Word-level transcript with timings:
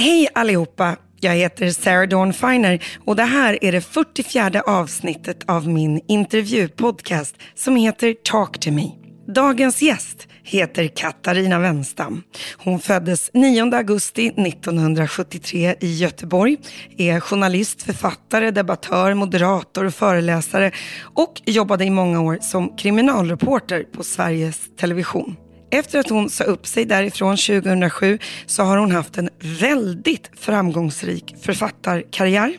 Hej 0.00 0.28
allihopa! 0.34 0.96
Jag 1.20 1.34
heter 1.34 1.70
Sarah 1.70 2.08
Dawn 2.08 2.32
Finer 2.32 2.84
och 3.04 3.16
det 3.16 3.22
här 3.22 3.64
är 3.64 3.72
det 3.72 3.80
44 3.80 4.62
avsnittet 4.66 5.44
av 5.48 5.68
min 5.68 6.00
intervjupodcast 6.08 7.36
som 7.54 7.76
heter 7.76 8.14
Talk 8.24 8.60
to 8.60 8.70
me. 8.70 8.90
Dagens 9.34 9.82
gäst 9.82 10.28
heter 10.42 10.88
Katarina 10.88 11.58
Wenstam. 11.58 12.22
Hon 12.56 12.80
föddes 12.80 13.30
9 13.34 13.74
augusti 13.76 14.26
1973 14.26 15.74
i 15.80 15.94
Göteborg, 15.94 16.56
är 16.98 17.20
journalist, 17.20 17.82
författare, 17.82 18.50
debattör, 18.50 19.14
moderator 19.14 19.84
och 19.84 19.94
föreläsare 19.94 20.72
och 21.02 21.42
jobbade 21.44 21.84
i 21.84 21.90
många 21.90 22.20
år 22.20 22.38
som 22.40 22.76
kriminalreporter 22.76 23.82
på 23.82 24.04
Sveriges 24.04 24.76
Television. 24.76 25.36
Efter 25.70 25.98
att 25.98 26.08
hon 26.08 26.30
sa 26.30 26.44
upp 26.44 26.66
sig 26.66 26.84
därifrån 26.84 27.36
2007 27.36 28.18
så 28.46 28.62
har 28.62 28.76
hon 28.76 28.92
haft 28.92 29.18
en 29.18 29.28
väldigt 29.60 30.30
framgångsrik 30.40 31.34
författarkarriär. 31.42 32.56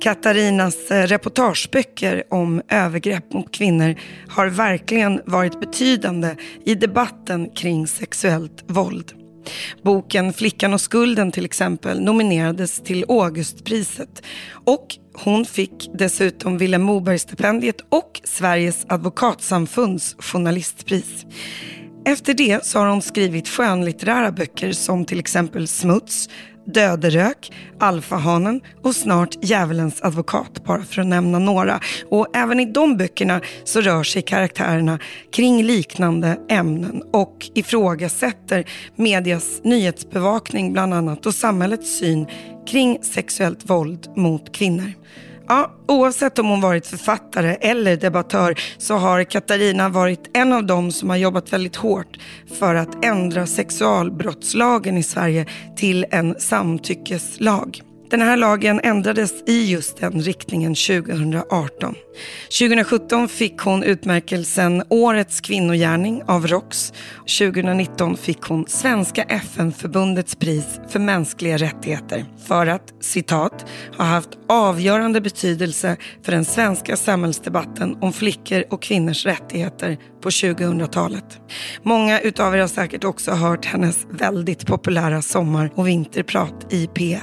Katarinas 0.00 0.90
eh, 0.90 1.06
reportageböcker 1.06 2.22
om 2.30 2.62
övergrepp 2.68 3.32
mot 3.32 3.52
kvinnor 3.52 3.94
har 4.28 4.46
verkligen 4.46 5.20
varit 5.24 5.60
betydande 5.60 6.36
i 6.64 6.74
debatten 6.74 7.50
kring 7.50 7.86
sexuellt 7.86 8.64
våld. 8.66 9.12
Boken 9.82 10.32
Flickan 10.32 10.74
och 10.74 10.80
skulden 10.80 11.32
till 11.32 11.44
exempel 11.44 12.00
nominerades 12.00 12.80
till 12.80 13.04
Augustpriset 13.08 14.22
och 14.64 14.86
hon 15.14 15.44
fick 15.44 15.90
dessutom 15.94 16.58
Vilhelm 16.58 16.82
Moberg-stipendiet 16.82 17.80
och 17.88 18.20
Sveriges 18.24 18.86
advokatsamfunds 18.88 20.16
journalistpris. 20.18 21.26
Efter 22.04 22.34
det 22.34 22.64
så 22.64 22.78
har 22.78 22.86
hon 22.86 23.02
skrivit 23.02 23.48
skönlitterära 23.48 24.32
böcker 24.32 24.72
som 24.72 25.04
till 25.04 25.18
exempel 25.18 25.68
Smuts, 25.68 26.28
Döderök, 26.66 27.52
Alfahanen 27.80 28.60
och 28.82 28.96
snart 28.96 29.44
Djävulens 29.44 30.02
advokat, 30.02 30.64
bara 30.64 30.82
för 30.82 31.00
att 31.00 31.06
nämna 31.06 31.38
några. 31.38 31.80
Och 32.10 32.36
även 32.36 32.60
i 32.60 32.64
de 32.72 32.96
böckerna 32.96 33.40
så 33.64 33.80
rör 33.80 34.02
sig 34.02 34.22
karaktärerna 34.22 34.98
kring 35.32 35.62
liknande 35.62 36.38
ämnen 36.48 37.02
och 37.12 37.50
ifrågasätter 37.54 38.64
medias 38.96 39.60
nyhetsbevakning 39.64 40.72
bland 40.72 40.94
annat 40.94 41.26
och 41.26 41.34
samhällets 41.34 41.98
syn 41.98 42.26
kring 42.66 42.98
sexuellt 43.02 43.70
våld 43.70 44.08
mot 44.16 44.52
kvinnor. 44.52 44.92
Ja, 45.50 45.70
oavsett 45.88 46.38
om 46.38 46.46
hon 46.46 46.60
varit 46.60 46.86
författare 46.86 47.54
eller 47.60 47.96
debattör 47.96 48.54
så 48.78 48.94
har 48.94 49.24
Katarina 49.24 49.88
varit 49.88 50.30
en 50.32 50.52
av 50.52 50.64
dem 50.64 50.92
som 50.92 51.10
har 51.10 51.16
jobbat 51.16 51.52
väldigt 51.52 51.76
hårt 51.76 52.18
för 52.58 52.74
att 52.74 53.04
ändra 53.04 53.46
sexualbrottslagen 53.46 54.96
i 54.96 55.02
Sverige 55.02 55.46
till 55.76 56.06
en 56.10 56.40
samtyckeslag. 56.40 57.82
Den 58.10 58.22
här 58.22 58.36
lagen 58.36 58.80
ändrades 58.82 59.32
i 59.46 59.70
just 59.70 59.96
den 59.96 60.22
riktningen 60.22 60.74
2018. 60.74 61.94
2017 62.58 63.28
fick 63.28 63.58
hon 63.58 63.82
utmärkelsen 63.82 64.82
Årets 64.88 65.40
kvinnogärning 65.40 66.22
av 66.26 66.46
ROX. 66.46 66.92
2019 67.38 68.16
fick 68.16 68.42
hon 68.42 68.64
Svenska 68.68 69.22
FN-förbundets 69.22 70.36
pris 70.36 70.80
för 70.88 70.98
mänskliga 70.98 71.56
rättigheter 71.56 72.24
för 72.46 72.66
att, 72.66 72.94
citat, 73.00 73.66
ha 73.98 74.04
haft 74.04 74.30
avgörande 74.48 75.20
betydelse 75.20 75.96
för 76.22 76.32
den 76.32 76.44
svenska 76.44 76.96
samhällsdebatten 76.96 77.96
om 78.00 78.12
flickor 78.12 78.64
och 78.70 78.82
kvinnors 78.82 79.26
rättigheter 79.26 79.98
på 80.20 80.30
2000-talet. 80.30 81.40
Många 81.82 82.20
utav 82.20 82.54
er 82.54 82.60
har 82.60 82.68
säkert 82.68 83.04
också 83.04 83.30
hört 83.30 83.64
hennes 83.64 84.06
väldigt 84.10 84.66
populära 84.66 85.22
sommar 85.22 85.70
och 85.74 85.88
vinterprat 85.88 86.66
i 86.70 86.86
P1. 86.86 87.20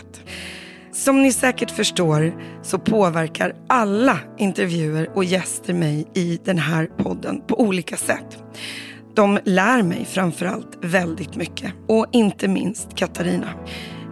Som 0.98 1.22
ni 1.22 1.32
säkert 1.32 1.72
förstår 1.72 2.34
så 2.64 2.80
påverkar 2.80 3.56
alla 3.70 4.20
intervjuer 4.38 5.10
och 5.16 5.24
gäster 5.24 5.74
mig 5.74 6.08
i 6.14 6.40
den 6.46 6.58
här 6.58 6.86
podden 6.86 7.42
på 7.48 7.62
olika 7.62 7.98
sätt. 7.98 8.38
De 9.16 9.40
lär 9.44 9.84
mig 9.84 10.06
framförallt 10.06 10.78
väldigt 10.82 11.36
mycket 11.36 11.74
och 11.88 12.06
inte 12.12 12.48
minst 12.48 12.96
Katarina. 12.96 13.48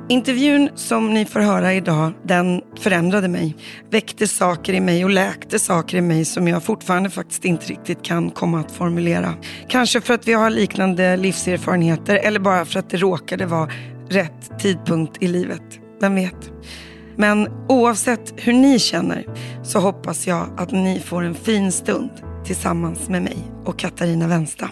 Intervjun 0.10 0.70
som 0.76 1.14
ni 1.14 1.26
får 1.26 1.40
höra 1.40 1.74
idag, 1.74 2.14
den 2.24 2.62
förändrade 2.80 3.28
mig. 3.28 3.56
Väckte 3.90 4.28
saker 4.28 4.74
i 4.74 4.80
mig 4.80 5.04
och 5.04 5.12
läkte 5.12 5.60
saker 5.60 5.98
i 5.98 6.02
mig 6.02 6.26
som 6.26 6.48
jag 6.48 6.64
fortfarande 6.64 7.10
faktiskt 7.10 7.46
inte 7.46 7.66
riktigt 7.66 8.04
kan 8.04 8.30
komma 8.30 8.60
att 8.60 8.72
formulera. 8.72 9.34
Kanske 9.70 10.02
för 10.02 10.14
att 10.14 10.28
vi 10.28 10.34
har 10.34 10.50
liknande 10.50 11.18
livserfarenheter 11.18 12.16
eller 12.16 12.40
bara 12.40 12.66
för 12.66 12.80
att 12.80 12.90
det 12.90 12.98
råkade 12.98 13.46
vara 13.46 13.70
rätt 14.10 14.60
tidpunkt 14.60 15.24
i 15.24 15.28
livet. 15.28 15.85
Vem 16.00 16.16
vet? 16.16 16.52
Men 17.18 17.48
oavsett 17.70 18.34
hur 18.36 18.54
ni 18.54 18.80
känner 18.80 19.26
så 19.64 19.80
hoppas 19.80 20.28
jag 20.28 20.50
att 20.58 20.72
ni 20.72 21.00
får 21.00 21.24
en 21.24 21.36
fin 21.36 21.72
stund 21.72 22.10
tillsammans 22.46 23.10
med 23.10 23.22
mig 23.22 23.38
och 23.66 23.80
Katarina 23.80 24.28
Wenstam. 24.28 24.70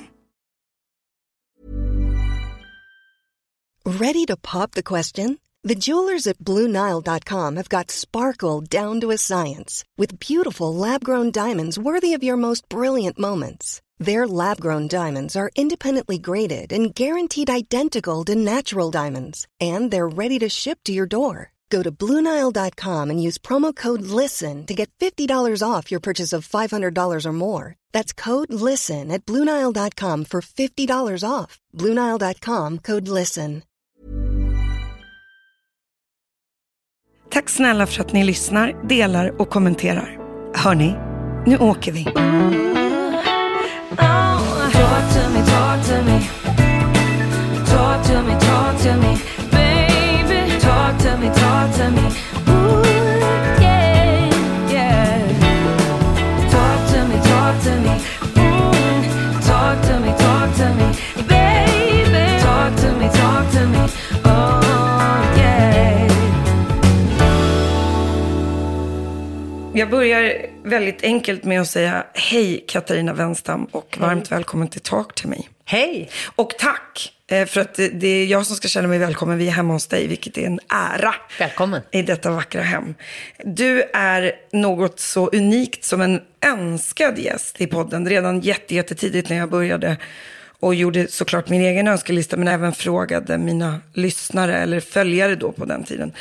Ready 3.86 4.26
to 4.26 4.38
pop 4.38 4.72
the 4.72 4.84
question? 4.84 5.38
The 5.68 5.76
jewelers 5.76 6.28
at 6.28 6.38
BlueNile.com 6.40 7.56
have 7.56 7.70
got 7.70 7.92
sparkle 7.92 8.62
down 8.62 9.02
to 9.02 9.12
a 9.12 9.18
science 9.18 9.86
with 9.98 10.20
beautiful 10.20 10.74
lab-grown 10.74 11.32
diamonds 11.32 11.78
worthy 11.78 12.14
of 12.14 12.24
your 12.24 12.38
most 12.38 12.70
brilliant 12.70 13.20
moments. 13.20 13.82
Their 14.00 14.28
lab-grown 14.28 14.88
diamonds 14.88 15.36
are 15.36 15.52
independently 15.56 16.18
graded 16.18 16.74
and 16.74 16.94
guaranteed 16.96 17.50
identical 17.50 18.24
to 18.26 18.36
natural 18.36 18.92
diamonds, 18.92 19.48
and 19.59 19.92
they're 19.92 20.08
ready 20.08 20.40
to 20.40 20.50
ship 20.50 20.80
to 20.84 20.92
your 20.92 21.08
door. 21.08 21.52
Go 21.70 21.81
to 21.81 21.92
Bluenile.com 21.92 23.09
and 23.09 23.22
use 23.28 23.40
promo 23.40 23.76
code 23.76 24.02
LISTEN 24.02 24.66
to 24.68 24.74
get 24.76 24.90
$50 25.00 25.28
off 25.68 25.92
your 25.92 26.00
purchase 26.00 26.31
of 26.34 26.48
$500 26.48 27.26
or 27.26 27.34
more. 27.34 27.76
That's 27.92 28.14
code 28.14 28.54
LISTEN 28.54 29.12
at 29.12 29.26
Bluenile.com 29.26 30.25
for 30.25 30.42
$50 30.42 31.24
off. 31.28 31.60
Bluenile.com 31.74 32.80
code 32.80 33.08
LISTEN. 33.08 33.64
Tack 37.31 37.50
snälla 37.50 37.88
för 37.88 38.02
att 38.02 38.14
ni 38.14 38.24
lyssnar, 38.24 38.88
delar 38.88 39.42
och 39.42 39.50
kommenterar. 39.50 40.18
Hörni, 40.54 40.96
nu 41.46 41.58
åker 41.58 41.92
vi. 41.92 42.06
Oh, 44.00 44.70
talk 44.74 45.06
to 45.14 45.30
me, 45.30 45.42
talk 45.46 45.80
to 45.88 46.02
me. 46.04 46.18
Talk 47.66 48.06
to 48.08 48.24
me, 48.24 48.34
talk 48.40 48.78
to 48.81 48.94
me. 48.98 49.12
Baby, 49.52 50.59
talk 50.59 50.98
to 51.00 51.18
me, 51.18 51.30
talk 51.30 51.72
to 51.76 51.92
me. 51.92 52.06
Ooh, 52.50 52.93
väldigt 70.63 71.03
enkelt 71.03 71.44
med 71.44 71.62
att 71.62 71.68
säga 71.68 72.03
hej 72.13 72.63
Katarina 72.68 73.13
Wenstam 73.13 73.66
och 73.66 73.97
varmt 74.01 74.31
välkommen 74.31 74.68
till 74.68 74.81
Talk 74.81 75.16
till 75.16 75.29
mig. 75.29 75.50
Hej! 75.66 76.09
Och 76.35 76.50
tack 76.59 77.13
eh, 77.28 77.46
för 77.46 77.62
att 77.62 77.74
det- 77.74 78.07
är 78.07 78.25
jag 78.25 78.46
som 78.46 78.56
ska 78.56 78.68
känna 78.68 78.88
mig 78.88 79.00
välkommen. 79.00 79.38
Vi 79.38 79.47
är 79.47 79.51
hemma 79.51 79.74
hos 79.74 79.88
dig, 79.88 80.07
vilket 80.07 80.38
är 80.38 80.46
en 80.46 80.59
ära. 80.69 81.16
Välkommen. 81.40 81.81
I 81.91 82.01
detta 82.01 82.31
vackra 82.31 82.62
hem. 82.62 82.96
Du 83.46 83.84
är 83.94 84.31
något 84.51 85.00
så 85.00 85.28
unikt 85.29 85.84
som 85.84 86.01
en 86.01 86.22
önskad 86.46 87.19
gäst 87.19 87.62
i 87.62 87.68
podden. 87.68 88.09
Redan 88.09 88.40
jätte, 88.41 88.75
jättetidigt 88.75 89.30
när 89.30 89.38
jag 89.38 89.50
började 89.50 89.97
och 90.63 90.75
gjorde 90.75 91.07
såklart 91.07 91.50
min 91.50 91.62
egen 91.62 91.88
önskelista 91.88 92.38
men 92.38 92.47
även 92.47 92.74
frågade 92.74 93.38
mina 93.38 93.81
lyssnare 93.94 94.57
eller 94.57 94.79
följare 94.79 95.35
då 95.35 95.51
på 95.51 95.66
den 95.66 95.84
tiden 95.84 96.12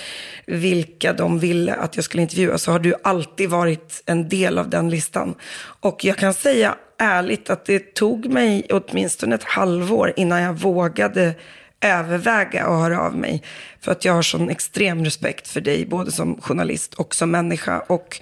vilka 0.46 1.12
de 1.12 1.38
ville 1.38 1.74
att 1.74 1.96
jag 1.96 2.04
skulle 2.04 2.22
intervjua 2.22 2.58
så 2.58 2.72
har 2.72 2.78
du 2.78 2.94
alltid 3.02 3.50
varit 3.50 4.02
en 4.06 4.28
del 4.28 4.58
av 4.58 4.70
den 4.70 4.90
listan. 4.90 5.34
Och 5.80 6.04
jag 6.04 6.16
kan 6.16 6.34
säga 6.34 6.74
ärligt 6.98 7.50
att 7.50 7.64
det 7.64 7.94
tog 7.94 8.26
mig 8.26 8.66
åtminstone 8.70 9.34
ett 9.34 9.44
halvår 9.44 10.12
innan 10.16 10.42
jag 10.42 10.54
vågade 10.54 11.34
överväga 11.80 12.64
att 12.64 12.80
höra 12.80 13.00
av 13.00 13.16
mig. 13.16 13.42
För 13.80 13.92
att 13.92 14.04
jag 14.04 14.12
har 14.12 14.22
sån 14.22 14.50
extrem 14.50 15.04
respekt 15.04 15.48
för 15.48 15.60
dig, 15.60 15.86
både 15.86 16.12
som 16.12 16.40
journalist 16.40 16.94
och 16.94 17.14
som 17.14 17.30
människa. 17.30 17.80
Och 17.80 18.20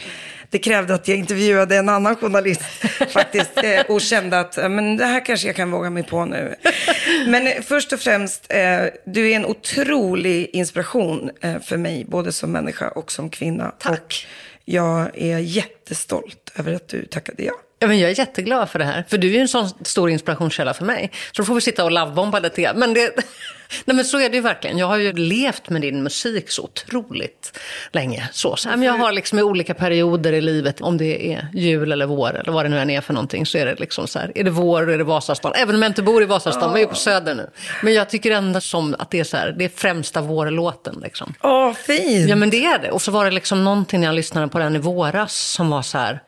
det 0.50 0.58
krävde 0.58 0.94
att 0.94 1.08
jag 1.08 1.18
intervjuade 1.18 1.76
en 1.76 1.88
annan 1.88 2.16
journalist 2.16 2.60
faktiskt. 3.08 3.50
eh, 3.56 3.80
Och 3.88 4.00
kände 4.00 4.40
att 4.40 4.58
eh, 4.58 4.68
men 4.68 4.96
det 4.96 5.04
här 5.06 5.24
kanske 5.24 5.46
jag 5.46 5.56
kan 5.56 5.70
våga 5.70 5.90
mig 5.90 6.02
på 6.02 6.24
nu. 6.24 6.54
Men 7.26 7.46
eh, 7.46 7.62
först 7.62 7.92
och 7.92 8.00
främst, 8.00 8.46
eh, 8.48 8.58
du 9.06 9.30
är 9.30 9.36
en 9.36 9.46
otrolig 9.46 10.50
inspiration 10.52 11.30
eh, 11.40 11.60
för 11.60 11.76
mig, 11.76 12.04
både 12.08 12.32
som 12.32 12.52
människa 12.52 12.88
och 12.88 13.12
som 13.12 13.30
kvinna. 13.30 13.72
Tack. 13.78 13.98
Och 13.98 14.14
jag 14.64 15.10
är 15.14 15.38
jättestolt 15.38 16.52
över 16.56 16.72
att 16.74 16.88
du 16.88 17.04
tackade 17.06 17.42
ja. 17.44 17.52
Ja, 17.78 17.86
men 17.88 17.98
jag 17.98 18.10
är 18.10 18.18
jätteglad 18.18 18.70
för 18.70 18.78
det 18.78 18.84
här, 18.84 19.04
för 19.08 19.18
du 19.18 19.34
är 19.36 19.40
en 19.40 19.48
sån 19.48 19.68
stor 19.84 20.10
inspirationskälla 20.10 20.74
för 20.74 20.84
mig. 20.84 21.10
Så 21.32 21.42
då 21.42 21.46
får 21.46 21.54
vi 21.54 21.60
sitta 21.60 21.84
och 21.84 21.90
lovebomba 21.90 22.38
lite 22.38 22.62
grann. 22.62 22.78
Men, 22.78 22.94
det... 22.94 23.10
Nej, 23.84 23.96
men 23.96 24.04
så 24.04 24.20
är 24.20 24.28
det 24.28 24.36
ju 24.36 24.40
verkligen. 24.42 24.78
Jag 24.78 24.86
har 24.86 24.96
ju 24.96 25.12
levt 25.12 25.68
med 25.68 25.82
din 25.82 26.02
musik 26.02 26.50
så 26.50 26.62
otroligt 26.62 27.58
länge. 27.92 28.28
Så, 28.32 28.56
så 28.56 28.68
jag 28.68 28.92
har 28.92 29.12
liksom 29.12 29.38
i 29.38 29.42
olika 29.42 29.74
perioder 29.74 30.32
i 30.32 30.40
livet, 30.40 30.80
om 30.80 30.96
det 30.96 31.32
är 31.32 31.48
jul 31.54 31.92
eller 31.92 32.06
vår 32.06 32.38
eller 32.40 32.52
vad 32.52 32.64
det 32.64 32.68
nu 32.68 32.78
än 32.78 32.90
är 32.90 33.00
för 33.00 33.14
någonting, 33.14 33.46
så 33.46 33.58
är 33.58 33.66
det 33.66 33.80
liksom 33.80 34.06
så 34.06 34.18
här, 34.18 34.32
är 34.34 34.44
det 34.44 34.50
vår 34.50 34.90
är 34.90 34.98
det 34.98 35.04
Vasastan. 35.04 35.52
Även 35.54 35.74
om 35.74 35.82
jag 35.82 35.90
inte 35.90 36.02
bor 36.02 36.22
i 36.22 36.26
Vasastan, 36.26 36.68
oh. 36.68 36.72
men 36.72 36.80
jag 36.80 36.88
är 36.88 36.92
på 36.92 36.98
Söder 36.98 37.34
nu. 37.34 37.50
Men 37.82 37.94
jag 37.94 38.10
tycker 38.10 38.30
ändå 38.30 38.60
som 38.60 38.96
att 38.98 39.10
det 39.10 39.20
är 39.20 39.24
så 39.24 39.36
här, 39.36 39.54
det 39.58 39.64
är 39.64 39.68
främsta 39.68 40.20
vårlåten 40.20 41.00
liksom. 41.02 41.34
Åh, 41.42 41.68
oh, 41.68 41.74
fint! 41.74 42.28
Ja, 42.28 42.36
men 42.36 42.50
det 42.50 42.64
är 42.64 42.78
det. 42.78 42.90
Och 42.90 43.02
så 43.02 43.10
var 43.10 43.24
det 43.24 43.30
liksom 43.30 43.64
någonting 43.64 44.00
när 44.00 44.06
jag 44.06 44.14
lyssnade 44.14 44.48
på 44.48 44.58
den 44.58 44.76
i 44.76 44.78
våras 44.78 45.34
som 45.34 45.70
var 45.70 45.82
så 45.82 45.98
här, 45.98 46.22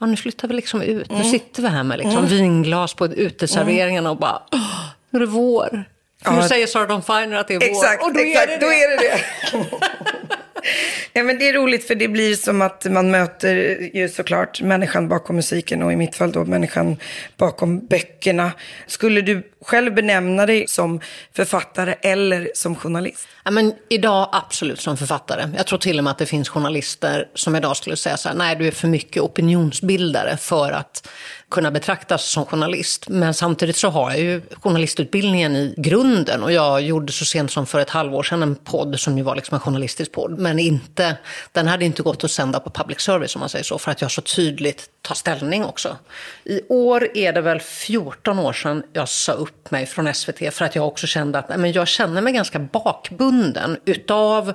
ja, 0.00 0.06
nu 0.06 0.16
flyttar 0.16 0.48
vi 0.48 0.54
liksom 0.54 0.82
ut. 0.82 1.10
Mm. 1.10 1.22
Nu 1.22 1.30
sitter 1.30 1.62
vi 1.62 1.68
här 1.68 1.82
med 1.82 1.98
liksom 1.98 2.18
mm. 2.18 2.30
vinglas 2.30 2.94
på 2.94 3.06
uteserveringarna 3.06 4.10
och 4.10 4.16
bara, 4.16 4.42
nu 5.10 5.16
är 5.16 5.20
det 5.20 5.26
vår. 5.26 5.84
För 6.24 6.32
nu 6.32 6.42
säger 6.42 6.66
Sara 6.66 6.86
Dawn 6.86 7.02
Finer 7.02 7.36
att 7.36 7.48
det 7.48 7.54
är 7.54 7.58
vår. 7.58 7.66
Exakt, 7.66 8.04
och 8.04 8.14
då 8.14 8.20
exakt, 8.20 8.48
är 8.48 8.58
det 8.58 8.66
då 8.66 8.70
det. 8.70 8.82
Är 8.82 8.88
det, 8.96 9.20
det. 9.52 9.78
Ja, 11.12 11.22
men 11.22 11.38
det 11.38 11.48
är 11.48 11.52
roligt 11.52 11.86
för 11.86 11.94
det 11.94 12.08
blir 12.08 12.34
som 12.34 12.62
att 12.62 12.84
man 12.84 13.10
möter 13.10 13.54
ju 13.96 14.08
såklart 14.08 14.60
människan 14.60 15.08
bakom 15.08 15.36
musiken 15.36 15.82
och 15.82 15.92
i 15.92 15.96
mitt 15.96 16.14
fall 16.14 16.32
då 16.32 16.44
människan 16.44 16.96
bakom 17.36 17.86
böckerna. 17.86 18.52
Skulle 18.86 19.20
du 19.20 19.42
själv 19.64 19.94
benämna 19.94 20.46
dig 20.46 20.64
som 20.68 21.00
författare 21.32 21.94
eller 22.02 22.50
som 22.54 22.76
journalist? 22.76 23.28
Ja, 23.44 23.50
men 23.50 23.74
idag 23.88 24.28
absolut 24.32 24.80
som 24.80 24.96
författare. 24.96 25.50
Jag 25.56 25.66
tror 25.66 25.78
till 25.78 25.98
och 25.98 26.04
med 26.04 26.10
att 26.10 26.18
det 26.18 26.26
finns 26.26 26.48
journalister 26.48 27.28
som 27.34 27.56
idag 27.56 27.76
skulle 27.76 27.96
säga 27.96 28.16
så 28.16 28.28
här, 28.28 28.36
nej 28.36 28.56
du 28.56 28.66
är 28.66 28.70
för 28.70 28.88
mycket 28.88 29.22
opinionsbildare 29.22 30.36
för 30.36 30.72
att 30.72 31.08
kunna 31.50 31.70
betraktas 31.70 32.24
som 32.24 32.46
journalist. 32.46 33.08
Men 33.08 33.34
samtidigt 33.34 33.76
så 33.76 33.88
har 33.88 34.10
jag 34.10 34.20
ju 34.20 34.42
journalistutbildningen 34.62 35.56
i 35.56 35.74
grunden 35.76 36.42
och 36.42 36.52
jag 36.52 36.80
gjorde 36.80 37.12
så 37.12 37.24
sent 37.24 37.50
som 37.50 37.66
för 37.66 37.80
ett 37.80 37.90
halvår 37.90 38.22
sedan 38.22 38.42
en 38.42 38.54
podd 38.54 39.00
som 39.00 39.18
ju 39.18 39.24
var 39.24 39.36
liksom 39.36 39.54
en 39.54 39.60
journalistisk 39.60 40.12
podd 40.12 40.38
den 40.56 40.66
inte, 40.66 41.16
den 41.52 41.68
hade 41.68 41.84
inte 41.84 42.02
gått 42.02 42.24
att 42.24 42.30
sända 42.30 42.60
på 42.60 42.70
public 42.70 43.00
service 43.00 43.36
om 43.36 43.40
man 43.40 43.48
säger 43.48 43.64
så, 43.64 43.78
för 43.78 43.90
att 43.90 44.00
jag 44.00 44.10
så 44.10 44.20
tydligt 44.20 44.90
tar 45.02 45.14
ställning 45.14 45.64
också. 45.64 45.96
I 46.44 46.60
år 46.68 47.16
är 47.16 47.32
det 47.32 47.40
väl 47.40 47.60
14 47.60 48.38
år 48.38 48.52
sedan 48.52 48.82
jag 48.92 49.08
sa 49.08 49.32
upp 49.32 49.70
mig 49.70 49.86
från 49.86 50.14
SVT 50.14 50.54
för 50.54 50.64
att 50.64 50.74
jag 50.74 50.86
också 50.86 51.06
kände 51.06 51.38
att 51.38 51.48
men 51.48 51.72
jag 51.72 51.88
känner 51.88 52.20
mig 52.20 52.32
ganska 52.32 52.58
bakbunden 52.58 53.76
utav 53.84 54.54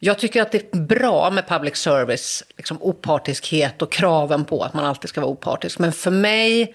jag 0.00 0.18
tycker 0.18 0.42
att 0.42 0.52
det 0.52 0.74
är 0.74 0.78
bra 0.78 1.30
med 1.30 1.48
public 1.48 1.76
service, 1.76 2.44
liksom 2.56 2.82
opartiskhet 2.82 3.82
och 3.82 3.92
kraven 3.92 4.44
på 4.44 4.62
att 4.62 4.74
man 4.74 4.84
alltid 4.84 5.08
ska 5.08 5.20
vara 5.20 5.30
opartisk. 5.30 5.78
Men 5.78 5.92
för 5.92 6.10
mig 6.10 6.74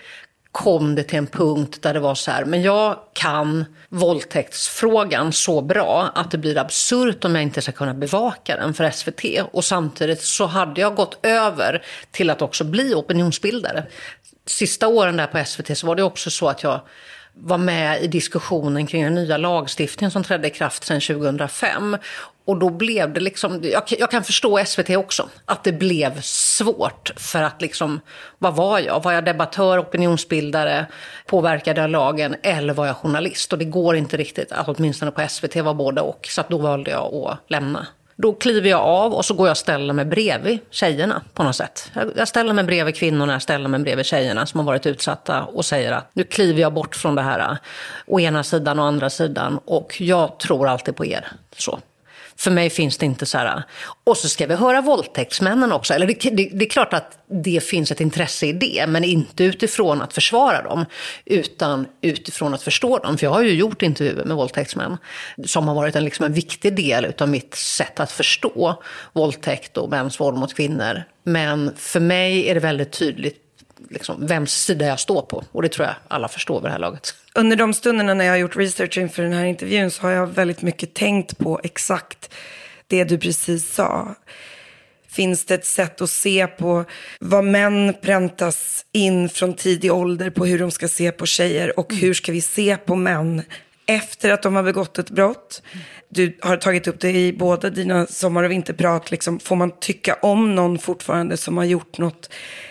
kom 0.53 0.95
det 0.95 1.03
till 1.03 1.17
en 1.17 1.27
punkt 1.27 1.81
där 1.81 1.93
det 1.93 1.99
var 1.99 2.15
så 2.15 2.31
här, 2.31 2.45
men 2.45 2.61
jag 2.61 2.99
kan 3.13 3.65
våldtäktsfrågan 3.89 5.33
så 5.33 5.61
bra 5.61 6.11
att 6.15 6.31
det 6.31 6.37
blir 6.37 6.57
absurt 6.57 7.25
om 7.25 7.35
jag 7.35 7.43
inte 7.43 7.61
ska 7.61 7.71
kunna 7.71 7.93
bevaka 7.93 8.55
den 8.55 8.73
för 8.73 8.91
SVT. 8.91 9.49
Och 9.51 9.65
samtidigt 9.65 10.21
så 10.21 10.45
hade 10.45 10.81
jag 10.81 10.95
gått 10.95 11.25
över 11.25 11.85
till 12.11 12.29
att 12.29 12.41
också 12.41 12.63
bli 12.63 12.93
opinionsbildare. 12.93 13.85
Sista 14.45 14.87
åren 14.87 15.17
där 15.17 15.27
på 15.27 15.45
SVT 15.45 15.77
så 15.77 15.87
var 15.87 15.95
det 15.95 16.03
också 16.03 16.29
så 16.29 16.49
att 16.49 16.63
jag 16.63 16.81
var 17.33 17.57
med 17.57 18.03
i 18.03 18.07
diskussionen 18.07 18.87
kring 18.87 19.03
den 19.03 19.15
nya 19.15 19.37
lagstiftningen 19.37 20.11
som 20.11 20.23
trädde 20.23 20.47
i 20.47 20.51
kraft 20.51 20.83
sedan 20.83 21.01
2005. 21.01 21.97
Och 22.45 22.57
då 22.57 22.69
blev 22.69 23.13
det 23.13 23.19
liksom, 23.19 23.59
jag, 23.63 23.83
jag, 23.87 24.11
kan 24.11 24.23
förstå 24.23 24.65
SVT 24.65 24.89
också, 24.89 25.29
att 25.45 25.63
det 25.63 25.71
blev 25.71 26.21
svårt. 26.21 27.11
För 27.15 27.41
att 27.41 27.61
liksom, 27.61 27.99
vad 28.37 28.55
var 28.55 28.79
jag? 28.79 29.03
Var 29.03 29.11
jag 29.11 29.25
debattör, 29.25 29.79
opinionsbildare, 29.79 30.85
påverkade 31.25 31.81
jag 31.81 31.89
lagen 31.89 32.35
eller 32.43 32.73
var 32.73 32.87
jag 32.87 32.95
journalist? 32.95 33.53
Och 33.53 33.59
det 33.59 33.65
går 33.65 33.95
inte 33.95 34.17
riktigt 34.17 34.51
att 34.51 34.67
åtminstone 34.67 35.11
på 35.11 35.27
SVT 35.29 35.55
var 35.55 35.73
både 35.73 36.01
och. 36.01 36.27
Så 36.29 36.43
då 36.47 36.57
valde 36.57 36.91
jag 36.91 37.13
att 37.13 37.39
lämna. 37.47 37.87
Då 38.15 38.33
kliver 38.33 38.69
jag 38.69 38.81
av 38.81 39.13
och 39.13 39.25
så 39.25 39.33
går 39.33 39.47
jag 39.47 39.51
och 39.51 39.57
ställer 39.57 39.93
mig 39.93 40.05
bredvid 40.05 40.59
tjejerna 40.69 41.21
på 41.33 41.43
något 41.43 41.55
sätt. 41.55 41.91
Jag 42.15 42.27
ställer 42.27 42.53
mig 42.53 42.63
bredvid 42.63 42.95
kvinnorna, 42.95 43.33
jag 43.33 43.41
ställer 43.41 43.69
mig 43.69 43.79
bredvid 43.79 44.05
tjejerna 44.05 44.45
som 44.45 44.59
har 44.59 44.65
varit 44.65 44.85
utsatta 44.85 45.43
och 45.43 45.65
säger 45.65 45.91
att 45.91 46.09
nu 46.13 46.23
kliver 46.23 46.61
jag 46.61 46.73
bort 46.73 46.95
från 46.95 47.15
det 47.15 47.21
här 47.21 47.57
å 48.05 48.19
ena 48.19 48.43
sidan 48.43 48.79
och 48.79 48.85
andra 48.85 49.09
sidan 49.09 49.59
och 49.65 50.01
jag 50.01 50.39
tror 50.39 50.67
alltid 50.67 50.95
på 50.95 51.05
er. 51.05 51.27
Så. 51.57 51.79
För 52.35 52.51
mig 52.51 52.69
finns 52.69 52.97
det 52.97 53.05
inte 53.05 53.25
så 53.25 53.37
här, 53.37 53.63
och 54.03 54.17
så 54.17 54.29
ska 54.29 54.47
vi 54.47 54.55
höra 54.55 54.81
våldtäktsmännen 54.81 55.71
också. 55.71 55.93
Eller 55.93 56.07
det, 56.07 56.13
det, 56.13 56.49
det, 56.53 56.65
är 56.65 56.69
klart 56.69 56.93
att 56.93 57.17
det 57.27 57.63
finns 57.63 57.91
ett 57.91 58.01
intresse 58.01 58.45
i 58.45 58.53
det, 58.53 58.85
men 58.87 59.03
inte 59.03 59.43
utifrån 59.43 60.01
att 60.01 60.13
försvara 60.13 60.61
dem, 60.61 60.85
utan 61.25 61.87
utifrån 62.01 62.53
att 62.53 62.63
förstå 62.63 62.97
dem. 62.97 63.17
För 63.17 63.25
jag 63.25 63.31
har 63.31 63.41
ju 63.41 63.53
gjort 63.53 63.81
intervjuer 63.81 64.25
med 64.25 64.37
våldtäktsmän 64.37 64.97
som 65.45 65.67
har 65.67 65.75
varit 65.75 65.95
en, 65.95 66.03
liksom 66.03 66.25
en 66.25 66.33
viktig 66.33 66.75
del 66.75 67.13
av 67.17 67.29
mitt 67.29 67.55
sätt 67.55 67.99
att 67.99 68.11
förstå 68.11 68.83
våldtäkt 69.13 69.77
och 69.77 69.89
mäns 69.89 70.19
våld 70.19 70.37
mot 70.37 70.53
kvinnor. 70.53 71.03
Men 71.23 71.71
för 71.77 71.99
mig 71.99 72.49
är 72.49 72.53
det 72.53 72.59
väldigt 72.59 72.91
tydligt 72.91 73.42
liksom, 73.89 74.27
vems 74.27 74.53
sida 74.53 74.85
jag 74.85 74.99
står 74.99 75.21
på. 75.21 75.43
Och 75.51 75.61
det 75.61 75.69
tror 75.69 75.87
jag 75.87 75.95
alla 76.07 76.27
förstår 76.27 76.61
vid 76.61 76.67
det 76.67 76.71
här 76.71 76.79
laget. 76.79 77.15
Under 77.35 77.55
de 77.55 77.73
stunderna 77.73 78.13
när 78.13 78.25
jag 78.25 78.31
har 78.31 78.37
gjort 78.37 78.55
research 78.55 78.97
inför 78.97 79.23
den 79.23 79.33
här 79.33 79.45
intervjun 79.45 79.91
så 79.91 80.01
har 80.01 80.09
jag 80.09 80.27
väldigt 80.27 80.61
mycket 80.61 80.93
tänkt 80.93 81.37
på 81.37 81.59
exakt 81.63 82.33
det 82.87 83.03
du 83.03 83.17
precis 83.17 83.73
sa. 83.73 84.15
Finns 85.07 85.45
det 85.45 85.53
ett 85.53 85.65
sätt 85.65 86.01
att 86.01 86.09
se 86.09 86.47
på 86.47 86.85
vad 87.19 87.43
män 87.43 87.93
präntas 88.01 88.85
in 88.91 89.29
från 89.29 89.53
tidig 89.53 89.93
ålder 89.93 90.29
på 90.29 90.45
hur 90.45 90.59
de 90.59 90.71
ska 90.71 90.87
se 90.87 91.11
på 91.11 91.25
tjejer 91.25 91.79
och 91.79 91.93
hur 91.93 92.13
ska 92.13 92.31
vi 92.31 92.41
se 92.41 92.77
på 92.77 92.95
män 92.95 93.41
efter 93.85 94.29
att 94.29 94.41
de 94.41 94.55
har 94.55 94.63
begått 94.63 94.99
ett 94.99 95.09
brott. 95.09 95.61
Du 96.09 96.37
har 96.41 96.57
tagit 96.57 96.87
upp 96.87 96.99
det 96.99 97.11
i 97.11 97.33
båda 97.33 97.69
dina 97.69 98.05
sommar 98.05 98.43
och 98.43 98.51
vinterprat. 98.51 99.11
Liksom, 99.11 99.39
får 99.39 99.55
man 99.55 99.79
tycka 99.79 100.13
om 100.21 100.55
någon 100.55 100.79
fortfarande 100.79 101.37
som 101.37 101.57
har 101.57 101.63
gjort 101.63 101.97
något 101.97 102.29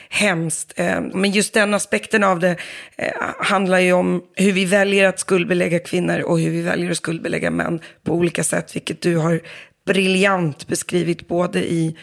hemskt? 0.08 0.72
Eh, 0.76 1.00
men 1.00 1.30
just 1.30 1.54
den 1.54 1.74
aspekten 1.74 2.24
av 2.24 2.40
det 2.40 2.56
eh, 2.96 3.12
handlar 3.38 3.78
ju 3.78 3.92
om 3.92 4.22
hur 4.34 4.52
vi 4.52 4.64
väljer 4.64 5.08
att 5.08 5.18
skuldbelägga 5.18 5.78
kvinnor 5.78 6.20
och 6.20 6.40
hur 6.40 6.50
vi 6.50 6.62
väljer 6.62 6.90
att 6.90 6.96
skuldbelägga 6.96 7.50
män 7.50 7.80
på 8.04 8.12
olika 8.12 8.44
sätt, 8.44 8.76
vilket 8.76 9.02
du 9.02 9.16
har 9.16 9.40
briljant 9.86 10.66
beskrivit 10.66 11.28
både 11.28 11.72
i, 11.72 11.96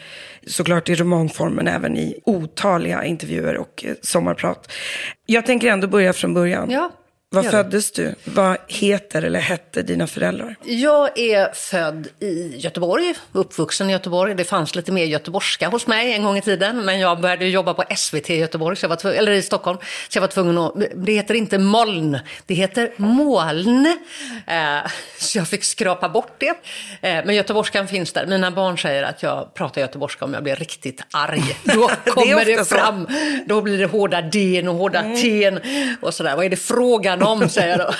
såklart 0.46 0.88
i 0.88 0.94
romanform, 0.94 1.52
men 1.52 1.68
även 1.68 1.96
i 1.96 2.20
otaliga 2.24 3.04
intervjuer 3.04 3.56
och 3.56 3.84
eh, 3.84 3.94
sommarprat. 4.02 4.72
Jag 5.26 5.46
tänker 5.46 5.68
ändå 5.68 5.86
börja 5.86 6.12
från 6.12 6.34
början. 6.34 6.70
Ja. 6.70 6.90
Var 7.32 7.42
föddes 7.42 7.92
du? 7.92 8.14
Vad 8.24 8.56
heter 8.68 9.22
eller 9.22 9.40
hette 9.40 9.82
dina 9.82 10.06
föräldrar? 10.06 10.56
Jag 10.64 11.18
är 11.18 11.54
född 11.54 12.08
i 12.20 12.56
Göteborg, 12.56 13.14
uppvuxen 13.32 13.90
i 13.90 13.92
Göteborg. 13.92 14.34
Det 14.34 14.44
fanns 14.44 14.74
lite 14.74 14.92
mer 14.92 15.04
göteborgska 15.04 15.68
hos 15.68 15.86
mig 15.86 16.12
en 16.12 16.24
gång 16.24 16.36
i 16.36 16.42
tiden. 16.42 16.84
Men 16.84 17.00
jag 17.00 17.20
började 17.20 17.46
jobba 17.46 17.74
på 17.74 17.84
SVT 17.96 18.30
i 18.30 18.36
Göteborg, 18.36 18.76
så 18.76 18.84
jag 18.84 18.88
var 18.88 18.96
tvungen, 18.96 19.18
eller 19.18 19.32
i 19.32 19.42
Stockholm. 19.42 19.78
Så 20.08 20.16
jag 20.16 20.20
var 20.20 20.28
tvungen 20.28 20.58
att, 20.58 20.74
det 20.94 21.12
heter 21.12 21.34
inte 21.34 21.58
moln, 21.58 22.18
det 22.46 22.54
heter 22.54 22.92
moln. 22.96 23.86
Eh, 24.46 24.90
så 25.18 25.38
jag 25.38 25.48
fick 25.48 25.64
skrapa 25.64 26.08
bort 26.08 26.34
det. 26.38 26.48
Eh, 26.48 27.24
men 27.24 27.34
göteborgskan 27.34 27.88
finns 27.88 28.12
där. 28.12 28.26
Mina 28.26 28.50
barn 28.50 28.78
säger 28.78 29.02
att 29.02 29.22
jag 29.22 29.54
pratar 29.54 29.80
göteborgska 29.80 30.24
om 30.24 30.34
jag 30.34 30.42
blir 30.42 30.56
riktigt 30.56 31.02
arg. 31.10 31.56
Då 31.64 31.90
kommer 32.04 32.44
det, 32.44 32.56
det 32.56 32.64
fram. 32.64 33.06
Så. 33.06 33.12
Då 33.46 33.62
blir 33.62 33.78
det 33.78 33.86
hårda 33.86 34.22
D 34.22 34.68
och 34.68 34.74
hårda 34.74 35.00
mm. 35.00 35.22
T 35.22 35.52
och 36.00 36.14
sådär. 36.14 36.36
Vad 36.36 36.44
är 36.44 36.50
det 36.50 36.56
frågan 36.56 37.19
om, 37.22 37.48
säger 37.48 37.78
jag 37.78 37.78
då. 37.78 37.94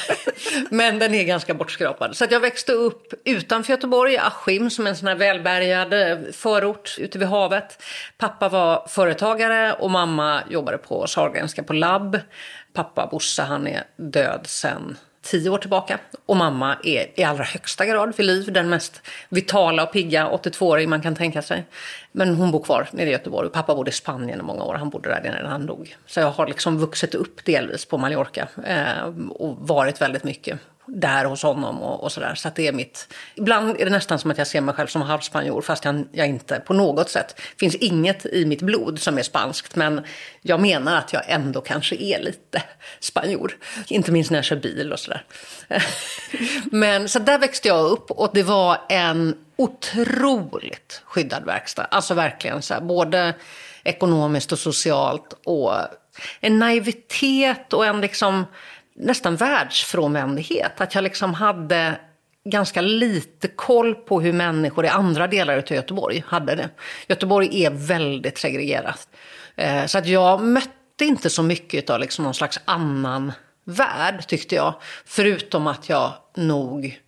Men 0.71 0.99
den 0.99 1.15
är 1.15 1.25
ganska 1.25 1.55
bortskrapad. 1.55 2.17
Så 2.17 2.27
jag 2.31 2.41
växte 2.41 2.73
upp 2.73 3.15
utanför 3.25 3.73
Göteborg, 3.73 4.13
i 4.13 4.19
Askim, 4.19 4.71
som 4.71 4.87
är 4.87 4.91
en 4.91 4.97
sån 4.97 5.09
här 5.09 5.15
välbärgad 5.15 5.93
eh, 5.93 6.19
förort 6.33 6.97
ute 6.99 7.19
vid 7.19 7.29
havet. 7.29 7.83
Pappa 8.19 8.49
var 8.49 8.87
företagare 8.89 9.73
och 9.73 9.91
mamma 9.91 10.43
jobbade 10.51 10.79
på 10.79 11.07
Sahlgrenska 11.07 11.63
på 11.63 11.73
labb. 11.73 12.21
Pappa 12.73 13.07
Bosse, 13.07 13.43
han 13.43 13.67
är 13.67 13.85
död 13.97 14.41
sen 14.45 14.97
tio 15.31 15.51
år 15.51 15.59
tillbaka. 15.59 15.99
Och 16.27 16.37
mamma 16.37 16.77
är 16.83 17.21
i 17.21 17.25
allra 17.25 17.45
högsta 17.45 17.87
grad 17.87 18.17
vid 18.17 18.27
liv, 18.27 18.53
den 18.53 18.69
mest 18.69 19.03
vitala 19.29 19.83
och 19.83 19.93
pigga 19.93 20.29
82-åring 20.29 20.91
man 20.91 21.03
kan 21.03 21.15
tänka 21.15 21.43
sig. 21.43 21.65
Men 22.13 22.35
hon 22.35 22.51
bor 22.51 22.63
kvar 22.63 22.89
nere 22.93 23.09
i 23.09 23.13
Göteborg 23.13 23.47
och 23.47 23.53
pappa 23.53 23.75
bodde 23.75 23.91
i 23.91 23.93
Spanien 23.93 24.41
i 24.41 24.43
många 24.43 24.65
år. 24.65 24.75
Han 24.75 24.91
bodde 24.91 25.09
där 25.09 25.21
när 25.23 25.51
han 25.51 25.67
dog. 25.67 25.97
Så 26.07 26.21
jag 26.21 26.31
har 26.31 26.47
liksom 26.47 26.79
vuxit 26.79 27.15
upp 27.15 27.45
delvis 27.45 27.85
på 27.85 27.99
Mallorca 27.99 28.49
eh, 28.67 29.05
och 29.31 29.57
varit 29.61 30.01
väldigt 30.01 30.25
mycket 30.25 30.59
där 30.93 31.25
hos 31.25 31.43
honom 31.43 31.83
och, 31.83 32.03
och 32.03 32.13
sådär. 32.13 32.35
Så 32.35 32.49
att 32.49 32.55
det 32.55 32.67
är 32.67 32.73
mitt... 32.73 33.15
Ibland 33.35 33.81
är 33.81 33.85
det 33.85 33.91
nästan 33.91 34.19
som 34.19 34.31
att 34.31 34.39
jag 34.39 34.47
ser 34.47 34.61
mig 34.61 34.75
själv 34.75 34.87
som 34.87 35.03
halvspanjor 35.03 35.63
fast 35.63 35.85
jag, 35.85 36.05
jag 36.13 36.29
inte 36.29 36.61
på 36.61 36.75
något 36.75 37.11
sätt... 37.11 37.41
finns 37.61 37.75
inget 37.75 38.27
i 38.27 38.45
mitt 38.45 38.63
blod 38.63 39.01
som 39.01 39.19
är 39.19 39.23
spanskt 39.23 39.77
men 39.77 40.05
jag 40.43 40.61
menar 40.61 40.97
att 40.97 41.13
jag 41.13 41.23
ändå 41.27 41.61
kanske 41.61 41.97
är 41.97 42.23
lite 42.23 42.63
spanjor. 43.01 43.57
Inte 43.89 44.13
minst 44.13 44.31
när 44.31 44.39
jag 44.39 44.45
kör 44.45 44.57
bil 44.57 44.93
och 44.93 44.99
sådär. 44.99 45.25
men 46.71 47.09
så 47.09 47.19
där 47.19 47.39
växte 47.39 47.69
jag 47.69 47.91
upp 47.91 48.11
och 48.11 48.31
det 48.35 48.43
var 48.43 48.79
en 48.89 49.35
otroligt 49.57 51.03
skyddad 51.05 51.45
verkstad. 51.45 51.85
Alltså 51.85 52.15
verkligen 52.15 52.63
så 52.63 52.75
här, 52.75 52.81
både 52.81 53.35
ekonomiskt 53.85 54.53
och 54.53 54.59
socialt 54.59 55.41
och 55.45 55.75
en 56.41 56.59
naivitet 56.59 57.73
och 57.73 57.87
en 57.87 58.01
liksom 58.01 58.45
nästan 59.03 59.37
världsfrånvändhet. 59.37 60.81
Att 60.81 60.95
jag 60.95 61.05
liksom 61.05 61.35
hade 61.35 61.99
ganska 62.45 62.81
lite 62.81 63.49
koll 63.49 63.95
på 63.95 64.21
hur 64.21 64.33
människor 64.33 64.85
i 64.85 64.89
andra 64.89 65.27
delar 65.27 65.57
av 65.57 65.73
Göteborg 65.73 66.25
hade 66.27 66.55
det. 66.55 66.69
Göteborg 67.09 67.65
är 67.65 67.71
väldigt 67.71 68.39
segregerat. 68.39 69.09
Eh, 69.57 69.87
så 69.87 69.99
att 69.99 70.07
jag 70.07 70.43
mötte 70.43 71.05
inte 71.05 71.31
så 71.31 71.43
mycket 71.43 71.91
av 71.91 72.01
liksom 72.01 72.25
någon 72.25 72.35
slags 72.35 72.61
annan 72.65 73.33
värld 73.65 74.27
tyckte 74.27 74.55
jag. 74.55 74.75
Förutom 75.05 75.67
att 75.67 75.89
jag 75.89 76.13
nog 76.37 77.01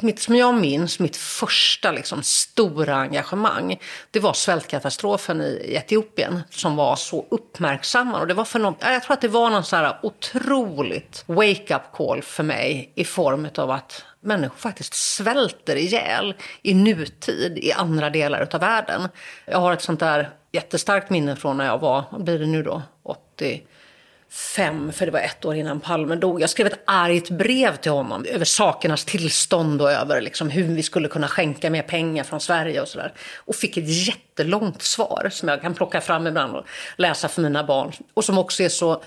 mitt, 0.00 0.20
som 0.20 0.36
jag 0.36 0.54
minns, 0.54 0.98
mitt 0.98 1.16
första 1.16 1.92
liksom, 1.92 2.22
stora 2.22 2.96
engagemang, 2.96 3.80
det 4.10 4.20
var 4.20 4.32
svältkatastrofen 4.32 5.40
i 5.40 5.74
Etiopien 5.76 6.42
som 6.50 6.76
var 6.76 6.96
så 6.96 7.26
uppmärksammad. 7.30 8.20
Och 8.20 8.26
det 8.26 8.34
var 8.34 8.44
för 8.44 8.58
någon, 8.58 8.74
jag 8.80 9.02
tror 9.02 9.14
att 9.14 9.20
det 9.20 9.28
var 9.28 9.50
någon 9.50 9.64
så 9.64 9.76
här 9.76 9.98
otroligt 10.02 11.24
wake-up 11.26 11.82
call 11.92 12.22
för 12.22 12.42
mig 12.42 12.92
i 12.94 13.04
form 13.04 13.48
av 13.56 13.70
att 13.70 14.04
människor 14.20 14.56
faktiskt 14.56 14.94
svälter 14.94 15.76
ihjäl 15.76 16.34
i 16.62 16.74
nutid 16.74 17.58
i 17.58 17.72
andra 17.72 18.10
delar 18.10 18.48
av 18.52 18.60
världen. 18.60 19.08
Jag 19.46 19.58
har 19.58 19.72
ett 19.72 19.82
sånt 19.82 20.00
där 20.00 20.30
jättestarkt 20.52 21.10
minne 21.10 21.36
från 21.36 21.56
när 21.56 21.66
jag 21.66 21.78
var, 21.78 22.04
vad 22.10 22.24
blir 22.24 22.38
det 22.38 22.46
nu 22.46 22.62
då, 22.62 22.82
80 23.02 23.62
fem, 24.32 24.92
för 24.92 25.06
det 25.06 25.12
var 25.12 25.20
ett 25.20 25.44
år 25.44 25.54
innan 25.54 25.80
Palme 25.80 26.14
dog. 26.14 26.40
Jag 26.40 26.50
skrev 26.50 26.66
ett 26.66 26.82
argt 26.84 27.30
brev 27.30 27.76
till 27.76 27.92
honom 27.92 28.24
över 28.24 28.44
sakernas 28.44 29.04
tillstånd 29.04 29.82
och 29.82 29.90
över 29.90 30.20
liksom 30.20 30.50
hur 30.50 30.74
vi 30.74 30.82
skulle 30.82 31.08
kunna 31.08 31.28
skänka 31.28 31.70
mer 31.70 31.82
pengar 31.82 32.24
från 32.24 32.40
Sverige 32.40 32.80
och 32.80 32.88
sådär. 32.88 33.12
Och 33.36 33.56
fick 33.56 33.76
ett 33.76 34.06
jättelångt 34.06 34.82
svar 34.82 35.28
som 35.32 35.48
jag 35.48 35.60
kan 35.60 35.74
plocka 35.74 36.00
fram 36.00 36.26
ibland 36.26 36.56
och 36.56 36.66
läsa 36.96 37.28
för 37.28 37.42
mina 37.42 37.64
barn. 37.64 37.92
Och 38.14 38.24
som 38.24 38.38
också 38.38 38.62
är 38.62 38.68
så 38.68 39.02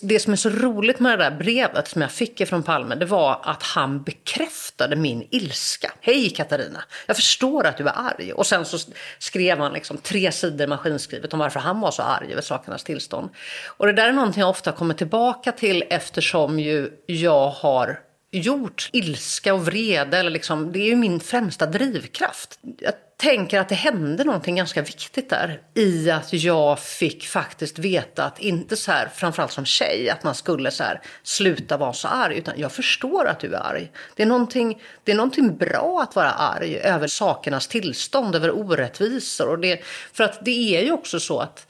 det 0.00 0.20
som 0.20 0.32
är 0.32 0.36
så 0.36 0.50
roligt 0.50 1.00
med 1.00 1.18
det 1.18 1.24
där 1.24 1.36
brevet 1.36 1.88
som 1.88 2.02
jag 2.02 2.12
fick 2.12 2.48
från 2.48 2.62
Palme, 2.62 2.94
det 2.94 3.04
var 3.04 3.40
att 3.42 3.62
han 3.62 4.02
bekräftade 4.02 4.96
min 4.96 5.28
ilska. 5.30 5.92
Hej 6.00 6.30
Katarina, 6.30 6.84
jag 7.06 7.16
förstår 7.16 7.66
att 7.66 7.76
du 7.76 7.88
är 7.88 7.92
arg. 7.96 8.32
Och 8.32 8.46
sen 8.46 8.64
så 8.64 8.78
skrev 9.18 9.58
han 9.58 9.72
liksom 9.72 9.98
tre 9.98 10.32
sidor 10.32 10.66
maskinskrivet 10.66 11.32
om 11.32 11.38
varför 11.38 11.60
han 11.60 11.80
var 11.80 11.90
så 11.90 12.02
arg 12.02 12.32
över 12.32 12.42
sakernas 12.42 12.84
tillstånd. 12.84 13.30
Och 13.66 13.86
det 13.86 13.92
där 13.92 14.08
är 14.08 14.12
någonting 14.12 14.40
jag 14.40 14.50
ofta 14.50 14.72
kommer 14.72 14.94
tillbaka 14.94 15.52
till 15.52 15.84
eftersom 15.90 16.60
ju 16.60 16.90
jag 17.06 17.48
har 17.48 17.98
gjort 18.30 18.90
ilska 18.92 19.54
och 19.54 19.66
vrede, 19.66 20.18
eller 20.18 20.30
liksom, 20.30 20.72
det 20.72 20.78
är 20.78 20.86
ju 20.86 20.96
min 20.96 21.20
främsta 21.20 21.66
drivkraft. 21.66 22.58
Jag 22.78 22.94
tänker 23.16 23.60
att 23.60 23.68
det 23.68 23.74
hände 23.74 24.24
någonting 24.24 24.56
ganska 24.56 24.82
viktigt 24.82 25.30
där 25.30 25.60
i 25.74 26.10
att 26.10 26.32
jag 26.32 26.78
fick 26.78 27.26
faktiskt 27.26 27.78
veta 27.78 28.24
att 28.24 28.38
inte 28.38 28.76
så 28.76 28.92
här, 28.92 29.08
framförallt 29.14 29.52
som 29.52 29.64
tjej, 29.64 30.10
att 30.10 30.22
man 30.22 30.34
skulle 30.34 30.70
så 30.70 30.82
här, 30.82 31.00
sluta 31.22 31.76
vara 31.76 31.92
så 31.92 32.08
arg, 32.08 32.38
utan 32.38 32.54
jag 32.56 32.72
förstår 32.72 33.26
att 33.26 33.40
du 33.40 33.54
är 33.54 33.60
arg. 33.60 33.92
Det 34.16 34.22
är, 34.22 34.26
någonting, 34.26 34.82
det 35.04 35.12
är 35.12 35.16
någonting 35.16 35.56
bra 35.56 36.00
att 36.02 36.16
vara 36.16 36.30
arg 36.30 36.76
över 36.76 37.06
sakernas 37.06 37.68
tillstånd, 37.68 38.34
över 38.34 38.50
orättvisor. 38.50 39.48
Och 39.48 39.58
det, 39.58 39.80
för 40.12 40.24
att 40.24 40.44
det 40.44 40.76
är 40.76 40.82
ju 40.82 40.92
också 40.92 41.20
så 41.20 41.38
att 41.38 41.66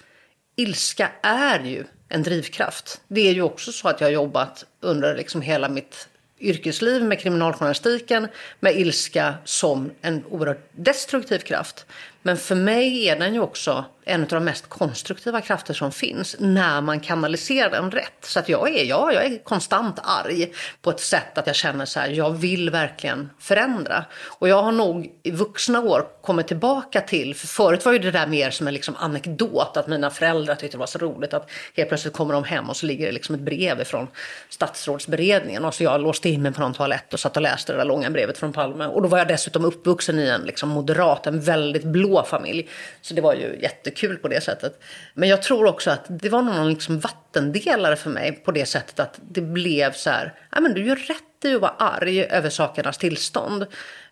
ilska 0.57 1.11
är 1.23 1.61
ju 1.61 1.85
en 2.09 2.23
drivkraft. 2.23 3.01
Det 3.09 3.29
är 3.29 3.33
ju 3.33 3.43
också 3.43 3.73
så 3.73 3.89
att 3.89 4.01
jag 4.01 4.09
har 4.09 4.13
jobbat 4.13 4.65
under 4.81 5.17
liksom 5.17 5.43
hela 5.43 5.69
mitt 5.69 6.09
yrkesliv 6.41 7.05
med 7.05 7.21
kriminaljournalistiken 7.21 8.29
med 8.61 8.77
ilska 8.81 9.35
som 9.45 9.91
en 10.03 10.25
oerhört 10.31 10.65
destruktiv 10.73 11.39
kraft. 11.39 11.87
Men 12.23 12.37
för 12.37 12.55
mig 12.55 13.09
är 13.09 13.19
den 13.19 13.35
ju 13.35 13.41
också 13.41 13.85
en 14.05 14.23
av 14.23 14.29
de 14.29 14.45
mest 14.45 14.69
konstruktiva 14.69 15.41
krafter 15.41 15.75
som 15.75 15.93
finns 15.93 16.37
när 16.39 16.81
man 16.81 17.01
kanaliserar 17.01 17.71
den 17.71 17.91
rätt. 17.91 18.13
Så 18.21 18.39
att 18.39 18.49
jag 18.49 18.77
är, 18.77 18.85
ja, 18.85 19.13
jag 19.13 19.25
är 19.25 19.45
konstant 19.45 19.99
arg 20.03 20.53
på 20.83 20.91
ett 20.91 21.01
sätt 21.01 21.39
att 21.39 21.47
jag 21.47 21.57
känner 21.57 21.85
så 21.85 22.01
här, 22.01 22.09
jag 22.09 22.31
vill 22.31 22.71
verkligen 22.71 23.31
förändra. 23.39 24.05
Och 24.25 24.49
jag 24.49 24.63
har 24.63 24.73
nog 24.73 25.11
i 25.23 25.31
vuxna 25.31 25.81
år 25.81 26.07
kommit 26.23 26.49
tillbaka 26.49 27.01
till, 27.01 27.35
för 27.35 27.47
förut 27.47 27.85
var 27.85 27.93
ju 27.93 27.99
det 27.99 28.11
där 28.11 28.27
mer 28.27 28.51
som 28.51 28.67
en 28.67 28.75
liksom 28.75 28.97
anekdot, 28.99 29.77
att 29.77 29.87
mina 29.87 30.11
föräldrar 30.11 30.55
tyckte 30.55 30.77
det 30.77 30.81
var 30.81 30.87
så 30.87 30.99
roligt 30.99 31.35
att 31.35 31.51
helt 31.77 31.89
plötsligt 31.89 32.15
kommer 32.15 32.35
de 32.35 32.45
hem 32.45 32.69
och 32.69 32.77
så 32.77 32.87
ligger 32.87 33.07
det 33.07 33.13
liksom 33.13 33.35
ett 33.35 33.41
brev 33.41 33.85
från 33.85 34.09
statsrådsberedningen 34.49 35.65
och 35.65 35.75
så 35.75 35.85
jag 35.85 36.01
låste 36.01 36.29
in 36.29 36.43
mig 36.43 36.53
på 36.53 36.61
någon 36.61 36.75
toalett 36.75 37.15
och 37.15 37.21
satt 37.21 37.37
och 37.37 37.43
läste 37.43 37.73
det 37.73 37.79
där 37.79 37.85
långa 37.85 38.11
brevet 38.11 38.39
från 38.39 38.53
Palme. 38.53 38.87
Och 38.87 39.03
då 39.03 39.09
var 39.09 39.19
jag 39.19 39.29
dessutom 39.29 39.65
uppvuxen 39.65 40.19
i 40.19 40.29
en 40.29 40.43
liksom 40.43 40.69
moderat, 40.69 41.27
en 41.27 41.41
väldigt 41.41 41.85
blå 41.85 42.10
familj. 42.25 42.69
Så 43.01 43.15
det 43.15 43.21
var 43.21 43.35
ju 43.35 43.59
jättekul 43.63 44.17
på 44.17 44.29
det 44.29 44.41
sättet. 44.41 44.81
Men 45.15 45.29
jag 45.29 45.43
tror 45.43 45.67
också 45.67 45.91
att 45.91 46.07
det 46.09 46.29
var 46.29 46.43
någon 46.43 46.69
liksom 46.69 47.01
vattendelare 47.01 47.97
för 47.97 48.11
mig 48.11 48.33
på 48.33 48.53
det 48.53 48.67
sättet 48.67 49.01
att 49.01 49.19
det 49.31 49.41
blev 49.41 49.93
så 49.93 50.11
här, 50.11 50.35
nej 50.53 50.63
men 50.63 50.75
du 50.75 50.87
gör 50.87 50.97
rätt 50.97 51.45
i 51.45 51.55
att 51.55 51.61
vara 51.61 51.75
arg 51.79 52.25
över 52.25 52.51
sakernas 52.51 52.99
tillstånd. 52.99 53.67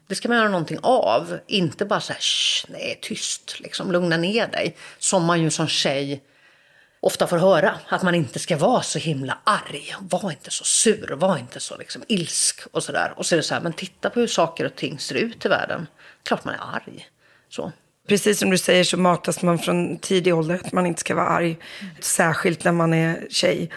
Det 0.06 0.14
ska 0.14 0.28
man 0.28 0.38
göra 0.38 0.48
någonting 0.48 0.78
av, 0.82 1.38
inte 1.46 1.84
bara 1.84 2.00
så 2.00 2.12
här, 2.12 2.22
nej 2.68 2.98
tyst, 3.02 3.60
liksom 3.60 3.92
lugna 3.92 4.16
ner 4.16 4.46
dig. 4.46 4.76
Som 4.98 5.24
man 5.24 5.42
ju 5.42 5.50
som 5.50 5.68
tjej 5.68 6.22
ofta 7.00 7.26
får 7.26 7.38
höra, 7.38 7.78
att 7.88 8.02
man 8.02 8.14
inte 8.14 8.38
ska 8.38 8.56
vara 8.56 8.82
så 8.82 8.98
himla 8.98 9.38
arg. 9.44 9.94
Var 10.00 10.30
inte 10.30 10.50
så 10.50 10.64
sur, 10.64 11.10
var 11.14 11.38
inte 11.38 11.60
så 11.60 11.76
liksom 11.76 12.02
ilsk 12.08 12.60
och 12.72 12.82
sådär. 12.82 13.12
Och 13.16 13.26
så 13.26 13.34
är 13.34 13.36
det 13.36 13.42
så 13.42 13.54
här, 13.54 13.60
men 13.60 13.72
titta 13.72 14.10
på 14.10 14.20
hur 14.20 14.26
saker 14.26 14.64
och 14.64 14.76
ting 14.76 14.98
ser 14.98 15.14
ut 15.14 15.44
i 15.44 15.48
världen. 15.48 15.86
Klart 16.22 16.44
man 16.44 16.54
är 16.54 16.74
arg. 16.74 17.08
Så. 17.48 17.72
Precis 18.08 18.38
som 18.38 18.50
du 18.50 18.58
säger 18.58 18.84
så 18.84 18.96
matas 18.96 19.42
man 19.42 19.58
från 19.58 19.98
tidig 19.98 20.34
ålder 20.34 20.60
att 20.64 20.72
man 20.72 20.86
inte 20.86 21.00
ska 21.00 21.14
vara 21.14 21.26
arg. 21.26 21.56
Särskilt 22.00 22.64
när 22.64 22.72
man 22.72 22.94
är 22.94 23.26
tjej. 23.30 23.70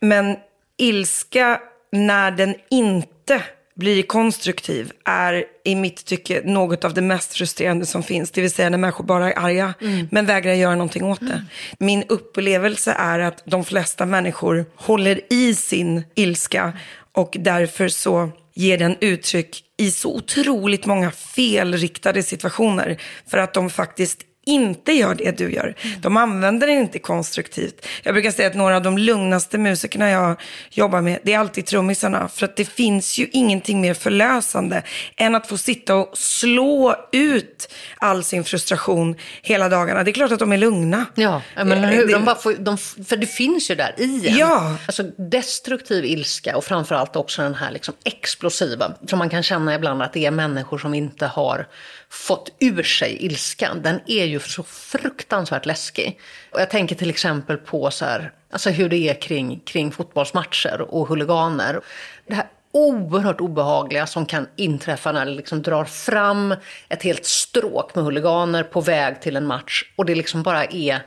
Men 0.00 0.36
ilska 0.76 1.60
när 1.92 2.30
den 2.30 2.54
inte 2.70 3.42
blir 3.74 4.02
konstruktiv 4.02 4.92
är 5.04 5.44
i 5.64 5.74
mitt 5.74 6.04
tycke 6.04 6.42
något 6.44 6.84
av 6.84 6.94
det 6.94 7.00
mest 7.00 7.32
frustrerande 7.32 7.86
som 7.86 8.02
finns. 8.02 8.30
Det 8.30 8.40
vill 8.40 8.50
säga 8.50 8.70
när 8.70 8.78
människor 8.78 9.04
bara 9.04 9.32
är 9.32 9.38
arga 9.38 9.74
men 10.10 10.26
vägrar 10.26 10.52
göra 10.52 10.74
någonting 10.74 11.04
åt 11.04 11.20
det. 11.20 11.44
Min 11.78 12.04
upplevelse 12.08 12.92
är 12.98 13.18
att 13.18 13.42
de 13.44 13.64
flesta 13.64 14.06
människor 14.06 14.64
håller 14.74 15.20
i 15.30 15.54
sin 15.54 16.04
ilska 16.14 16.72
och 17.12 17.36
därför 17.40 17.88
så 17.88 18.30
ger 18.54 18.78
den 18.78 18.96
uttryck 19.00 19.64
i 19.76 19.90
så 19.90 20.14
otroligt 20.14 20.86
många 20.86 21.10
felriktade 21.10 22.22
situationer. 22.22 23.00
För 23.26 23.38
att 23.38 23.54
de 23.54 23.70
faktiskt 23.70 24.18
inte 24.46 24.92
gör 24.92 25.14
det 25.14 25.38
du 25.38 25.52
gör. 25.52 25.74
De 26.02 26.16
använder 26.16 26.66
det 26.66 26.72
inte 26.72 26.98
konstruktivt. 26.98 27.86
Jag 28.02 28.14
brukar 28.14 28.30
säga 28.30 28.48
att 28.48 28.54
några 28.54 28.76
av 28.76 28.82
de 28.82 28.98
lugnaste 28.98 29.58
musikerna 29.58 30.10
jag 30.10 30.40
jobbar 30.70 31.00
med, 31.00 31.18
det 31.22 31.32
är 31.32 31.38
alltid 31.38 31.66
trummisarna. 31.66 32.28
För 32.28 32.44
att 32.44 32.56
det 32.56 32.64
finns 32.64 33.18
ju 33.18 33.28
ingenting 33.32 33.80
mer 33.80 33.94
förlösande 33.94 34.82
än 35.16 35.34
att 35.34 35.46
få 35.46 35.56
sitta 35.58 35.94
och 35.94 36.18
slå 36.18 36.96
ut 37.12 37.72
all 37.96 38.24
sin 38.24 38.44
frustration 38.44 39.16
hela 39.42 39.68
dagarna. 39.68 40.02
Det 40.04 40.10
är 40.10 40.12
klart 40.12 40.32
att 40.32 40.38
de 40.38 40.52
är 40.52 40.58
lugna. 40.58 41.06
Ja, 41.14 41.42
men 41.56 41.84
hur? 41.84 42.06
Det- 42.06 42.12
De 42.12 42.24
bara 42.24 42.36
får, 42.36 42.54
de, 42.54 42.78
för 42.78 43.16
det 43.16 43.26
finns 43.26 43.70
ju 43.70 43.74
där 43.74 43.94
i 43.98 44.28
en. 44.28 44.36
Ja. 44.36 44.76
Alltså 44.86 45.02
destruktiv 45.02 46.04
ilska 46.04 46.56
och 46.56 46.64
framförallt 46.64 47.16
också 47.16 47.42
den 47.42 47.54
här 47.54 47.70
liksom 47.70 47.94
explosiva. 48.04 48.92
Som 49.08 49.18
man 49.18 49.30
kan 49.30 49.42
känna 49.42 49.74
ibland 49.74 50.02
att 50.02 50.12
det 50.12 50.26
är 50.26 50.30
människor 50.30 50.78
som 50.78 50.94
inte 50.94 51.26
har 51.26 51.66
fått 52.10 52.50
ur 52.60 52.82
sig 52.82 53.16
ilskan. 53.20 53.82
Den 53.82 54.00
är 54.06 54.24
ju 54.30 54.40
så 54.40 54.62
fruktansvärt 54.62 55.66
läskig. 55.66 56.20
Och 56.50 56.60
jag 56.60 56.70
tänker 56.70 56.96
till 56.96 57.10
exempel 57.10 57.56
på 57.56 57.90
så 57.90 58.04
här, 58.04 58.32
alltså 58.50 58.70
hur 58.70 58.88
det 58.88 59.08
är 59.08 59.14
kring, 59.14 59.60
kring 59.60 59.92
fotbollsmatcher 59.92 60.80
och 60.80 61.08
huliganer. 61.08 61.80
Det 62.26 62.34
här 62.34 62.46
oerhört 62.72 63.40
obehagliga 63.40 64.06
som 64.06 64.26
kan 64.26 64.46
inträffa 64.56 65.12
när 65.12 65.26
det 65.26 65.32
liksom 65.32 65.62
drar 65.62 65.84
fram 65.84 66.54
ett 66.88 67.02
helt 67.02 67.24
stråk 67.24 67.94
med 67.94 68.04
huliganer 68.04 68.62
på 68.62 68.80
väg 68.80 69.20
till 69.20 69.36
en 69.36 69.46
match 69.46 69.84
och 69.96 70.06
det 70.06 70.14
liksom 70.14 70.42
bara 70.42 70.64
är 70.64 71.02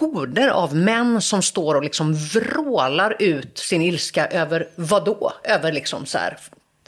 horder 0.00 0.48
av 0.48 0.76
män 0.76 1.20
som 1.20 1.42
står 1.42 1.74
och 1.74 1.82
liksom 1.82 2.14
vrålar 2.14 3.16
ut 3.18 3.58
sin 3.58 3.82
ilska 3.82 4.26
över 4.26 4.68
vad 4.74 5.04
då? 5.04 5.32
Över 5.44 5.72
liksom 5.72 6.06
så 6.06 6.18
här 6.18 6.38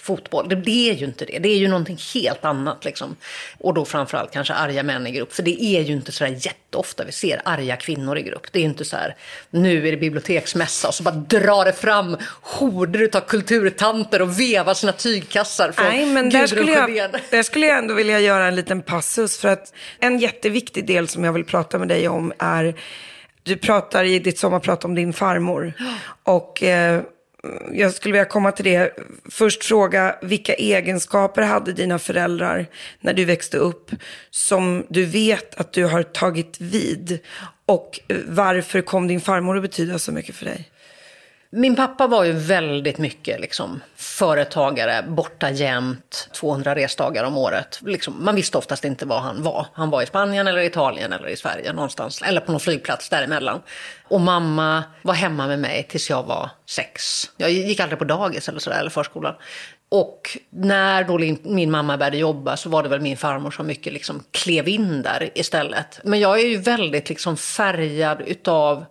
fotboll. 0.00 0.48
Det, 0.48 0.54
det 0.54 0.90
är 0.90 0.94
ju 0.94 1.06
inte 1.06 1.24
det. 1.24 1.38
Det 1.38 1.48
är 1.48 1.56
ju 1.56 1.68
någonting 1.68 1.98
helt 2.14 2.44
annat 2.44 2.84
liksom. 2.84 3.16
Och 3.58 3.74
då 3.74 3.84
framförallt 3.84 4.32
kanske 4.32 4.54
arga 4.54 4.82
män 4.82 5.06
i 5.06 5.10
grupp. 5.10 5.32
För 5.32 5.42
det 5.42 5.64
är 5.64 5.80
ju 5.80 5.92
inte 5.92 6.12
så 6.12 6.24
där 6.24 6.30
jätteofta 6.30 7.04
vi 7.04 7.12
ser 7.12 7.42
arga 7.44 7.76
kvinnor 7.76 8.18
i 8.18 8.22
grupp. 8.22 8.52
Det 8.52 8.58
är 8.58 8.64
inte 8.64 8.84
så 8.84 8.96
här, 8.96 9.16
nu 9.50 9.88
är 9.88 9.90
det 9.90 9.96
biblioteksmässa 9.96 10.88
och 10.88 10.94
så 10.94 11.02
bara 11.02 11.14
drar 11.14 11.64
det 11.64 11.72
fram 11.72 12.16
horder 12.42 13.16
av 13.16 13.20
kulturtanter 13.20 14.22
och 14.22 14.40
vevar 14.40 14.74
sina 14.74 14.92
tygkassar 14.92 15.72
från 15.72 15.86
Nej, 15.86 16.06
men 16.06 16.30
där 16.30 16.46
skulle, 16.46 16.72
jag, 16.72 17.10
där 17.30 17.42
skulle 17.42 17.66
jag 17.66 17.78
ändå 17.78 17.94
vilja 17.94 18.20
göra 18.20 18.46
en 18.46 18.56
liten 18.56 18.82
passus. 18.82 19.38
För 19.38 19.48
att 19.48 19.74
en 19.98 20.18
jätteviktig 20.18 20.86
del 20.86 21.08
som 21.08 21.24
jag 21.24 21.32
vill 21.32 21.44
prata 21.44 21.78
med 21.78 21.88
dig 21.88 22.08
om 22.08 22.32
är, 22.38 22.74
du 23.42 23.56
pratar 23.56 24.04
i 24.04 24.18
ditt 24.18 24.38
sommarprat 24.38 24.84
om 24.84 24.94
din 24.94 25.12
farmor. 25.12 25.72
Och 26.22 26.62
eh, 26.62 27.02
jag 27.72 27.94
skulle 27.94 28.12
vilja 28.12 28.24
komma 28.24 28.52
till 28.52 28.64
det. 28.64 28.94
Först 29.30 29.64
fråga, 29.64 30.16
vilka 30.22 30.54
egenskaper 30.54 31.42
hade 31.42 31.72
dina 31.72 31.98
föräldrar 31.98 32.66
när 33.00 33.12
du 33.12 33.24
växte 33.24 33.56
upp 33.56 33.90
som 34.30 34.86
du 34.88 35.04
vet 35.04 35.54
att 35.54 35.72
du 35.72 35.84
har 35.84 36.02
tagit 36.02 36.60
vid? 36.60 37.18
Och 37.66 38.00
eh, 38.08 38.16
varför 38.26 38.80
kom 38.80 39.08
din 39.08 39.20
farmor 39.20 39.56
att 39.56 39.62
betyda 39.62 39.98
så 39.98 40.12
mycket 40.12 40.34
för 40.34 40.44
dig? 40.44 40.69
Min 41.52 41.76
pappa 41.76 42.06
var 42.06 42.24
ju 42.24 42.32
väldigt 42.32 42.98
mycket 42.98 43.40
liksom, 43.40 43.80
företagare, 43.96 45.04
borta 45.08 45.50
jämt, 45.50 46.28
200 46.32 46.74
resdagar 46.74 47.24
om 47.24 47.36
året. 47.36 47.80
Liksom, 47.82 48.24
man 48.24 48.34
visste 48.34 48.58
oftast 48.58 48.84
inte 48.84 49.06
var 49.06 49.20
han 49.20 49.42
var. 49.42 49.66
Han 49.72 49.90
var 49.90 50.02
i 50.02 50.06
Spanien 50.06 50.46
eller 50.46 50.60
Italien 50.60 51.12
eller 51.12 51.28
i 51.28 51.36
Sverige 51.36 51.72
någonstans. 51.72 52.22
Eller 52.22 52.40
på 52.40 52.52
någon 52.52 52.60
flygplats 52.60 53.08
däremellan. 53.08 53.60
Och 54.08 54.20
mamma 54.20 54.84
var 55.02 55.14
hemma 55.14 55.46
med 55.46 55.58
mig 55.58 55.86
tills 55.90 56.10
jag 56.10 56.22
var 56.22 56.50
sex. 56.66 57.22
Jag 57.36 57.50
gick 57.50 57.80
aldrig 57.80 57.98
på 57.98 58.04
dagis 58.04 58.48
eller 58.48 58.60
sådär, 58.60 58.80
eller 58.80 58.90
förskolan. 58.90 59.34
Och 59.88 60.38
när 60.50 61.04
då 61.04 61.18
min 61.42 61.70
mamma 61.70 61.96
började 61.96 62.16
jobba 62.16 62.56
så 62.56 62.68
var 62.68 62.82
det 62.82 62.88
väl 62.88 63.00
min 63.00 63.16
farmor 63.16 63.50
som 63.50 63.66
mycket 63.66 63.92
liksom 63.92 64.24
klev 64.30 64.68
in 64.68 65.02
där 65.02 65.30
istället. 65.34 66.00
Men 66.04 66.20
jag 66.20 66.40
är 66.40 66.46
ju 66.46 66.56
väldigt 66.56 67.08
liksom 67.08 67.36
färgad 67.36 68.22
utav 68.26 68.84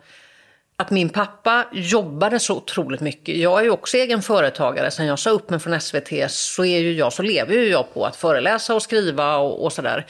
att 0.79 0.91
min 0.91 1.09
pappa 1.09 1.65
jobbade 1.71 2.39
så 2.39 2.55
otroligt 2.55 3.01
mycket. 3.01 3.37
Jag 3.37 3.59
är 3.59 3.63
ju 3.63 3.69
också 3.69 3.97
egen 3.97 4.21
företagare. 4.21 4.91
Sen 4.91 5.05
jag 5.05 5.19
sa 5.19 5.29
upp 5.29 5.49
mig 5.49 5.59
från 5.59 5.81
SVT 5.81 6.31
så, 6.31 6.65
är 6.65 6.79
ju 6.79 6.93
jag, 6.93 7.13
så 7.13 7.23
lever 7.23 7.53
ju 7.53 7.69
jag 7.69 7.93
på 7.93 8.05
att 8.05 8.15
föreläsa 8.15 8.75
och 8.75 8.81
skriva 8.81 9.37
och, 9.37 9.63
och 9.65 9.73
sådär. 9.73 10.05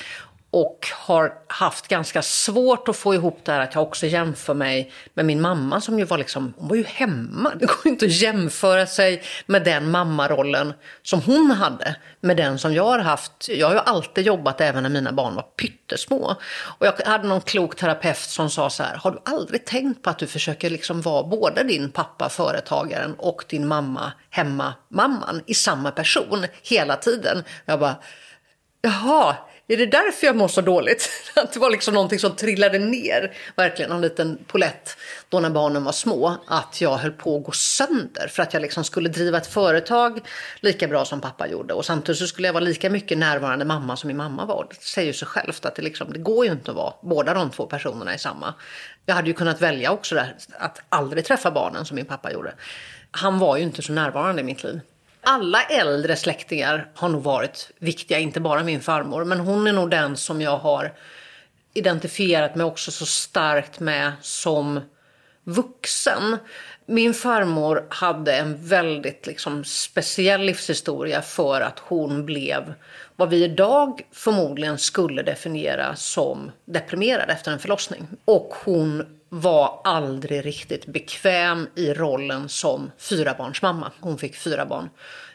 Och 0.51 0.88
har 0.94 1.34
haft 1.48 1.88
ganska 1.88 2.22
svårt 2.22 2.88
att 2.88 2.96
få 2.96 3.13
ihop 3.13 3.39
det 3.44 3.51
här 3.51 3.60
att 3.60 3.75
jag 3.75 3.84
också 3.84 4.06
jämför 4.06 4.53
mig 4.53 4.91
med 5.13 5.25
min 5.25 5.41
mamma 5.41 5.82
som 5.82 6.00
ju 6.00 6.06
var 6.06 6.18
liksom, 6.18 6.53
hon 6.58 6.68
var 6.68 6.75
ju 6.75 6.84
hemma. 6.84 7.51
Det 7.56 7.65
går 7.65 7.77
ju 7.86 7.89
inte 7.89 8.06
att 8.06 8.12
jämföra 8.12 8.86
sig 8.86 9.24
med 9.46 9.63
den 9.63 9.91
mammarollen 9.91 10.74
som 11.03 11.22
hon 11.22 11.51
hade 11.51 11.96
med 12.22 12.38
den 12.38 12.60
som 12.60 12.74
jag 12.74 12.84
har 12.84 13.00
haft. 13.00 13.50
Jag 13.50 13.68
har 13.68 13.74
ju 13.74 13.79
alltid 13.79 14.25
jobbat 14.25 14.62
även 14.62 14.84
när 14.84 14.89
mina 14.89 15.12
barn 15.12 15.36
var 15.36 15.41
pyttesmå. 15.44 16.36
Och 16.79 16.86
jag 16.86 16.94
hade 17.06 17.27
någon 17.27 17.41
klok 17.41 17.75
terapeut 17.75 18.18
som 18.18 18.50
sa 18.50 18.70
så 18.70 18.84
här, 18.84 18.96
har 18.96 19.12
du 19.12 19.22
aldrig 19.25 19.65
tänkt 19.65 20.03
på 20.03 20.10
att 20.10 20.20
du 20.20 20.27
försöker 20.27 20.70
liksom 20.70 21.01
vara 21.01 21.24
både 21.24 21.63
din 21.63 21.91
pappa, 21.91 22.29
företagaren 22.29 23.13
och 23.13 23.46
din 23.50 23.68
mamma, 23.68 24.12
hemma, 24.29 24.74
mamman 24.88 25.41
i 25.46 25.53
samma 25.53 25.91
person 25.91 26.46
hela 26.63 26.96
tiden? 26.96 27.44
Jag 27.65 27.79
bara, 27.79 27.96
jaha, 28.82 29.36
är 29.73 29.77
det 29.77 29.85
därför 29.85 30.27
jag 30.27 30.35
mår 30.35 30.47
så 30.47 30.61
dåligt? 30.61 31.09
Att 31.35 31.53
det 31.53 31.59
var 31.59 31.69
liksom 31.69 31.93
någonting 31.93 32.19
som 32.19 32.35
trillade 32.35 32.79
ner, 32.79 33.33
verkligen 33.55 33.91
en 33.91 34.01
liten 34.01 34.38
polett 34.47 34.97
då 35.29 35.39
när 35.39 35.49
barnen 35.49 35.83
var 35.83 35.91
små. 35.91 36.35
Att 36.47 36.81
jag 36.81 36.97
höll 36.97 37.11
på 37.11 37.38
att 37.38 37.43
gå 37.43 37.51
sönder 37.51 38.27
för 38.27 38.43
att 38.43 38.53
jag 38.53 38.61
liksom 38.61 38.83
skulle 38.83 39.09
driva 39.09 39.38
ett 39.38 39.47
företag 39.47 40.19
lika 40.59 40.88
bra 40.88 41.05
som 41.05 41.21
pappa 41.21 41.47
gjorde. 41.47 41.73
Och 41.73 41.85
samtidigt 41.85 42.19
så 42.19 42.27
skulle 42.27 42.47
jag 42.47 42.53
vara 42.53 42.63
lika 42.63 42.89
mycket 42.89 43.17
närvarande 43.17 43.65
mamma 43.65 43.97
som 43.97 44.07
min 44.07 44.17
mamma 44.17 44.45
var. 44.45 44.67
Det 44.69 44.83
säger 44.83 45.13
sig 45.13 45.27
självt 45.27 45.65
att 45.65 45.75
det, 45.75 45.81
liksom, 45.81 46.13
det 46.13 46.19
går 46.19 46.45
ju 46.45 46.51
inte 46.51 46.71
att 46.71 46.77
vara 46.77 46.93
båda 47.01 47.33
de 47.33 47.49
två 47.49 47.65
personerna 47.65 48.15
i 48.15 48.17
samma. 48.17 48.53
Jag 49.05 49.15
hade 49.15 49.27
ju 49.27 49.33
kunnat 49.33 49.61
välja 49.61 49.91
också 49.91 50.15
där, 50.15 50.35
att 50.59 50.81
aldrig 50.89 51.25
träffa 51.25 51.51
barnen 51.51 51.85
som 51.85 51.95
min 51.95 52.05
pappa 52.05 52.31
gjorde. 52.31 52.53
Han 53.11 53.39
var 53.39 53.57
ju 53.57 53.63
inte 53.63 53.81
så 53.81 53.93
närvarande 53.93 54.41
i 54.41 54.45
mitt 54.45 54.63
liv. 54.63 54.79
Alla 55.31 55.63
äldre 55.63 56.15
släktingar 56.15 56.91
har 56.95 57.09
nog 57.09 57.24
varit 57.24 57.71
viktiga, 57.79 58.19
inte 58.19 58.39
bara 58.39 58.63
min 58.63 58.81
farmor. 58.81 59.25
Men 59.25 59.39
hon 59.39 59.67
är 59.67 59.74
nog 59.74 59.89
den 59.89 60.17
som 60.17 60.41
jag 60.41 60.57
har 60.57 60.93
identifierat 61.74 62.55
mig 62.55 62.65
också 62.65 62.91
så 62.91 63.05
starkt 63.05 63.79
med 63.79 64.12
som 64.21 64.81
vuxen. 65.43 66.38
Min 66.86 67.13
farmor 67.13 67.88
hade 67.89 68.36
en 68.36 68.67
väldigt 68.67 69.27
liksom, 69.27 69.63
speciell 69.63 70.41
livshistoria 70.41 71.21
för 71.21 71.62
att 71.62 71.79
hon 71.79 72.25
blev 72.25 72.74
vad 73.15 73.29
vi 73.29 73.43
idag 73.43 74.01
förmodligen 74.12 74.77
skulle 74.77 75.21
definiera 75.21 75.95
som 75.95 76.51
deprimerad 76.65 77.29
efter 77.29 77.51
en 77.51 77.59
förlossning. 77.59 78.07
Och 78.25 78.53
hon 78.63 79.18
var 79.29 79.81
aldrig 79.83 80.45
riktigt 80.45 80.86
bekväm 80.86 81.67
i 81.75 81.93
rollen 81.93 82.50
som 82.50 82.91
fyrabarnsmamma. 82.98 83.91
Hon 84.00 84.17
fick 84.17 84.36
fyra 84.36 84.65
barn. 84.65 84.89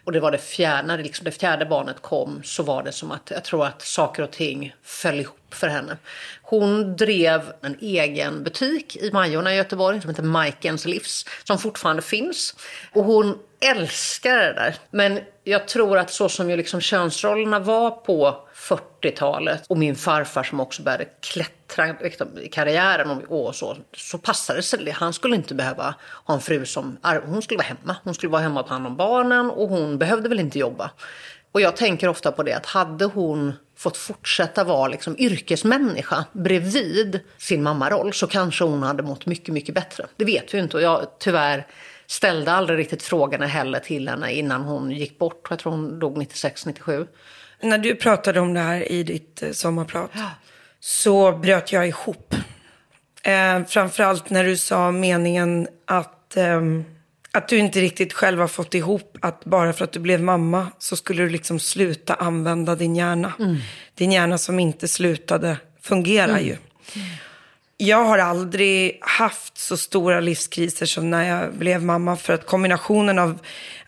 Och 0.04 0.12
det 0.12 0.20
var 0.20 0.32
det 0.32 0.38
fjärde, 0.38 0.88
när 0.88 0.96
det, 0.96 1.02
liksom 1.02 1.24
det 1.24 1.30
fjärde 1.30 1.66
barnet 1.66 2.02
kom 2.02 2.40
så 2.44 2.62
var 2.62 2.82
det 2.82 2.92
som 2.92 3.12
att 3.12 3.30
jag 3.30 3.44
tror 3.44 3.66
att 3.66 3.82
saker 3.82 4.22
och 4.22 4.30
ting 4.30 4.74
föll 4.82 5.20
ihop 5.20 5.54
för 5.54 5.68
henne. 5.68 5.96
Hon 6.42 6.96
drev 6.96 7.52
en 7.60 7.76
egen 7.80 8.42
butik 8.42 8.96
i 8.96 9.10
Majorna 9.12 9.54
i 9.54 9.56
Göteborg 9.56 10.00
som 10.00 10.10
heter 10.10 10.22
Majkens 10.22 10.84
Livs, 10.84 11.26
som 11.44 11.58
fortfarande 11.58 12.02
finns. 12.02 12.54
Och 12.92 13.04
hon 13.04 13.38
älskar 13.64 14.36
det 14.36 14.52
där. 14.52 14.76
Men 14.90 15.20
jag 15.44 15.68
tror 15.68 15.98
att 15.98 16.10
så 16.10 16.28
som 16.28 16.50
ju 16.50 16.56
liksom 16.56 16.80
könsrollerna 16.80 17.58
var 17.58 17.90
på 17.90 18.48
40-talet 18.54 19.64
och 19.68 19.78
min 19.78 19.96
farfar 19.96 20.42
som 20.42 20.60
också 20.60 20.82
började 20.82 21.06
klättra 21.20 21.96
liksom, 22.00 22.28
i 22.38 22.48
karriären 22.48 23.10
och, 23.10 23.54
så, 23.54 23.76
så 23.96 24.18
passade 24.18 24.58
det 24.58 24.62
sig. 24.62 24.90
Han 24.90 25.12
skulle 25.12 25.36
inte 25.36 25.54
behöva 25.54 25.94
ha 26.24 26.34
en 26.34 26.40
fru 26.40 26.66
som, 26.66 26.96
hon 27.26 27.42
skulle 27.42 27.58
vara 27.58 27.66
hemma. 27.66 27.96
Hon 28.04 28.14
skulle 28.14 28.30
vara 28.32 28.42
hemma 28.42 28.60
och 28.60 28.66
ta 28.66 28.72
hand 28.72 28.86
om 28.86 28.96
barnen 28.96 29.50
och 29.50 29.68
hon 29.68 29.98
behövde 29.98 30.28
väl 30.28 30.40
inte 30.40 30.58
jobba. 30.58 30.90
Och 31.52 31.60
jag 31.60 31.76
tänker 31.76 32.08
ofta 32.08 32.32
på 32.32 32.42
det 32.42 32.52
att 32.52 32.66
hade 32.66 33.04
hon 33.04 33.52
fått 33.76 33.96
fortsätta 33.96 34.64
vara 34.64 34.88
liksom 34.88 35.16
yrkesmänniska 35.18 36.24
bredvid 36.32 37.20
sin 37.38 37.62
mammaroll 37.62 38.12
så 38.12 38.26
kanske 38.26 38.64
hon 38.64 38.82
hade 38.82 39.02
mått 39.02 39.26
mycket, 39.26 39.54
mycket 39.54 39.74
bättre. 39.74 40.06
Det 40.16 40.24
vet 40.24 40.54
vi 40.54 40.58
inte 40.58 40.76
och 40.76 40.82
jag 40.82 41.06
tyvärr 41.18 41.66
ställde 42.06 42.52
aldrig 42.52 42.78
riktigt 42.78 43.02
frågorna 43.02 43.46
heller 43.46 43.80
till 43.80 44.08
henne 44.08 44.32
innan 44.32 44.62
hon 44.62 44.90
gick 44.90 45.18
bort. 45.18 45.46
Jag 45.50 45.58
tror 45.58 45.72
hon 45.72 45.98
dog 45.98 46.18
96, 46.18 46.66
97. 46.66 47.06
När 47.60 47.78
du 47.78 47.94
pratade 47.94 48.40
om 48.40 48.54
det 48.54 48.60
här 48.60 48.92
i 48.92 49.02
ditt 49.02 49.42
eh, 49.42 49.50
sommarprat 49.50 50.10
så 50.80 51.32
bröt 51.32 51.72
jag 51.72 51.88
ihop. 51.88 52.34
Eh, 53.22 53.64
framförallt 53.64 54.30
när 54.30 54.44
du 54.44 54.56
sa 54.56 54.90
meningen 54.90 55.68
att, 55.86 56.36
eh, 56.36 56.60
att 57.32 57.48
du 57.48 57.58
inte 57.58 57.80
riktigt 57.80 58.12
själv 58.12 58.40
har 58.40 58.48
fått 58.48 58.74
ihop 58.74 59.18
att 59.20 59.44
bara 59.44 59.72
för 59.72 59.84
att 59.84 59.92
du 59.92 60.00
blev 60.00 60.22
mamma 60.22 60.66
så 60.78 60.96
skulle 60.96 61.22
du 61.22 61.28
liksom 61.28 61.60
sluta 61.60 62.14
använda 62.14 62.74
din 62.74 62.96
hjärna. 62.96 63.32
Mm. 63.38 63.56
Din 63.94 64.12
hjärna 64.12 64.38
som 64.38 64.60
inte 64.60 64.88
slutade 64.88 65.56
fungera 65.80 66.30
mm. 66.30 66.44
ju. 66.44 66.56
Jag 67.76 68.04
har 68.04 68.18
aldrig 68.18 68.98
haft 69.00 69.58
så 69.58 69.76
stora 69.76 70.20
livskriser 70.20 70.86
som 70.86 71.10
när 71.10 71.28
jag 71.28 71.54
blev 71.54 71.82
mamma. 71.82 72.16
För 72.16 72.32
att 72.32 72.46
kombinationen 72.46 73.18
av 73.18 73.38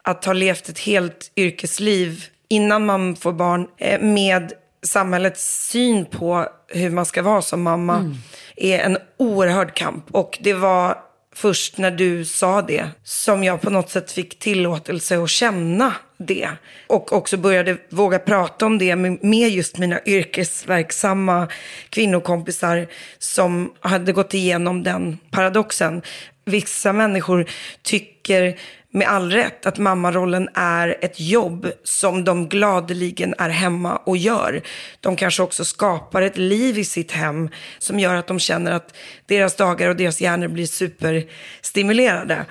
att 0.03 0.25
ha 0.25 0.33
levt 0.33 0.68
ett 0.68 0.79
helt 0.79 1.33
yrkesliv 1.37 2.25
innan 2.49 2.87
man 2.87 3.16
får 3.16 3.33
barn 3.33 3.66
eh, 3.79 4.01
med 4.01 4.53
samhällets 4.83 5.68
syn 5.68 6.05
på 6.05 6.46
hur 6.68 6.90
man 6.90 7.07
ska 7.07 7.22
vara 7.22 7.42
som 7.42 7.62
mamma 7.62 7.96
mm. 7.96 8.14
är 8.57 8.79
en 8.79 8.99
oerhörd 9.16 9.75
kamp. 9.75 10.05
Och 10.11 10.38
det 10.40 10.55
var 10.55 10.99
först 11.37 11.79
när 11.79 11.90
du 11.90 12.25
sa 12.25 12.62
det 12.62 12.88
som 13.05 13.44
jag 13.44 13.61
på 13.61 13.70
något 13.70 13.90
sätt 13.90 14.12
fick 14.12 14.38
tillåtelse 14.38 15.18
att 15.18 15.31
känna 15.31 15.92
det. 16.18 16.49
Och 16.87 17.12
också 17.12 17.37
började 17.37 17.77
våga 17.88 18.18
prata 18.18 18.66
om 18.66 18.79
det 18.79 18.96
med 18.96 19.51
just 19.51 19.79
mina 19.79 20.01
yrkesverksamma 20.07 21.49
kvinnokompisar 21.90 22.87
som 23.18 23.72
hade 23.81 24.12
gått 24.12 24.35
igenom 24.35 24.83
den 24.83 25.18
paradoxen. 25.31 26.03
Vissa 26.44 26.92
människor 26.92 27.46
tycker 27.83 28.59
med 28.92 29.09
all 29.09 29.31
rätt 29.33 29.66
att 29.66 29.79
mammarollen 29.79 30.49
är 30.55 30.96
ett 31.01 31.20
jobb 31.20 31.70
som 31.85 32.25
de 32.25 32.49
gladeligen 32.49 33.35
är 33.38 33.49
hemma 33.49 33.96
och 33.96 34.16
gör. 34.16 34.62
De 35.01 35.16
kanske 35.16 35.42
också 35.42 35.64
skapar 35.64 36.22
ett 36.22 36.38
liv 36.38 36.79
i 36.79 36.85
sitt 36.85 37.12
hem 37.12 37.49
som 37.79 38.01
gör 38.01 38.14
att 38.14 38.27
de 38.27 38.38
känner 38.38 38.72
att 38.72 38.94
deras 39.27 39.57
dagar 39.57 39.88
och 39.88 39.96
deras 39.96 40.20
hjärnor 40.20 40.49
blir 40.49 40.66
superstimulerade. 40.66 42.44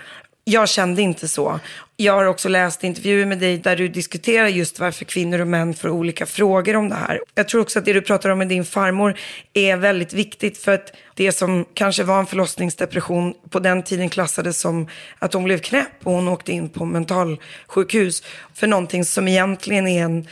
Jag 0.43 0.69
kände 0.69 1.01
inte 1.01 1.27
så. 1.27 1.59
Jag 1.97 2.13
har 2.13 2.25
också 2.25 2.49
läst 2.49 2.83
intervjuer 2.83 3.25
med 3.25 3.39
dig 3.39 3.57
där 3.57 3.75
du 3.75 3.87
diskuterar 3.87 4.47
just 4.47 4.79
varför 4.79 5.05
kvinnor 5.05 5.39
och 5.41 5.47
män 5.47 5.73
får 5.73 5.89
olika 5.89 6.25
frågor 6.25 6.75
om 6.75 6.89
det 6.89 6.95
här. 6.95 7.19
Jag 7.35 7.47
tror 7.47 7.61
också 7.61 7.79
att 7.79 7.85
det 7.85 7.93
du 7.93 8.01
pratar 8.01 8.29
om 8.29 8.37
med 8.37 8.47
din 8.47 8.65
farmor 8.65 9.17
är 9.53 9.77
väldigt 9.77 10.13
viktigt 10.13 10.57
för 10.57 10.71
att 10.71 10.93
det 11.15 11.31
som 11.31 11.65
kanske 11.73 12.03
var 12.03 12.19
en 12.19 12.25
förlossningsdepression 12.25 13.33
på 13.49 13.59
den 13.59 13.83
tiden 13.83 14.09
klassades 14.09 14.59
som 14.59 14.87
att 15.19 15.33
hon 15.33 15.43
blev 15.43 15.57
knäpp 15.57 15.87
och 16.03 16.11
hon 16.11 16.27
åkte 16.27 16.51
in 16.51 16.69
på 16.69 16.85
mentalsjukhus 16.85 18.23
för 18.53 18.67
någonting 18.67 19.05
som 19.05 19.27
egentligen 19.27 19.87
är 19.87 20.03
en 20.03 20.27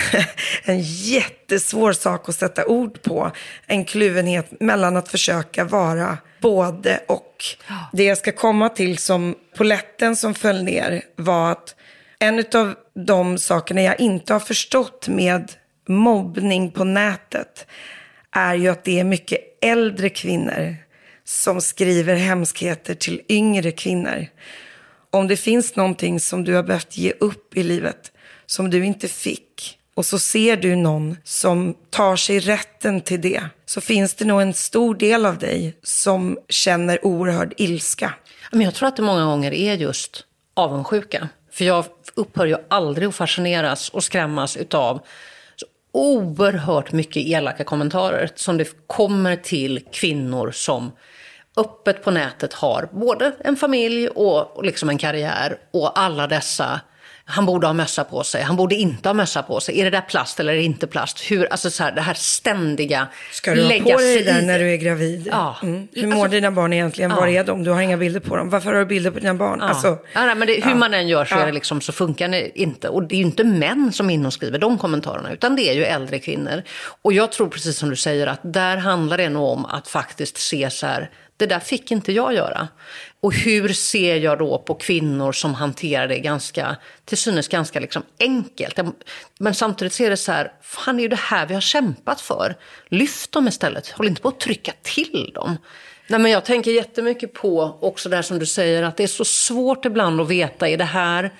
en 0.64 0.80
jättesvår 0.80 1.92
sak 1.92 2.28
att 2.28 2.34
sätta 2.34 2.66
ord 2.66 3.02
på. 3.02 3.30
En 3.66 3.84
kluvenhet 3.84 4.60
mellan 4.60 4.96
att 4.96 5.08
försöka 5.08 5.64
vara 5.64 6.18
både 6.40 7.00
och. 7.08 7.44
Det 7.92 8.04
jag 8.04 8.18
ska 8.18 8.32
komma 8.32 8.68
till 8.68 8.98
som 8.98 9.34
poletten 9.56 10.16
som 10.16 10.34
föll 10.34 10.62
ner 10.62 11.02
var 11.16 11.52
att 11.52 11.74
en 12.18 12.44
av 12.54 12.74
de 13.06 13.38
sakerna 13.38 13.82
jag 13.82 14.00
inte 14.00 14.32
har 14.32 14.40
förstått 14.40 15.08
med 15.08 15.52
mobbning 15.88 16.70
på 16.70 16.84
nätet 16.84 17.66
är 18.30 18.54
ju 18.54 18.68
att 18.68 18.84
det 18.84 19.00
är 19.00 19.04
mycket 19.04 19.51
äldre 19.62 20.08
kvinnor 20.08 20.76
som 21.24 21.60
skriver 21.60 22.14
hemskheter 22.14 22.94
till 22.94 23.22
yngre 23.28 23.72
kvinnor. 23.72 24.26
Om 25.10 25.28
det 25.28 25.36
finns 25.36 25.76
någonting 25.76 26.20
som 26.20 26.44
du 26.44 26.54
har 26.54 26.62
behövt 26.62 26.96
ge 26.96 27.12
upp 27.20 27.56
i 27.56 27.62
livet, 27.62 28.12
som 28.46 28.70
du 28.70 28.84
inte 28.84 29.08
fick, 29.08 29.78
och 29.94 30.06
så 30.06 30.18
ser 30.18 30.56
du 30.56 30.76
någon 30.76 31.16
som 31.24 31.74
tar 31.90 32.16
sig 32.16 32.40
rätten 32.40 33.00
till 33.00 33.20
det, 33.20 33.42
så 33.66 33.80
finns 33.80 34.14
det 34.14 34.24
nog 34.24 34.42
en 34.42 34.54
stor 34.54 34.94
del 34.94 35.26
av 35.26 35.38
dig 35.38 35.76
som 35.82 36.38
känner 36.48 37.06
oerhörd 37.06 37.54
ilska. 37.56 38.14
Men 38.52 38.60
jag 38.60 38.74
tror 38.74 38.88
att 38.88 38.96
det 38.96 39.02
många 39.02 39.24
gånger 39.24 39.52
är 39.52 39.74
just 39.74 40.24
avundsjuka. 40.54 41.28
För 41.52 41.64
jag 41.64 41.84
upphör 42.14 42.46
ju 42.46 42.56
aldrig 42.68 43.08
att 43.08 43.14
fascineras 43.14 43.88
och 43.88 44.04
skrämmas 44.04 44.56
utav 44.56 45.00
oerhört 45.92 46.92
mycket 46.92 47.26
elaka 47.26 47.64
kommentarer 47.64 48.30
som 48.34 48.56
det 48.56 48.86
kommer 48.86 49.36
till 49.36 49.80
kvinnor 49.92 50.50
som 50.50 50.92
öppet 51.56 52.04
på 52.04 52.10
nätet 52.10 52.52
har 52.52 52.88
både 52.92 53.32
en 53.40 53.56
familj 53.56 54.08
och 54.08 54.64
liksom 54.64 54.88
en 54.88 54.98
karriär 54.98 55.58
och 55.70 55.98
alla 55.98 56.26
dessa 56.26 56.80
han 57.32 57.46
borde 57.46 57.66
ha 57.66 57.74
mössa 57.74 58.04
på 58.04 58.24
sig, 58.24 58.42
han 58.42 58.56
borde 58.56 58.74
inte 58.74 59.08
ha 59.08 59.14
mössa 59.14 59.42
på 59.42 59.60
sig. 59.60 59.80
Är 59.80 59.84
det 59.84 59.90
där 59.90 60.00
plast 60.00 60.40
eller 60.40 60.54
inte 60.54 60.86
plast? 60.86 61.30
Hur, 61.30 61.46
alltså 61.46 61.70
så 61.70 61.82
här, 61.82 61.92
det 61.92 62.00
här 62.00 62.14
ständiga 62.14 63.08
Ska 63.32 63.54
du 63.54 63.62
ha 63.62 63.68
på 63.68 63.98
dig 63.98 64.22
det 64.22 64.32
där 64.32 64.42
när 64.42 64.58
du 64.58 64.72
är 64.72 64.76
gravid? 64.76 65.28
Ja. 65.30 65.56
Mm. 65.62 65.88
Hur 65.92 66.06
mår 66.06 66.14
Alltså- 66.14 66.28
dina 66.28 66.50
barn 66.50 66.72
egentligen? 66.72 67.10
Var 67.10 67.26
är 67.26 67.44
de? 67.44 67.64
Du 67.64 67.70
har 67.70 67.80
inga 67.80 67.96
bilder 67.96 68.20
på 68.20 68.36
dem. 68.36 68.50
Varför 68.50 68.72
har 68.72 68.78
du 68.78 68.86
bilder 68.86 69.10
på 69.10 69.18
dina 69.18 69.34
barn? 69.34 69.58
Ja. 69.60 69.68
Alltså, 69.68 69.98
ja, 70.12 70.24
nej, 70.26 70.34
men 70.34 70.48
det, 70.48 70.54
hur 70.54 70.70
ja. 70.70 70.74
man 70.74 70.94
än 70.94 71.08
gör 71.08 71.24
så, 71.24 71.34
Ja. 71.34 71.40
är 71.40 71.46
det 71.46 71.52
liksom, 71.52 71.80
så 71.80 71.92
funkar 71.92 72.28
det 72.28 72.60
inte. 72.60 72.88
Och 72.88 73.02
det 73.02 73.14
är 73.14 73.18
ju 73.18 73.24
inte 73.24 73.44
män 73.44 73.92
som 73.92 74.10
är 74.10 74.14
inne 74.14 74.26
och 74.26 74.32
skriver 74.32 74.58
de 74.58 74.78
kommentarerna, 74.78 75.32
utan 75.32 75.56
det 75.56 75.62
är 75.70 75.74
ju 75.74 75.84
äldre 75.84 76.18
kvinnor. 76.18 76.62
Och 77.02 77.12
jag 77.12 77.32
tror 77.32 77.48
precis 77.48 77.76
som 77.78 77.90
du 77.90 77.96
säger 77.96 78.26
att 78.26 78.40
där 78.42 78.76
handlar 78.76 79.16
det 79.16 79.28
nog 79.28 79.44
om 79.48 79.64
att 79.64 79.88
faktiskt 79.88 80.36
se 80.38 80.70
så 80.70 80.86
här, 80.86 81.10
det 81.36 81.46
där 81.46 81.60
fick 81.60 81.90
inte 81.90 82.12
jag 82.12 82.34
göra. 82.34 82.68
Och 83.20 83.34
hur 83.34 83.68
ser 83.68 84.16
jag 84.16 84.38
då 84.38 84.58
på 84.58 84.74
kvinnor 84.74 85.32
som 85.32 85.54
hanterar 85.54 86.08
det 86.08 86.18
ganska, 86.18 86.76
till 87.04 87.18
synes 87.18 87.48
ganska 87.48 87.80
liksom 87.80 88.02
enkelt. 88.20 88.78
Men 89.38 89.54
samtidigt 89.54 89.92
ser 89.92 90.06
är 90.06 90.10
det 90.10 90.16
så 90.16 90.32
här, 90.32 90.52
fan 90.62 90.96
det 90.96 91.00
är 91.00 91.02
ju 91.02 91.08
det 91.08 91.16
här 91.16 91.46
vi 91.46 91.54
har 91.54 91.60
kämpat 91.60 92.20
för. 92.20 92.56
Lyft 92.88 93.32
dem 93.32 93.48
istället, 93.48 93.88
håll 93.88 94.06
inte 94.08 94.22
på 94.22 94.28
att 94.28 94.40
trycka 94.40 94.72
till 94.82 95.30
dem. 95.34 95.56
Nej, 96.06 96.20
men 96.20 96.30
jag 96.30 96.44
tänker 96.44 96.70
jättemycket 96.70 97.32
på 97.32 97.78
också 97.80 98.08
det 98.08 98.16
här 98.16 98.22
som 98.22 98.38
du 98.38 98.46
säger, 98.46 98.82
att 98.82 98.96
det 98.96 99.02
är 99.02 99.06
så 99.08 99.24
svårt 99.24 99.84
ibland 99.84 100.20
att 100.20 100.28
veta, 100.28 100.68
är 100.68 100.76
det 100.76 100.84
här 100.84 101.32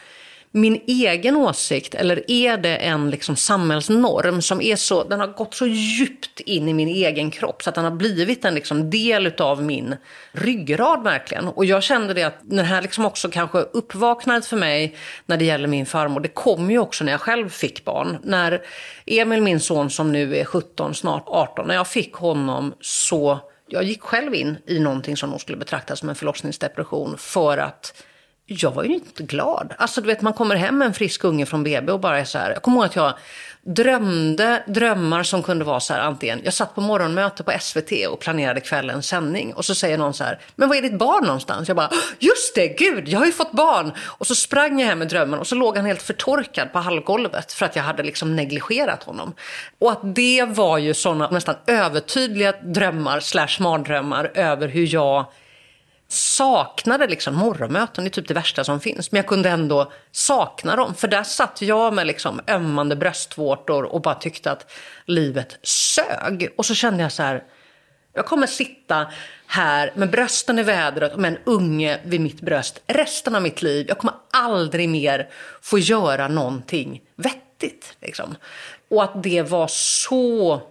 min 0.54 0.80
egen 0.86 1.36
åsikt 1.36 1.94
eller 1.94 2.30
är 2.30 2.56
det 2.56 2.76
en 2.76 3.10
liksom 3.10 3.36
samhällsnorm 3.36 4.42
som 4.42 4.60
är 4.60 4.76
så, 4.76 5.04
den 5.04 5.20
har 5.20 5.26
gått 5.26 5.54
så 5.54 5.66
djupt 5.66 6.40
in 6.40 6.68
i 6.68 6.74
min 6.74 6.88
egen 6.88 7.30
kropp 7.30 7.62
så 7.62 7.68
att 7.68 7.74
den 7.74 7.84
har 7.84 7.90
blivit 7.90 8.44
en 8.44 8.54
liksom 8.54 8.90
del 8.90 9.32
av 9.38 9.62
min 9.62 9.96
ryggrad 10.32 11.02
verkligen. 11.04 11.48
Och 11.48 11.64
jag 11.64 11.82
kände 11.82 12.14
det 12.14 12.22
att 12.22 12.38
den 12.42 12.64
här 12.64 12.82
liksom 12.82 13.04
också 13.04 13.30
kanske 13.30 13.58
uppvaknandet 13.58 14.46
för 14.46 14.56
mig 14.56 14.96
när 15.26 15.36
det 15.36 15.44
gäller 15.44 15.68
min 15.68 15.86
farmor, 15.86 16.20
det 16.20 16.28
kom 16.28 16.70
ju 16.70 16.78
också 16.78 17.04
när 17.04 17.12
jag 17.12 17.20
själv 17.20 17.48
fick 17.48 17.84
barn. 17.84 18.18
När 18.22 18.62
Emil, 19.06 19.42
min 19.42 19.60
son 19.60 19.90
som 19.90 20.12
nu 20.12 20.36
är 20.36 20.44
17, 20.44 20.94
snart 20.94 21.24
18, 21.26 21.68
när 21.68 21.74
jag 21.74 21.88
fick 21.88 22.14
honom 22.14 22.74
så 22.80 23.38
jag 23.66 23.84
gick 23.84 24.02
själv 24.02 24.34
in 24.34 24.56
i 24.66 24.78
någonting 24.78 25.16
som 25.16 25.30
nog 25.30 25.40
skulle 25.40 25.58
betraktas 25.58 25.98
som 25.98 26.08
en 26.08 26.14
förlossningsdepression 26.14 27.18
för 27.18 27.58
att 27.58 28.02
jag 28.58 28.70
var 28.70 28.84
ju 28.84 28.94
inte 28.94 29.22
glad. 29.22 29.74
Alltså 29.78 30.00
du 30.00 30.06
vet, 30.06 30.22
man 30.22 30.32
kommer 30.32 30.56
hem 30.56 30.78
med 30.78 30.86
en 30.86 30.94
frisk 30.94 31.24
unge 31.24 31.46
från 31.46 31.64
BB 31.64 31.92
och 31.92 32.00
bara 32.00 32.20
är 32.20 32.24
så 32.24 32.38
här. 32.38 32.50
Jag 32.50 32.62
kommer 32.62 32.76
ihåg 32.76 32.84
att 32.84 32.96
jag 32.96 33.14
drömde 33.64 34.62
drömmar 34.66 35.22
som 35.22 35.42
kunde 35.42 35.64
vara 35.64 35.80
så 35.80 35.92
här 35.94 36.00
antingen. 36.00 36.40
Jag 36.44 36.54
satt 36.54 36.74
på 36.74 36.80
morgonmöte 36.80 37.42
på 37.44 37.52
SVT 37.60 37.92
och 38.10 38.20
planerade 38.20 38.60
kvällens 38.60 39.06
sändning 39.06 39.54
och 39.54 39.64
så 39.64 39.74
säger 39.74 39.98
någon 39.98 40.14
så 40.14 40.24
här. 40.24 40.38
Men 40.56 40.68
var 40.68 40.76
är 40.76 40.82
ditt 40.82 40.98
barn 40.98 41.24
någonstans? 41.24 41.68
Jag 41.68 41.76
bara, 41.76 41.90
just 42.18 42.54
det, 42.54 42.68
gud, 42.68 43.08
jag 43.08 43.18
har 43.18 43.26
ju 43.26 43.32
fått 43.32 43.52
barn. 43.52 43.92
Och 44.00 44.26
så 44.26 44.34
sprang 44.34 44.80
jag 44.80 44.88
hem 44.88 44.98
med 44.98 45.08
drömmen 45.08 45.38
och 45.38 45.46
så 45.46 45.54
låg 45.54 45.76
han 45.76 45.86
helt 45.86 46.02
förtorkad 46.02 46.72
på 46.72 46.78
hallgolvet 46.78 47.52
för 47.52 47.66
att 47.66 47.76
jag 47.76 47.82
hade 47.82 48.02
liksom 48.02 48.36
negligerat 48.36 49.02
honom. 49.02 49.34
Och 49.78 49.92
att 49.92 50.14
det 50.14 50.44
var 50.48 50.78
ju 50.78 50.94
sådana 50.94 51.30
nästan 51.30 51.54
övertydliga 51.66 52.52
drömmar 52.52 53.20
slash 53.20 53.56
mardrömmar 53.60 54.30
över 54.34 54.68
hur 54.68 54.94
jag 54.94 55.26
saknade 56.12 57.06
liksom 57.06 57.34
morgonmöten, 57.34 58.04
det 58.04 58.08
är 58.08 58.10
typ 58.10 58.28
det 58.28 58.34
värsta 58.34 58.64
som 58.64 58.80
finns. 58.80 59.12
Men 59.12 59.16
jag 59.16 59.26
kunde 59.26 59.48
ändå 59.48 59.92
sakna 60.12 60.76
dem. 60.76 60.94
För 60.94 61.08
där 61.08 61.22
satt 61.22 61.62
jag 61.62 61.94
med 61.94 62.06
liksom 62.06 62.40
ömmande 62.48 62.96
bröstvårtor 62.96 63.82
och 63.82 64.02
bara 64.02 64.14
tyckte 64.14 64.50
att 64.50 64.72
livet 65.06 65.58
sög. 65.62 66.54
Och 66.56 66.66
så 66.66 66.74
kände 66.74 67.02
jag 67.02 67.12
så 67.12 67.22
här, 67.22 67.42
jag 68.14 68.26
kommer 68.26 68.46
sitta 68.46 69.06
här 69.46 69.92
med 69.94 70.10
brösten 70.10 70.58
i 70.58 70.62
vädret 70.62 71.12
och 71.12 71.20
med 71.20 71.32
en 71.32 71.38
unge 71.44 72.00
vid 72.04 72.20
mitt 72.20 72.40
bröst 72.40 72.82
resten 72.86 73.34
av 73.34 73.42
mitt 73.42 73.62
liv. 73.62 73.86
Jag 73.88 73.98
kommer 73.98 74.14
aldrig 74.30 74.88
mer 74.88 75.28
få 75.60 75.78
göra 75.78 76.28
någonting 76.28 77.02
vettigt. 77.16 77.96
Liksom. 78.00 78.36
Och 78.90 79.02
att 79.04 79.22
det 79.22 79.42
var 79.42 79.66
så 79.68 80.62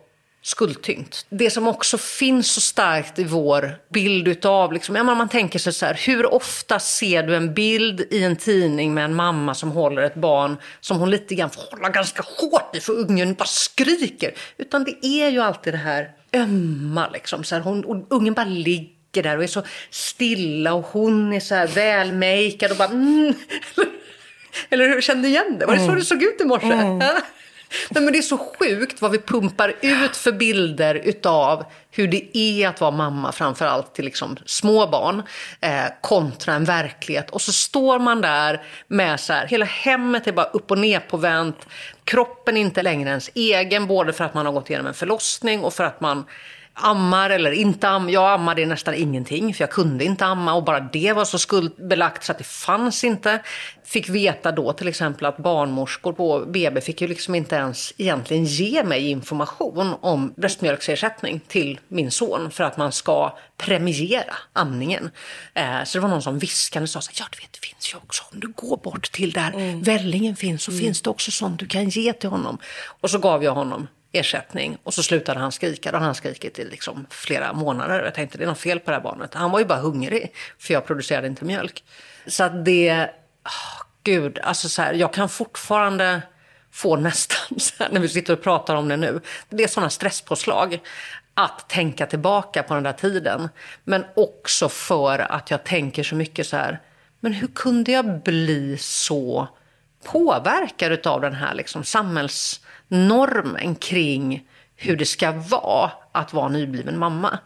skuldtyngt. 0.41 1.25
Det 1.29 1.49
som 1.49 1.67
också 1.67 1.97
finns 1.97 2.51
så 2.51 2.61
starkt 2.61 3.19
i 3.19 3.23
vår 3.23 3.75
bild 3.89 4.27
utav, 4.27 4.73
liksom, 4.73 4.95
ja, 4.95 5.03
man 5.03 5.29
tänker 5.29 5.59
sig 5.59 5.73
så 5.73 5.85
här, 5.85 5.99
hur 6.05 6.33
ofta 6.33 6.79
ser 6.79 7.23
du 7.23 7.35
en 7.35 7.53
bild 7.53 8.01
i 8.11 8.23
en 8.23 8.35
tidning 8.35 8.93
med 8.93 9.05
en 9.05 9.15
mamma 9.15 9.55
som 9.55 9.71
håller 9.71 10.01
ett 10.01 10.15
barn 10.15 10.57
som 10.79 10.97
hon 10.97 11.09
lite 11.09 11.35
grann 11.35 11.49
får 11.49 11.61
hålla 11.71 11.89
ganska 11.89 12.23
hårt 12.37 12.75
i 12.75 12.79
för 12.79 12.93
ungen 12.93 13.33
bara 13.33 13.45
skriker. 13.45 14.33
Utan 14.57 14.83
det 14.83 15.05
är 15.05 15.29
ju 15.29 15.39
alltid 15.39 15.73
det 15.73 15.77
här 15.77 16.11
ömma 16.33 17.09
liksom, 17.09 17.43
så 17.43 17.55
här, 17.55 17.61
hon, 17.61 18.05
ungen 18.09 18.33
bara 18.33 18.45
ligger 18.45 19.23
där 19.23 19.37
och 19.37 19.43
är 19.43 19.47
så 19.47 19.63
stilla 19.89 20.73
och 20.73 20.85
hon 20.85 21.33
är 21.33 21.39
så 21.39 21.55
här 21.55 21.67
välmakead 21.67 22.71
och 22.71 22.77
bara 22.77 22.89
mm. 22.89 23.33
Eller 24.69 24.87
hur, 24.87 25.01
kände 25.01 25.27
du 25.27 25.27
igen 25.27 25.57
det? 25.59 25.65
Var 25.65 25.75
det 25.75 25.85
så 25.85 25.95
det 25.95 26.05
såg 26.05 26.23
ut 26.23 26.41
i 26.41 26.45
morse? 26.45 26.67
Nej, 27.89 28.03
men 28.03 28.13
det 28.13 28.19
är 28.19 28.21
så 28.21 28.37
sjukt 28.37 29.01
vad 29.01 29.11
vi 29.11 29.19
pumpar 29.19 29.73
ut 29.81 30.17
för 30.17 30.31
bilder 30.31 30.95
utav 30.95 31.65
hur 31.91 32.07
det 32.07 32.37
är 32.37 32.67
att 32.67 32.81
vara 32.81 32.91
mamma, 32.91 33.31
framför 33.31 33.65
allt 33.65 33.95
till 33.95 34.05
liksom 34.05 34.37
små 34.45 34.87
barn, 34.87 35.23
eh, 35.61 35.85
kontra 36.01 36.53
en 36.53 36.65
verklighet. 36.65 37.29
Och 37.29 37.41
så 37.41 37.51
står 37.51 37.99
man 37.99 38.21
där 38.21 38.63
med 38.87 39.19
så 39.19 39.33
här, 39.33 39.47
hela 39.47 39.65
hemmet 39.65 40.27
är 40.27 40.31
bara 40.31 40.45
upp 40.45 40.71
och 40.71 40.77
ner 40.77 40.99
på 40.99 41.17
vänt. 41.17 41.67
Kroppen 42.03 42.57
är 42.57 42.61
inte 42.61 42.83
längre 42.83 43.09
ens 43.09 43.29
egen, 43.35 43.87
både 43.87 44.13
för 44.13 44.23
att 44.23 44.33
man 44.33 44.45
har 44.45 44.53
gått 44.53 44.69
igenom 44.69 44.87
en 44.87 44.93
förlossning 44.93 45.63
och 45.63 45.73
för 45.73 45.83
att 45.83 46.01
man 46.01 46.25
ammar 46.73 47.29
eller 47.29 47.51
inte 47.51 47.89
ammar. 47.89 48.11
Jag 48.11 48.33
ammade 48.33 48.65
nästan 48.65 48.93
ingenting 48.93 49.53
för 49.53 49.63
jag 49.63 49.71
kunde 49.71 50.05
inte 50.05 50.25
amma 50.25 50.53
och 50.53 50.63
bara 50.63 50.79
det 50.79 51.13
var 51.13 51.25
så 51.25 51.39
skuldbelagt 51.39 52.23
så 52.23 52.31
att 52.31 52.37
det 52.37 52.43
fanns 52.43 53.03
inte. 53.03 53.41
Fick 53.83 54.09
veta 54.09 54.51
då 54.51 54.73
till 54.73 54.87
exempel 54.87 55.25
att 55.25 55.37
barnmorskor 55.37 56.13
på 56.13 56.45
BB 56.47 56.81
fick 56.81 57.01
ju 57.01 57.07
liksom 57.07 57.35
inte 57.35 57.55
ens 57.55 57.93
egentligen 57.97 58.45
ge 58.45 58.83
mig 58.83 59.09
information 59.09 59.95
om 60.01 60.33
bröstmjölksersättning 60.37 61.41
till 61.47 61.79
min 61.87 62.11
son 62.11 62.51
för 62.51 62.63
att 62.63 62.77
man 62.77 62.91
ska 62.91 63.37
premiera 63.57 64.33
amningen. 64.53 65.11
Eh, 65.53 65.83
så 65.85 65.97
det 65.97 66.01
var 66.01 66.09
någon 66.09 66.21
som 66.21 66.39
viskande 66.39 66.87
sa 66.87 67.01
så 67.01 67.11
här, 67.11 67.19
ja 67.19 67.25
du 67.31 67.37
vet 67.41 67.53
det 67.53 67.67
finns 67.67 67.93
ju 67.93 67.97
också 67.97 68.23
om 68.31 68.39
du 68.39 68.47
går 68.47 68.77
bort 68.77 69.11
till 69.11 69.31
där 69.31 69.83
vällingen 69.83 70.35
finns 70.35 70.63
så 70.63 70.71
finns 70.71 71.01
det 71.01 71.09
också 71.09 71.31
sånt 71.31 71.59
du 71.59 71.67
kan 71.67 71.89
ge 71.89 72.13
till 72.13 72.29
honom. 72.29 72.57
Och 73.01 73.09
så 73.09 73.17
gav 73.17 73.43
jag 73.43 73.53
honom 73.53 73.87
ersättning 74.11 74.77
och 74.83 74.93
så 74.93 75.03
slutade 75.03 75.39
han 75.39 75.51
skrika. 75.51 75.91
Då 75.91 75.97
hade 75.97 76.05
han 76.05 76.15
skrikit 76.15 76.59
i 76.59 76.65
liksom 76.65 77.05
flera 77.09 77.53
månader. 77.53 78.03
Jag 78.03 78.13
tänkte 78.13 78.37
det 78.37 78.43
är 78.43 78.47
något 78.47 78.59
fel 78.59 78.79
på 78.79 78.91
det 78.91 78.97
här 78.97 79.03
barnet. 79.03 79.33
Han 79.33 79.51
var 79.51 79.59
ju 79.59 79.65
bara 79.65 79.79
hungrig 79.79 80.33
för 80.57 80.73
jag 80.73 80.85
producerade 80.85 81.27
inte 81.27 81.45
mjölk. 81.45 81.83
Så 82.27 82.43
att 82.43 82.65
det, 82.65 83.09
oh, 83.45 83.83
gud, 84.03 84.39
alltså 84.39 84.69
så 84.69 84.81
här, 84.81 84.93
jag 84.93 85.13
kan 85.13 85.29
fortfarande 85.29 86.21
få 86.71 86.95
nästan, 86.95 87.37
så 87.59 87.83
här, 87.83 87.91
när 87.91 87.99
vi 87.99 88.09
sitter 88.09 88.33
och 88.33 88.41
pratar 88.41 88.75
om 88.75 88.87
det 88.87 88.97
nu, 88.97 89.21
det 89.49 89.63
är 89.63 89.67
sådana 89.67 89.89
stresspåslag 89.89 90.79
att 91.33 91.69
tänka 91.69 92.05
tillbaka 92.05 92.63
på 92.63 92.73
den 92.73 92.83
där 92.83 92.93
tiden. 92.93 93.49
Men 93.83 94.05
också 94.15 94.69
för 94.69 95.19
att 95.19 95.51
jag 95.51 95.63
tänker 95.63 96.03
så 96.03 96.15
mycket 96.15 96.47
så 96.47 96.57
här, 96.57 96.79
men 97.19 97.33
hur 97.33 97.47
kunde 97.47 97.91
jag 97.91 98.21
bli 98.21 98.77
så 98.79 99.47
påverkad 100.05 101.07
av 101.07 101.21
den 101.21 101.33
här 101.33 101.53
liksom 101.53 101.83
normen 102.91 103.75
kring 103.75 104.47
hur 104.75 104.97
det 104.97 105.05
ska 105.05 105.31
vara 105.31 105.91
att 106.11 106.33
vara 106.33 106.49
nybliven 106.49 106.99
mamma. 106.99 107.39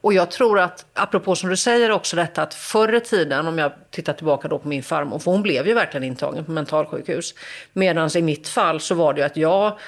Och 0.00 0.12
jag 0.12 0.30
tror 0.30 0.58
att, 0.58 0.86
apropå 0.94 1.36
som 1.36 1.50
du 1.50 1.56
säger 1.56 1.90
också 1.90 2.16
detta 2.16 2.42
att 2.42 2.54
förr 2.54 2.94
i 2.94 3.00
tiden, 3.00 3.46
om 3.46 3.58
jag 3.58 3.72
tittar 3.90 4.12
tillbaka 4.12 4.48
då 4.48 4.58
på 4.58 4.68
min 4.68 4.82
farmor, 4.82 5.18
för 5.18 5.30
hon 5.30 5.42
blev 5.42 5.66
ju 5.66 5.74
verkligen 5.74 6.04
intagen 6.04 6.44
på 6.44 6.50
mentalsjukhus. 6.50 7.34
Medan 7.72 8.16
i 8.16 8.22
mitt 8.22 8.48
fall 8.48 8.80
så 8.80 8.94
var 8.94 9.14
det 9.14 9.20
ju 9.20 9.26
att 9.26 9.36
jag 9.36 9.78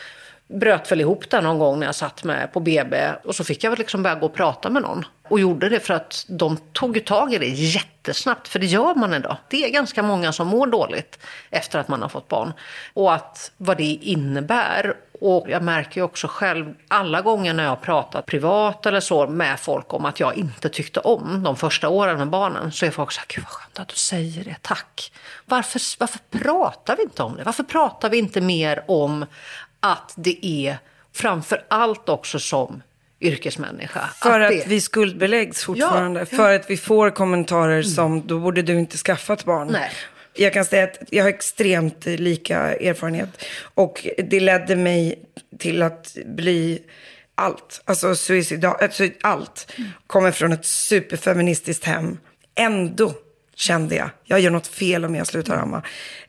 bröt 0.48 0.92
väl 0.92 1.00
ihop 1.00 1.30
där 1.30 1.42
någon 1.42 1.58
gång 1.58 1.78
när 1.78 1.86
jag 1.86 1.94
satt 1.94 2.24
med 2.24 2.52
på 2.52 2.60
BB 2.60 3.12
och 3.24 3.34
så 3.34 3.44
fick 3.44 3.64
jag 3.64 3.70
väl 3.70 3.78
liksom 3.78 4.02
börja 4.02 4.16
gå 4.16 4.26
och 4.26 4.34
prata 4.34 4.70
med 4.70 4.82
någon. 4.82 5.04
Och 5.28 5.40
gjorde 5.40 5.68
det 5.68 5.80
för 5.80 5.94
att 5.94 6.26
de 6.28 6.56
tog 6.72 7.04
tag 7.04 7.34
i 7.34 7.38
det 7.38 7.48
jättesnabbt, 7.48 8.48
för 8.48 8.58
det 8.58 8.66
gör 8.66 8.94
man 8.94 9.14
idag. 9.14 9.36
Det 9.48 9.64
är 9.64 9.70
ganska 9.70 10.02
många 10.02 10.32
som 10.32 10.46
mår 10.46 10.66
dåligt 10.66 11.18
efter 11.50 11.78
att 11.78 11.88
man 11.88 12.02
har 12.02 12.08
fått 12.08 12.28
barn. 12.28 12.52
Och 12.94 13.14
att 13.14 13.52
vad 13.56 13.76
det 13.76 13.98
innebär. 14.02 14.94
Och 15.20 15.46
jag 15.48 15.62
märker 15.62 16.00
ju 16.00 16.04
också 16.04 16.28
själv, 16.30 16.74
alla 16.88 17.20
gånger 17.20 17.54
när 17.54 17.62
jag 17.62 17.70
har 17.70 17.76
pratat 17.76 18.26
privat 18.26 18.86
eller 18.86 19.00
så 19.00 19.26
med 19.26 19.60
folk 19.60 19.94
om 19.94 20.04
att 20.04 20.20
jag 20.20 20.36
inte 20.36 20.68
tyckte 20.68 21.00
om 21.00 21.42
de 21.42 21.56
första 21.56 21.88
åren 21.88 22.18
med 22.18 22.28
barnen, 22.28 22.72
så 22.72 22.86
är 22.86 22.90
folk 22.90 23.12
så 23.12 23.20
här, 23.20 23.26
gud 23.28 23.44
vad 23.44 23.52
skönt 23.52 23.78
att 23.78 23.88
du 23.88 23.94
säger 23.94 24.44
det, 24.44 24.56
tack. 24.62 25.12
Varför, 25.46 25.80
varför 25.98 26.20
pratar 26.30 26.96
vi 26.96 27.02
inte 27.02 27.22
om 27.22 27.36
det? 27.36 27.44
Varför 27.44 27.62
pratar 27.62 28.10
vi 28.10 28.18
inte 28.18 28.40
mer 28.40 28.84
om 28.88 29.26
att 29.80 30.12
det 30.16 30.46
är 30.46 30.78
framför 31.12 31.64
allt 31.68 32.08
också 32.08 32.38
som 32.38 32.82
yrkesmänniska. 33.20 34.00
För 34.00 34.40
att, 34.40 34.50
det, 34.50 34.66
vi 34.66 34.80
skuldbeläggs 34.80 35.64
fortfarande. 35.64 36.20
Ja, 36.20 36.26
ja. 36.30 36.36
För 36.36 36.54
att 36.54 36.70
vi 36.70 36.76
får 36.76 37.10
kommentarer 37.10 37.82
som, 37.82 38.26
då 38.26 38.38
borde 38.38 38.62
du 38.62 38.78
inte 38.78 38.96
skaffat 38.96 39.44
barn. 39.44 39.68
Nej. 39.68 39.90
Jag 40.36 40.52
kan 40.52 40.64
säga 40.64 40.84
att 40.84 40.98
jag 41.10 41.24
har 41.24 41.28
extremt 41.28 42.06
lika 42.06 42.58
erfarenhet. 42.74 43.44
Och 43.74 44.06
det 44.18 44.40
ledde 44.40 44.76
mig 44.76 45.18
till 45.58 45.82
att 45.82 46.16
bli 46.26 46.82
allt. 47.34 47.82
Alltså 47.84 48.14
suicidal, 48.14 48.76
alltså 48.80 49.08
allt. 49.20 49.72
Kommer 50.06 50.30
från 50.30 50.52
ett 50.52 50.64
superfeministiskt 50.64 51.84
hem. 51.84 52.18
Ändå 52.54 53.14
kände 53.54 53.94
jag, 53.94 54.10
jag 54.24 54.40
gör 54.40 54.50
något 54.50 54.66
fel 54.66 55.04
om 55.04 55.14
jag 55.14 55.26
slutar 55.26 55.56
amma. 55.56 55.82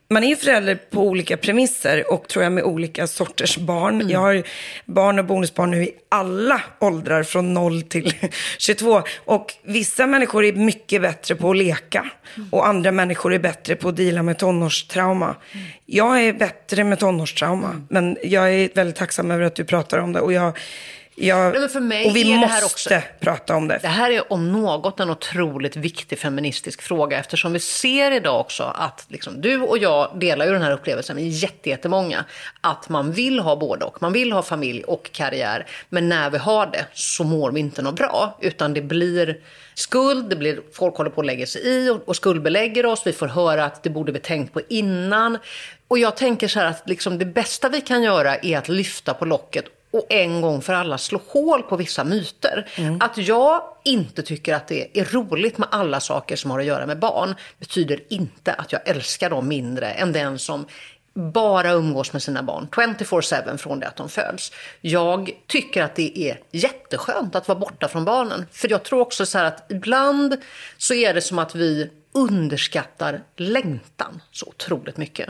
Man 0.10 0.24
är 0.24 0.28
ju 0.28 0.36
förälder 0.36 0.76
på 0.76 1.02
olika 1.02 1.38
premisser 1.38 2.12
och 2.14 2.28
tror 2.28 2.44
jag 2.44 2.52
med 2.52 2.64
olika 2.64 3.08
sorters 3.08 3.58
barn. 3.58 4.10
Jag 4.10 4.20
har 4.20 4.44
barn 4.86 5.20
och 5.20 5.26
bonusbarn 5.26 5.72
nu 5.72 5.84
i 5.84 5.92
alla 6.10 6.62
åldrar 6.80 7.24
från 7.24 7.54
0 7.54 7.82
till 7.82 8.14
22. 8.58 9.02
Och 9.26 9.54
vissa 9.64 10.08
människor 10.08 10.46
är 10.46 10.54
mycket 10.54 11.02
bättre 11.02 11.36
på 11.36 11.50
att 11.50 11.58
leka 11.58 12.12
och 12.52 12.68
andra 12.68 12.92
människor 12.92 13.34
är 13.34 13.40
bättre 13.40 13.76
på 13.76 13.90
att 13.90 13.96
deala 13.96 14.24
med 14.24 14.38
tonårstrauma. 14.38 15.36
Jag 15.86 16.24
är 16.24 16.34
bättre 16.34 16.84
med 16.84 17.00
tonårstrauma, 17.00 17.82
men 17.90 18.18
jag 18.24 18.54
är 18.54 18.70
väldigt 18.76 18.96
tacksam 18.96 19.32
över 19.32 19.44
att 19.44 19.56
du 19.56 19.66
pratar 19.66 19.98
om 19.98 20.14
det. 20.14 20.20
Och, 20.20 20.34
jag, 20.34 20.58
jag, 21.18 21.52
Nej, 21.52 21.60
men 21.60 21.70
för 21.70 21.80
mig 21.80 22.06
och 22.06 22.16
vi 22.16 22.22
är 22.22 22.26
det 22.36 22.40
måste 22.40 22.54
här 22.56 22.66
också- 22.66 23.02
prata 23.20 23.56
om 23.56 23.68
det. 23.68 23.80
Det 23.82 23.88
här 23.88 24.12
är 24.12 24.34
om 24.34 24.52
något 24.52 25.00
en 25.00 25.10
otroligt 25.10 25.76
viktig 25.76 26.20
feministisk 26.20 26.82
fråga 26.82 27.20
eftersom 27.20 27.54
vi 27.54 27.60
ser 27.60 28.12
idag 28.12 28.40
också 28.40 28.64
att 28.64 29.06
liksom, 29.08 29.42
du 29.42 29.62
och 29.62 29.78
jag 29.78 30.20
delar 30.20 30.46
ju 30.46 30.52
den 30.52 30.62
här 30.62 30.72
upplevelsen 30.72 31.16
med 31.16 31.28
jätte- 31.30 31.70
jättemånga. 31.70 32.26
Att 32.62 32.90
man 32.90 33.12
vill 33.12 33.40
ha 33.40 33.56
både 33.56 33.86
och. 33.86 34.02
Man 34.02 34.14
vill 34.14 34.32
ha 34.32 34.42
familj 34.42 34.84
och 34.84 35.10
karriär. 35.14 35.66
Men 35.90 36.10
när 36.10 36.30
vi 36.30 36.38
har 36.38 36.66
det 36.66 36.86
så 36.94 37.24
mår 37.24 37.52
vi 37.52 37.60
inte 37.60 37.82
något 37.82 37.96
bra. 37.96 38.38
Utan 38.42 38.74
det 38.74 38.82
blir 38.82 39.38
skuld, 39.74 40.30
det 40.30 40.36
blir, 40.36 40.60
folk 40.74 40.96
håller 40.96 41.10
på 41.10 41.22
att 41.22 41.28
lägga 41.28 41.46
sig 41.46 41.62
i 41.68 41.90
och, 41.90 42.08
och 42.10 42.16
skuldbelägger 42.16 42.86
oss. 42.86 43.02
Vi 43.06 43.14
får 43.14 43.28
höra 43.28 43.66
att 43.66 43.84
det 43.84 43.90
borde 43.90 44.12
vi 44.12 44.20
tänkt 44.20 44.54
på 44.54 44.62
innan. 44.70 45.38
Och 45.88 45.98
jag 46.00 46.18
tänker 46.18 46.48
så 46.48 46.60
här 46.60 46.66
att 46.66 46.90
liksom 46.90 47.18
det 47.18 47.26
bästa 47.26 47.70
vi 47.70 47.82
kan 47.82 48.04
göra 48.04 48.36
är 48.36 48.58
att 48.58 48.70
lyfta 48.70 49.14
på 49.14 49.26
locket 49.26 49.66
och 49.98 50.06
en 50.10 50.42
gång 50.42 50.62
för 50.62 50.74
alla 50.74 50.98
slå 50.98 51.22
hål 51.28 51.64
på 51.64 51.76
vissa 51.76 52.04
myter. 52.04 52.70
Att 53.00 53.18
jag 53.18 53.62
inte 53.84 54.22
tycker 54.22 54.54
att 54.54 54.68
det 54.68 55.00
är 55.00 55.06
roligt 55.06 55.58
med 55.58 55.68
alla 55.72 56.00
saker 56.00 56.36
som 56.36 56.52
har 56.52 56.60
att 56.60 56.66
göra 56.66 56.86
med 56.86 57.00
barn 57.00 57.36
betyder 57.60 58.00
inte 58.10 58.54
att 58.54 58.72
jag 58.72 58.88
älskar 58.88 59.30
dem 59.30 59.48
mindre 59.48 59.92
än 59.92 60.12
den 60.12 60.40
som 60.40 60.66
bara 61.14 61.72
umgås 61.72 62.14
med 62.14 62.24
sina 62.24 62.44
barn 62.44 62.68
24-7 62.72 63.58
från 63.58 63.80
det 63.80 63.88
att 63.88 63.96
de 63.96 64.10
föds. 64.10 64.52
Jag 64.82 65.32
tycker 65.48 65.84
att 65.84 65.96
det 65.96 66.20
är 66.20 66.40
jätteskönt 66.52 67.36
att 67.36 67.48
vara 67.48 67.60
borta 67.60 67.88
från 67.88 68.06
barnen. 68.06 68.46
För 68.52 68.72
jag 68.72 68.84
tror 68.84 69.00
också 69.00 69.26
så 69.26 69.40
att 69.40 69.72
ibland 69.72 70.38
så 70.78 70.94
är 70.94 71.14
det 71.14 71.22
som 71.22 71.40
att 71.40 71.56
vi 71.56 71.90
underskattar 72.12 73.24
längtan 73.38 74.22
så 74.32 74.46
otroligt 74.46 74.98
mycket 74.98 75.30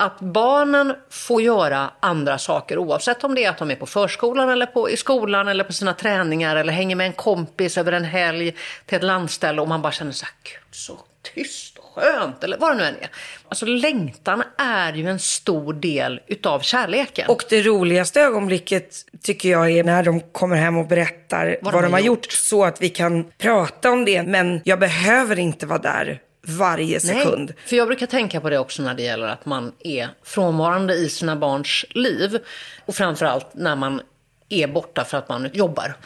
att 0.00 0.20
barnen 0.20 0.94
får 1.10 1.42
göra 1.42 1.90
andra 2.00 2.38
saker 2.38 2.78
oavsett 2.78 3.24
om 3.24 3.34
det 3.34 3.44
är 3.44 3.50
att 3.50 3.58
de 3.58 3.70
är 3.70 3.76
på 3.76 3.86
förskolan 3.86 4.50
eller 4.50 4.66
på, 4.66 4.90
i 4.90 4.96
skolan 4.96 5.48
eller 5.48 5.64
på 5.64 5.72
sina 5.72 5.94
träningar 5.94 6.56
eller 6.56 6.72
hänger 6.72 6.96
med 6.96 7.06
en 7.06 7.12
kompis 7.12 7.78
över 7.78 7.92
en 7.92 8.04
helg 8.04 8.54
till 8.86 8.96
ett 8.96 9.04
landställe 9.04 9.62
och 9.62 9.68
man 9.68 9.82
bara 9.82 9.92
känner 9.92 10.12
så 10.12 10.24
här, 10.24 10.34
gud 10.42 10.74
så 10.74 10.98
tyst 11.34 11.78
och 11.78 11.84
skönt 11.94 12.44
eller 12.44 12.58
vad 12.58 12.70
det 12.70 12.76
nu 12.76 12.84
än 12.84 12.94
är. 12.94 13.10
Alltså 13.48 13.66
längtan 13.66 14.42
är 14.58 14.92
ju 14.92 15.08
en 15.08 15.18
stor 15.18 15.72
del 15.72 16.20
utav 16.26 16.60
kärleken. 16.60 17.28
Och 17.28 17.44
det 17.48 17.62
roligaste 17.62 18.20
ögonblicket 18.20 18.94
tycker 19.22 19.48
jag 19.48 19.70
är 19.70 19.84
när 19.84 20.02
de 20.02 20.20
kommer 20.20 20.56
hem 20.56 20.76
och 20.76 20.86
berättar 20.86 21.58
vad, 21.62 21.82
de 21.82 21.92
har 21.92 22.00
gjort. 22.00 22.32
Så 22.32 22.64
att 22.64 22.82
vi 22.82 22.88
kan 22.88 23.24
prata 23.38 23.90
om 23.90 24.04
det. 24.04 24.22
Men 24.22 24.60
jag 24.64 24.78
behöver 24.78 25.38
inte 25.38 25.66
vara 25.66 25.78
där 25.78 26.20
varje 26.48 27.00
sekund. 27.00 27.52
Nej, 27.56 27.68
för 27.68 27.76
jag 27.76 27.86
brukar 27.88 28.06
tänka 28.06 28.40
på 28.40 28.50
det 28.50 28.58
också 28.58 28.82
när 28.82 28.94
det 28.94 29.02
gäller 29.02 29.28
att 29.28 29.46
man 29.46 29.72
är 29.78 30.08
frånvarande 30.22 30.94
i 30.94 31.08
sina 31.08 31.36
barns 31.36 31.84
liv. 31.90 32.38
Och 32.86 32.94
framförallt 32.94 33.54
när 33.54 33.76
man 33.76 34.00
är 34.48 34.66
borta 34.66 35.04
för 35.04 35.18
att 35.18 35.28
man 35.28 35.50
jobbar. 35.52 35.96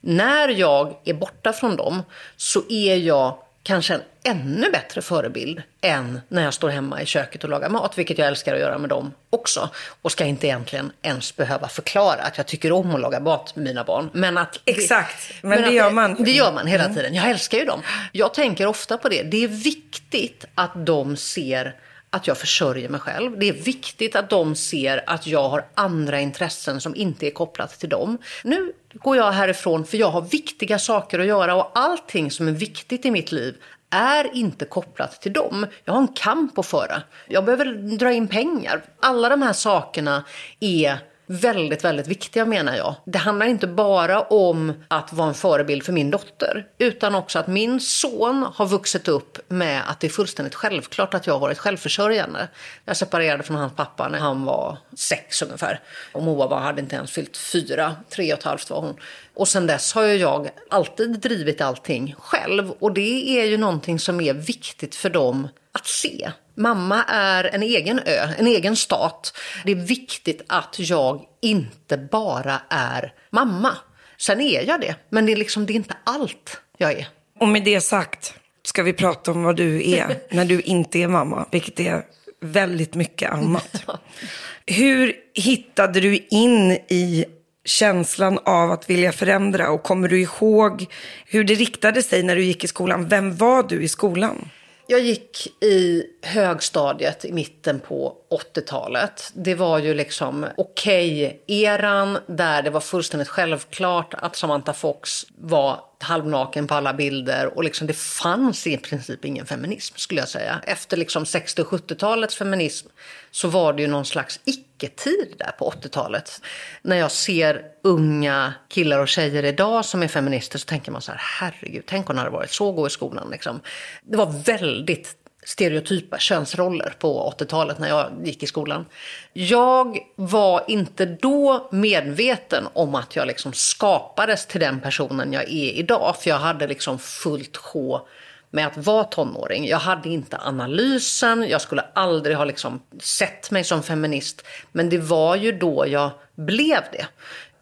När 0.00 0.48
jag 0.48 0.96
är 1.04 1.14
borta 1.14 1.52
från 1.52 1.76
dem 1.76 2.02
så 2.36 2.62
är 2.68 2.96
jag 2.96 3.38
kanske 3.62 3.94
en 3.94 4.02
ännu 4.24 4.70
bättre 4.70 5.02
förebild 5.02 5.62
än 5.80 6.20
när 6.28 6.44
jag 6.44 6.54
står 6.54 6.68
hemma 6.68 7.02
i 7.02 7.06
köket 7.06 7.44
och 7.44 7.50
lagar 7.50 7.68
mat, 7.68 7.98
vilket 7.98 8.18
jag 8.18 8.28
älskar 8.28 8.54
att 8.54 8.60
göra 8.60 8.78
med 8.78 8.88
dem 8.88 9.14
också. 9.30 9.70
Och 10.02 10.12
ska 10.12 10.24
inte 10.24 10.46
egentligen 10.46 10.92
ens 11.02 11.36
behöva 11.36 11.68
förklara 11.68 12.22
att 12.22 12.38
jag 12.38 12.46
tycker 12.46 12.72
om 12.72 12.94
att 12.94 13.00
laga 13.00 13.20
mat 13.20 13.56
med 13.56 13.64
mina 13.64 13.84
barn. 13.84 14.10
Men 14.12 14.38
att 14.38 14.60
Exakt, 14.64 15.34
men 15.42 15.62
det 15.62 15.68
att 15.68 15.74
gör 15.74 15.90
man. 15.90 16.10
Mm. 16.10 16.24
Det 16.24 16.30
gör 16.30 16.52
man 16.52 16.66
hela 16.66 16.88
tiden. 16.88 17.14
Jag 17.14 17.30
älskar 17.30 17.58
ju 17.58 17.64
dem. 17.64 17.82
Jag 18.12 18.34
tänker 18.34 18.66
ofta 18.66 18.98
på 18.98 19.08
det. 19.08 19.22
Det 19.22 19.44
är 19.44 19.48
viktigt 19.48 20.44
att 20.54 20.86
de 20.86 21.16
ser 21.16 21.76
att 22.10 22.26
jag 22.26 22.38
försörjer 22.38 22.88
mig 22.88 23.00
själv. 23.00 23.38
Det 23.38 23.48
är 23.48 23.52
viktigt 23.52 24.16
att 24.16 24.30
de 24.30 24.56
ser 24.56 25.04
att 25.06 25.26
jag 25.26 25.48
har 25.48 25.64
andra 25.74 26.20
intressen 26.20 26.80
som 26.80 26.96
inte 26.96 27.26
är 27.26 27.30
kopplat 27.30 27.78
till 27.78 27.88
dem. 27.88 28.18
Nu 28.44 28.72
går 28.94 29.16
jag 29.16 29.32
härifrån 29.32 29.84
för 29.84 29.98
jag 29.98 30.10
har 30.10 30.22
viktiga 30.22 30.78
saker 30.78 31.18
att 31.18 31.26
göra 31.26 31.54
och 31.54 31.70
allting 31.74 32.30
som 32.30 32.48
är 32.48 32.52
viktigt 32.52 33.04
i 33.04 33.10
mitt 33.10 33.32
liv 33.32 33.54
är 33.90 34.36
inte 34.36 34.64
kopplat 34.64 35.22
till 35.22 35.32
dem. 35.32 35.66
Jag 35.84 35.92
har 35.92 36.00
en 36.00 36.08
kamp 36.08 36.58
att 36.58 36.66
föra. 36.66 37.02
Jag 37.28 37.44
behöver 37.44 37.96
dra 37.98 38.12
in 38.12 38.28
pengar. 38.28 38.82
Alla 39.00 39.28
de 39.28 39.42
här 39.42 39.52
sakerna 39.52 40.24
är 40.60 40.98
väldigt, 41.32 41.84
väldigt 41.84 42.06
viktiga 42.06 42.44
menar 42.44 42.76
jag. 42.76 42.94
Det 43.04 43.18
handlar 43.18 43.46
inte 43.46 43.66
bara 43.66 44.20
om 44.20 44.72
att 44.88 45.12
vara 45.12 45.28
en 45.28 45.34
förebild 45.34 45.82
för 45.82 45.92
min 45.92 46.10
dotter, 46.10 46.66
utan 46.78 47.14
också 47.14 47.38
att 47.38 47.46
min 47.46 47.80
son 47.80 48.46
har 48.54 48.66
vuxit 48.66 49.08
upp 49.08 49.38
med 49.48 49.82
att 49.86 50.00
det 50.00 50.06
är 50.06 50.10
fullständigt 50.10 50.54
självklart 50.54 51.14
att 51.14 51.26
jag 51.26 51.34
har 51.34 51.40
varit 51.40 51.58
självförsörjande. 51.58 52.48
Jag 52.84 52.96
separerade 52.96 53.42
från 53.42 53.56
hans 53.56 53.72
pappa 53.72 54.08
när 54.08 54.18
han 54.18 54.44
var 54.44 54.78
sex 54.94 55.42
ungefär. 55.42 55.80
Och 56.12 56.22
Moa 56.22 56.46
var, 56.46 56.60
hade 56.60 56.80
inte 56.80 56.96
ens 56.96 57.10
fyllt 57.10 57.36
fyra, 57.36 57.96
tre 58.10 58.32
och 58.32 58.38
ett 58.38 58.44
halvt 58.44 58.70
var 58.70 58.80
hon. 58.80 58.96
Och 59.34 59.48
sen 59.48 59.66
dess 59.66 59.92
har 59.92 60.02
ju 60.02 60.14
jag 60.14 60.50
alltid 60.70 61.20
drivit 61.20 61.60
allting 61.60 62.14
själv. 62.18 62.70
Och 62.70 62.92
det 62.92 63.40
är 63.40 63.44
ju 63.44 63.56
någonting 63.56 63.98
som 63.98 64.20
är 64.20 64.34
viktigt 64.34 64.94
för 64.94 65.10
dem 65.10 65.48
att 65.72 65.86
se. 65.86 66.30
Mamma 66.54 67.04
är 67.04 67.44
en 67.44 67.62
egen 67.62 67.98
ö, 67.98 68.28
en 68.38 68.46
egen 68.46 68.76
stat. 68.76 69.36
Det 69.64 69.72
är 69.72 69.76
viktigt 69.76 70.42
att 70.46 70.76
jag 70.78 71.24
inte 71.42 71.96
bara 71.96 72.60
är 72.70 73.14
mamma. 73.30 73.76
Sen 74.16 74.40
är 74.40 74.62
jag 74.62 74.80
det, 74.80 74.94
men 75.08 75.26
det 75.26 75.32
är, 75.32 75.36
liksom, 75.36 75.66
det 75.66 75.72
är 75.72 75.74
inte 75.74 75.96
allt 76.04 76.60
jag 76.78 76.92
är. 76.92 77.08
Och 77.40 77.48
med 77.48 77.64
det 77.64 77.80
sagt 77.80 78.34
ska 78.62 78.82
vi 78.82 78.92
prata 78.92 79.30
om 79.30 79.42
vad 79.42 79.56
du 79.56 79.90
är 79.90 80.18
när 80.30 80.44
du 80.44 80.60
inte 80.60 80.98
är 80.98 81.08
mamma, 81.08 81.46
vilket 81.50 81.80
är 81.80 82.02
väldigt 82.40 82.94
mycket 82.94 83.30
annat. 83.30 83.84
Hur 84.66 85.14
hittade 85.34 86.00
du 86.00 86.26
in 86.30 86.72
i 86.72 87.24
känslan 87.64 88.38
av 88.44 88.70
att 88.70 88.90
vilja 88.90 89.12
förändra 89.12 89.70
och 89.70 89.82
kommer 89.82 90.08
du 90.08 90.20
ihåg 90.20 90.86
hur 91.26 91.44
det 91.44 91.54
riktade 91.54 92.02
sig 92.02 92.22
när 92.22 92.36
du 92.36 92.44
gick 92.44 92.64
i 92.64 92.68
skolan? 92.68 93.08
Vem 93.08 93.36
var 93.36 93.62
du 93.62 93.82
i 93.82 93.88
skolan? 93.88 94.48
Jag 94.86 95.00
gick 95.00 95.62
i 95.64 96.04
högstadiet 96.22 97.24
i 97.24 97.32
mitten 97.32 97.80
på 97.80 98.16
80-talet. 98.54 99.30
Det 99.34 99.54
var 99.54 99.78
ju 99.78 99.94
liksom 99.94 100.46
okej-eran 100.56 102.18
där 102.26 102.62
det 102.62 102.70
var 102.70 102.80
fullständigt 102.80 103.28
självklart 103.28 104.14
att 104.14 104.36
Samantha 104.36 104.72
Fox 104.72 105.26
var 105.38 105.80
halvnaken 105.98 106.66
på 106.66 106.74
alla 106.74 106.94
bilder 106.94 107.56
och 107.56 107.64
liksom 107.64 107.86
det 107.86 107.96
fanns 107.96 108.66
i 108.66 108.76
princip 108.76 109.24
ingen 109.24 109.46
feminism 109.46 109.96
skulle 109.96 110.20
jag 110.20 110.28
säga. 110.28 110.60
Efter 110.66 110.96
liksom 110.96 111.26
60 111.26 111.62
och 111.62 111.68
70-talets 111.68 112.36
feminism 112.36 112.88
så 113.30 113.48
var 113.48 113.72
det 113.72 113.82
ju 113.82 113.88
någon 113.88 114.04
slags 114.04 114.40
icke-tid 114.44 115.34
där 115.38 115.52
på 115.58 115.70
80-talet. 115.70 116.40
När 116.82 116.96
jag 116.96 117.10
ser 117.10 117.62
unga 117.82 118.54
killar 118.68 118.98
och 118.98 119.08
tjejer 119.08 119.44
idag 119.44 119.84
som 119.84 120.02
är 120.02 120.08
feminister 120.08 120.58
så 120.58 120.66
tänker 120.66 120.92
man 120.92 121.02
så 121.02 121.12
här, 121.12 121.20
herregud, 121.40 121.84
tänk 121.86 122.10
om 122.10 122.16
det 122.16 122.20
hade 122.20 122.32
varit 122.32 122.50
så 122.50 122.72
gå 122.72 122.86
i 122.86 122.90
skolan. 122.90 123.30
Liksom. 123.30 123.60
Det 124.02 124.16
var 124.16 124.42
väldigt 124.44 125.21
stereotypa 125.44 126.18
könsroller 126.18 126.94
på 126.98 127.34
80-talet 127.38 127.78
när 127.78 127.88
jag 127.88 128.10
gick 128.24 128.42
i 128.42 128.46
skolan. 128.46 128.86
Jag 129.32 129.98
var 130.16 130.64
inte 130.68 131.06
då 131.06 131.68
medveten 131.72 132.64
om 132.72 132.94
att 132.94 133.16
jag 133.16 133.26
liksom 133.26 133.52
skapades 133.52 134.46
till 134.46 134.60
den 134.60 134.80
personen 134.80 135.32
jag 135.32 135.42
är 135.42 135.72
idag. 135.72 136.16
För 136.20 136.30
jag 136.30 136.38
hade 136.38 136.66
liksom 136.66 136.98
fullt 136.98 137.56
sjå 137.56 138.08
med 138.50 138.66
att 138.66 138.76
vara 138.76 139.04
tonåring. 139.04 139.68
Jag 139.68 139.78
hade 139.78 140.08
inte 140.08 140.38
analysen, 140.38 141.46
jag 141.48 141.60
skulle 141.60 141.84
aldrig 141.94 142.36
ha 142.36 142.44
liksom 142.44 142.82
sett 143.00 143.50
mig 143.50 143.64
som 143.64 143.82
feminist. 143.82 144.44
Men 144.72 144.88
det 144.88 144.98
var 144.98 145.36
ju 145.36 145.52
då 145.52 145.86
jag 145.88 146.10
blev 146.34 146.82
det. 146.92 147.06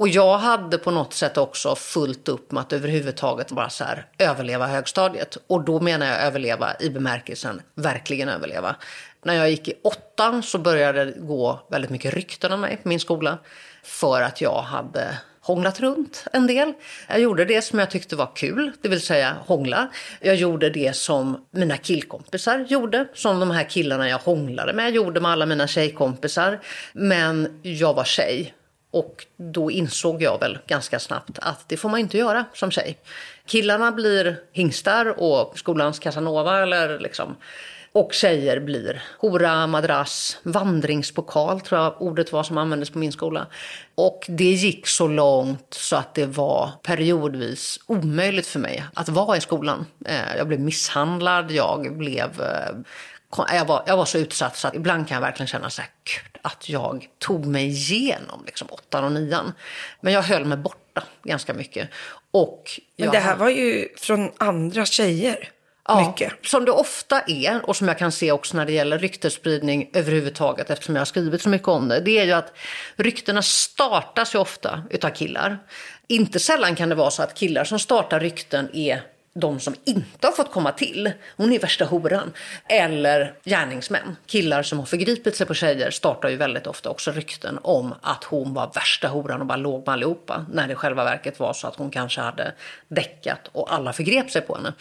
Och 0.00 0.08
jag 0.08 0.38
hade 0.38 0.78
på 0.78 0.90
något 0.90 1.12
sätt 1.12 1.38
också 1.38 1.74
fullt 1.74 2.28
upp 2.28 2.52
med 2.52 2.60
att 2.60 2.72
överhuvudtaget 2.72 3.50
bara 3.50 3.70
så 3.70 3.84
här, 3.84 4.06
överleva 4.18 4.66
högstadiet. 4.66 5.38
Och 5.46 5.64
då 5.64 5.80
menar 5.80 6.06
jag 6.06 6.20
överleva 6.20 6.76
i 6.80 6.90
bemärkelsen 6.90 7.62
verkligen 7.74 8.28
överleva. 8.28 8.76
När 9.24 9.34
jag 9.34 9.50
gick 9.50 9.68
i 9.68 9.74
åttan 9.82 10.42
så 10.42 10.58
började 10.58 11.04
det 11.04 11.12
gå 11.20 11.60
väldigt 11.70 11.90
mycket 11.90 12.14
rykten 12.14 12.52
om 12.52 12.60
mig 12.60 12.76
på 12.76 12.88
min 12.88 13.00
skola. 13.00 13.38
För 13.82 14.22
att 14.22 14.40
jag 14.40 14.62
hade 14.62 15.18
hånglat 15.40 15.80
runt 15.80 16.24
en 16.32 16.46
del. 16.46 16.72
Jag 17.08 17.20
gjorde 17.20 17.44
det 17.44 17.62
som 17.62 17.78
jag 17.78 17.90
tyckte 17.90 18.16
var 18.16 18.30
kul, 18.36 18.72
det 18.82 18.88
vill 18.88 19.00
säga 19.00 19.36
hångla. 19.46 19.88
Jag 20.20 20.34
gjorde 20.34 20.70
det 20.70 20.96
som 20.96 21.46
mina 21.50 21.76
killkompisar 21.76 22.66
gjorde, 22.68 23.08
som 23.14 23.40
de 23.40 23.50
här 23.50 23.64
killarna 23.64 24.08
jag 24.08 24.18
hånglade 24.18 24.72
med 24.72 24.94
gjorde 24.94 25.20
med 25.20 25.30
alla 25.30 25.46
mina 25.46 25.66
tjejkompisar. 25.66 26.60
Men 26.92 27.60
jag 27.62 27.94
var 27.94 28.04
tjej 28.04 28.54
och 28.90 29.26
då 29.36 29.70
insåg 29.70 30.22
jag 30.22 30.40
väl 30.40 30.58
ganska 30.66 30.98
snabbt 30.98 31.38
att 31.38 31.68
det 31.68 31.76
får 31.76 31.88
man 31.88 32.00
inte 32.00 32.18
göra 32.18 32.44
som 32.54 32.70
tjej. 32.70 32.98
Killarna 33.46 33.92
blir 33.92 34.40
hingstar 34.52 35.20
och 35.20 35.58
skolans 35.58 35.98
casanova 35.98 36.62
eller 36.62 36.98
liksom 36.98 37.36
och 37.92 38.12
tjejer 38.12 38.60
blir 38.60 39.02
hora, 39.18 39.66
madrass, 39.66 40.38
vandringspokal 40.42 41.60
tror 41.60 41.80
jag 41.80 42.02
ordet 42.02 42.32
var 42.32 42.42
som 42.42 42.58
användes 42.58 42.90
på 42.90 42.98
min 42.98 43.12
skola. 43.12 43.46
Och 43.94 44.26
det 44.28 44.44
gick 44.44 44.86
så 44.86 45.08
långt 45.08 45.74
så 45.74 45.96
att 45.96 46.14
det 46.14 46.26
var 46.26 46.70
periodvis 46.82 47.80
omöjligt 47.86 48.46
för 48.46 48.58
mig 48.58 48.84
att 48.94 49.08
vara 49.08 49.36
i 49.36 49.40
skolan. 49.40 49.86
Eh, 50.06 50.36
jag 50.36 50.48
blev 50.48 50.60
misshandlad, 50.60 51.50
jag 51.50 51.96
blev 51.96 52.40
eh, 52.40 52.76
jag 53.36 53.64
var, 53.64 53.82
jag 53.86 53.96
var 53.96 54.04
så 54.04 54.18
utsatt 54.18 54.56
så 54.56 54.68
att 54.68 54.74
ibland 54.74 55.08
kan 55.08 55.14
jag 55.14 55.22
verkligen 55.22 55.48
känna 55.48 55.70
så 55.70 55.82
här, 55.82 55.90
gud, 56.04 56.40
att 56.42 56.68
jag 56.68 57.08
tog 57.18 57.46
mig 57.46 57.66
igenom 57.66 58.42
liksom, 58.46 58.68
åttan 58.70 59.04
och 59.04 59.12
nian. 59.12 59.52
Men 60.00 60.12
jag 60.12 60.22
höll 60.22 60.44
mig 60.44 60.58
borta 60.58 61.02
ganska 61.22 61.54
mycket. 61.54 61.88
Och 62.30 62.80
Men 62.96 63.10
det 63.10 63.18
här 63.18 63.36
var 63.36 63.48
ju 63.48 63.88
från 63.96 64.30
andra 64.38 64.86
tjejer. 64.86 65.50
Ja, 65.88 66.08
mycket. 66.08 66.32
som 66.42 66.64
det 66.64 66.72
ofta 66.72 67.20
är 67.26 67.68
och 67.68 67.76
som 67.76 67.88
jag 67.88 67.98
kan 67.98 68.12
se 68.12 68.32
också 68.32 68.56
när 68.56 68.66
det 68.66 68.72
gäller 68.72 68.98
ryktesspridning 68.98 69.90
överhuvudtaget 69.92 70.70
eftersom 70.70 70.94
jag 70.94 71.00
har 71.00 71.06
skrivit 71.06 71.42
så 71.42 71.48
mycket 71.48 71.68
om 71.68 71.88
det. 71.88 72.00
Det 72.00 72.18
är 72.18 72.24
ju 72.24 72.32
att 72.32 72.52
ryktena 72.96 73.42
startas 73.42 74.34
ju 74.34 74.38
ofta 74.38 74.82
utav 74.90 75.10
killar. 75.10 75.58
Inte 76.06 76.38
sällan 76.38 76.76
kan 76.76 76.88
det 76.88 76.94
vara 76.94 77.10
så 77.10 77.22
att 77.22 77.34
killar 77.34 77.64
som 77.64 77.78
startar 77.78 78.20
rykten 78.20 78.76
är 78.76 79.02
de 79.34 79.60
som 79.60 79.74
inte 79.84 80.26
har 80.26 80.32
fått 80.32 80.52
komma 80.52 80.72
till. 80.72 81.12
Hon 81.36 81.52
är 81.52 81.58
värsta 81.58 81.84
horan. 81.84 82.32
Eller 82.68 83.34
gärningsmän. 83.44 84.16
Killar 84.26 84.62
som 84.62 84.78
har 84.78 84.86
förgripit 84.86 85.36
sig 85.36 85.46
på 85.46 85.54
tjejer 85.54 85.90
startar 85.90 86.28
ju 86.28 86.36
väldigt 86.36 86.66
ofta 86.66 86.90
också 86.90 87.10
rykten 87.12 87.58
om 87.62 87.94
att 88.00 88.24
hon 88.24 88.54
var 88.54 88.70
värsta 88.74 89.08
horan 89.08 89.40
och 89.40 89.46
bara 89.46 89.56
låg 89.56 89.86
med 89.86 89.92
allihopa. 89.92 90.46
När 90.52 90.66
det 90.66 90.72
i 90.72 90.76
själva 90.76 91.04
verket 91.04 91.40
var 91.40 91.52
så 91.52 91.66
att 91.66 91.76
hon 91.76 91.90
kanske 91.90 92.20
hade 92.20 92.52
däckat 92.88 93.48
och 93.52 93.74
alla 93.74 93.92
förgrep 93.92 94.30
sig 94.30 94.42
på 94.42 94.54
henne. 94.54 94.72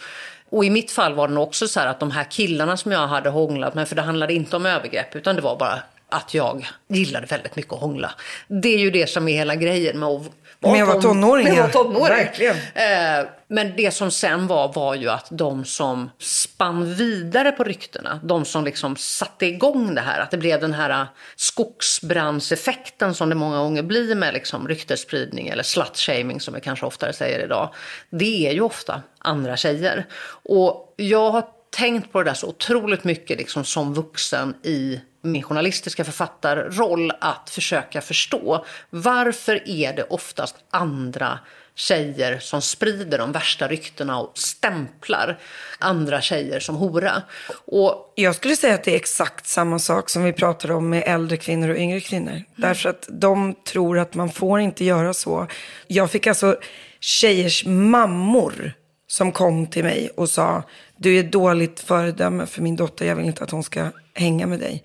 Och 0.48 0.64
i 0.64 0.70
mitt 0.70 0.90
fall 0.90 1.14
var 1.14 1.28
det 1.28 1.34
nog 1.34 1.44
också 1.44 1.68
så 1.68 1.80
här 1.80 1.86
att 1.86 2.00
de 2.00 2.10
här 2.10 2.24
killarna 2.30 2.76
som 2.76 2.92
jag 2.92 3.06
hade 3.06 3.30
hånglat 3.30 3.74
med, 3.74 3.88
för 3.88 3.96
det 3.96 4.02
handlade 4.02 4.34
inte 4.34 4.56
om 4.56 4.66
övergrepp 4.66 5.16
utan 5.16 5.36
det 5.36 5.42
var 5.42 5.56
bara 5.56 5.82
att 6.08 6.34
jag 6.34 6.66
gillade 6.88 7.26
väldigt 7.26 7.56
mycket 7.56 7.72
att 7.72 7.80
hångla. 7.80 8.14
Det 8.48 8.68
är 8.68 8.78
ju 8.78 8.90
det 8.90 9.06
som 9.06 9.28
är 9.28 9.32
hela 9.32 9.56
grejen 9.56 9.98
med 9.98 10.08
att 10.08 10.22
med 10.62 10.82
att 10.82 10.88
vara 10.88 11.00
tonåring, 11.00 11.44
Med 11.44 11.52
att 11.52 11.74
vara 11.74 11.84
ja. 11.84 11.90
tonåring. 11.90 12.16
Verkligen. 12.16 12.56
Eh, 12.74 13.26
men 13.48 13.76
det 13.76 13.90
som 13.94 14.10
sen 14.10 14.46
var, 14.46 14.72
var 14.72 14.94
ju 14.94 15.08
att 15.08 15.26
de 15.30 15.64
som 15.64 16.10
spann 16.18 16.94
vidare 16.94 17.52
på 17.52 17.64
ryktena, 17.64 18.20
de 18.22 18.44
som 18.44 18.64
liksom 18.64 18.96
satte 18.96 19.46
igång 19.46 19.94
det 19.94 20.00
här, 20.00 20.20
att 20.20 20.30
det 20.30 20.36
blev 20.36 20.60
den 20.60 20.74
här 20.74 21.06
skogsbrandseffekten 21.36 23.14
som 23.14 23.28
det 23.28 23.34
många 23.34 23.58
gånger 23.58 23.82
blir 23.82 24.14
med 24.14 24.34
liksom 24.34 24.68
ryktesspridning 24.68 25.48
eller 25.48 25.62
slutshaming 25.62 26.40
som 26.40 26.54
vi 26.54 26.60
kanske 26.60 26.86
oftare 26.86 27.12
säger 27.12 27.44
idag. 27.44 27.74
Det 28.10 28.48
är 28.48 28.52
ju 28.52 28.60
ofta 28.60 29.02
andra 29.18 29.56
tjejer. 29.56 30.06
Och 30.42 30.94
jag 30.96 31.30
har 31.30 31.44
tänkt 31.70 32.12
på 32.12 32.22
det 32.22 32.30
där 32.30 32.34
så 32.34 32.46
otroligt 32.46 33.04
mycket 33.04 33.38
liksom 33.38 33.64
som 33.64 33.94
vuxen 33.94 34.54
i 34.62 35.00
min 35.22 35.42
journalistiska 35.42 36.04
författarroll 36.04 37.12
att 37.20 37.50
försöka 37.50 38.00
förstå 38.00 38.64
varför 38.90 39.68
är 39.68 39.92
det 39.92 40.02
oftast 40.02 40.56
andra 40.70 41.38
tjejer 41.74 42.38
som 42.38 42.62
sprider 42.62 43.18
de 43.18 43.32
värsta 43.32 43.68
ryktena 43.68 44.20
och 44.20 44.38
stämplar 44.38 45.38
andra 45.78 46.20
tjejer 46.20 46.60
som 46.60 46.76
hora. 46.76 47.22
Och 47.66 48.12
Jag 48.14 48.34
skulle 48.34 48.56
säga 48.56 48.74
att 48.74 48.84
det 48.84 48.92
är 48.92 48.96
exakt 48.96 49.46
samma 49.46 49.78
sak 49.78 50.08
som 50.08 50.24
vi 50.24 50.32
pratar 50.32 50.70
om 50.70 50.90
med 50.90 51.02
äldre 51.06 51.36
kvinnor 51.36 51.68
och 51.68 51.76
yngre 51.76 52.00
kvinnor. 52.00 52.42
Därför 52.56 52.88
att 52.88 53.08
de 53.08 53.54
tror 53.54 53.98
att 53.98 54.14
man 54.14 54.30
får 54.30 54.60
inte 54.60 54.84
göra 54.84 55.14
så. 55.14 55.46
Jag 55.86 56.10
fick 56.10 56.26
alltså 56.26 56.56
tjejers 57.00 57.64
mammor 57.66 58.72
som 59.06 59.32
kom 59.32 59.66
till 59.66 59.84
mig 59.84 60.10
och 60.16 60.28
sa 60.28 60.62
du 60.96 61.16
är 61.16 61.20
ett 61.20 61.32
dåligt 61.32 61.80
föredöme 61.80 62.46
för 62.46 62.62
min 62.62 62.76
dotter, 62.76 63.06
jag 63.06 63.16
vill 63.16 63.26
inte 63.26 63.44
att 63.44 63.50
hon 63.50 63.62
ska 63.62 63.90
hänga 64.14 64.46
med 64.46 64.60
dig. 64.60 64.84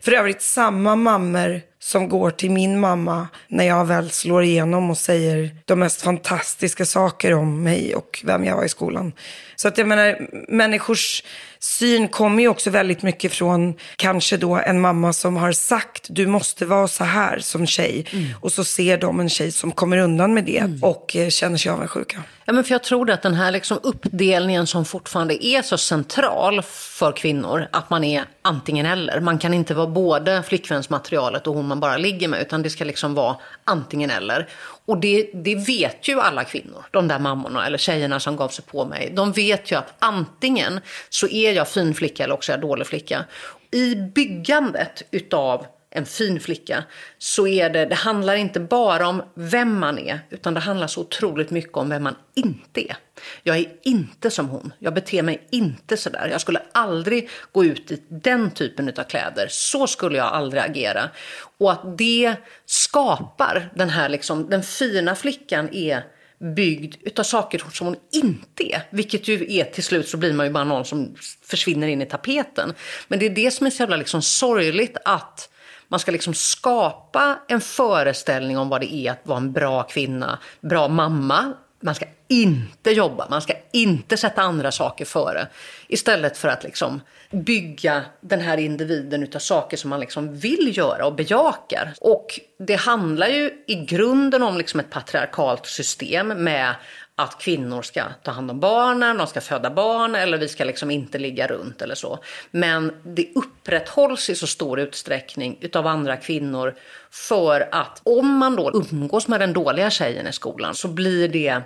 För 0.00 0.12
övrigt 0.12 0.42
samma 0.42 0.96
mammor 0.96 1.60
som 1.78 2.08
går 2.08 2.30
till 2.30 2.50
min 2.50 2.80
mamma 2.80 3.28
när 3.48 3.64
jag 3.64 3.84
väl 3.84 4.10
slår 4.10 4.42
igenom 4.42 4.90
och 4.90 4.98
säger 4.98 5.50
de 5.64 5.78
mest 5.78 6.02
fantastiska 6.02 6.84
saker 6.84 7.34
om 7.34 7.62
mig 7.62 7.94
och 7.94 8.22
vem 8.24 8.44
jag 8.44 8.56
var 8.56 8.64
i 8.64 8.68
skolan. 8.68 9.12
Så 9.56 9.68
att 9.68 9.78
jag 9.78 9.86
menar, 9.86 10.28
människors 10.48 11.22
syn 11.60 12.08
kommer 12.08 12.42
ju 12.42 12.48
också 12.48 12.70
väldigt 12.70 13.02
mycket 13.02 13.32
från 13.32 13.74
kanske 13.96 14.36
då 14.36 14.56
en 14.56 14.80
mamma 14.80 15.12
som 15.12 15.36
har 15.36 15.52
sagt 15.52 16.06
du 16.08 16.26
måste 16.26 16.66
vara 16.66 16.88
så 16.88 17.04
här 17.04 17.38
som 17.38 17.66
tjej. 17.66 18.06
Och 18.40 18.52
så 18.52 18.64
ser 18.64 18.98
de 18.98 19.20
en 19.20 19.28
tjej 19.28 19.52
som 19.52 19.72
kommer 19.72 19.98
undan 19.98 20.34
med 20.34 20.44
det 20.44 20.64
och 20.82 21.16
eh, 21.16 21.28
känner 21.28 21.56
sig 21.56 21.72
avundsjuka. 21.72 22.22
Ja, 22.44 22.52
men 22.52 22.64
för 22.64 22.72
jag 22.72 22.82
tror 22.82 23.10
att 23.10 23.22
den 23.22 23.34
här 23.34 23.50
liksom 23.50 23.78
uppdelningen 23.82 24.66
som 24.66 24.84
fortfarande 24.84 25.46
är 25.46 25.62
så 25.62 25.78
central 25.78 26.62
för 26.62 27.12
kvinnor, 27.12 27.68
att 27.72 27.90
man 27.90 28.04
är 28.04 28.24
antingen 28.42 28.86
eller. 28.86 29.20
Man 29.20 29.38
kan 29.38 29.54
inte 29.54 29.74
vara 29.74 29.86
både 29.86 30.42
flickvänsmaterialet 30.42 31.46
och 31.46 31.54
hon 31.54 31.68
man 31.68 31.80
bara 31.80 31.96
ligger 31.96 32.28
med, 32.28 32.40
utan 32.42 32.62
det 32.62 32.70
ska 32.70 32.84
liksom 32.84 33.14
vara 33.14 33.36
antingen 33.64 34.10
eller. 34.10 34.48
Och 34.88 34.98
det, 34.98 35.30
det 35.34 35.54
vet 35.54 36.08
ju 36.08 36.20
alla 36.20 36.44
kvinnor, 36.44 36.84
de 36.90 37.08
där 37.08 37.18
mammorna 37.18 37.66
eller 37.66 37.78
tjejerna 37.78 38.20
som 38.20 38.36
gav 38.36 38.48
sig 38.48 38.64
på 38.64 38.84
mig. 38.84 39.12
De 39.16 39.32
vet 39.32 39.72
ju 39.72 39.76
att 39.76 39.94
antingen 39.98 40.80
så 41.08 41.28
är 41.28 41.52
jag 41.52 41.68
fin 41.68 41.94
flicka 41.94 42.24
eller 42.24 42.34
också 42.34 42.52
är 42.52 42.56
jag 42.56 42.60
dålig 42.60 42.86
flicka. 42.86 43.24
I 43.70 43.94
byggandet 43.94 45.02
utav 45.10 45.66
en 45.90 46.06
fin 46.06 46.40
flicka 46.40 46.84
så 47.18 47.46
är 47.46 47.70
det, 47.70 47.84
det 47.84 47.94
handlar 47.94 48.34
inte 48.34 48.60
bara 48.60 49.08
om 49.08 49.22
vem 49.34 49.78
man 49.78 49.98
är 49.98 50.20
utan 50.30 50.54
det 50.54 50.60
handlar 50.60 50.86
så 50.86 51.00
otroligt 51.00 51.50
mycket 51.50 51.76
om 51.76 51.88
vem 51.88 52.02
man 52.02 52.14
inte 52.34 52.90
är. 52.90 52.96
Jag 53.42 53.56
är 53.56 53.66
inte 53.82 54.30
som 54.30 54.48
hon, 54.48 54.72
jag 54.78 54.94
beter 54.94 55.22
mig 55.22 55.46
inte 55.50 55.96
sådär. 55.96 56.28
Jag 56.32 56.40
skulle 56.40 56.62
aldrig 56.72 57.30
gå 57.52 57.64
ut 57.64 57.92
i 57.92 58.02
den 58.08 58.50
typen 58.50 58.88
av 58.88 59.02
kläder, 59.02 59.46
så 59.50 59.86
skulle 59.86 60.18
jag 60.18 60.26
aldrig 60.26 60.62
agera. 60.62 61.10
Och 61.58 61.72
att 61.72 61.98
det 61.98 62.34
skapar 62.66 63.70
den 63.74 63.90
här 63.90 64.08
liksom, 64.08 64.50
den 64.50 64.62
fina 64.62 65.14
flickan 65.14 65.68
är 65.72 66.04
byggd 66.38 66.94
utav 67.00 67.22
saker 67.22 67.62
som 67.72 67.86
hon 67.86 67.96
inte 68.12 68.74
är. 68.74 68.82
Vilket 68.90 69.28
ju 69.28 69.58
är 69.58 69.64
till 69.64 69.84
slut 69.84 70.08
så 70.08 70.16
blir 70.16 70.32
man 70.32 70.46
ju 70.46 70.52
bara 70.52 70.64
någon 70.64 70.84
som 70.84 71.14
försvinner 71.42 71.88
in 71.88 72.02
i 72.02 72.06
tapeten. 72.06 72.74
Men 73.08 73.18
det 73.18 73.26
är 73.26 73.30
det 73.30 73.50
som 73.50 73.66
är 73.66 73.70
så 73.70 73.82
jävla 73.82 73.96
liksom 73.96 74.22
sorgligt 74.22 74.96
att 75.04 75.50
man 75.88 76.00
ska 76.00 76.12
liksom 76.12 76.34
skapa 76.34 77.38
en 77.48 77.60
föreställning 77.60 78.58
om 78.58 78.68
vad 78.68 78.80
det 78.80 78.94
är 78.94 79.10
att 79.10 79.26
vara 79.26 79.38
en 79.38 79.52
bra 79.52 79.82
kvinna, 79.82 80.38
bra 80.60 80.88
mamma. 80.88 81.52
Man 81.80 81.94
ska 81.94 82.06
inte 82.28 82.90
jobba, 82.90 83.26
man 83.30 83.42
ska 83.42 83.52
inte 83.72 84.16
sätta 84.16 84.42
andra 84.42 84.72
saker 84.72 85.04
före. 85.04 85.48
Istället 85.88 86.36
för 86.36 86.48
att 86.48 86.64
liksom 86.64 87.00
bygga 87.30 88.04
den 88.20 88.40
här 88.40 88.56
individen 88.56 89.22
utav 89.22 89.38
saker 89.38 89.76
som 89.76 89.90
man 89.90 90.00
liksom 90.00 90.38
vill 90.38 90.76
göra 90.76 91.06
och 91.06 91.14
bejakar. 91.14 91.94
Och 92.00 92.40
det 92.58 92.74
handlar 92.74 93.26
ju 93.26 93.64
i 93.66 93.74
grunden 93.74 94.42
om 94.42 94.58
liksom 94.58 94.80
ett 94.80 94.90
patriarkalt 94.90 95.66
system 95.66 96.28
med 96.28 96.74
att 97.18 97.38
kvinnor 97.38 97.82
ska 97.82 98.04
ta 98.22 98.30
hand 98.30 98.50
om 98.50 98.60
barnen, 98.60 99.16
de 99.16 99.26
ska 99.26 99.40
föda 99.40 99.70
barn 99.70 100.14
eller 100.14 100.38
vi 100.38 100.48
ska 100.48 100.64
liksom 100.64 100.90
inte 100.90 101.18
ligga 101.18 101.46
runt 101.46 101.82
eller 101.82 101.94
så. 101.94 102.18
Men 102.50 102.92
det 103.02 103.28
upprätthålls 103.34 104.30
i 104.30 104.34
så 104.34 104.46
stor 104.46 104.80
utsträckning 104.80 105.58
utav 105.60 105.86
andra 105.86 106.16
kvinnor 106.16 106.74
för 107.10 107.68
att 107.72 108.00
om 108.02 108.36
man 108.36 108.56
då 108.56 108.70
umgås 108.90 109.28
med 109.28 109.40
den 109.40 109.52
dåliga 109.52 109.90
tjejen 109.90 110.26
i 110.26 110.32
skolan 110.32 110.74
så 110.74 110.88
blir 110.88 111.28
det 111.28 111.62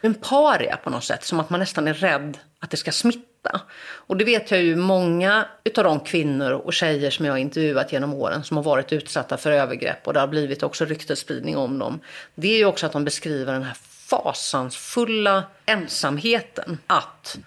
en 0.00 0.14
paria 0.14 0.76
på 0.76 0.90
något 0.90 1.04
sätt, 1.04 1.24
som 1.24 1.40
att 1.40 1.50
man 1.50 1.60
nästan 1.60 1.88
är 1.88 1.94
rädd 1.94 2.38
att 2.58 2.70
det 2.70 2.76
ska 2.76 2.92
smitta. 2.92 3.60
Och 3.82 4.16
det 4.16 4.24
vet 4.24 4.50
jag 4.50 4.62
ju 4.62 4.76
många 4.76 5.46
utav 5.64 5.84
de 5.84 6.00
kvinnor 6.00 6.50
och 6.52 6.72
tjejer 6.72 7.10
som 7.10 7.24
jag 7.24 7.32
har 7.32 7.38
intervjuat 7.38 7.92
genom 7.92 8.14
åren 8.14 8.44
som 8.44 8.56
har 8.56 8.64
varit 8.64 8.92
utsatta 8.92 9.36
för 9.36 9.52
övergrepp 9.52 10.06
och 10.06 10.12
det 10.12 10.20
har 10.20 10.28
blivit 10.28 10.62
också 10.62 10.84
ryktesspridning 10.84 11.56
om 11.56 11.78
dem. 11.78 12.00
Det 12.34 12.48
är 12.48 12.58
ju 12.58 12.64
också 12.64 12.86
att 12.86 12.92
de 12.92 13.04
beskriver 13.04 13.52
den 13.52 13.62
här 13.62 13.76
fasansfulla 14.10 15.44
ensamheten. 15.66 16.78
Att 16.86 17.38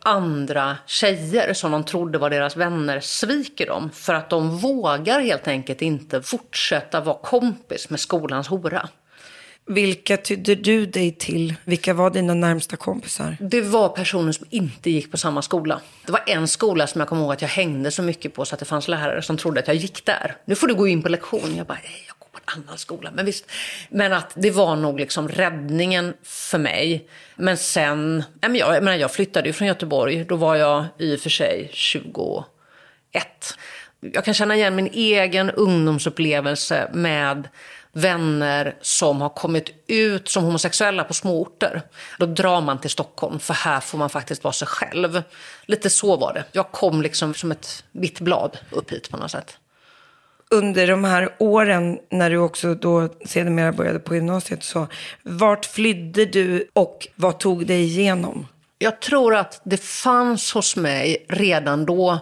andra 0.00 0.76
tjejer 0.86 1.52
som 1.52 1.72
de 1.72 1.84
trodde 1.84 2.18
var 2.18 2.30
deras 2.30 2.56
vänner 2.56 3.00
sviker 3.00 3.66
dem 3.66 3.90
för 3.94 4.14
att 4.14 4.30
de 4.30 4.58
vågar 4.58 5.20
helt 5.20 5.48
enkelt 5.48 5.82
inte 5.82 6.22
fortsätta 6.22 7.00
vara 7.00 7.18
kompis 7.18 7.90
med 7.90 8.00
skolans 8.00 8.48
hora. 8.48 8.88
Vilka 9.66 10.16
tydde 10.16 10.54
du 10.54 10.86
dig 10.86 11.12
till? 11.12 11.54
Vilka 11.64 11.94
var 11.94 12.10
dina 12.10 12.34
närmsta 12.34 12.76
kompisar? 12.76 13.36
Det 13.40 13.60
var 13.60 13.88
personer 13.88 14.32
som 14.32 14.46
inte 14.50 14.90
gick 14.90 15.10
på 15.10 15.16
samma 15.16 15.42
skola. 15.42 15.80
Det 16.06 16.12
var 16.12 16.22
en 16.26 16.48
skola 16.48 16.86
som 16.86 16.98
jag 17.00 17.08
kommer 17.08 17.22
ihåg 17.22 17.32
att 17.32 17.42
jag 17.42 17.48
hängde 17.48 17.90
så 17.90 18.02
mycket 18.02 18.34
på 18.34 18.44
så 18.44 18.54
att 18.54 18.58
det 18.58 18.64
fanns 18.66 18.88
lärare 18.88 19.22
som 19.22 19.36
trodde 19.36 19.60
att 19.60 19.66
jag 19.66 19.76
gick 19.76 20.04
där. 20.04 20.36
Nu 20.44 20.54
får 20.54 20.66
du 20.66 20.74
gå 20.74 20.88
in 20.88 21.02
på 21.02 21.08
lektion. 21.08 21.56
Jag 21.56 21.66
bara, 21.66 21.78
nej, 21.84 22.04
jag 22.06 22.17
annan 22.56 22.78
skola. 22.78 23.10
Men 23.14 23.24
visst, 23.24 23.50
men 23.88 24.12
att 24.12 24.32
det 24.34 24.50
var 24.50 24.76
nog 24.76 25.00
liksom 25.00 25.28
räddningen 25.28 26.14
för 26.22 26.58
mig. 26.58 27.08
Men 27.36 27.56
sen, 27.56 28.24
jag, 28.40 28.56
jag, 28.56 28.82
menar, 28.82 28.96
jag 28.96 29.12
flyttade 29.12 29.46
ju 29.46 29.52
från 29.52 29.68
Göteborg. 29.68 30.24
Då 30.24 30.36
var 30.36 30.56
jag 30.56 30.84
i 30.98 31.16
och 31.16 31.20
för 31.20 31.30
sig 31.30 31.70
21. 31.72 32.44
Jag 34.00 34.24
kan 34.24 34.34
känna 34.34 34.56
igen 34.56 34.76
min 34.76 34.90
egen 34.92 35.50
ungdomsupplevelse 35.50 36.90
med 36.92 37.48
vänner 37.92 38.76
som 38.80 39.20
har 39.20 39.28
kommit 39.28 39.84
ut 39.86 40.28
som 40.28 40.44
homosexuella 40.44 41.04
på 41.04 41.14
småorter. 41.14 41.82
Då 42.18 42.26
drar 42.26 42.60
man 42.60 42.80
till 42.80 42.90
Stockholm, 42.90 43.38
för 43.38 43.54
här 43.54 43.80
får 43.80 43.98
man 43.98 44.10
faktiskt 44.10 44.44
vara 44.44 44.52
sig 44.52 44.68
själv. 44.68 45.22
Lite 45.66 45.90
så 45.90 46.16
var 46.16 46.34
det. 46.34 46.44
Jag 46.52 46.72
kom 46.72 47.02
liksom 47.02 47.34
som 47.34 47.50
ett 47.50 47.84
vitt 47.92 48.20
blad 48.20 48.58
upp 48.70 48.92
hit 48.92 49.10
på 49.10 49.16
något 49.16 49.30
sätt. 49.30 49.58
Under 50.50 50.86
de 50.86 51.04
här 51.04 51.34
åren 51.38 51.98
när 52.10 52.30
du 52.30 52.38
också 52.38 52.74
då 52.74 53.08
sedermera 53.24 53.72
började 53.72 53.98
på 53.98 54.14
gymnasiet, 54.14 54.62
så 54.62 54.86
vart 55.22 55.64
flydde 55.66 56.24
du 56.24 56.68
och 56.72 57.08
vad 57.14 57.38
tog 57.38 57.66
dig 57.66 57.82
igenom? 57.82 58.46
Jag 58.78 59.00
tror 59.00 59.34
att 59.34 59.60
det 59.64 59.82
fanns 59.82 60.52
hos 60.52 60.76
mig 60.76 61.26
redan 61.28 61.86
då 61.86 62.18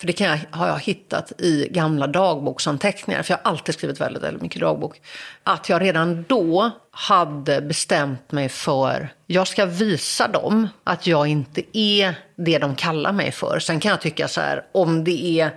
för 0.00 0.06
det 0.06 0.12
kan 0.12 0.26
jag, 0.26 0.38
har 0.50 0.68
jag 0.68 0.80
hittat 0.80 1.32
i 1.40 1.68
gamla 1.70 2.06
dagboksanteckningar, 2.06 3.22
för 3.22 3.32
jag 3.32 3.38
har 3.38 3.50
alltid 3.50 3.74
skrivit 3.74 4.00
väldigt, 4.00 4.22
väldigt 4.22 4.42
mycket 4.42 4.60
dagbok. 4.60 5.00
Att 5.42 5.68
jag 5.68 5.82
redan 5.82 6.24
då 6.28 6.70
hade 6.90 7.60
bestämt 7.60 8.32
mig 8.32 8.48
för, 8.48 9.08
jag 9.26 9.48
ska 9.48 9.66
visa 9.66 10.28
dem 10.28 10.68
att 10.84 11.06
jag 11.06 11.26
inte 11.26 11.62
är 11.72 12.14
det 12.36 12.58
de 12.58 12.74
kallar 12.74 13.12
mig 13.12 13.32
för. 13.32 13.58
Sen 13.58 13.80
kan 13.80 13.90
jag 13.90 14.00
tycka 14.00 14.28
så 14.28 14.40
här, 14.40 14.64
om 14.72 15.04
det 15.04 15.40
är 15.40 15.50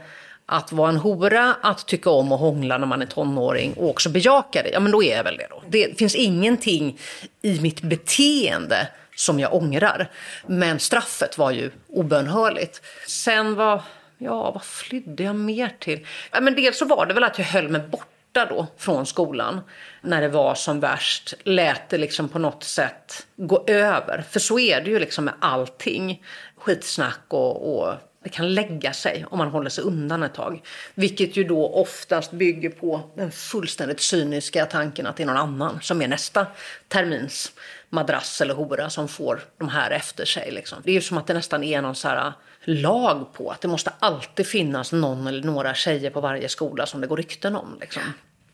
att 0.50 0.72
vara 0.72 0.90
en 0.90 0.98
hora, 0.98 1.56
att 1.62 1.88
tycka 1.88 2.10
om 2.10 2.32
att 2.32 2.40
hångla 2.40 2.78
när 2.78 2.88
man 2.88 3.02
är 3.02 3.06
tonåring 3.06 3.74
och 3.74 3.90
också 3.90 4.10
bejaka 4.10 4.64
det, 4.64 4.70
ja 4.70 4.80
men 4.80 4.92
då 4.92 5.04
är 5.04 5.18
jag 5.18 5.24
väl 5.24 5.38
det 5.38 5.48
då. 5.50 5.64
Det 5.68 5.98
finns 5.98 6.16
ingenting 6.16 7.00
i 7.42 7.60
mitt 7.60 7.82
beteende 7.82 8.88
som 9.16 9.40
jag 9.40 9.54
ångrar. 9.54 10.12
Men 10.48 10.80
straffet 10.80 11.38
var 11.38 11.52
ju 11.52 11.72
obönhörligt. 11.88 12.82
Sen 13.08 13.56
var 13.56 13.82
Ja, 14.22 14.52
vad 14.52 14.64
flydde 14.64 15.24
jag 15.24 15.36
mer 15.36 15.76
till? 15.80 16.08
Ja, 16.32 16.42
men 16.42 16.56
dels 16.56 16.78
så 16.78 16.86
var 16.86 17.06
det 17.06 17.14
väl 17.14 17.24
att 17.24 17.40
jag 17.40 17.46
höll 17.46 17.70
mig 17.70 17.82
borta 17.82 18.46
då 18.46 18.68
från 18.78 19.06
skolan 19.06 19.62
när 20.02 20.22
det 20.22 20.30
var 20.30 20.56
som 20.56 20.80
värst. 20.80 21.34
Lät 21.44 21.90
det 21.90 21.98
liksom 21.98 22.30
på 22.30 22.40
något 22.40 22.64
sätt 22.64 23.28
gå 23.36 23.64
över. 23.68 24.24
För 24.30 24.40
så 24.40 24.60
är 24.60 24.82
det 24.82 24.90
ju 24.90 25.00
liksom 25.00 25.26
med 25.26 25.34
allting. 25.40 26.24
Skitsnack 26.58 27.20
och, 27.28 27.80
och 27.80 27.94
det 28.24 28.30
kan 28.30 28.54
lägga 28.54 28.94
sig 28.94 29.26
om 29.30 29.38
man 29.38 29.48
håller 29.48 29.70
sig 29.70 29.84
undan 29.84 30.24
ett 30.24 30.34
tag. 30.34 30.62
Vilket 30.96 31.38
ju 31.38 31.44
då 31.44 31.68
oftast 31.68 32.32
bygger 32.32 32.70
på 32.70 33.10
den 33.16 33.32
fullständigt 33.32 34.02
cyniska 34.02 34.66
tanken 34.66 35.08
att 35.08 35.18
det 35.18 35.24
är 35.24 35.28
någon 35.28 35.38
annan 35.38 35.80
som 35.82 36.02
är 36.02 36.08
nästa 36.08 36.48
termins 36.88 37.52
madrass 37.90 38.42
eller 38.42 38.54
hora 38.54 38.90
som 38.90 39.08
får 39.08 39.42
de 39.58 39.70
här 39.70 39.92
efter 39.92 40.26
sig. 40.26 40.52
Liksom. 40.52 40.82
Det 40.84 40.92
är 40.92 40.94
ju 40.94 41.02
som 41.02 41.18
att 41.18 41.28
det 41.28 41.34
nästan 41.34 41.64
är 41.64 41.82
någon 41.82 41.96
så 41.96 42.08
här 42.08 42.28
äh, 42.28 42.34
lag 42.64 43.34
på 43.34 43.52
att 43.52 43.62
det 43.62 43.68
måste 43.68 43.94
alltid 44.00 44.48
finnas 44.48 44.92
någon 44.92 45.28
eller 45.28 45.44
några 45.44 45.74
tjejer 45.74 46.10
på 46.10 46.22
varje 46.22 46.50
skola 46.50 46.86
som 46.86 47.02
det 47.02 47.08
går 47.08 47.18
rykten 47.18 47.56
om. 47.56 47.78
Liksom. 47.82 48.04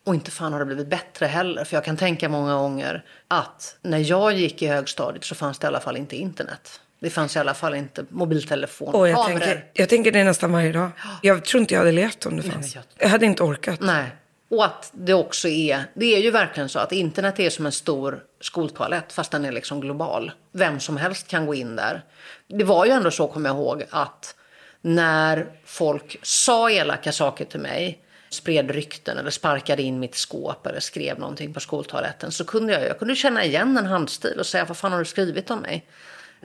Och 0.03 0.15
inte 0.15 0.31
fan 0.31 0.53
har 0.53 0.59
det 0.59 0.65
blivit 0.65 0.87
bättre 0.87 1.25
heller. 1.25 1.63
För 1.63 1.77
jag 1.77 1.85
kan 1.85 1.97
tänka 1.97 2.29
många 2.29 2.55
gånger 2.55 3.05
att 3.27 3.77
när 3.81 3.97
jag 3.97 4.33
gick 4.33 4.61
i 4.61 4.67
högstadiet 4.67 5.23
så 5.23 5.35
fanns 5.35 5.59
det 5.59 5.65
i 5.65 5.67
alla 5.67 5.79
fall 5.79 5.97
inte 5.97 6.15
internet. 6.15 6.81
Det 6.99 7.09
fanns 7.09 7.35
i 7.35 7.39
alla 7.39 7.53
fall 7.53 7.75
inte 7.75 8.05
mobiltelefon. 8.09 8.95
Och 8.95 9.09
jag, 9.09 9.15
kameror. 9.15 9.39
tänker, 9.39 9.65
jag 9.73 9.89
tänker 9.89 10.11
det 10.11 10.23
nästan 10.23 10.51
varje 10.51 10.71
dag. 10.71 10.91
Jag 11.21 11.45
tror 11.45 11.61
inte 11.61 11.73
jag 11.73 11.79
hade 11.81 11.91
levt 11.91 12.25
om 12.25 12.37
det 12.37 12.43
fanns. 12.43 12.75
jag- 12.75 12.83
Jag 12.97 13.09
hade 13.09 13.25
inte 13.25 13.43
orkat. 13.43 13.79
Nej. 13.81 14.05
Och 14.49 14.65
att 14.65 14.91
det 14.93 15.13
också 15.13 15.47
är, 15.47 15.83
det 15.93 16.05
är 16.15 16.19
ju 16.19 16.31
verkligen 16.31 16.69
så 16.69 16.79
att 16.79 16.91
internet 16.91 17.39
är 17.39 17.49
som 17.49 17.65
en 17.65 17.71
stor 17.71 18.23
skoltoalett 18.41 19.13
fast 19.13 19.31
den 19.31 19.45
är 19.45 19.51
liksom 19.51 19.81
global. 19.81 20.31
Vem 20.51 20.79
som 20.79 20.97
helst 20.97 21.27
kan 21.27 21.45
gå 21.45 21.55
in 21.55 21.75
där. 21.75 22.01
Det 22.47 22.63
var 22.63 22.85
ju 22.85 22.91
ändå 22.91 23.11
så, 23.11 23.27
kommer 23.27 23.49
jag 23.49 23.55
ihåg, 23.57 23.83
att 23.89 24.35
när 24.81 25.45
folk 25.65 26.17
sa 26.21 26.69
elaka 26.71 27.11
saker 27.11 27.45
till 27.45 27.59
mig, 27.59 27.99
spred 28.29 28.71
rykten 28.71 29.17
eller 29.17 29.29
sparkade 29.29 29.81
in 29.81 29.99
mitt 29.99 30.15
skåp 30.15 30.67
eller 30.67 30.79
skrev 30.79 31.19
någonting 31.19 31.53
på 31.53 31.59
skoltoaletten 31.59 32.31
så 32.31 32.45
kunde 32.45 32.73
jag, 32.73 32.83
jag 32.87 32.99
kunde 32.99 33.15
känna 33.15 33.45
igen 33.45 33.77
en 33.77 33.85
handstil 33.85 34.39
och 34.39 34.45
säga 34.45 34.65
vad 34.65 34.77
fan 34.77 34.91
har 34.91 34.99
du 34.99 35.05
skrivit 35.05 35.51
om 35.51 35.59
mig? 35.59 35.85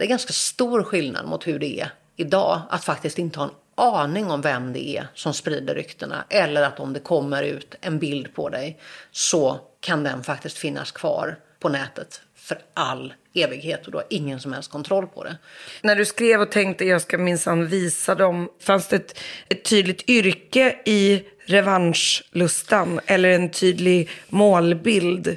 Det 0.00 0.06
är 0.06 0.08
ganska 0.08 0.32
stor 0.32 0.82
skillnad 0.82 1.26
mot 1.26 1.46
hur 1.46 1.58
det 1.58 1.80
är 1.80 1.90
idag 2.16 2.62
att 2.70 2.84
faktiskt 2.84 3.18
inte 3.18 3.38
ha 3.38 3.46
en 3.46 3.54
aning 3.74 4.30
om 4.30 4.40
vem 4.40 4.72
det 4.72 4.88
är 4.96 5.06
som 5.14 5.34
sprider 5.34 5.74
ryktena. 5.74 6.24
Eller 6.28 6.62
att 6.62 6.80
om 6.80 6.92
det 6.92 7.00
kommer 7.00 7.42
ut 7.42 7.74
en 7.80 7.98
bild 7.98 8.34
på 8.34 8.48
dig 8.48 8.80
så 9.10 9.60
kan 9.80 10.04
den 10.04 10.24
faktiskt 10.24 10.58
finnas 10.58 10.92
kvar 10.92 11.38
på 11.58 11.68
nätet 11.68 12.20
för 12.34 12.58
all 12.74 13.14
evighet 13.34 13.86
och 13.86 13.92
du 13.92 13.98
har 13.98 14.06
ingen 14.10 14.40
som 14.40 14.52
helst 14.52 14.70
kontroll 14.70 15.06
på 15.06 15.24
det. 15.24 15.36
När 15.82 15.96
du 15.96 16.04
skrev 16.04 16.40
och 16.40 16.50
tänkte 16.50 16.84
jag 16.84 17.02
ska 17.02 17.18
minsann 17.18 17.66
visa 17.66 18.14
dem, 18.14 18.48
fanns 18.60 18.88
det 18.88 18.96
ett, 18.96 19.18
ett 19.48 19.64
tydligt 19.64 20.10
yrke 20.10 20.76
i 20.84 21.24
revanschlustan 21.46 23.00
eller 23.06 23.28
en 23.28 23.50
tydlig 23.50 24.10
målbild? 24.28 25.36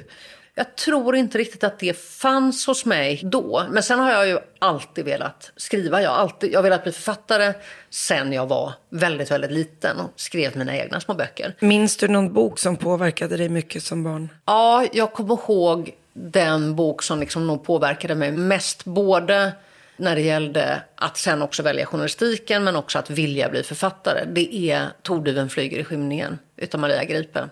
Jag 0.56 0.76
tror 0.76 1.16
inte 1.16 1.38
riktigt 1.38 1.64
att 1.64 1.78
det 1.78 1.98
fanns 1.98 2.66
hos 2.66 2.84
mig 2.84 3.20
då. 3.24 3.66
Men 3.70 3.82
sen 3.82 3.98
har 3.98 4.12
jag 4.12 4.28
ju 4.28 4.38
alltid 4.58 5.04
velat 5.04 5.52
skriva. 5.56 6.02
Jag 6.02 6.10
har, 6.10 6.16
alltid, 6.16 6.52
jag 6.52 6.58
har 6.58 6.62
velat 6.62 6.82
bli 6.82 6.92
författare 6.92 7.54
sen 7.90 8.32
jag 8.32 8.46
var 8.46 8.72
väldigt, 8.90 9.30
väldigt 9.30 9.50
liten 9.50 10.00
och 10.00 10.12
skrev 10.16 10.56
mina 10.56 10.76
egna 10.76 11.00
små 11.00 11.14
böcker. 11.14 11.54
Minns 11.60 11.96
du 11.96 12.08
någon 12.08 12.32
bok 12.32 12.58
som 12.58 12.76
påverkade 12.76 13.36
dig 13.36 13.48
mycket 13.48 13.82
som 13.82 14.04
barn? 14.04 14.28
Ja, 14.44 14.86
jag 14.92 15.12
kommer 15.12 15.34
ihåg 15.34 15.94
den 16.12 16.76
bok 16.76 17.02
som 17.02 17.20
liksom 17.20 17.46
nog 17.46 17.64
påverkade 17.64 18.14
mig 18.14 18.32
mest. 18.32 18.84
Både 18.84 19.52
när 19.96 20.14
det 20.14 20.22
gällde 20.22 20.82
att 20.94 21.16
sen 21.16 21.42
också 21.42 21.62
välja 21.62 21.86
journalistiken 21.86 22.64
men 22.64 22.76
också 22.76 22.98
att 22.98 23.10
vilja 23.10 23.48
bli 23.48 23.62
författare. 23.62 24.24
Det 24.32 24.54
är 24.54 24.88
Torduven 25.02 25.50
flyger 25.50 25.78
i 25.78 25.84
skymningen 25.84 26.38
utav 26.56 26.80
Maria 26.80 27.04
Gripe. 27.04 27.48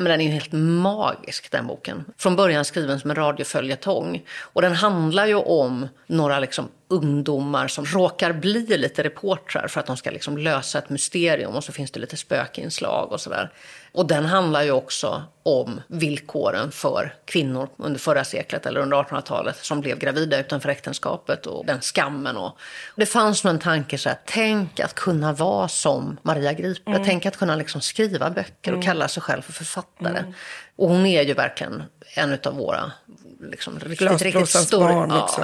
Men 0.00 0.04
den 0.04 0.20
är 0.20 0.24
ju 0.24 0.30
helt 0.30 0.52
magisk 0.52 1.50
den 1.50 1.66
boken. 1.66 2.04
Från 2.18 2.36
början 2.36 2.64
skriven 2.64 3.00
som 3.00 3.10
en 3.10 3.16
radioföljetong. 3.16 4.22
Och 4.28 4.62
den 4.62 4.72
handlar 4.72 5.26
ju 5.26 5.34
om 5.34 5.88
några 6.06 6.40
liksom 6.40 6.68
ungdomar 6.88 7.68
som 7.68 7.84
råkar 7.84 8.32
bli 8.32 8.66
lite 8.76 9.02
reportrar 9.02 9.68
för 9.68 9.80
att 9.80 9.86
de 9.86 9.96
ska 9.96 10.10
liksom 10.10 10.38
lösa 10.38 10.78
ett 10.78 10.90
mysterium 10.90 11.54
och 11.54 11.64
så 11.64 11.72
finns 11.72 11.90
det 11.90 12.00
lite 12.00 12.16
spökinslag 12.16 13.12
och 13.12 13.20
sådär. 13.20 13.52
Och 13.96 14.06
den 14.06 14.24
handlar 14.24 14.62
ju 14.62 14.70
också 14.70 15.22
om 15.42 15.80
villkoren 15.88 16.72
för 16.72 17.14
kvinnor 17.24 17.68
under 17.76 18.00
förra 18.00 18.24
seklet 18.24 18.66
eller 18.66 18.80
under 18.80 18.96
1800-talet 18.96 19.56
som 19.56 19.80
blev 19.80 19.98
gravida 19.98 20.40
utanför 20.40 20.68
äktenskapet 20.68 21.46
och 21.46 21.66
den 21.66 21.80
skammen. 21.80 22.36
Och 22.36 22.58
det 22.96 23.06
fanns 23.06 23.44
nog 23.44 23.54
en 23.54 23.60
tanke 23.60 23.98
så 23.98 24.08
här, 24.08 24.18
tänk 24.24 24.80
att 24.80 24.94
kunna 24.94 25.32
vara 25.32 25.68
som 25.68 26.16
Maria 26.22 26.52
Gripe, 26.52 27.02
tänk 27.04 27.26
att 27.26 27.36
kunna 27.36 27.56
liksom 27.56 27.80
skriva 27.80 28.30
böcker 28.30 28.74
och 28.74 28.82
kalla 28.82 29.08
sig 29.08 29.22
själv 29.22 29.42
för 29.42 29.52
författare. 29.52 30.22
Och 30.76 30.88
hon 30.88 31.06
är 31.06 31.22
ju 31.22 31.34
verkligen 31.34 31.82
en 32.14 32.38
av 32.44 32.54
våra 32.54 32.92
liksom, 33.50 33.78
riktigt, 33.80 34.00
riktigt 34.00 34.32
Glasblåsarens 34.32 34.68
stor. 34.68 34.78
barn 34.78 35.10
ja, 35.10 35.22
också. 35.22 35.40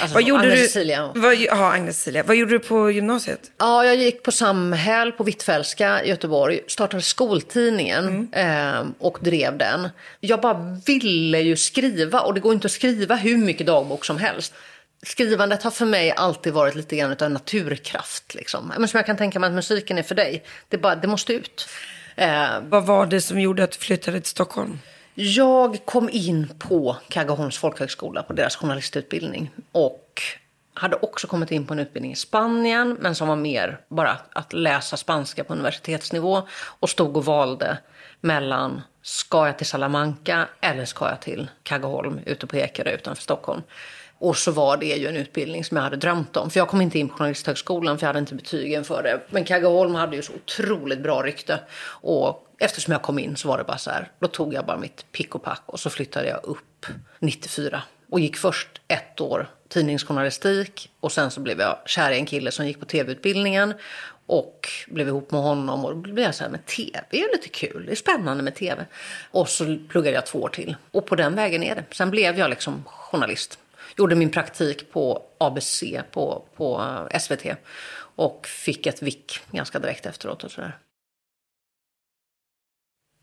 Alltså, 0.00 0.14
vad 0.14 0.22
gjorde 0.22 0.42
Agnes 0.42 0.60
du? 0.60 0.66
Cecilia. 0.66 1.12
Vad, 1.14 1.34
ja, 1.34 1.72
Agnes 1.72 1.96
Cecilia. 1.96 2.22
Vad 2.22 2.36
gjorde 2.36 2.52
du 2.52 2.58
på 2.58 2.90
gymnasiet? 2.90 3.50
Ja, 3.58 3.84
jag 3.84 3.96
gick 3.96 4.22
på 4.22 4.32
Samhäll 4.32 5.12
på 5.12 5.24
Hvitfeldtska 5.24 6.04
i 6.04 6.08
Göteborg, 6.08 6.60
startade 6.66 7.02
skoltidningen 7.02 8.28
eh, 8.32 8.84
och 8.98 9.18
drev 9.20 9.58
den. 9.58 9.88
Jag 10.20 10.40
bara 10.40 10.78
ville 10.86 11.40
ju 11.40 11.56
skriva 11.56 12.20
och 12.20 12.34
det 12.34 12.40
går 12.40 12.52
inte 12.52 12.66
att 12.66 12.72
skriva 12.72 13.14
hur 13.14 13.36
mycket 13.36 13.66
dagbok 13.66 14.04
som 14.04 14.18
helst. 14.18 14.54
Skrivandet 15.02 15.62
har 15.62 15.70
för 15.70 15.86
mig 15.86 16.12
alltid 16.16 16.52
varit 16.52 16.74
lite 16.74 16.96
grann 16.96 17.12
av 17.12 17.22
en 17.22 17.32
naturkraft. 17.32 18.34
Liksom. 18.34 18.72
Men 18.78 18.88
som 18.88 18.98
jag 18.98 19.06
kan 19.06 19.16
tänka 19.16 19.38
mig 19.38 19.48
att 19.48 19.54
musiken 19.54 19.98
är 19.98 20.02
för 20.02 20.14
dig. 20.14 20.44
Det, 20.68 20.78
bara, 20.78 20.96
det 20.96 21.06
måste 21.08 21.32
ut. 21.32 21.68
Eh, 22.16 22.60
Vad 22.62 22.86
var 22.86 23.06
det 23.06 23.20
som 23.20 23.40
gjorde 23.40 23.64
att 23.64 23.72
du 23.72 23.78
flyttade 23.78 24.20
till 24.20 24.30
Stockholm? 24.30 24.78
jag 25.16 25.78
kom 25.84 26.08
in 26.12 26.52
på 26.58 26.96
Kaggeholms 27.08 27.58
folkhögskola 27.58 28.22
på 28.22 28.32
deras 28.32 28.56
journalistutbildning. 28.56 29.50
Och 29.72 30.22
hade 30.74 30.96
också 30.96 31.26
kommit 31.26 31.50
in 31.50 31.66
på 31.66 31.72
en 31.74 31.78
utbildning 31.78 32.12
i 32.12 32.16
Spanien, 32.16 32.96
men 33.00 33.14
som 33.14 33.28
var 33.28 33.36
mer 33.36 33.80
bara 33.88 34.16
att 34.32 34.52
läsa 34.52 34.96
spanska 34.96 35.44
på 35.44 35.52
universitetsnivå. 35.52 36.42
Och 36.80 36.90
stod 36.90 37.16
och 37.16 37.24
valde 37.24 37.78
mellan, 38.20 38.82
ska 39.02 39.46
jag 39.46 39.58
till 39.58 39.66
Salamanca 39.66 40.48
eller 40.60 40.84
ska 40.84 41.08
jag 41.08 41.20
till 41.20 41.50
Kaggeholm 41.62 42.20
ute 42.26 42.46
på 42.46 42.56
Ekerö 42.56 42.90
utanför 42.90 43.22
Stockholm? 43.22 43.62
Och 44.24 44.36
så 44.36 44.50
var 44.50 44.76
det 44.76 44.86
ju 44.86 45.08
en 45.08 45.16
utbildning 45.16 45.64
som 45.64 45.76
jag 45.76 45.84
hade 45.84 45.96
drömt 45.96 46.36
om. 46.36 46.50
För 46.50 46.60
jag 46.60 46.68
kom 46.68 46.80
inte 46.80 46.98
in 46.98 47.08
på 47.08 47.14
Journalisthögskolan 47.14 47.98
för 47.98 48.04
jag 48.04 48.08
hade 48.08 48.18
inte 48.18 48.34
betygen 48.34 48.84
för 48.84 49.02
det. 49.02 49.20
Men 49.30 49.44
Kaggeholm 49.44 49.94
hade 49.94 50.16
ju 50.16 50.22
så 50.22 50.32
otroligt 50.32 51.00
bra 51.00 51.22
rykte. 51.22 51.60
Och 51.86 52.46
eftersom 52.58 52.92
jag 52.92 53.02
kom 53.02 53.18
in 53.18 53.36
så 53.36 53.48
var 53.48 53.58
det 53.58 53.64
bara 53.64 53.78
så 53.78 53.90
här. 53.90 54.10
Då 54.18 54.28
tog 54.28 54.54
jag 54.54 54.66
bara 54.66 54.76
mitt 54.76 55.12
pick 55.12 55.34
och 55.34 55.42
pack 55.42 55.62
och 55.66 55.80
så 55.80 55.90
flyttade 55.90 56.28
jag 56.28 56.44
upp 56.44 56.86
94. 57.18 57.82
Och 58.10 58.20
gick 58.20 58.36
först 58.36 58.68
ett 58.88 59.20
år 59.20 59.48
tidningsjournalistik. 59.68 60.90
Och 61.00 61.12
sen 61.12 61.30
så 61.30 61.40
blev 61.40 61.60
jag 61.60 61.78
kär 61.86 62.10
i 62.10 62.16
en 62.16 62.26
kille 62.26 62.50
som 62.50 62.66
gick 62.66 62.80
på 62.80 62.86
tv-utbildningen. 62.86 63.74
Och 64.26 64.68
blev 64.88 65.08
ihop 65.08 65.30
med 65.30 65.40
honom 65.40 65.84
och 65.84 65.90
då 65.90 65.96
blev 65.96 66.18
jag 66.18 66.34
så 66.34 66.44
här, 66.44 66.50
men 66.50 66.60
tv 66.60 67.00
är 67.10 67.16
ju 67.16 67.28
lite 67.32 67.48
kul, 67.48 67.86
det 67.86 67.92
är 67.92 67.96
spännande 67.96 68.42
med 68.42 68.54
tv. 68.54 68.86
Och 69.30 69.48
så 69.48 69.78
pluggade 69.88 70.14
jag 70.14 70.26
två 70.26 70.38
år 70.42 70.48
till. 70.48 70.76
Och 70.90 71.06
på 71.06 71.16
den 71.16 71.34
vägen 71.34 71.62
är 71.62 71.74
det. 71.74 71.84
Sen 71.90 72.10
blev 72.10 72.38
jag 72.38 72.50
liksom 72.50 72.84
journalist. 72.86 73.58
Gjorde 73.96 74.14
min 74.14 74.30
praktik 74.30 74.92
på 74.92 75.22
ABC 75.38 75.82
på, 76.12 76.44
på 76.56 76.80
eh, 77.12 77.18
SVT. 77.18 77.46
Och 78.16 78.46
fick 78.46 78.86
ett 78.86 79.02
vick 79.02 79.40
ganska 79.50 79.78
direkt 79.78 80.06
efteråt 80.06 80.44
och 80.44 80.50
sådär. 80.50 80.78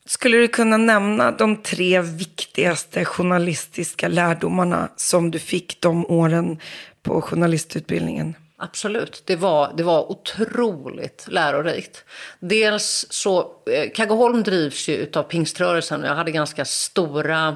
Skulle 0.05 0.37
du 0.37 0.47
kunna 0.47 0.77
nämna 0.77 1.31
de 1.31 1.61
tre 1.61 2.01
viktigaste 2.01 3.05
journalistiska 3.05 4.07
lärdomarna 4.07 4.89
som 4.95 5.31
du 5.31 5.39
fick 5.39 5.81
de 5.81 6.05
åren 6.05 6.59
på 7.03 7.21
journalistutbildningen? 7.21 8.35
Absolut, 8.57 9.23
det 9.25 9.35
var, 9.35 9.73
det 9.77 9.83
var 9.83 10.11
otroligt 10.11 11.25
lärorikt. 11.27 12.05
Dels 12.39 13.05
så, 13.09 13.39
eh, 13.71 13.91
Kaggeholm 13.93 14.43
drivs 14.43 14.89
ju 14.89 14.95
utav 14.95 15.23
pingströrelsen 15.23 16.01
och 16.01 16.07
jag 16.07 16.15
hade 16.15 16.31
ganska 16.31 16.65
stora 16.65 17.55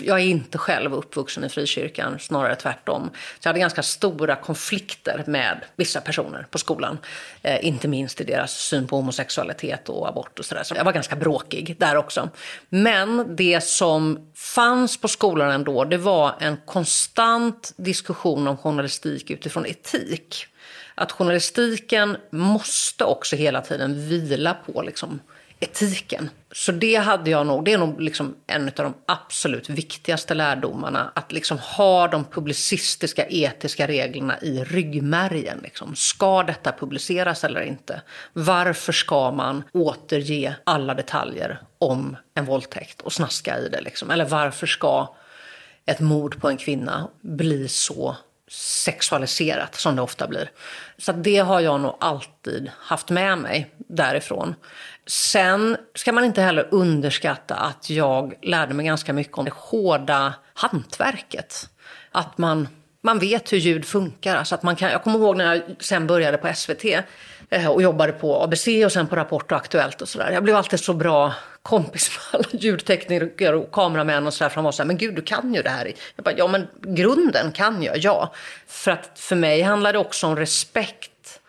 jag 0.00 0.20
är 0.20 0.24
inte 0.24 0.58
själv 0.58 0.94
uppvuxen 0.94 1.44
i 1.44 1.48
frikyrkan, 1.48 2.18
snarare 2.18 2.56
tvärtom. 2.56 3.10
Så 3.14 3.38
jag 3.40 3.48
hade 3.48 3.60
ganska 3.60 3.82
stora 3.82 4.36
konflikter 4.36 5.24
med 5.26 5.60
vissa 5.76 6.00
personer 6.00 6.46
på 6.50 6.58
skolan. 6.58 6.98
Eh, 7.42 7.66
inte 7.66 7.88
minst 7.88 8.20
i 8.20 8.24
deras 8.24 8.52
syn 8.52 8.86
på 8.86 8.96
homosexualitet 8.96 9.88
och 9.88 10.08
abort 10.08 10.38
och 10.38 10.44
sådär. 10.44 10.62
Så 10.62 10.74
jag 10.74 10.84
var 10.84 10.92
ganska 10.92 11.16
bråkig 11.16 11.76
där 11.78 11.96
också. 11.96 12.28
Men 12.68 13.36
det 13.36 13.64
som 13.64 14.30
fanns 14.34 15.00
på 15.00 15.08
skolan 15.08 15.50
ändå, 15.50 15.84
det 15.84 15.98
var 15.98 16.34
en 16.40 16.56
konstant 16.56 17.72
diskussion 17.76 18.48
om 18.48 18.56
journalistik 18.56 19.30
utifrån 19.30 19.66
etik. 19.66 20.46
Att 20.94 21.12
journalistiken 21.12 22.16
måste 22.30 23.04
också 23.04 23.36
hela 23.36 23.60
tiden 23.60 24.08
vila 24.08 24.56
på 24.66 24.82
liksom, 24.82 25.20
etiken. 25.60 26.30
Så 26.52 26.72
det 26.72 26.96
hade 26.96 27.30
jag 27.30 27.46
nog, 27.46 27.64
det 27.64 27.72
är 27.72 27.78
nog 27.78 28.00
liksom 28.00 28.36
en 28.46 28.64
av 28.66 28.72
de 28.74 28.94
absolut 29.06 29.68
viktigaste 29.68 30.34
lärdomarna. 30.34 31.12
Att 31.14 31.32
liksom 31.32 31.58
ha 31.58 32.08
de 32.08 32.24
publicistiska 32.24 33.26
etiska 33.28 33.86
reglerna 33.86 34.40
i 34.40 34.64
ryggmärgen. 34.64 35.58
Liksom. 35.62 35.94
Ska 35.94 36.42
detta 36.42 36.72
publiceras 36.72 37.44
eller 37.44 37.60
inte? 37.60 38.02
Varför 38.32 38.92
ska 38.92 39.30
man 39.30 39.64
återge 39.72 40.56
alla 40.64 40.94
detaljer 40.94 41.58
om 41.78 42.16
en 42.34 42.44
våldtäkt 42.44 43.00
och 43.00 43.12
snaska 43.12 43.58
i 43.58 43.68
det? 43.68 43.80
Liksom? 43.80 44.10
Eller 44.10 44.24
varför 44.24 44.66
ska 44.66 45.14
ett 45.86 46.00
mord 46.00 46.40
på 46.40 46.48
en 46.48 46.56
kvinna 46.56 47.08
bli 47.20 47.68
så 47.68 48.16
sexualiserat 48.48 49.74
som 49.74 49.96
det 49.96 50.02
ofta 50.02 50.26
blir. 50.26 50.50
Så 50.98 51.12
det 51.12 51.38
har 51.38 51.60
jag 51.60 51.80
nog 51.80 51.96
alltid 52.00 52.70
haft 52.78 53.10
med 53.10 53.38
mig 53.38 53.74
därifrån. 53.78 54.54
Sen 55.06 55.76
ska 55.94 56.12
man 56.12 56.24
inte 56.24 56.42
heller 56.42 56.68
underskatta 56.70 57.54
att 57.54 57.90
jag 57.90 58.34
lärde 58.42 58.74
mig 58.74 58.86
ganska 58.86 59.12
mycket 59.12 59.38
om 59.38 59.44
det 59.44 59.52
hårda 59.54 60.34
hantverket. 60.54 61.68
Att 62.10 62.38
man, 62.38 62.68
man 63.02 63.18
vet 63.18 63.52
hur 63.52 63.58
ljud 63.58 63.84
funkar. 63.84 64.36
Alltså 64.36 64.54
att 64.54 64.62
man 64.62 64.76
kan, 64.76 64.90
jag 64.90 65.02
kommer 65.02 65.18
ihåg 65.18 65.36
när 65.36 65.54
jag 65.54 65.62
sen 65.80 66.06
började 66.06 66.38
på 66.38 66.54
SVT 66.54 66.84
eh, 67.50 67.70
och 67.70 67.82
jobbade 67.82 68.12
på 68.12 68.42
ABC 68.42 68.68
och 68.84 68.92
sen 68.92 69.06
på 69.06 69.16
Rapport 69.16 69.52
och 69.52 69.58
Aktuellt 69.58 70.02
och 70.02 70.08
sådär. 70.08 70.30
Jag 70.30 70.42
blev 70.42 70.56
alltid 70.56 70.80
så 70.80 70.94
bra 70.94 71.34
kompis 71.62 72.10
med 72.10 72.40
alla 72.40 72.60
ljudtekniker 72.60 73.54
och 73.54 73.72
kameramän 73.72 74.26
och 74.26 74.34
sådär. 74.34 74.48
För 74.48 74.56
de 74.56 74.64
var 74.64 74.72
så 74.72 74.82
här, 74.82 74.86
men 74.86 74.98
gud 74.98 75.14
du 75.14 75.22
kan 75.22 75.54
ju 75.54 75.62
det 75.62 75.70
här. 75.70 75.92
Jag 76.16 76.24
bara, 76.24 76.34
ja 76.36 76.46
men 76.46 76.66
grunden 76.82 77.52
kan 77.52 77.82
jag, 77.82 77.98
ja. 77.98 78.32
För 78.66 78.90
att 78.90 79.10
för 79.14 79.36
mig 79.36 79.62
handlar 79.62 79.92
det 79.92 79.98
också 79.98 80.26
om 80.26 80.36
respekt 80.36 81.40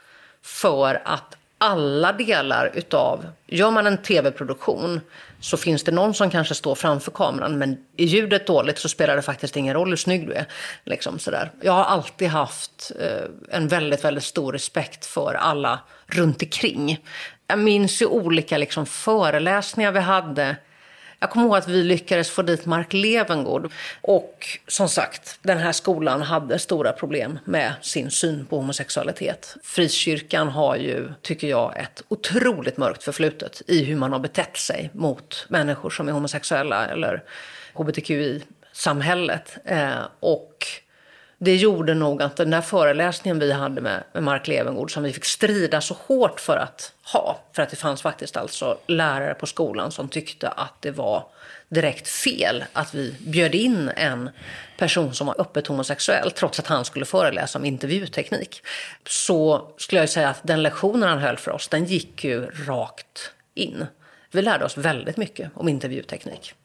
för 0.41 1.01
att 1.05 1.34
alla 1.57 2.11
delar 2.13 2.71
utav, 2.73 3.25
gör 3.47 3.71
man 3.71 3.87
en 3.87 3.97
tv-produktion 3.97 5.01
så 5.39 5.57
finns 5.57 5.83
det 5.83 5.91
någon 5.91 6.13
som 6.13 6.29
kanske 6.29 6.55
står 6.55 6.75
framför 6.75 7.11
kameran 7.11 7.57
men 7.57 7.77
är 7.97 8.05
ljudet 8.05 8.47
dåligt 8.47 8.79
så 8.79 8.89
spelar 8.89 9.15
det 9.15 9.21
faktiskt 9.21 9.57
ingen 9.57 9.73
roll 9.73 9.89
hur 9.89 9.95
snygg 9.95 10.27
du 10.27 10.33
är. 10.33 10.45
Liksom 10.83 11.19
sådär. 11.19 11.51
Jag 11.61 11.71
har 11.73 11.83
alltid 11.83 12.27
haft 12.27 12.91
eh, 12.99 13.57
en 13.57 13.67
väldigt, 13.67 14.03
väldigt 14.03 14.23
stor 14.23 14.51
respekt 14.51 15.05
för 15.05 15.33
alla 15.33 15.79
runt 16.07 16.41
omkring. 16.41 16.99
Jag 17.47 17.59
minns 17.59 18.01
ju 18.01 18.05
olika 18.05 18.57
liksom, 18.57 18.85
föreläsningar 18.85 19.91
vi 19.91 19.99
hade 19.99 20.55
jag 21.25 21.31
kommer 21.31 21.45
ihåg 21.45 21.57
att 21.57 21.67
vi 21.67 21.83
lyckades 21.83 22.29
få 22.29 22.41
dit 22.41 22.65
Mark 22.65 22.93
Levengood. 22.93 23.71
Och 24.01 24.47
som 24.67 24.89
sagt, 24.89 25.39
den 25.41 25.57
här 25.57 25.71
skolan 25.71 26.21
hade 26.21 26.59
stora 26.59 26.91
problem 26.91 27.39
med 27.45 27.73
sin 27.81 28.11
syn 28.11 28.45
på 28.45 28.57
homosexualitet. 28.57 29.55
Frikyrkan 29.63 30.47
har 30.47 30.75
ju, 30.75 31.13
tycker 31.21 31.47
jag, 31.47 31.79
ett 31.79 32.03
otroligt 32.07 32.77
mörkt 32.77 33.03
förflutet 33.03 33.61
i 33.67 33.83
hur 33.83 33.95
man 33.95 34.11
har 34.11 34.19
betett 34.19 34.57
sig 34.57 34.89
mot 34.93 35.45
människor 35.49 35.89
som 35.89 36.07
är 36.07 36.11
homosexuella 36.11 36.87
eller 36.87 37.23
hbtqi-samhället. 37.73 39.57
Eh, 39.65 40.01
och 40.19 40.67
det 41.37 41.55
gjorde 41.55 41.93
nog 41.93 42.21
att 42.21 42.35
den 42.35 42.49
där 42.49 42.61
föreläsningen 42.61 43.39
vi 43.39 43.51
hade 43.51 43.81
med, 43.81 44.03
med 44.13 44.23
Mark 44.23 44.47
Levengood 44.47 44.91
som 44.91 45.03
vi 45.03 45.13
fick 45.13 45.25
strida 45.25 45.81
så 45.81 45.97
hårt 46.07 46.39
för 46.39 46.57
att 46.57 46.93
ha. 47.13 47.39
För 47.53 47.61
att 47.61 47.69
det 47.69 47.75
fanns 47.75 48.01
faktiskt 48.01 48.37
alltså 48.37 48.77
lärare 48.87 49.33
på 49.33 49.45
skolan 49.45 49.91
som 49.91 50.09
tyckte 50.09 50.49
att 50.49 50.73
det 50.81 50.91
var 50.91 51.25
direkt 51.69 52.07
fel 52.07 52.63
att 52.73 52.93
vi 52.93 53.15
bjöd 53.19 53.55
in 53.55 53.91
en 53.95 54.29
person 54.77 55.13
som 55.13 55.27
var 55.27 55.41
öppet 55.41 55.67
homosexuell 55.67 56.31
trots 56.31 56.59
att 56.59 56.67
han 56.67 56.85
skulle 56.85 57.05
föreläsa 57.05 57.59
om 57.59 57.65
intervjuteknik. 57.65 58.61
Så 59.07 59.67
skulle 59.77 60.01
jag 60.01 60.09
säga 60.09 60.29
att 60.29 60.39
den 60.43 60.63
lektionen 60.63 61.09
han 61.09 61.19
höll 61.19 61.37
för 61.37 61.51
oss, 61.51 61.67
den 61.67 61.85
gick 61.85 62.23
ju 62.23 62.45
rakt 62.45 63.31
in. 63.53 63.85
Vi 64.31 64.41
lärde 64.41 64.65
oss 64.65 64.77
väldigt 64.77 65.17
mycket 65.17 65.51
om 65.53 65.69
intervjuteknik 65.69 66.55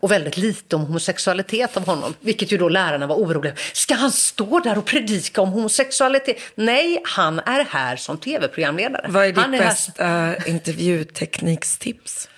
och 0.00 0.10
väldigt 0.10 0.36
lite 0.36 0.76
om 0.76 0.82
homosexualitet 0.82 1.76
av 1.76 1.86
honom. 1.86 2.14
Vilket 2.20 2.52
ju 2.52 2.58
då 2.58 2.68
lärarna 2.68 3.06
var 3.06 3.16
oroliga 3.16 3.54
Ska 3.72 3.94
han 3.94 4.12
stå 4.12 4.60
där 4.60 4.78
och 4.78 4.84
predika 4.84 5.40
om 5.40 5.48
homosexualitet? 5.48 6.36
Nej, 6.54 7.02
han 7.04 7.38
är 7.38 7.64
här 7.64 7.96
som 7.96 8.18
tv-programledare. 8.18 9.06
Vad 9.08 9.24
är 9.24 9.32
ditt 9.32 9.44
är 9.44 9.48
bästa 9.48 10.04
här... 10.04 10.48
intervjuteknikstips? 10.48 12.28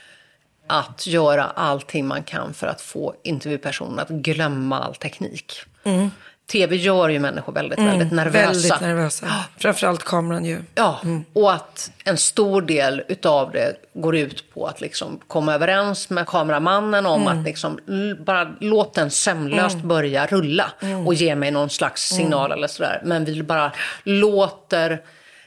Att 0.66 1.06
göra 1.06 1.44
allting 1.44 2.06
man 2.06 2.22
kan 2.22 2.54
för 2.54 2.66
att 2.66 2.80
få 2.80 3.14
intervjupersonen 3.22 3.98
att 3.98 4.08
glömma 4.08 4.80
all 4.80 4.94
teknik. 4.94 5.62
Mm. 5.84 6.10
Tv 6.50 6.76
gör 6.76 7.08
ju 7.08 7.18
människor 7.18 7.52
väldigt, 7.52 7.78
mm, 7.78 7.90
väldigt 7.90 8.12
nervösa. 8.12 8.46
Väldigt 8.46 8.80
nervösa. 8.80 9.26
Framförallt 9.58 10.04
kameran 10.04 10.44
ju. 10.44 10.62
Ja, 10.74 11.00
mm. 11.04 11.24
och 11.32 11.52
att 11.52 11.90
en 12.04 12.16
stor 12.16 12.62
del 12.62 13.02
utav 13.08 13.50
det 13.52 13.76
går 13.94 14.16
ut 14.16 14.54
på 14.54 14.66
att 14.66 14.80
liksom 14.80 15.20
komma 15.26 15.54
överens 15.54 16.10
med 16.10 16.26
kameramannen 16.26 17.06
om 17.06 17.22
mm. 17.22 17.38
att 17.38 17.44
liksom 17.44 17.78
bara 18.18 18.54
låt 18.60 18.94
den 18.94 19.10
sömlöst 19.10 19.74
mm. 19.74 19.88
börja 19.88 20.26
rulla 20.26 20.72
mm. 20.82 21.06
och 21.06 21.14
ge 21.14 21.34
mig 21.34 21.50
någon 21.50 21.70
slags 21.70 22.12
mm. 22.12 22.24
signal 22.24 22.52
eller 22.52 22.68
sådär. 22.68 23.02
Men 23.04 23.24
vi 23.24 23.42
bara 23.42 23.72
låter 24.04 25.00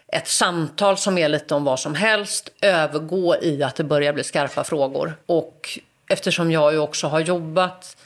ett 0.08 0.28
samtal 0.28 0.98
som 0.98 1.18
är 1.18 1.30
lite 1.30 1.56
om 1.56 1.64
vad 1.64 1.80
som 1.80 1.96
helst 1.96 2.50
övergå 2.62 3.36
i 3.42 3.64
att 3.64 3.76
det 3.76 3.84
börjar 3.84 4.14
bli 4.14 4.24
skarpa 4.24 4.64
frågor. 4.64 5.14
Och 5.26 5.80
eftersom 6.10 6.52
jag 6.52 6.74
ju 6.74 6.80
också 6.80 7.08
har 7.08 7.20
jobbat 7.20 7.98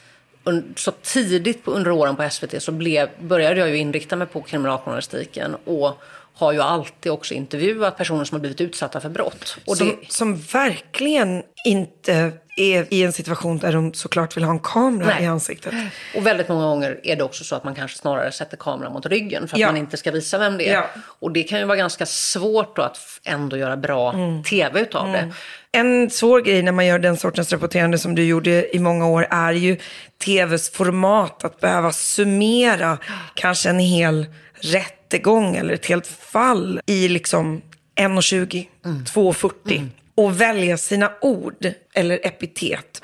så 0.76 0.90
tidigt 0.90 1.62
under 1.64 1.90
åren 1.90 2.16
på 2.16 2.30
SVT 2.30 2.62
så 2.62 2.72
blev, 2.72 3.08
började 3.20 3.60
jag 3.60 3.68
ju 3.68 3.76
inrikta 3.76 4.16
mig 4.16 4.26
på 4.26 4.42
kriminaljournalistiken 4.42 5.56
och 5.64 6.02
har 6.34 6.52
ju 6.52 6.60
alltid 6.60 7.12
också 7.12 7.34
intervjuat 7.34 7.96
personer 7.96 8.24
som 8.24 8.34
har 8.34 8.40
blivit 8.40 8.60
utsatta 8.60 9.00
för 9.00 9.08
brott. 9.08 9.56
Och 9.66 9.76
som, 9.76 9.88
det... 9.88 10.12
som 10.12 10.36
verkligen 10.36 11.42
inte 11.64 12.32
är 12.60 12.86
i 12.90 13.02
en 13.02 13.12
situation 13.12 13.58
där 13.58 13.72
de 13.72 13.94
såklart 13.94 14.36
vill 14.36 14.44
ha 14.44 14.50
en 14.50 14.58
kamera 14.58 15.06
Nej. 15.06 15.24
i 15.24 15.26
ansiktet. 15.26 15.74
Och 16.16 16.26
väldigt 16.26 16.48
många 16.48 16.64
gånger 16.64 17.00
är 17.02 17.16
det 17.16 17.24
också 17.24 17.44
så 17.44 17.56
att 17.56 17.64
man 17.64 17.74
kanske 17.74 17.98
snarare 17.98 18.32
sätter 18.32 18.56
kameran 18.56 18.92
mot 18.92 19.06
ryggen 19.06 19.48
för 19.48 19.56
att 19.56 19.60
ja. 19.60 19.66
man 19.66 19.76
inte 19.76 19.96
ska 19.96 20.10
visa 20.10 20.38
vem 20.38 20.58
det 20.58 20.68
är. 20.68 20.74
Ja. 20.74 20.86
Och 20.98 21.32
det 21.32 21.42
kan 21.42 21.58
ju 21.58 21.64
vara 21.64 21.76
ganska 21.76 22.06
svårt 22.06 22.76
då 22.76 22.82
att 22.82 22.98
ändå 23.24 23.56
göra 23.56 23.76
bra 23.76 24.12
mm. 24.12 24.42
tv 24.42 24.80
utav 24.80 25.08
mm. 25.08 25.28
det. 25.28 25.34
En 25.78 26.10
svår 26.10 26.40
grej 26.40 26.62
när 26.62 26.72
man 26.72 26.86
gör 26.86 26.98
den 26.98 27.16
sortens 27.16 27.52
rapporterande 27.52 27.98
som 27.98 28.14
du 28.14 28.24
gjorde 28.24 28.76
i 28.76 28.78
många 28.78 29.06
år 29.06 29.26
är 29.30 29.52
ju 29.52 29.76
tvs 30.24 30.70
format. 30.70 31.44
Att 31.44 31.60
behöva 31.60 31.92
summera 31.92 32.98
kanske 33.34 33.70
en 33.70 33.78
hel 33.78 34.26
rättegång 34.60 35.56
eller 35.56 35.74
ett 35.74 35.86
helt 35.86 36.06
fall 36.06 36.80
i 36.86 37.08
liksom 37.08 37.62
1.20, 37.96 38.66
mm. 38.84 39.04
2.40 39.04 39.52
mm 39.76 39.90
och 40.18 40.40
välja 40.40 40.76
sina 40.76 41.10
ord 41.20 41.72
eller 41.94 42.26
epitet. 42.26 43.02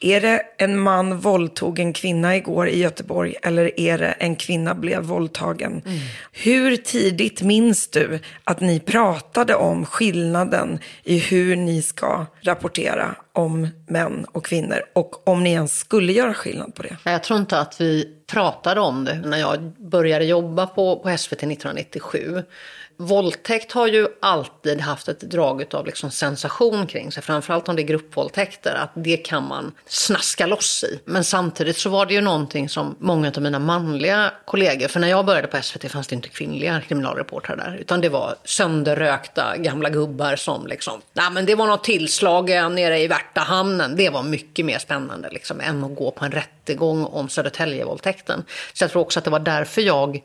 Är 0.00 0.20
det 0.20 0.42
en 0.58 0.78
man 0.78 1.18
våldtog 1.18 1.78
en 1.78 1.92
kvinna 1.92 2.36
igår 2.36 2.68
i 2.68 2.78
Göteborg 2.78 3.34
eller 3.42 3.80
är 3.80 3.98
det 3.98 4.06
en 4.06 4.36
kvinna 4.36 4.74
blev 4.74 5.02
våldtagen? 5.02 5.82
Hur 6.32 6.76
tidigt 6.76 7.42
minns 7.42 7.88
du 7.88 8.18
att 8.44 8.60
ni 8.60 8.80
pratade 8.80 9.54
om 9.54 9.86
skillnaden 9.86 10.78
i 11.04 11.18
hur 11.18 11.56
ni 11.56 11.82
ska 11.82 12.26
rapportera 12.40 13.14
om 13.32 13.68
män 13.88 14.26
och 14.32 14.44
kvinnor 14.44 14.82
och 14.92 15.28
om 15.28 15.42
ni 15.42 15.52
ens 15.52 15.78
skulle 15.78 16.12
göra 16.12 16.34
skillnad 16.34 16.74
på 16.74 16.82
det? 16.82 16.96
Jag 17.04 17.22
tror 17.22 17.38
inte 17.38 17.58
att 17.58 17.80
vi 17.80 18.16
pratade 18.26 18.80
om 18.80 19.04
det 19.04 19.14
när 19.14 19.38
jag 19.38 19.72
började 19.78 20.24
jobba 20.24 20.66
på, 20.66 20.96
på 20.96 21.16
SVT 21.18 21.32
1997. 21.32 22.42
Våldtäkt 23.02 23.72
har 23.72 23.86
ju 23.86 24.08
alltid 24.20 24.80
haft 24.80 25.08
ett 25.08 25.20
drag 25.20 25.74
av 25.74 25.86
liksom 25.86 26.10
sensation 26.10 26.86
kring 26.86 27.12
sig, 27.12 27.22
framförallt 27.22 27.68
om 27.68 27.76
det 27.76 27.82
är 27.82 27.86
gruppvåldtäkter, 27.86 28.74
att 28.74 28.90
det 28.94 29.16
kan 29.16 29.48
man 29.48 29.72
snaska 29.86 30.46
loss 30.46 30.84
i. 30.84 31.00
Men 31.04 31.24
samtidigt 31.24 31.76
så 31.76 31.90
var 31.90 32.06
det 32.06 32.14
ju 32.14 32.20
någonting 32.20 32.68
som 32.68 32.96
många 32.98 33.32
av 33.36 33.42
mina 33.42 33.58
manliga 33.58 34.32
kollegor, 34.44 34.88
för 34.88 35.00
när 35.00 35.08
jag 35.08 35.26
började 35.26 35.48
på 35.48 35.62
SVT 35.62 35.90
fanns 35.90 36.06
det 36.06 36.14
inte 36.14 36.28
kvinnliga 36.28 36.80
kriminalreportrar 36.80 37.56
där, 37.56 37.76
utan 37.80 38.00
det 38.00 38.08
var 38.08 38.34
sönderrökta 38.44 39.56
gamla 39.56 39.90
gubbar 39.90 40.36
som 40.36 40.66
liksom, 40.66 41.00
nej 41.12 41.30
men 41.30 41.46
det 41.46 41.54
var 41.54 41.66
något 41.66 41.84
tillslag 41.84 42.48
nere 42.48 42.98
i 42.98 43.06
Värtahamnen, 43.06 43.96
det 43.96 44.10
var 44.10 44.22
mycket 44.22 44.66
mer 44.66 44.78
spännande 44.78 45.30
liksom 45.30 45.60
än 45.60 45.84
att 45.84 45.96
gå 45.96 46.10
på 46.10 46.24
en 46.24 46.32
rättegång 46.32 47.04
om 47.04 47.28
Södertäljevåldtäkten. 47.28 48.44
Så 48.72 48.84
jag 48.84 48.90
tror 48.90 49.02
också 49.02 49.18
att 49.18 49.24
det 49.24 49.30
var 49.30 49.38
därför 49.38 49.82
jag 49.82 50.22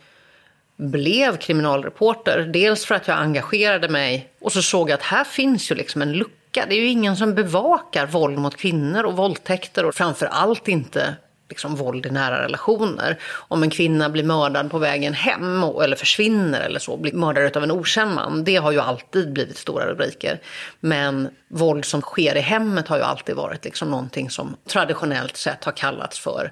blev 0.78 1.38
kriminalreporter. 1.38 2.50
Dels 2.54 2.86
för 2.86 2.96
att 2.96 3.08
jag 3.08 3.18
engagerade 3.18 3.90
mig 3.90 4.30
och 4.42 4.52
så 4.52 4.62
såg 4.62 4.90
jag 4.90 4.94
att 4.94 5.04
här 5.04 5.24
finns 5.24 5.72
ju 5.72 5.76
liksom 5.76 6.02
en 6.02 6.14
lucka. 6.14 6.66
Det 6.70 6.76
är 6.76 6.80
ju 6.80 6.88
ingen 6.88 7.18
som 7.18 7.36
bevakar 7.36 8.06
våld 8.06 8.38
mot 8.38 8.56
kvinnor 8.56 9.04
och 9.04 9.16
våldtäkter 9.16 9.86
och 9.86 9.96
framför 9.96 10.26
allt 10.26 10.68
inte 10.68 11.16
liksom 11.50 11.76
våld 11.76 12.06
i 12.06 12.10
nära 12.10 12.44
relationer. 12.44 13.20
Om 13.34 13.64
en 13.64 13.70
kvinna 13.70 14.10
blir 14.10 14.24
mördad 14.24 14.72
på 14.72 14.78
vägen 14.78 15.14
hem 15.14 15.64
och, 15.64 15.84
eller 15.84 15.96
försvinner 15.96 16.62
eller 16.62 16.80
så, 16.80 16.98
blir 16.98 17.14
mördad 17.14 17.58
av 17.58 17.64
en 17.64 17.72
okänd 17.72 18.16
man, 18.16 18.44
det 18.44 18.56
har 18.56 18.72
ju 18.72 18.80
alltid 18.80 19.34
blivit 19.34 19.58
stora 19.58 19.86
rubriker. 19.86 20.40
Men 20.80 21.30
våld 21.48 21.86
som 21.86 22.02
sker 22.02 22.36
i 22.36 22.40
hemmet 22.40 22.88
har 22.88 22.98
ju 22.98 23.04
alltid 23.04 23.36
varit 23.36 23.66
liksom 23.66 23.92
någonting 23.92 24.30
som 24.30 24.56
traditionellt 24.70 25.38
sett 25.38 25.64
har 25.64 25.72
kallats 25.72 26.20
för 26.20 26.52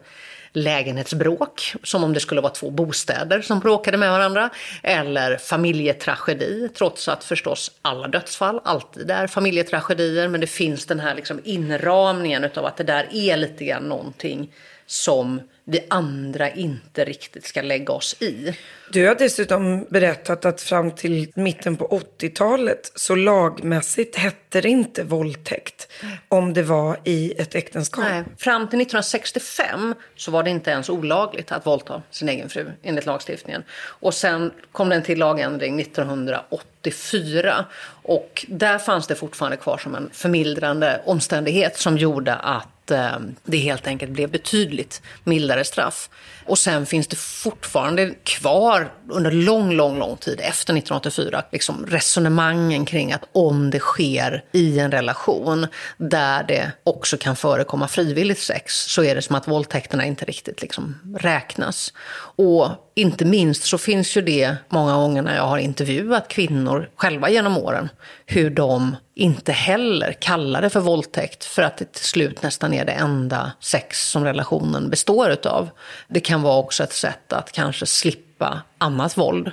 lägenhetsbråk, 0.54 1.74
som 1.84 2.04
om 2.04 2.14
det 2.14 2.20
skulle 2.20 2.42
vara 2.42 2.54
två 2.54 2.70
bostäder 2.70 3.42
som 3.42 3.60
bråkade 3.60 3.98
med 3.98 4.12
varandra, 4.12 4.50
eller 4.84 5.38
familjetragedi, 5.38 6.70
trots 6.78 7.08
att 7.08 7.24
förstås 7.24 7.72
alla 7.82 8.08
dödsfall 8.08 8.60
alltid 8.64 9.12
är 9.12 9.28
familjetragedier, 9.28 10.28
men 10.28 10.42
det 10.42 10.48
finns 10.48 10.86
den 10.86 11.00
här 11.00 11.16
liksom 11.16 11.42
inramningen 11.44 12.50
av 12.56 12.66
att 12.66 12.78
det 12.78 12.84
där 12.84 13.08
är 13.12 13.38
lite 13.38 13.66
grann 13.66 13.84
någonting 13.84 14.54
som 14.86 15.42
vi 15.66 15.86
andra 15.90 16.50
inte 16.50 17.06
riktigt 17.06 17.46
ska 17.46 17.62
lägga 17.62 17.94
oss 17.94 18.16
i. 18.20 18.58
Du 18.92 19.08
har 19.08 19.16
dessutom 19.16 19.86
berättat 19.90 20.46
att 20.46 20.62
fram 20.62 20.92
till 20.92 21.32
mitten 21.36 21.78
på 21.78 22.02
80-talet 22.20 22.92
så 22.96 23.16
lagmässigt 23.16 24.16
hette 24.16 24.62
det 24.62 24.70
inte 24.70 25.04
våldtäkt 25.04 25.88
om 26.28 26.54
det 26.54 26.64
var 26.64 26.98
i 27.04 27.34
ett 27.38 27.56
äktenskap. 27.56 28.06
Nej. 28.10 28.24
Fram 28.38 28.62
till 28.62 28.82
1965 28.82 29.96
så 30.16 30.32
var 30.32 30.44
det 30.44 30.50
inte 30.50 30.72
ens 30.72 30.90
olagligt 30.90 31.52
att 31.52 31.66
våldta 31.66 32.02
sin 32.12 32.30
egen 32.30 32.50
fru 32.50 32.72
enligt 32.84 33.06
lagstiftningen. 33.06 33.64
Och 33.74 34.14
sen 34.14 34.52
kom 34.72 34.90
det 34.90 34.96
en 34.96 35.04
till 35.04 35.20
lagändring 35.20 35.80
1984 35.80 37.66
och 37.86 38.46
där 38.48 38.78
fanns 38.80 39.08
det 39.08 39.16
fortfarande 39.16 39.58
kvar 39.58 39.78
som 39.78 39.96
en 39.96 40.10
förmildrande 40.14 41.02
omständighet 41.06 41.78
som 41.78 41.98
gjorde 41.98 42.36
att 42.36 42.68
eh, 42.92 43.16
det 43.44 43.58
helt 43.58 43.88
enkelt 43.88 44.12
blev 44.12 44.30
betydligt 44.30 45.02
mildare 45.24 45.64
straff. 45.64 46.10
Och 46.46 46.60
sen 46.60 46.86
finns 46.86 47.08
det 47.08 47.16
fortfarande 47.16 48.14
kvar 48.24 48.92
under 49.10 49.32
lång, 49.32 49.72
lång, 49.72 50.00
lång 50.00 50.18
tid 50.18 50.40
efter 50.40 50.74
1984 50.74 51.44
liksom 51.52 51.86
resonemangen 51.86 52.86
kring 52.86 53.14
att 53.14 53.24
om 53.32 53.70
det 53.70 53.80
sker 53.80 54.44
i 54.52 54.80
en 54.80 54.92
relation 54.92 55.68
där 55.98 56.44
det 56.44 56.72
också 56.84 57.18
kan 57.18 57.36
förekomma 57.36 57.88
frivilligt 57.88 58.40
sex 58.40 58.74
så 58.76 59.04
är 59.04 59.16
det 59.16 59.22
som 59.22 59.36
att 59.36 59.48
våldtäkterna 59.48 60.06
inte 60.06 60.26
riktigt 60.26 60.62
liksom 60.62 61.16
räknas. 61.20 61.94
Och 62.36 62.68
inte 62.96 63.26
minst 63.26 63.64
så 63.64 63.78
finns 63.78 64.18
ju 64.18 64.22
det 64.22 64.56
många 64.70 64.96
gånger 64.96 65.22
när 65.22 65.36
jag 65.36 65.48
har 65.48 65.58
intervjuat 65.58 66.28
kvinnor 66.28 66.90
själva 66.96 67.30
genom 67.30 67.58
åren, 67.58 67.90
hur 68.26 68.50
de 68.50 68.96
inte 69.16 69.52
heller 69.52 70.14
kallar 70.14 70.62
det 70.62 70.70
för 70.70 70.80
våldtäkt 70.80 71.46
för 71.46 71.62
att 71.62 71.78
det 71.78 71.94
till 71.94 72.06
slut 72.06 72.44
nästan 72.44 72.74
är 72.74 72.86
det 72.86 72.92
enda 72.92 73.52
sex 73.60 74.10
som 74.10 74.26
relationen 74.26 74.90
består 74.90 75.32
utav. 75.32 75.70
Det 76.08 76.20
kan 76.20 76.42
vara 76.42 76.58
också 76.58 76.84
ett 76.84 76.94
sätt 76.94 77.34
att 77.34 77.52
kanske 77.52 77.86
slippa 77.86 78.62
annat 78.78 79.18
våld. 79.18 79.52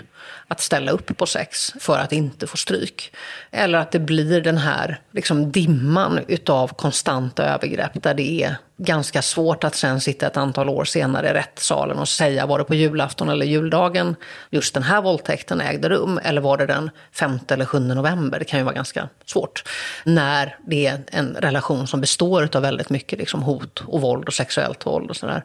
Att 0.49 0.61
ställa 0.61 0.93
upp 0.93 1.17
på 1.17 1.27
sex 1.27 1.73
för 1.81 1.99
att 1.99 2.13
inte 2.13 2.47
få 2.47 2.57
stryk. 2.57 3.13
Eller 3.51 3.79
att 3.79 3.93
det 3.93 3.99
blir 3.99 4.41
den 4.41 4.59
här 4.59 5.01
liksom, 5.13 5.53
dimman 5.53 6.21
utav 6.29 6.69
konstanta 6.69 7.45
övergrepp 7.45 8.03
där 8.03 8.15
det 8.15 8.43
är 8.43 8.57
ganska 8.85 9.23
svårt 9.23 9.65
att 9.65 9.75
sen 9.75 10.01
sitta 10.01 10.27
ett 10.27 10.37
antal 10.37 10.69
år 10.69 10.85
senare 10.85 11.29
i 11.29 11.33
rättssalen 11.33 11.99
och 11.99 12.09
säga 12.09 12.47
var 12.47 12.59
det 12.59 12.65
på 12.65 12.75
julafton 12.75 13.29
eller 13.29 13.47
juldagen 13.47 14.17
just 14.51 14.75
den 14.75 14.83
här 14.83 15.03
våldtäkten 15.03 15.61
ägde 15.61 15.89
rum 15.89 16.21
eller 16.25 16.41
var 16.41 16.57
det 16.59 16.67
den 16.67 16.91
5 17.13 17.39
eller 17.49 17.65
7 17.65 17.79
november. 17.79 18.39
Det 18.39 18.45
kan 18.45 18.59
ju 18.59 18.65
vara 18.65 18.75
ganska 18.75 19.09
svårt 19.27 19.65
när 20.05 20.57
det 20.67 20.87
är 20.87 20.99
en 21.07 21.35
relation 21.35 21.87
som 21.87 22.01
består 22.01 22.49
av 22.57 22.63
väldigt 22.63 22.91
mycket 22.91 23.19
liksom, 23.19 23.43
hot 23.43 23.83
och 23.87 24.01
våld 24.01 24.25
och 24.25 24.35
sexuellt 24.35 24.87
våld 24.87 25.11
och 25.11 25.17
sådär. 25.17 25.45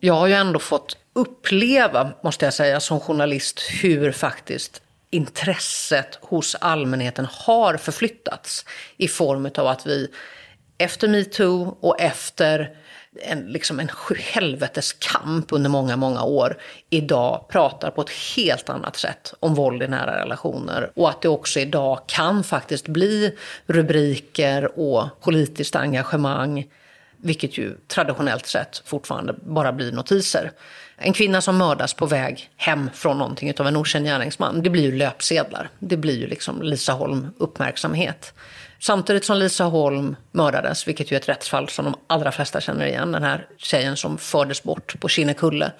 Jag 0.00 0.14
har 0.14 0.26
ju 0.26 0.34
ändå 0.34 0.58
fått 0.58 0.96
uppleva, 1.14 2.10
måste 2.22 2.44
jag 2.44 2.54
säga, 2.54 2.80
som 2.80 3.00
journalist 3.00 3.60
hur 3.82 4.01
faktiskt 4.10 4.82
intresset 5.10 6.18
hos 6.20 6.54
allmänheten 6.54 7.26
har 7.30 7.76
förflyttats 7.76 8.64
i 8.96 9.08
form 9.08 9.50
av 9.56 9.66
att 9.66 9.86
vi 9.86 10.08
efter 10.78 11.08
metoo 11.08 11.76
och 11.80 12.00
efter 12.00 12.76
en, 13.20 13.40
liksom 13.40 13.80
en 13.80 13.90
helvetes 14.18 14.92
kamp 14.92 15.52
under 15.52 15.70
många, 15.70 15.96
många 15.96 16.22
år 16.22 16.58
idag 16.90 17.48
pratar 17.48 17.90
på 17.90 18.00
ett 18.00 18.10
helt 18.36 18.68
annat 18.68 18.96
sätt 18.96 19.34
om 19.40 19.54
våld 19.54 19.82
i 19.82 19.88
nära 19.88 20.20
relationer. 20.20 20.90
Och 20.94 21.08
att 21.08 21.22
det 21.22 21.28
också 21.28 21.60
idag 21.60 22.00
kan 22.06 22.44
faktiskt 22.44 22.88
bli 22.88 23.36
rubriker 23.66 24.78
och 24.78 25.20
politiskt 25.20 25.76
engagemang 25.76 26.66
vilket 27.16 27.58
ju 27.58 27.76
traditionellt 27.88 28.46
sett 28.46 28.82
fortfarande 28.84 29.34
bara 29.42 29.72
blir 29.72 29.92
notiser. 29.92 30.52
En 31.04 31.12
kvinna 31.12 31.40
som 31.40 31.56
mördas 31.56 31.94
på 31.94 32.06
väg 32.06 32.50
hem 32.56 32.90
från 32.94 33.18
någonting 33.18 33.52
av 33.58 33.66
en 33.66 33.76
okänd 33.76 34.06
gärningsman, 34.06 34.62
det 34.62 34.70
blir 34.70 34.82
ju 34.82 34.92
löpsedlar. 34.92 35.68
Det 35.78 35.96
blir 35.96 36.18
ju 36.18 36.26
liksom 36.26 36.62
Lisa 36.62 36.92
Holm 36.92 37.28
uppmärksamhet. 37.38 38.34
Samtidigt 38.78 39.24
som 39.24 39.36
Lisa 39.36 39.64
Holm 39.64 40.16
mördades, 40.32 40.88
vilket 40.88 41.12
ju 41.12 41.16
är 41.16 41.20
ett 41.20 41.28
rättsfall 41.28 41.68
som 41.68 41.84
de 41.84 41.94
allra 42.06 42.32
flesta 42.32 42.60
känner 42.60 42.86
igen, 42.86 43.12
den 43.12 43.22
här 43.22 43.46
tjejen 43.56 43.96
som 43.96 44.18
fördes 44.18 44.62
bort 44.62 45.00
på 45.00 45.08
Kinnekulle 45.08 45.72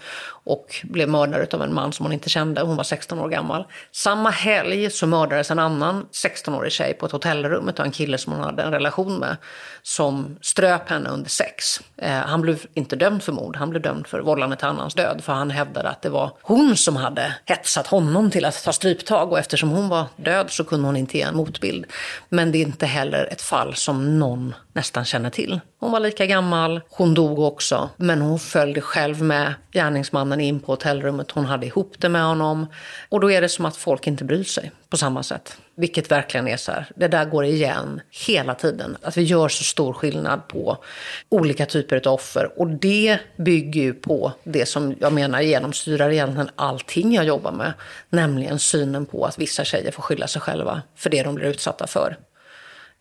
och 0.44 0.80
blev 0.82 1.08
mördad 1.08 1.54
av 1.54 1.62
en 1.62 1.74
man 1.74 1.92
som 1.92 2.06
hon 2.06 2.12
inte 2.12 2.28
kände, 2.28 2.60
hon 2.60 2.76
var 2.76 2.84
16 2.84 3.18
år 3.18 3.28
gammal. 3.28 3.64
Samma 3.92 4.30
helg 4.30 4.90
så 4.90 5.06
mördades 5.06 5.50
en 5.50 5.58
annan 5.58 6.06
16-årig 6.12 6.72
tjej 6.72 6.94
på 6.94 7.06
ett 7.06 7.12
hotellrum 7.12 7.68
av 7.68 7.84
en 7.84 7.92
kille 7.92 8.18
som 8.18 8.32
hon 8.32 8.42
hade 8.42 8.62
en 8.62 8.72
relation 8.72 9.18
med, 9.18 9.36
som 9.82 10.38
ströp 10.40 10.88
henne 10.88 11.10
under 11.10 11.30
sex. 11.30 11.80
Eh, 11.96 12.10
han 12.12 12.40
blev 12.40 12.66
inte 12.74 12.96
dömd 12.96 13.22
för 13.22 13.32
mord, 13.32 13.56
han 13.56 13.70
blev 13.70 13.82
dömd 13.82 14.06
för 14.06 14.20
vållande 14.20 14.56
till 14.56 14.66
annans 14.66 14.94
död, 14.94 15.20
för 15.24 15.32
han 15.32 15.50
hävdade 15.50 15.88
att 15.88 16.02
det 16.02 16.08
var 16.08 16.30
hon 16.42 16.76
som 16.76 16.96
hade 16.96 17.34
hetsat 17.44 17.86
honom 17.86 18.30
till 18.30 18.44
att 18.44 18.64
ta 18.64 18.72
stryptag 18.72 19.32
och 19.32 19.38
eftersom 19.38 19.70
hon 19.70 19.88
var 19.88 20.06
död 20.16 20.50
så 20.50 20.64
kunde 20.64 20.86
hon 20.86 20.96
inte 20.96 21.18
ge 21.18 21.22
en 21.22 21.36
motbild. 21.36 21.86
Men 22.28 22.52
det 22.52 22.58
är 22.58 22.62
inte 22.62 22.86
heller 22.86 23.28
ett 23.32 23.42
fall 23.42 23.74
som 23.74 24.18
någon 24.18 24.54
nästan 24.72 25.04
känner 25.04 25.30
till. 25.30 25.60
Hon 25.80 25.92
var 25.92 26.00
lika 26.00 26.26
gammal, 26.26 26.80
hon 26.90 27.14
dog 27.14 27.38
också, 27.38 27.90
men 27.96 28.22
hon 28.22 28.38
följde 28.38 28.80
själv 28.80 29.22
med 29.22 29.54
gärningsmannen 29.72 30.31
in 30.40 30.60
på 30.60 30.72
hotellrummet. 30.72 31.30
Hon 31.30 31.44
hade 31.44 31.66
ihop 31.66 31.94
det 31.98 32.08
med 32.08 32.24
honom. 32.24 32.66
Och 33.08 33.20
då 33.20 33.30
är 33.30 33.40
det 33.40 33.48
som 33.48 33.64
att 33.64 33.76
folk 33.76 34.06
inte 34.06 34.24
bryr 34.24 34.44
sig 34.44 34.70
på 34.88 34.96
samma 34.96 35.22
sätt. 35.22 35.56
Vilket 35.74 36.10
verkligen 36.10 36.48
är 36.48 36.56
så 36.56 36.72
här, 36.72 36.86
det 36.96 37.08
där 37.08 37.24
går 37.24 37.44
igen 37.44 38.00
hela 38.26 38.54
tiden. 38.54 38.96
Att 39.02 39.16
vi 39.16 39.22
gör 39.22 39.48
så 39.48 39.64
stor 39.64 39.92
skillnad 39.92 40.48
på 40.48 40.76
olika 41.28 41.66
typer 41.66 42.08
av 42.08 42.14
offer. 42.14 42.50
Och 42.56 42.66
det 42.68 43.18
bygger 43.36 43.80
ju 43.80 43.94
på 43.94 44.32
det 44.44 44.66
som 44.66 44.94
jag 45.00 45.12
menar 45.12 45.40
genomsyrar 45.40 46.10
egentligen 46.10 46.50
allting 46.56 47.14
jag 47.14 47.24
jobbar 47.24 47.52
med. 47.52 47.72
Nämligen 48.10 48.58
synen 48.58 49.06
på 49.06 49.24
att 49.24 49.38
vissa 49.38 49.64
tjejer 49.64 49.90
får 49.90 50.02
skylla 50.02 50.26
sig 50.26 50.42
själva 50.42 50.82
för 50.96 51.10
det 51.10 51.22
de 51.22 51.34
blir 51.34 51.46
utsatta 51.46 51.86
för 51.86 52.16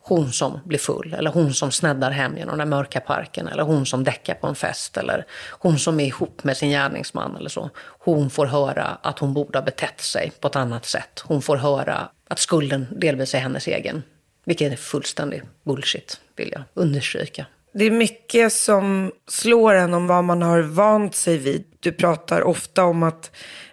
hon 0.03 0.31
som 0.31 0.59
blir 0.65 0.79
full, 0.79 1.13
eller 1.17 1.31
hon 1.31 1.53
som 1.53 1.71
sneddar 1.71 2.11
hem 2.11 2.37
genom 2.37 2.57
den 2.57 2.69
mörka 2.69 2.99
parken, 2.99 3.47
eller 3.47 3.63
hon 3.63 3.85
som 3.85 4.03
däckar 4.03 4.33
på 4.35 4.47
en 4.47 4.55
fest, 4.55 4.97
eller 4.97 5.25
hon 5.51 5.79
som 5.79 5.99
är 5.99 6.05
ihop 6.05 6.43
med 6.43 6.57
sin 6.57 6.69
gärningsman 6.69 7.35
eller 7.35 7.49
så. 7.49 7.69
Hon 7.99 8.29
får 8.29 8.45
höra 8.45 8.97
att 9.01 9.19
hon 9.19 9.33
borde 9.33 9.57
ha 9.57 9.65
betett 9.65 10.01
sig 10.01 10.31
på 10.39 10.47
ett 10.47 10.55
annat 10.55 10.85
sätt. 10.85 11.23
Hon 11.25 11.41
får 11.41 11.57
höra 11.57 12.09
att 12.27 12.39
skulden 12.39 12.87
delvis 12.91 13.35
är 13.35 13.39
hennes 13.39 13.67
egen. 13.67 14.03
Vilket 14.45 14.71
är 14.71 14.75
fullständig 14.75 15.43
bullshit, 15.63 16.19
vill 16.35 16.51
jag 16.51 16.63
understryka. 16.73 17.45
Det 17.73 17.85
är 17.85 17.91
mycket 17.91 18.53
som 18.53 19.11
slår 19.27 19.73
en 19.73 19.93
om 19.93 20.07
vad 20.07 20.23
man 20.23 20.41
har 20.41 20.61
vant 20.61 21.15
sig 21.15 21.37
vid. 21.37 21.63
Du 21.79 21.91
pratar 21.91 22.41
ofta 22.41 22.83
om 22.83 23.03
att 23.03 23.31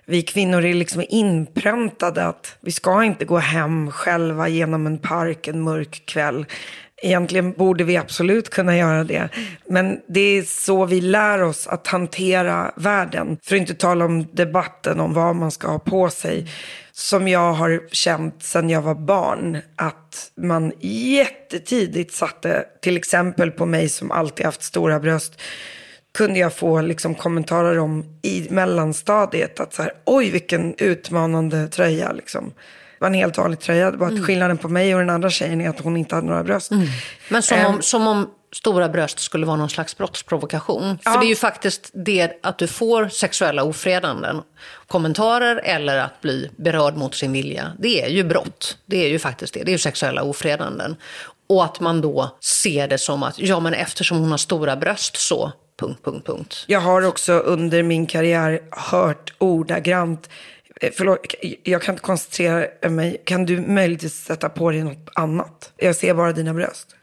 vi 0.08 0.22
kvinnor 0.22 0.64
är 0.64 0.74
liksom 0.74 1.04
inpräntade 1.08 2.26
att 2.26 2.56
vi 2.60 2.72
ska 2.72 3.04
inte 3.04 3.24
gå 3.24 3.38
hem 3.38 3.90
själva 3.90 4.48
genom 4.48 4.86
en 4.86 4.98
park 4.98 5.48
en 5.48 5.62
mörk 5.62 6.02
kväll. 6.06 6.46
Egentligen 7.02 7.52
borde 7.52 7.84
vi 7.84 7.96
absolut 7.96 8.50
kunna 8.50 8.76
göra 8.76 9.04
det. 9.04 9.28
Men 9.66 10.00
det 10.08 10.20
är 10.20 10.42
så 10.42 10.84
vi 10.84 11.00
lär 11.00 11.42
oss 11.42 11.66
att 11.66 11.86
hantera 11.86 12.72
världen. 12.76 13.38
För 13.42 13.56
att 13.56 13.60
inte 13.60 13.74
tala 13.74 14.04
om 14.04 14.26
debatten 14.32 15.00
om 15.00 15.14
vad 15.14 15.36
man 15.36 15.50
ska 15.50 15.68
ha 15.68 15.78
på 15.78 16.10
sig. 16.10 16.50
Som 16.92 17.28
jag 17.28 17.52
har 17.52 17.82
känt 17.92 18.42
sedan 18.42 18.70
jag 18.70 18.82
var 18.82 18.94
barn. 18.94 19.58
Att 19.76 20.30
man 20.36 20.72
jättetidigt 20.80 22.14
satte, 22.14 22.64
till 22.82 22.96
exempel 22.96 23.50
på 23.50 23.66
mig 23.66 23.88
som 23.88 24.10
alltid 24.10 24.46
haft 24.46 24.62
stora 24.62 25.00
bröst 25.00 25.40
kunde 26.18 26.38
jag 26.38 26.54
få 26.54 26.80
liksom 26.80 27.14
kommentarer 27.14 27.78
om 27.78 28.04
i 28.22 28.46
mellanstadiet. 28.50 29.60
Att 29.60 29.74
så 29.74 29.82
här, 29.82 29.92
oj 30.04 30.30
vilken 30.30 30.74
utmanande 30.78 31.68
tröja 31.68 32.12
liksom. 32.12 32.44
Det 32.48 33.00
var 33.00 33.08
en 33.08 33.14
helt 33.14 33.38
vanlig 33.38 33.60
tröja. 33.60 33.90
Det 33.90 33.96
var 33.96 34.06
att 34.06 34.24
skillnaden 34.26 34.58
på 34.58 34.68
mig 34.68 34.94
och 34.94 35.00
den 35.00 35.10
andra 35.10 35.30
tjejen 35.30 35.60
är 35.60 35.68
att 35.68 35.80
hon 35.80 35.96
inte 35.96 36.14
hade 36.14 36.26
några 36.26 36.44
bröst. 36.44 36.70
Men 37.28 37.42
som 37.42 37.58
Ehm. 37.58 37.66
om, 37.66 37.82
som 37.82 38.06
om 38.06 38.30
stora 38.52 38.88
bröst 38.88 39.18
skulle 39.18 39.46
vara 39.46 39.56
någon 39.56 39.70
slags 39.70 39.96
brottsprovokation. 39.96 40.98
För 41.02 41.10
Ja. 41.10 41.20
det 41.20 41.26
är 41.26 41.28
ju 41.28 41.36
faktiskt 41.36 41.90
det 41.94 42.32
att 42.42 42.58
du 42.58 42.66
får 42.66 43.08
sexuella 43.08 43.62
ofredanden, 43.62 44.42
kommentarer 44.86 45.60
eller 45.64 45.98
att 45.98 46.20
bli 46.20 46.50
berörd 46.56 46.96
mot 46.96 47.14
sin 47.14 47.32
vilja. 47.32 47.72
Det 47.78 48.02
är 48.02 48.08
ju 48.08 48.24
brott. 48.24 48.78
Det 48.86 49.04
är 49.04 49.08
ju 49.08 49.18
faktiskt 49.18 49.54
det. 49.54 49.64
Det 49.64 49.70
är 49.70 49.72
ju 49.72 49.78
sexuella 49.78 50.22
ofredanden. 50.22 50.96
Och 51.48 51.64
att 51.64 51.80
man 51.80 52.00
då 52.00 52.36
ser 52.40 52.88
det 52.88 52.98
som 52.98 53.22
att, 53.22 53.38
ja 53.38 53.60
men 53.60 53.74
eftersom 53.74 54.18
hon 54.18 54.30
har 54.30 54.38
stora 54.38 54.76
bröst 54.76 55.16
så, 55.16 55.52
punkt, 55.78 56.04
punkt, 56.04 56.26
punkt. 56.26 56.64
Jag 56.66 56.80
har 56.80 57.02
också 57.06 57.32
under 57.32 57.82
min 57.82 58.06
karriär 58.06 58.60
hört 58.70 59.32
ordagrant, 59.38 60.30
eh, 60.80 60.90
förlåt, 60.96 61.34
jag 61.62 61.82
kan 61.82 61.94
inte 61.94 62.02
koncentrera 62.02 62.90
mig, 62.90 63.22
kan 63.24 63.44
du 63.44 63.60
möjligtvis 63.60 64.24
sätta 64.24 64.48
på 64.48 64.70
dig 64.70 64.82
något 64.84 65.08
annat? 65.14 65.72
Jag 65.76 65.96
ser 65.96 66.14
bara 66.14 66.32
dina 66.32 66.54
bröst. 66.54 66.94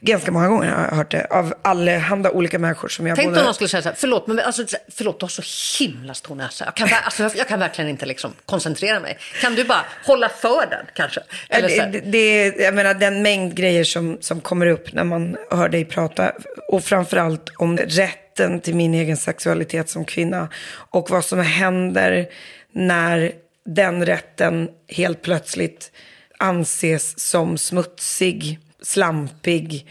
Ganska 0.00 0.32
många 0.32 0.48
gånger 0.48 0.70
har 0.70 0.84
jag 0.84 0.96
hört 0.96 1.10
det, 1.10 1.26
av 1.30 1.54
allehanda 1.62 2.30
olika 2.30 2.58
människor 2.58 2.88
som 2.88 3.06
jag 3.06 3.16
Tänk 3.16 3.28
både... 3.28 3.40
om 3.40 3.44
någon 3.44 3.54
skulle 3.54 3.68
säga 3.68 3.82
så 3.82 3.88
här, 3.88 3.96
förlåt, 3.98 4.26
men 4.26 4.38
alltså, 4.38 4.64
förlåt, 4.88 5.20
du 5.20 5.24
har 5.24 5.28
så 5.28 5.84
himla 5.84 6.14
stor 6.14 6.34
näsa. 6.34 6.64
Jag 6.64 6.74
kan, 6.74 6.88
alltså, 7.04 7.30
jag, 7.38 7.48
kan 7.48 7.60
verkligen 7.60 7.90
inte 7.90 8.06
liksom 8.06 8.32
koncentrera 8.46 9.00
mig. 9.00 9.18
Kan 9.40 9.54
du 9.54 9.64
bara 9.64 9.84
hålla 10.04 10.28
för 10.28 10.66
den 10.70 10.86
kanske? 10.94 11.20
Eller 11.48 11.68
så 11.68 11.80
här, 11.80 11.88
det, 11.88 12.00
det, 12.00 12.56
jag 12.56 12.74
menar 12.74 12.94
den 12.94 13.22
mängd 13.22 13.54
grejer 13.54 13.84
som, 13.84 14.18
som 14.20 14.40
kommer 14.40 14.66
upp 14.66 14.92
när 14.92 15.04
man 15.04 15.36
hör 15.50 15.68
dig 15.68 15.84
prata. 15.84 16.32
Och 16.68 16.84
framförallt 16.84 17.52
om 17.56 17.76
rätten 17.76 18.60
till 18.60 18.74
min 18.74 18.94
egen 18.94 19.16
sexualitet 19.16 19.88
som 19.88 20.04
kvinna. 20.04 20.48
Och 20.90 21.10
vad 21.10 21.24
som 21.24 21.38
händer 21.38 22.28
när 22.72 23.32
den 23.66 24.06
rätten 24.06 24.68
helt 24.88 25.22
plötsligt 25.22 25.92
anses 26.38 27.18
som 27.30 27.58
smutsig, 27.58 28.58
slampig. 28.82 29.86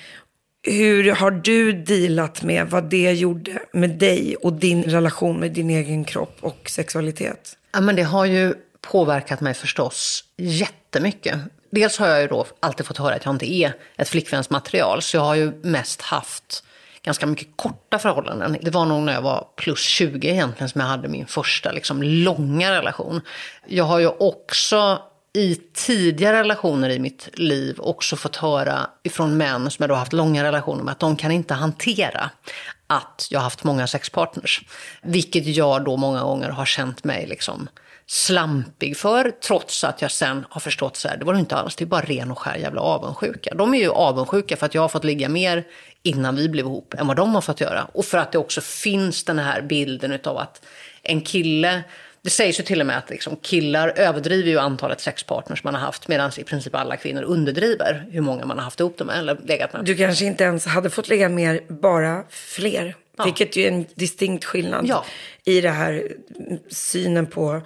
Hur 0.64 1.12
har 1.12 1.32
du 1.32 1.74
dealat 1.74 2.44
med 2.44 2.70
vad 2.70 2.84
det 2.84 3.14
gjorde 3.14 3.60
med 3.74 3.90
dig 3.90 4.36
och 4.36 4.54
din 4.54 4.84
relation 4.84 5.40
med 5.40 5.52
din 5.52 5.70
egen 5.70 6.06
kropp 6.06 6.38
och 6.42 6.70
sexualitet? 6.70 7.58
Ja, 7.74 7.82
men 7.82 7.96
det 7.96 8.04
har 8.04 8.26
ju 8.26 8.54
påverkat 8.82 9.42
mig 9.42 9.54
förstås 9.54 10.24
jättemycket. 10.38 11.40
Dels 11.72 11.98
har 11.98 12.08
jag 12.08 12.22
ju 12.22 12.28
då 12.28 12.46
alltid 12.60 12.86
fått 12.86 12.98
höra 12.98 13.16
att 13.16 13.26
jag 13.26 13.36
inte 13.36 13.54
är 13.54 13.74
ett 13.96 14.10
flickvänsmaterial, 14.10 15.02
så 15.02 15.18
jag 15.18 15.22
har 15.22 15.36
ju 15.36 15.52
mest 15.64 16.02
haft 16.02 16.64
ganska 17.04 17.26
mycket 17.26 17.48
korta 17.56 18.00
förhållanden. 18.00 18.58
Det 18.62 18.72
var 18.72 18.86
nog 18.86 19.04
när 19.04 19.14
jag 19.14 19.22
var 19.22 19.48
plus 19.56 19.80
20 19.80 20.28
egentligen 20.28 20.70
som 20.70 20.82
jag 20.82 20.88
hade 20.88 21.08
min 21.08 21.28
första 21.28 21.72
liksom, 21.72 22.04
långa 22.04 22.72
relation. 22.72 23.22
Jag 23.68 23.84
har 23.84 24.00
ju 24.00 24.08
också 24.08 25.02
i 25.38 25.62
tidigare 25.74 26.40
relationer 26.40 26.90
i 26.90 27.00
mitt 27.00 27.30
liv 27.34 27.80
också 27.80 28.16
fått 28.16 28.36
höra 28.36 28.90
ifrån 29.04 29.38
män 29.38 29.72
som 29.72 29.84
jag 29.84 29.90
då 29.90 29.96
haft 29.96 30.14
långa 30.14 30.44
relationer 30.44 30.84
med 30.84 30.92
att 30.92 31.00
de 31.00 31.16
kan 31.16 31.32
inte 31.32 31.54
hantera 31.54 32.30
att 32.88 33.28
jag 33.30 33.40
har 33.40 33.44
haft 33.44 33.64
många 33.64 33.88
sexpartners. 33.88 34.62
Vilket 35.02 35.46
jag 35.46 35.86
då 35.86 35.98
många 35.98 36.24
gånger 36.24 36.50
har 36.50 36.66
känt 36.66 37.04
mig 37.04 37.28
liksom 37.28 37.70
slampig 38.06 38.98
för, 38.98 39.32
trots 39.32 39.84
att 39.84 40.02
jag 40.02 40.12
sen 40.12 40.46
har 40.50 40.62
förstått 40.62 40.98
så 40.98 41.08
här, 41.08 41.18
det 41.18 41.26
var 41.26 41.34
det 41.34 41.40
inte 41.40 41.56
alls, 41.56 41.76
det 41.76 41.84
är 41.84 41.86
bara 41.86 42.02
ren 42.02 42.32
och 42.32 42.40
skär 42.40 42.56
jävla 42.56 42.82
avundsjuka. 42.82 43.56
De 43.56 43.74
är 43.74 43.80
ju 43.80 43.90
avundsjuka 43.90 44.58
för 44.58 44.66
att 44.66 44.76
jag 44.76 44.82
har 44.82 44.90
fått 44.90 45.04
ligga 45.04 45.30
mer 45.30 45.64
innan 46.04 46.36
vi 46.36 46.50
blev 46.50 46.66
ihop 46.66 46.94
än 46.94 47.08
vad 47.08 47.18
de 47.18 47.36
har 47.36 47.42
fått 47.42 47.62
göra. 47.62 47.88
Och 47.94 48.06
för 48.06 48.18
att 48.18 48.32
det 48.32 48.38
också 48.38 48.62
finns 48.62 49.24
den 49.24 49.40
här 49.40 49.62
bilden 49.62 50.12
utav 50.12 50.38
att 50.38 50.66
en 51.04 51.22
kille 51.22 51.84
det 52.24 52.30
sägs 52.30 52.60
ju 52.60 52.64
till 52.64 52.80
och 52.82 52.88
med 52.88 52.98
att 52.98 53.10
liksom 53.10 53.36
killar 53.42 53.94
överdriver 53.96 54.50
ju 54.50 54.60
antalet 54.60 55.02
sexpartners 55.02 55.64
man 55.64 55.74
har 55.74 55.82
haft 55.82 56.08
medan 56.08 56.32
i 56.38 56.44
princip 56.44 56.76
alla 56.76 56.98
kvinnor 56.98 57.24
underdriver 57.24 58.06
hur 58.12 58.22
många 58.22 58.46
man 58.46 58.58
har 58.58 58.64
haft 58.64 58.80
ihop 58.80 58.98
dem 58.98 59.10
eller 59.10 59.38
legat 59.44 59.74
med. 59.74 59.86
Du 59.86 59.96
kanske 59.96 60.26
inte 60.26 60.44
ens 60.44 60.66
hade 60.66 60.90
fått 60.90 61.08
lägga 61.10 61.30
mer, 61.30 61.62
bara 61.68 62.24
fler. 62.30 62.96
Vilket 63.26 63.56
ju 63.56 63.64
är 63.64 63.68
en 63.68 63.86
distinkt 63.96 64.46
skillnad 64.46 64.86
Ja. 64.88 65.06
i 65.46 65.62
det 65.62 65.70
här 65.70 66.04
synen 66.70 67.26
på 67.26 67.62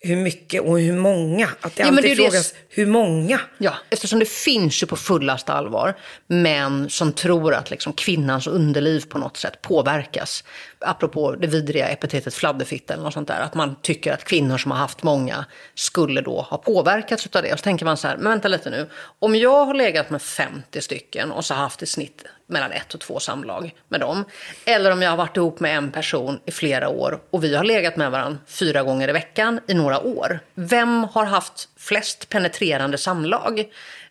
hur 0.00 0.16
mycket 0.16 0.62
och 0.62 0.80
hur 0.80 0.92
många. 0.92 1.48
Att 1.60 1.76
det 1.76 1.82
Ja, 1.82 1.88
alltid 1.88 2.04
det 2.04 2.08
ju 2.08 2.14
det- 2.14 2.22
frågas 2.22 2.54
hur 2.68 2.86
många. 2.86 3.40
Ja, 3.58 3.74
eftersom 3.90 4.18
det 4.18 4.28
finns 4.28 4.82
ju 4.82 4.86
på 4.86 4.96
fullaste 4.96 5.52
allvar 5.52 5.94
män 6.26 6.90
som 6.90 7.12
tror 7.12 7.54
att 7.54 7.70
liksom 7.70 7.92
kvinnans 7.92 8.46
underliv 8.46 9.04
på 9.08 9.18
något 9.18 9.36
sätt 9.36 9.62
påverkas. 9.62 10.44
Apropå 10.78 11.32
det 11.32 11.46
vidriga 11.46 11.88
epitetet 11.88 12.34
fladderfitta 12.34 12.94
eller 12.94 13.04
något 13.04 13.14
sånt 13.14 13.28
där. 13.28 13.40
Att 13.40 13.54
man 13.54 13.76
tycker 13.82 14.12
att 14.12 14.24
kvinnor 14.24 14.58
som 14.58 14.70
har 14.70 14.78
haft 14.78 15.02
många 15.02 15.44
skulle 15.74 16.20
då 16.20 16.40
ha 16.40 16.58
påverkats 16.58 17.28
av 17.32 17.42
det. 17.42 17.52
Och 17.52 17.58
så 17.58 17.62
tänker 17.62 17.84
man 17.84 17.96
så 17.96 18.08
här, 18.08 18.16
men 18.16 18.30
vänta 18.30 18.48
lite 18.48 18.70
nu. 18.70 18.90
Om 19.18 19.36
jag 19.36 19.64
har 19.64 19.74
legat 19.74 20.10
med 20.10 20.22
50 20.22 20.80
stycken 20.80 21.32
och 21.32 21.44
så 21.44 21.54
har 21.54 21.60
haft 21.60 21.82
i 21.82 21.86
snitt 21.86 22.24
mellan 22.48 22.72
ett 22.72 22.94
och 22.94 23.00
två 23.00 23.20
samlag 23.20 23.74
med 23.88 24.00
dem. 24.00 24.24
Eller 24.64 24.90
om 24.90 25.02
jag 25.02 25.10
har 25.10 25.16
varit 25.16 25.36
ihop 25.36 25.60
med 25.60 25.76
en 25.76 25.92
person 25.92 26.40
i 26.44 26.50
flera 26.50 26.88
år 26.88 27.20
och 27.30 27.44
vi 27.44 27.56
har 27.56 27.64
legat 27.64 27.96
med 27.96 28.10
varandra 28.10 28.38
fyra 28.46 28.82
gånger 28.82 29.08
i 29.08 29.12
veckan 29.12 29.60
i 29.68 29.74
några 29.74 30.00
år. 30.00 30.40
Vem 30.54 31.04
har 31.04 31.24
haft 31.24 31.68
flest 31.76 32.28
penetrerande 32.28 32.98
samlag? 32.98 33.64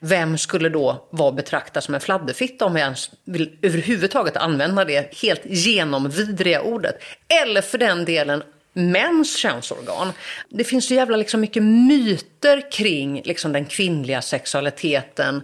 Vem 0.08 0.38
skulle 0.38 0.70
då 0.70 1.08
vara 1.10 1.32
betraktad 1.32 1.84
som 1.84 1.95
en 1.95 2.01
fladderfitta 2.01 2.66
om 2.66 2.76
jag 2.76 2.84
ens 2.84 3.12
vill 3.24 3.58
överhuvudtaget 3.62 4.38
använda 4.38 4.86
det 4.86 5.16
helt 5.22 5.41
genomvidriga 5.45 6.62
ordet? 6.62 7.03
Eller 7.43 7.62
för 7.62 7.78
den 7.78 8.06
delen 8.06 8.43
mäns 8.74 9.38
könsorgan. 9.38 10.12
Det 10.49 10.64
finns 10.64 10.88
så 10.88 10.93
jävla 10.93 11.18
liksom 11.18 11.41
mycket 11.41 11.64
myter 11.64 12.72
kring 12.72 13.22
liksom 13.26 13.53
den 13.53 13.66
kvinnliga 13.66 14.22
sexualiteten. 14.22 15.43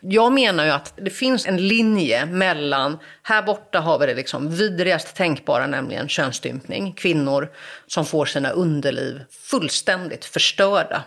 Jag 0.00 0.32
menar 0.32 0.64
ju 0.64 0.70
att 0.70 0.92
det 0.96 1.10
finns 1.10 1.46
en 1.46 1.68
linje 1.68 2.26
mellan, 2.26 2.98
här 3.22 3.42
borta 3.42 3.80
har 3.80 3.98
vi 3.98 4.06
det 4.06 4.14
liksom 4.14 4.50
vidrigast 4.50 5.16
tänkbara, 5.16 5.66
nämligen 5.66 6.08
könsstympning. 6.08 6.92
Kvinnor 6.92 7.48
som 7.86 8.06
får 8.06 8.26
sina 8.26 8.50
underliv 8.50 9.20
fullständigt 9.30 10.24
förstörda 10.24 11.02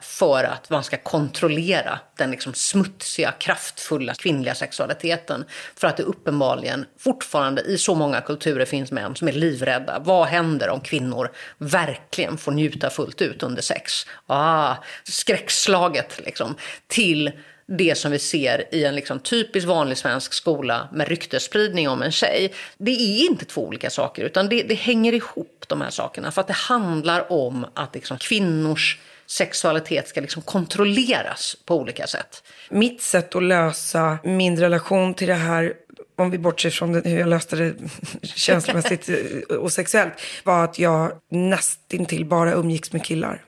för 0.00 0.44
att 0.44 0.70
man 0.70 0.84
ska 0.84 0.96
kontrollera 0.96 2.00
den 2.16 2.30
liksom 2.30 2.54
smutsiga, 2.54 3.32
kraftfulla 3.32 4.14
kvinnliga 4.14 4.54
sexualiteten. 4.54 5.44
För 5.76 5.88
att 5.88 5.96
det 5.96 6.02
uppenbarligen 6.02 6.86
fortfarande 6.98 7.62
i 7.62 7.78
så 7.78 7.94
många 7.94 8.20
kulturer 8.20 8.64
finns 8.64 8.92
män 8.92 9.16
som 9.16 9.28
är 9.28 9.32
livrädda. 9.32 9.98
Vad 9.98 10.26
händer 10.26 10.68
om 10.68 10.80
kvinnor 10.80 11.30
verkligen 11.58 12.38
får 12.38 12.52
njuta 12.52 12.90
fullt 12.90 13.22
ut 13.22 13.42
under 13.42 13.62
sex? 13.62 13.92
Ah, 14.26 14.74
skräckslaget 15.04 16.20
liksom. 16.24 16.54
Till 16.86 17.32
det 17.78 17.98
som 17.98 18.12
vi 18.12 18.18
ser 18.18 18.74
i 18.74 18.84
en 18.84 18.94
liksom 18.94 19.18
typisk 19.18 19.66
vanlig 19.66 19.98
svensk 19.98 20.32
skola 20.32 20.88
med 20.92 21.08
ryktesspridning 21.08 21.88
om 21.88 22.02
en 22.02 22.12
tjej. 22.12 22.54
Det 22.78 22.90
är 22.90 23.26
inte 23.30 23.44
två 23.44 23.66
olika 23.66 23.90
saker, 23.90 24.24
utan 24.24 24.48
det, 24.48 24.62
det 24.62 24.74
hänger 24.74 25.12
ihop 25.12 25.64
de 25.68 25.80
här 25.80 25.90
sakerna. 25.90 26.30
För 26.32 26.40
att 26.40 26.46
det 26.46 26.52
handlar 26.52 27.32
om 27.32 27.66
att 27.74 27.94
liksom 27.94 28.18
kvinnors 28.18 28.98
sexualitet 29.30 30.08
ska 30.08 30.20
liksom 30.20 30.42
kontrolleras 30.42 31.56
på 31.64 31.76
olika 31.76 32.06
sätt. 32.06 32.42
Mitt 32.70 33.02
sätt 33.02 33.34
att 33.34 33.42
lösa 33.42 34.18
min 34.24 34.60
relation 34.60 35.14
till 35.14 35.28
det 35.28 35.34
här, 35.34 35.72
om 36.16 36.30
vi 36.30 36.38
bortser 36.38 36.70
från 36.70 36.94
hur 36.94 37.18
jag 37.18 37.28
löste 37.28 37.56
det 37.56 37.74
känslomässigt 38.22 39.10
och 39.48 39.72
sexuellt, 39.72 40.12
var 40.44 40.64
att 40.64 40.78
jag 40.78 41.12
nästintill 41.30 42.24
bara 42.24 42.52
umgicks 42.52 42.92
med 42.92 43.04
killar. 43.04 43.44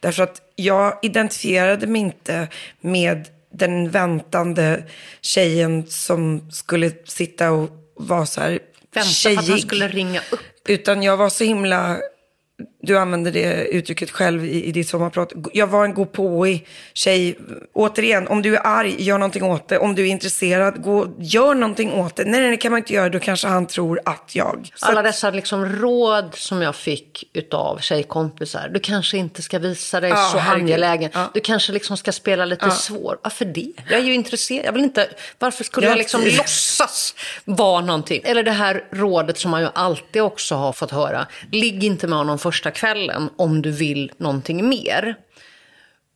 Därför 0.00 0.22
att 0.22 0.42
jag 0.56 0.98
identifierade 1.02 1.86
mig 1.86 2.00
inte 2.00 2.48
med 2.80 3.28
den 3.52 3.90
väntande 3.90 4.84
tjejen 5.20 5.86
som 5.86 6.50
skulle 6.50 6.92
sitta 7.04 7.50
och 7.50 7.70
vara 7.96 8.26
så 8.26 8.40
här 8.40 8.58
Vänta 8.94 9.34
på 9.34 9.40
att 9.40 9.48
han 9.48 9.58
skulle 9.58 9.88
ringa 9.88 10.20
upp. 10.30 10.68
Utan 10.68 11.02
jag 11.02 11.16
var 11.16 11.28
så 11.28 11.44
himla 11.44 11.98
du 12.84 12.98
använder 12.98 13.32
det 13.32 13.64
uttrycket 13.66 14.10
själv 14.10 14.44
i, 14.44 14.64
i 14.64 14.72
ditt 14.72 14.88
sommarprat. 14.88 15.32
Jag 15.52 15.66
var 15.66 15.84
en 15.84 15.94
god 15.94 16.12
påig 16.12 16.66
tjej. 16.94 17.38
Återigen, 17.72 18.28
om 18.28 18.42
du 18.42 18.56
är 18.56 18.66
arg, 18.66 18.94
gör 18.98 19.18
någonting 19.18 19.42
åt 19.42 19.68
det. 19.68 19.78
Om 19.78 19.94
du 19.94 20.02
är 20.02 20.06
intresserad, 20.10 20.82
gå, 20.82 21.06
gör 21.18 21.54
någonting 21.54 21.92
åt 21.92 22.16
det. 22.16 22.24
Nej, 22.24 22.40
nej, 22.40 22.50
det 22.50 22.56
kan 22.56 22.72
man 22.72 22.78
inte 22.78 22.92
göra. 22.92 23.08
Då 23.08 23.18
kanske 23.18 23.48
han 23.48 23.66
tror 23.66 24.00
att 24.04 24.30
jag. 24.34 24.70
Så 24.74 24.86
Alla 24.86 25.02
dessa 25.02 25.30
liksom 25.30 25.66
råd 25.66 26.34
som 26.34 26.62
jag 26.62 26.76
fick 26.76 27.24
utav 27.32 27.78
tjejkompisar. 27.78 28.68
Du 28.74 28.80
kanske 28.80 29.16
inte 29.16 29.42
ska 29.42 29.58
visa 29.58 30.00
dig 30.00 30.10
Ja, 30.10 30.16
så 30.32 30.38
herregud. 30.38 30.64
angelägen. 30.64 31.10
Ja. 31.14 31.30
Du 31.34 31.40
kanske 31.40 31.72
liksom 31.72 31.96
ska 31.96 32.12
spela 32.12 32.44
lite 32.44 32.70
svår. 32.70 33.18
Varför 33.22 33.44
det? 33.44 33.72
Jag 33.90 33.98
är 34.00 34.04
ju 34.04 34.14
intresserad. 34.14 34.66
Jag 34.66 34.72
vill 34.72 34.84
inte, 34.84 35.08
varför 35.38 35.64
skulle 35.64 35.86
Ja, 35.86 35.90
jag 35.90 35.98
liksom 35.98 36.20
låtsas 36.24 37.14
vara 37.44 37.80
någonting? 37.80 38.20
Eller 38.24 38.42
det 38.42 38.50
här 38.50 38.84
rådet 38.90 39.38
som 39.38 39.50
man 39.50 39.60
ju 39.62 39.68
alltid 39.74 40.22
också 40.22 40.54
har 40.54 40.72
fått 40.72 40.90
höra. 40.90 41.26
Ligg 41.52 41.84
inte 41.84 42.06
med 42.06 42.18
honom 42.18 42.38
första 42.38 42.70
kvällen 42.74 43.30
om 43.36 43.62
du 43.62 43.70
vill 43.70 44.12
någonting 44.16 44.68
mer. 44.68 45.16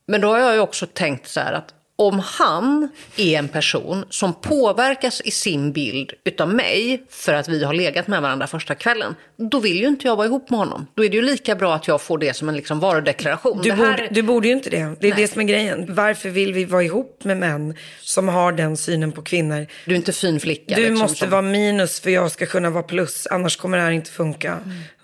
Men 0.07 0.21
då 0.21 0.27
har 0.27 0.39
jag 0.39 0.53
ju 0.53 0.59
också 0.59 0.85
tänkt 0.85 1.27
så 1.27 1.39
här 1.39 1.53
att 1.53 1.73
om 1.99 2.19
han 2.19 2.89
är 3.17 3.39
en 3.39 3.47
person 3.47 4.05
som 4.09 4.33
påverkas 4.33 5.21
i 5.21 5.31
sin 5.31 5.71
bild 5.71 6.13
utav 6.23 6.53
mig 6.53 7.03
för 7.09 7.33
att 7.33 7.47
vi 7.47 7.63
har 7.63 7.73
legat 7.73 8.07
med 8.07 8.21
varandra 8.21 8.47
första 8.47 8.75
kvällen, 8.75 9.15
då 9.37 9.59
vill 9.59 9.79
ju 9.79 9.87
inte 9.87 10.07
jag 10.07 10.15
vara 10.15 10.27
ihop 10.27 10.49
med 10.49 10.59
honom. 10.59 10.87
Då 10.93 11.05
är 11.05 11.09
det 11.09 11.15
ju 11.15 11.21
lika 11.21 11.55
bra 11.55 11.75
att 11.75 11.87
jag 11.87 12.01
får 12.01 12.17
det 12.17 12.33
som 12.33 12.49
en 12.49 12.55
liksom 12.55 12.79
varudeklaration. 12.79 13.61
Du, 13.63 13.71
här... 13.71 13.91
borde, 13.91 14.07
du 14.11 14.21
borde 14.21 14.47
ju 14.47 14.53
inte 14.53 14.69
det. 14.69 14.95
Det 14.99 15.09
är 15.09 15.15
det 15.15 15.27
som 15.27 15.41
är 15.41 15.45
grejen. 15.45 15.95
Varför 15.95 16.29
vill 16.29 16.53
vi 16.53 16.65
vara 16.65 16.83
ihop 16.83 17.23
med 17.23 17.37
män 17.37 17.75
som 18.01 18.27
har 18.27 18.51
den 18.51 18.77
synen 18.77 19.11
på 19.11 19.21
kvinnor? 19.21 19.67
du 19.85 19.91
är 19.91 19.95
inte 19.95 20.13
fin 20.13 20.39
flicka. 20.39 20.75
Du 20.75 20.81
liksom, 20.81 20.99
måste 20.99 21.17
som- 21.17 21.29
vara 21.29 21.41
minus 21.41 21.99
för 21.99 22.09
jag 22.09 22.31
ska 22.31 22.45
kunna 22.45 22.69
vara 22.69 22.83
plus, 22.83 23.27
annars 23.31 23.57
kommer 23.57 23.77
det 23.77 23.83
här 23.83 23.91
inte 23.91 24.11
funka. 24.11 24.59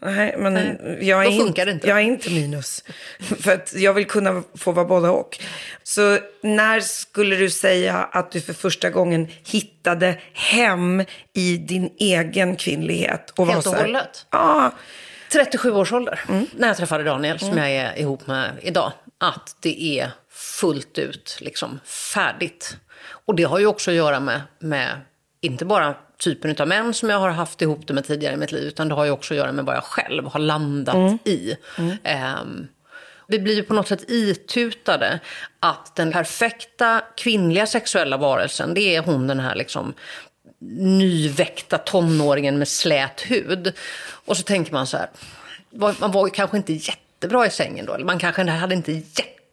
Nej, 0.05 0.35
men 0.37 0.79
jag 1.01 1.25
är, 1.25 1.29
inte, 1.29 1.61
inte. 1.61 1.87
jag 1.87 1.97
är 1.97 2.03
inte 2.03 2.29
minus. 2.29 2.83
för 3.39 3.51
att 3.51 3.73
jag 3.75 3.93
vill 3.93 4.05
kunna 4.05 4.43
få 4.55 4.71
vara 4.71 4.85
både 4.85 5.09
och. 5.09 5.39
Så 5.83 6.19
när 6.41 6.79
skulle 6.79 7.35
du 7.35 7.49
säga 7.49 7.97
att 7.97 8.31
du 8.31 8.41
för 8.41 8.53
första 8.53 8.89
gången 8.89 9.27
hittade 9.45 10.19
hem 10.33 11.03
i 11.33 11.57
din 11.57 11.89
egen 11.99 12.55
kvinnlighet? 12.55 13.29
Och 13.35 13.47
Helt 13.47 13.67
och 13.67 13.75
hållet? 13.75 14.25
Ja, 14.31 14.71
37 15.31 15.71
års 15.71 15.93
ålder, 15.93 16.19
Mm. 16.29 16.45
när 16.57 16.67
jag 16.67 16.77
träffade 16.77 17.03
Daniel, 17.03 17.39
som 17.39 17.57
jag 17.57 17.71
är 17.71 17.99
ihop 17.99 18.27
med 18.27 18.51
idag, 18.61 18.91
att 19.17 19.55
det 19.59 19.99
är 19.99 20.11
fullt 20.31 20.97
ut 20.97 21.37
liksom 21.41 21.79
färdigt. 22.13 22.77
Och 23.25 23.35
det 23.35 23.43
har 23.43 23.59
ju 23.59 23.65
också 23.65 23.91
att 23.91 23.97
göra 23.97 24.19
med, 24.19 24.41
med 24.59 25.01
inte 25.41 25.65
bara 25.65 25.95
typen 26.17 26.55
av 26.59 26.67
män 26.67 26.93
som 26.93 27.09
jag 27.09 27.19
har 27.19 27.29
haft 27.29 27.61
ihop 27.61 27.87
det 27.87 27.93
med 27.93 28.05
tidigare 28.07 28.33
i 28.33 28.37
mitt 28.37 28.51
liv, 28.51 28.63
utan 28.63 28.87
det 28.89 28.95
har 28.95 29.05
ju 29.05 29.11
också 29.11 29.33
att 29.33 29.37
göra 29.37 29.51
med 29.51 29.65
vad 29.65 29.75
jag 29.75 29.83
själv 29.83 30.25
har 30.25 30.39
landat 30.39 30.95
Mm. 30.95 31.17
i. 31.23 31.57
Ehm, 32.03 32.67
vi 33.27 33.39
blir 33.39 33.55
ju 33.55 33.63
på 33.63 33.73
något 33.73 33.87
sätt 33.87 34.09
itutade 34.09 35.19
att 35.59 35.95
den 35.95 36.11
perfekta 36.11 37.01
kvinnliga 37.17 37.65
sexuella 37.67 38.17
varelsen, 38.17 38.73
det 38.73 38.95
är 38.95 39.01
hon 39.01 39.27
den 39.27 39.39
här 39.39 39.55
liksom 39.55 39.93
nyväckta 40.79 41.77
tonåringen 41.77 42.57
med 42.57 42.67
slät 42.67 43.21
hud. 43.21 43.73
Och 44.25 44.37
så 44.37 44.43
tänker 44.43 44.73
man 44.73 44.87
så 44.87 44.97
här, 44.97 45.09
man 45.99 46.11
var 46.11 46.29
kanske 46.29 46.57
inte 46.57 46.73
jättebra 46.73 47.45
i 47.45 47.49
sängen 47.49 47.85
då, 47.85 47.93
eller 47.93 48.05
man 48.05 48.19
kanske 48.19 48.49
hade 48.49 48.75
inte 48.75 48.91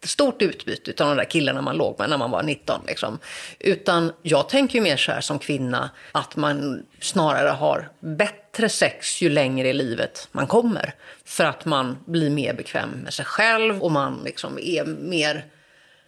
jättestort 0.03 0.42
utbyte 0.42 1.05
av 1.05 1.09
de 1.09 1.16
där 1.16 1.30
killarna 1.30 1.62
man 1.62 1.76
låg 1.76 1.98
med 1.98 2.11
när 2.11 2.18
man 2.18 2.30
var 2.30 2.42
19. 2.42 2.80
Liksom. 2.86 3.18
Utan 3.59 4.12
jag 4.22 4.48
tänker 4.48 4.74
ju 4.74 4.80
mer 4.80 4.96
så 4.96 5.12
här 5.12 5.20
som 5.20 5.38
kvinna, 5.38 5.90
att 6.12 6.36
man 6.36 6.82
snarare 7.00 7.48
har 7.48 7.88
bättre 8.00 8.68
sex 8.68 9.22
ju 9.22 9.28
längre 9.28 9.68
i 9.68 9.72
livet 9.72 10.28
man 10.32 10.46
kommer. 10.46 10.94
För 11.24 11.44
att 11.44 11.64
man 11.64 11.98
blir 12.07 12.30
mer 12.30 12.55
bekväm 12.55 12.90
med 12.90 13.14
sig 13.14 13.24
själv 13.24 13.82
och 13.82 13.92
man 13.92 14.22
liksom 14.24 14.59
är 14.59 14.84
mer 14.84 15.44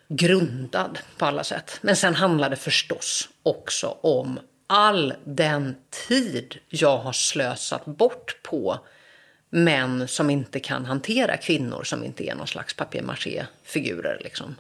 grundad 0.09 0.99
på 1.19 1.27
alla 1.27 1.45
sätt. 1.45 1.79
Men 1.81 1.97
sen 1.97 2.15
handlar 2.15 2.51
det 2.51 2.57
förstås 2.57 3.29
också 3.43 3.99
om 4.03 4.39
all 4.67 5.15
den 5.25 5.77
tid 6.09 6.59
jag 6.69 6.99
har 6.99 7.13
slösat 7.13 7.85
bort 7.85 8.43
på 8.43 8.79
män 9.55 10.09
som 10.09 10.31
inte 10.31 10.61
kan 10.61 10.85
hantera 10.85 11.37
kvinnor 11.37 11.83
som 11.85 12.05
inte 12.05 12.25
är 12.25 12.35
någon 12.35 12.47
slags 12.47 12.75
papier-maché-figurer. 12.75 14.21
Liksom. 14.25 14.57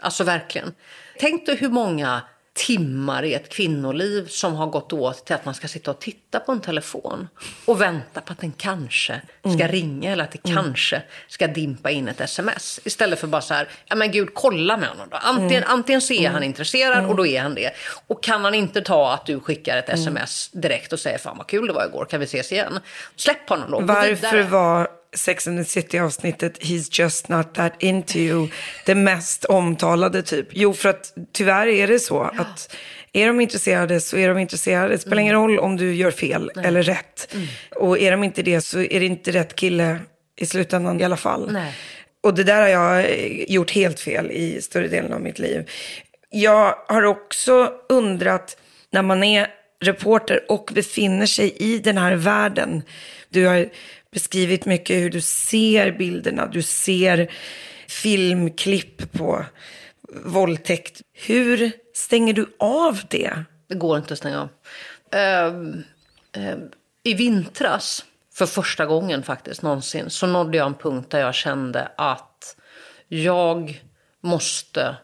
Alltså 0.00 0.24
verkligen. 0.24 0.74
Tänk 1.18 1.46
dig 1.46 1.56
hur 1.56 1.68
många 1.68 2.22
timmar 2.58 3.22
i 3.22 3.34
ett 3.34 3.48
kvinnoliv 3.48 4.26
som 4.26 4.54
har 4.54 4.66
gått 4.66 4.92
åt 4.92 5.24
till 5.24 5.34
att 5.34 5.44
man 5.44 5.54
ska 5.54 5.68
sitta 5.68 5.90
och 5.90 5.98
titta 5.98 6.40
på 6.40 6.52
en 6.52 6.60
telefon 6.60 7.28
och 7.64 7.80
vänta 7.80 8.20
på 8.20 8.32
att 8.32 8.40
den 8.40 8.52
kanske 8.52 9.20
ska 9.56 9.68
ringa 9.68 10.12
eller 10.12 10.24
att 10.24 10.32
det 10.32 10.52
kanske 10.54 11.02
ska 11.28 11.46
dimpa 11.46 11.90
in 11.90 12.08
ett 12.08 12.20
sms. 12.20 12.80
Istället 12.84 13.18
för 13.18 13.26
bara 13.26 13.42
så 13.42 13.54
här, 13.54 13.68
ja 13.86 13.96
men 13.96 14.10
gud, 14.10 14.28
kolla 14.34 14.76
med 14.76 14.88
honom 14.88 15.08
då. 15.10 15.16
Antingen, 15.16 15.64
antingen 15.64 16.00
så 16.00 16.12
är 16.12 16.28
han 16.30 16.42
intresserad 16.42 17.06
och 17.06 17.16
då 17.16 17.26
är 17.26 17.40
han 17.40 17.54
det. 17.54 17.70
Och 18.06 18.22
kan 18.22 18.44
han 18.44 18.54
inte 18.54 18.80
ta 18.80 19.12
att 19.12 19.26
du 19.26 19.40
skickar 19.40 19.76
ett 19.76 19.88
sms 19.88 20.50
direkt 20.52 20.92
och 20.92 21.00
säger, 21.00 21.18
fan 21.18 21.38
vad 21.38 21.46
kul 21.46 21.66
det 21.66 21.72
var 21.72 21.86
igår, 21.86 22.04
kan 22.04 22.20
vi 22.20 22.24
ses 22.26 22.52
igen? 22.52 22.80
Släpp 23.16 23.48
honom 23.48 23.70
då. 23.70 23.80
Varför 23.80 24.42
var 24.42 24.97
Sex 25.16 25.46
and 25.48 25.58
the 25.58 25.64
City-avsnittet 25.64 26.58
He's 26.62 27.00
just 27.00 27.28
not 27.28 27.54
that 27.54 27.72
into 27.82 28.18
you 28.18 28.48
det 28.86 28.94
mest 28.94 29.44
omtalade 29.44 30.22
typ? 30.22 30.48
Jo, 30.50 30.74
för 30.74 30.88
att 30.88 31.12
tyvärr 31.32 31.66
är 31.66 31.86
det 31.88 31.98
så 31.98 32.20
att 32.22 32.76
är 33.12 33.26
de 33.26 33.40
intresserade 33.40 34.00
så 34.00 34.16
är 34.16 34.28
de 34.28 34.38
intresserade. 34.38 34.88
Det 34.88 34.98
spelar 34.98 35.18
ingen 35.18 35.34
Mm. 35.36 35.48
roll 35.48 35.58
om 35.58 35.76
du 35.76 35.94
gör 35.94 36.10
fel 36.10 36.50
eller 36.64 36.82
rätt. 36.82 37.34
Och 37.76 37.98
är 37.98 38.10
de 38.10 38.24
inte 38.24 38.42
det 38.42 38.60
så 38.60 38.78
är 38.78 39.00
det 39.00 39.06
inte 39.06 39.30
rätt 39.30 39.56
kille 39.56 39.98
i 40.36 40.46
slutändan 40.46 41.00
i 41.00 41.04
alla 41.04 41.16
fall. 41.16 41.52
Nej. 41.52 41.74
Och 42.22 42.34
det 42.34 42.44
där 42.44 42.60
har 42.60 42.68
jag 42.68 43.10
gjort 43.48 43.70
helt 43.70 44.00
fel 44.00 44.30
i 44.30 44.60
större 44.62 44.88
delen 44.88 45.12
av 45.12 45.20
mitt 45.20 45.38
liv. 45.38 45.70
Jag 46.30 46.74
har 46.88 47.02
också 47.02 47.72
undrat 47.88 48.56
när 48.92 49.02
man 49.02 49.24
är 49.24 49.46
reporter 49.80 50.40
och 50.48 50.70
befinner 50.74 51.26
sig 51.26 51.56
i 51.58 51.78
den 51.78 51.98
här 51.98 52.14
världen. 52.14 52.82
Du 53.28 53.46
har 53.46 53.68
beskrivit 54.12 54.66
mycket 54.66 54.96
hur 54.96 55.10
du 55.10 55.20
ser 55.20 55.92
bilderna, 55.92 56.46
du 56.46 56.62
ser 56.62 57.30
filmklipp 57.88 59.12
på 59.12 59.44
våldtäkt. 60.24 61.00
Hur 61.12 61.72
stänger 61.94 62.32
du 62.32 62.56
av 62.58 63.00
det? 63.08 63.44
Det 63.68 63.74
går 63.74 63.98
inte 63.98 64.12
att 64.12 64.18
stänga 64.18 64.40
av. 64.40 64.48
Uh, 65.14 65.58
uh, 66.36 66.58
I 67.02 67.14
vintras, 67.14 68.04
för 68.34 68.46
första 68.46 68.86
gången 68.86 69.22
faktiskt 69.22 69.62
någonsin, 69.62 70.10
så 70.10 70.26
nådde 70.26 70.58
jag 70.58 70.66
en 70.66 70.74
punkt 70.74 71.10
där 71.10 71.20
jag 71.20 71.34
kände 71.34 71.88
att 71.96 72.56
jag 73.08 73.82
måste... 74.20 74.96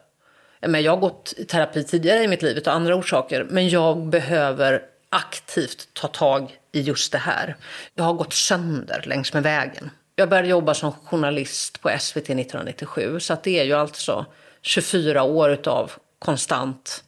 Men 0.67 0.81
jag 0.81 0.91
har 0.91 0.97
gått 0.97 1.33
i 1.37 1.45
terapi 1.45 1.83
tidigare 1.83 2.23
i 2.23 2.27
mitt 2.27 2.41
liv 2.41 2.63
av 2.65 2.73
andra 2.73 2.95
orsaker, 2.95 3.47
men 3.49 3.69
jag 3.69 4.07
behöver 4.09 4.81
aktivt 5.09 5.89
ta 5.93 6.07
tag 6.07 6.57
i 6.75 6.81
just 6.81 7.11
det 7.11 7.17
här. 7.17 7.55
Jag 7.93 8.03
har 8.03 8.13
gått 8.13 8.33
sönder 8.33 9.03
längs 9.05 9.33
med 9.33 9.43
vägen. 9.43 9.91
Jag 10.15 10.29
började 10.29 10.47
jobba 10.47 10.73
som 10.73 10.91
journalist 10.91 11.81
på 11.81 11.89
SVT 11.99 12.29
1997, 12.29 13.19
så 13.19 13.33
att 13.33 13.43
det 13.43 13.59
är 13.59 13.63
ju 13.63 13.73
alltså 13.73 14.25
24 14.61 15.23
år 15.23 15.67
av 15.67 15.91
konstant 16.19 17.03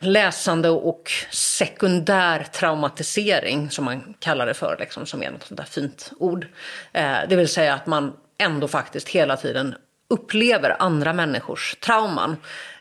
läsande 0.00 0.68
och 0.68 1.10
sekundär 1.30 2.46
traumatisering, 2.52 3.70
som 3.70 3.84
man 3.84 4.14
kallar 4.18 4.46
det 4.46 4.54
för, 4.54 4.76
liksom, 4.80 5.06
som 5.06 5.22
är 5.22 5.30
något 5.30 5.44
sånt 5.44 5.58
där 5.58 5.66
fint 5.66 6.12
ord. 6.18 6.46
Eh, 6.92 7.16
det 7.28 7.36
vill 7.36 7.48
säga 7.48 7.74
att 7.74 7.86
man 7.86 8.16
ändå 8.38 8.68
faktiskt 8.68 9.08
hela 9.08 9.36
tiden 9.36 9.74
upplever 10.10 10.76
andra 10.78 11.12
människors 11.12 11.76
trauman. 11.80 12.36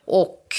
Och 0.05 0.55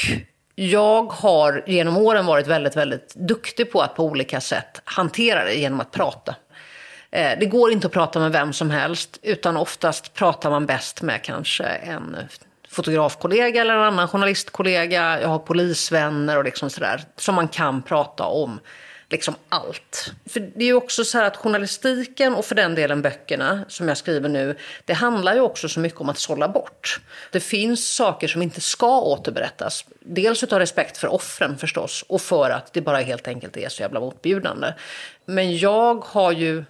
jag 0.60 1.12
har 1.12 1.64
genom 1.66 1.96
åren 1.96 2.26
varit 2.26 2.46
väldigt, 2.46 2.76
väldigt 2.76 3.14
duktig 3.14 3.72
på 3.72 3.80
att 3.80 3.94
på 3.94 4.04
olika 4.04 4.40
sätt 4.40 4.80
hantera 4.84 5.44
det 5.44 5.54
genom 5.54 5.80
att 5.80 5.90
prata. 5.90 6.34
Eh, 7.10 7.38
det 7.38 7.46
går 7.46 7.72
inte 7.72 7.86
att 7.86 7.92
prata 7.92 8.18
med 8.18 8.32
vem 8.32 8.52
som 8.52 8.70
helst, 8.70 9.18
utan 9.22 9.56
oftast 9.56 10.14
pratar 10.14 10.50
man 10.50 10.66
bäst 10.66 11.02
med 11.02 11.22
kanske 11.22 11.64
en 11.64 12.16
fotografkollega 12.68 13.60
eller 13.60 13.74
en 13.74 13.82
annan 13.82 14.08
journalistkollega. 14.08 15.20
Jag 15.20 15.28
har 15.28 15.38
polisvänner 15.38 16.36
och 16.36 16.44
liksom 16.44 16.70
sådär, 16.70 17.02
som 17.16 17.34
man 17.34 17.48
kan 17.48 17.82
prata 17.82 18.24
om 18.24 18.60
liksom 19.10 19.34
allt. 19.48 20.12
För 20.26 20.40
det 20.40 20.64
är 20.64 20.66
ju 20.66 20.74
också 20.74 21.04
så 21.04 21.18
här 21.18 21.24
att 21.24 21.36
journalistiken 21.36 22.34
och 22.34 22.44
för 22.44 22.54
den 22.54 22.74
delen 22.74 23.02
böckerna 23.02 23.64
som 23.68 23.88
jag 23.88 23.96
skriver 23.96 24.28
nu, 24.28 24.56
det 24.84 24.92
handlar 24.92 25.34
ju 25.34 25.40
också 25.40 25.68
så 25.68 25.80
mycket 25.80 26.00
om 26.00 26.08
att 26.08 26.18
sålla 26.18 26.48
bort. 26.48 27.00
Det 27.32 27.40
finns 27.40 27.94
saker 27.94 28.28
som 28.28 28.42
inte 28.42 28.60
ska 28.60 29.00
återberättas. 29.00 29.84
Dels 30.00 30.42
utav 30.42 30.58
respekt 30.58 30.98
för 30.98 31.08
offren 31.08 31.58
förstås 31.58 32.04
och 32.08 32.20
för 32.20 32.50
att 32.50 32.72
det 32.72 32.80
bara 32.80 32.98
helt 32.98 33.28
enkelt 33.28 33.56
är 33.56 33.68
så 33.68 33.82
jävla 33.82 34.00
motbjudande. 34.00 34.72
Men 35.24 35.56
jag 35.56 36.04
har 36.04 36.32
ju 36.32 36.64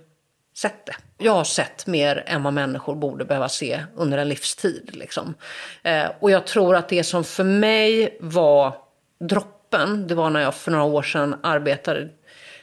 sett 0.56 0.86
det. 0.86 0.96
Jag 1.18 1.32
har 1.32 1.44
sett 1.44 1.86
mer 1.86 2.24
än 2.26 2.42
vad 2.42 2.52
människor 2.52 2.94
borde 2.94 3.24
behöva 3.24 3.48
se 3.48 3.84
under 3.96 4.18
en 4.18 4.28
livstid. 4.28 4.90
Liksom. 4.92 5.34
Eh, 5.82 6.06
och 6.20 6.30
jag 6.30 6.46
tror 6.46 6.76
att 6.76 6.88
det 6.88 7.04
som 7.04 7.24
för 7.24 7.44
mig 7.44 8.18
var 8.20 8.74
droppen, 9.20 10.06
det 10.06 10.14
var 10.14 10.30
när 10.30 10.40
jag 10.40 10.54
för 10.54 10.70
några 10.70 10.84
år 10.84 11.02
sedan 11.02 11.36
arbetade 11.42 12.08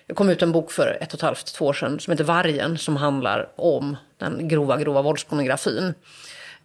det 0.07 0.13
kom 0.13 0.29
ut 0.29 0.41
en 0.41 0.51
bok 0.51 0.71
för 0.71 0.97
ett 1.01 1.13
och 1.13 1.17
ett 1.17 1.21
halvt, 1.21 1.45
två 1.45 1.65
år 1.65 1.73
sedan 1.73 1.99
som 1.99 2.11
heter 2.11 2.23
Vargen 2.23 2.77
som 2.77 2.97
handlar 2.97 3.49
om 3.55 3.97
den 4.17 4.47
grova, 4.47 4.77
grova 4.77 5.01
våldspornografin. 5.01 5.93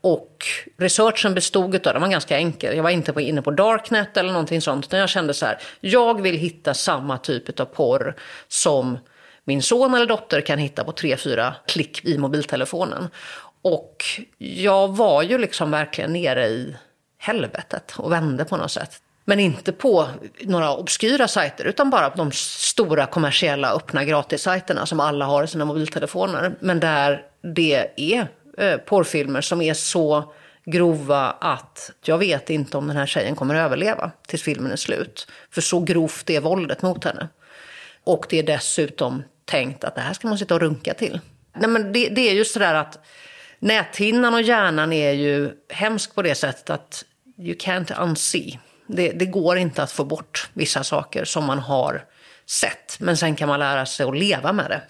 Och 0.01 0.47
researchen 0.77 1.35
bestod 1.35 1.75
av, 1.75 1.93
den 1.93 2.03
var 2.03 2.09
ganska 2.09 2.37
enkel, 2.37 2.77
jag 2.77 2.83
var 2.83 2.91
inte 2.91 3.13
på, 3.13 3.21
inne 3.21 3.43
på 3.43 3.51
Darknet 3.51 4.17
eller 4.17 4.33
någonting 4.33 4.61
sånt, 4.61 4.87
utan 4.87 5.01
jag 5.01 5.09
kände 5.09 5.35
så 5.35 5.47
här, 5.47 5.59
jag 5.81 6.23
vill 6.23 6.37
hitta 6.37 6.75
samma 6.75 7.19
typ 7.19 7.61
av 7.61 7.65
porr 7.65 8.15
som 8.49 8.99
min 9.45 9.63
son 9.63 9.95
eller 9.95 10.07
dotter 10.07 10.41
kan 10.41 10.59
hitta 10.59 10.85
på 10.85 10.93
tre, 10.93 11.17
fyra 11.17 11.55
klick 11.67 12.05
i 12.05 12.19
mobiltelefonen. 12.19 13.09
Och 13.63 14.05
jag 14.39 14.97
var 14.97 15.23
ju 15.23 15.39
liksom 15.39 15.71
verkligen 15.71 16.13
nere 16.13 16.47
i 16.47 16.77
helvetet 17.19 17.95
och 17.97 18.13
vände 18.13 18.45
på 18.45 18.57
något 18.57 18.71
sätt. 18.71 19.03
Men 19.31 19.41
inte 19.41 19.73
på 19.73 20.09
några 20.41 20.77
obskyra 20.77 21.29
sajter, 21.29 21.65
utan 21.65 21.91
bara 21.91 22.11
på 22.11 22.17
de 22.17 22.33
stora 22.33 23.07
kommersiella 23.07 23.73
öppna 23.73 24.05
gratissajterna 24.05 24.87
som 24.87 25.01
alla 25.01 25.25
har 25.25 25.45
i 25.45 25.47
sina 25.47 25.65
mobiltelefoner. 25.65 26.55
Men 26.61 26.81
där 26.81 27.23
det 27.55 27.87
är 27.97 28.29
eh, 28.59 28.77
porrfilmer 28.77 29.41
som 29.41 29.63
är 29.63 29.75
så 29.75 30.33
grova 30.65 31.31
att 31.31 31.91
jag 32.05 32.19
vet 32.19 32.51
inte 32.51 32.77
om 32.77 32.87
den 32.87 32.97
här 32.97 33.07
tjejen 33.07 33.37
kommer 33.37 33.55
att 33.55 33.65
överleva 33.65 34.11
tills 34.27 34.43
filmen 34.43 34.73
är 34.73 34.77
slut. 34.77 35.27
För 35.51 35.61
så 35.61 35.81
grovt 35.81 36.31
är 36.31 36.41
våldet 36.41 36.83
mot 36.83 37.05
henne. 37.05 37.29
Och 38.05 38.27
det 38.29 38.39
är 38.39 38.43
dessutom 38.43 39.23
tänkt 39.45 39.85
att 39.85 39.95
det 39.95 40.01
här 40.01 40.13
ska 40.13 40.29
man 40.29 40.39
sitta 40.39 40.55
och 40.55 40.61
runka 40.61 40.95
till. 40.95 41.21
Nej, 41.57 41.71
men 41.71 41.93
det, 41.93 42.09
det 42.09 42.29
är 42.29 42.35
ju 42.35 42.45
sådär 42.45 42.75
att 42.75 42.99
näthinnan 43.59 44.35
och 44.35 44.43
hjärnan 44.43 44.93
är 44.93 45.13
ju 45.13 45.51
hemsk 45.69 46.15
på 46.15 46.23
det 46.23 46.35
sättet 46.35 46.71
att 46.71 47.05
you 47.39 47.55
can't 47.55 48.03
unsee. 48.03 48.59
Det, 48.93 49.13
det 49.13 49.27
går 49.27 49.57
inte 49.59 49.83
att 49.83 49.93
få 49.93 50.05
bort 50.05 50.51
vissa 50.53 50.85
saker 50.85 51.25
som 51.25 51.45
man 51.45 51.59
har 51.59 52.05
sett. 52.47 52.97
Men 53.01 53.17
sen 53.17 53.37
kan 53.37 53.49
man 53.49 53.59
lära 53.59 53.87
sig 53.87 54.07
att 54.07 54.19
leva 54.19 54.53
med 54.53 54.71
det. 54.71 54.83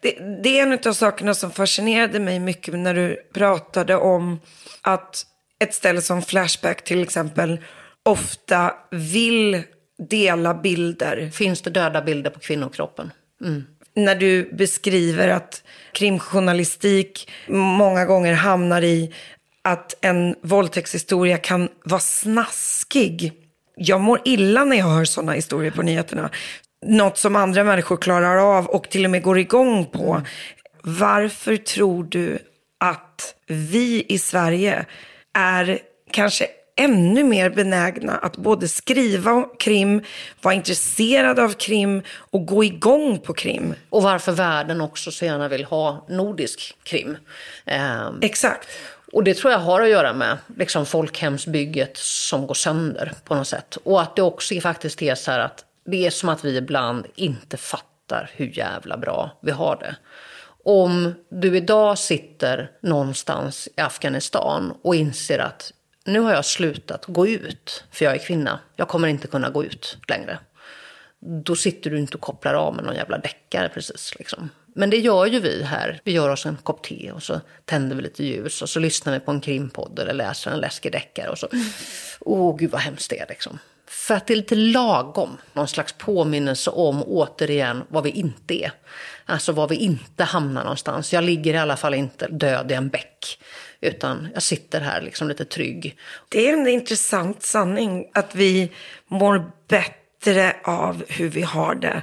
Det, 0.00 0.42
det 0.42 0.58
är 0.58 0.62
en 0.62 0.78
av 0.86 0.92
sakerna 0.92 1.34
som 1.34 1.50
fascinerade 1.50 2.20
mig 2.20 2.40
mycket 2.40 2.74
när 2.74 2.94
du 2.94 3.16
pratade 3.34 3.96
om 3.96 4.40
att 4.80 5.26
ett 5.58 5.74
ställe 5.74 6.02
som 6.02 6.22
Flashback 6.22 6.84
till 6.84 7.02
exempel 7.02 7.58
ofta 8.02 8.74
vill 8.90 9.62
dela 9.98 10.54
bilder. 10.54 11.30
Finns 11.30 11.62
det 11.62 11.70
döda 11.70 12.02
bilder 12.02 12.30
på 12.30 12.40
kvinnokroppen? 12.40 13.10
När 13.94 14.14
du 14.14 14.52
beskriver 14.52 15.28
att 15.28 15.62
krimjournalistik 15.92 17.30
många 17.48 18.04
gånger 18.04 18.34
hamnar 18.34 18.82
i 18.82 19.14
att 19.62 19.94
en 20.00 20.36
våldtäktshistoria 20.42 21.38
kan 21.38 21.68
vara 21.84 22.00
snaskig. 22.00 23.32
Jag 23.78 24.00
mår 24.00 24.20
illa 24.24 24.64
när 24.64 24.76
jag 24.76 24.86
hör 24.86 25.04
sådana 25.04 25.32
historier 25.32 25.70
på 25.70 25.82
nyheterna. 25.82 26.30
Något 26.86 27.18
som 27.18 27.36
andra 27.36 27.64
människor 27.64 27.96
klarar 27.96 28.58
av 28.58 28.66
och 28.66 28.90
till 28.90 29.04
och 29.04 29.10
med 29.10 29.22
går 29.22 29.38
igång 29.38 29.86
på. 29.86 30.22
Varför 30.82 31.56
tror 31.56 32.04
du 32.04 32.38
att 32.80 33.34
vi 33.46 34.06
i 34.08 34.18
Sverige 34.18 34.86
är 35.34 35.78
kanske 36.10 36.46
ännu 36.76 37.24
mer 37.24 37.50
benägna 37.50 38.16
att 38.16 38.36
både 38.36 38.68
skriva 38.68 39.32
om 39.32 39.50
krim, 39.58 40.02
vara 40.42 40.54
intresserade 40.54 41.44
av 41.44 41.52
krim 41.52 42.02
och 42.10 42.46
gå 42.46 42.64
igång 42.64 43.18
på 43.18 43.32
krim? 43.32 43.74
Och 43.90 44.02
varför 44.02 44.32
världen 44.32 44.80
också 44.80 45.10
så 45.10 45.24
gärna 45.24 45.48
vill 45.48 45.64
ha 45.64 46.06
nordisk 46.08 46.76
krim. 46.82 47.16
Ehm, 47.64 48.18
Exakt. 48.22 48.68
Och 49.12 49.24
det 49.24 49.34
tror 49.34 49.52
jag 49.52 49.58
har 49.58 49.80
att 49.80 49.88
göra 49.88 50.12
med 50.12 50.38
liksom 50.56 50.86
folkhemsbygget 50.86 51.96
som 51.96 52.46
går 52.46 52.54
sönder 52.54 53.12
på 53.24 53.34
något 53.34 53.48
sätt. 53.48 53.78
Och 53.84 54.02
att 54.02 54.16
det 54.16 54.22
också 54.22 54.54
är 54.54 54.60
faktiskt 54.60 55.02
är 55.02 55.14
så 55.14 55.30
här 55.30 55.38
att 55.38 55.64
det 55.84 56.06
är 56.06 56.10
som 56.10 56.28
att 56.28 56.44
vi 56.44 56.56
ibland 56.56 57.06
inte 57.14 57.56
fattar 57.56 58.30
hur 58.32 58.58
jävla 58.58 58.96
bra 58.96 59.38
vi 59.42 59.50
har 59.50 59.76
det. 59.76 59.96
Om 60.64 61.14
du 61.28 61.56
idag 61.56 61.98
sitter 61.98 62.70
någonstans 62.82 63.68
i 63.76 63.80
Afghanistan 63.80 64.74
och 64.82 64.94
inser 64.94 65.38
att 65.38 65.72
nu 66.04 66.20
har 66.20 66.32
jag 66.32 66.44
slutat 66.44 67.04
gå 67.06 67.26
ut, 67.26 67.84
för 67.90 68.04
jag 68.04 68.14
är 68.14 68.18
kvinna. 68.18 68.60
Jag 68.76 68.88
kommer 68.88 69.08
inte 69.08 69.26
kunna 69.26 69.50
gå 69.50 69.64
ut 69.64 69.98
längre. 70.08 70.38
Då 71.20 71.56
sitter 71.56 71.90
du 71.90 71.98
inte 71.98 72.14
och 72.14 72.20
kopplar 72.20 72.54
av 72.54 72.74
med 72.74 72.84
någon 72.84 72.94
jävla 72.94 73.18
deckare 73.18 73.68
precis. 73.68 74.14
Liksom. 74.18 74.50
Men 74.76 74.90
det 74.90 74.96
gör 74.96 75.26
ju 75.26 75.40
vi 75.40 75.62
här. 75.62 76.00
Vi 76.04 76.12
gör 76.12 76.28
oss 76.28 76.46
en 76.46 76.56
kopp 76.56 76.82
te 76.82 77.12
och 77.12 77.22
så 77.22 77.40
tänder 77.64 77.96
vi 77.96 78.02
lite 78.02 78.24
ljus 78.24 78.62
och 78.62 78.68
så 78.68 78.80
lyssnar 78.80 79.12
vi 79.12 79.20
på 79.20 79.30
en 79.30 79.40
krimpodd 79.40 79.98
eller 79.98 80.14
läser 80.14 80.50
en 80.50 80.58
läskig 80.58 80.92
deckare 80.92 81.28
och 81.28 81.38
så, 81.38 81.48
åh 82.20 82.50
oh, 82.50 82.56
gud 82.56 82.70
vad 82.70 82.80
hemskt 82.80 83.10
det 83.10 83.18
är 83.18 83.26
liksom. 83.28 83.58
För 83.86 84.14
att 84.14 84.26
det 84.26 84.34
är 84.34 84.36
lite 84.36 84.54
lagom, 84.54 85.36
någon 85.52 85.68
slags 85.68 85.92
påminnelse 85.92 86.70
om 86.70 87.02
återigen 87.02 87.82
vad 87.88 88.04
vi 88.04 88.10
inte 88.10 88.64
är. 88.64 88.72
Alltså 89.26 89.52
var 89.52 89.68
vi 89.68 89.76
inte 89.76 90.24
hamnar 90.24 90.62
någonstans. 90.62 91.12
Jag 91.12 91.24
ligger 91.24 91.54
i 91.54 91.58
alla 91.58 91.76
fall 91.76 91.94
inte 91.94 92.28
död 92.28 92.72
i 92.72 92.74
en 92.74 92.88
bäck. 92.88 93.38
Utan 93.80 94.28
jag 94.34 94.42
sitter 94.42 94.80
här 94.80 95.00
liksom 95.00 95.28
lite 95.28 95.44
trygg. 95.44 95.96
Det 96.28 96.48
är 96.48 96.52
en 96.52 96.66
intressant 96.66 97.42
sanning 97.42 98.10
att 98.14 98.34
vi 98.34 98.72
mår 99.06 99.50
bättre 99.68 100.56
av 100.64 101.04
hur 101.08 101.28
vi 101.28 101.42
har 101.42 101.74
det 101.74 102.02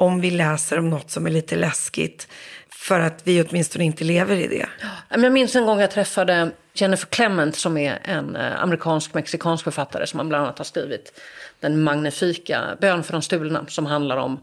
om 0.00 0.20
vi 0.20 0.30
läser 0.30 0.78
om 0.78 0.90
något 0.90 1.10
som 1.10 1.26
är 1.26 1.30
lite 1.30 1.56
läskigt. 1.56 2.28
För 2.68 3.00
att 3.00 3.20
vi 3.24 3.42
åtminstone 3.42 3.84
inte 3.84 4.04
lever 4.04 4.36
i 4.36 4.46
det. 4.48 4.66
Jag 5.08 5.32
minns 5.32 5.56
en 5.56 5.66
gång 5.66 5.80
jag 5.80 5.90
träffade 5.90 6.50
Jennifer 6.74 7.06
Clement 7.06 7.56
som 7.56 7.76
är 7.76 7.98
en 8.04 8.36
eh, 8.36 8.62
amerikansk-mexikansk 8.62 9.64
författare 9.64 10.06
som 10.06 10.28
bland 10.28 10.44
annat 10.44 10.58
har 10.58 10.64
skrivit 10.64 11.20
den 11.60 11.82
magnifika 11.82 12.76
Bön 12.80 13.02
för 13.02 13.12
de 13.12 13.22
stulna 13.22 13.66
som 13.68 13.86
handlar 13.86 14.16
om 14.16 14.40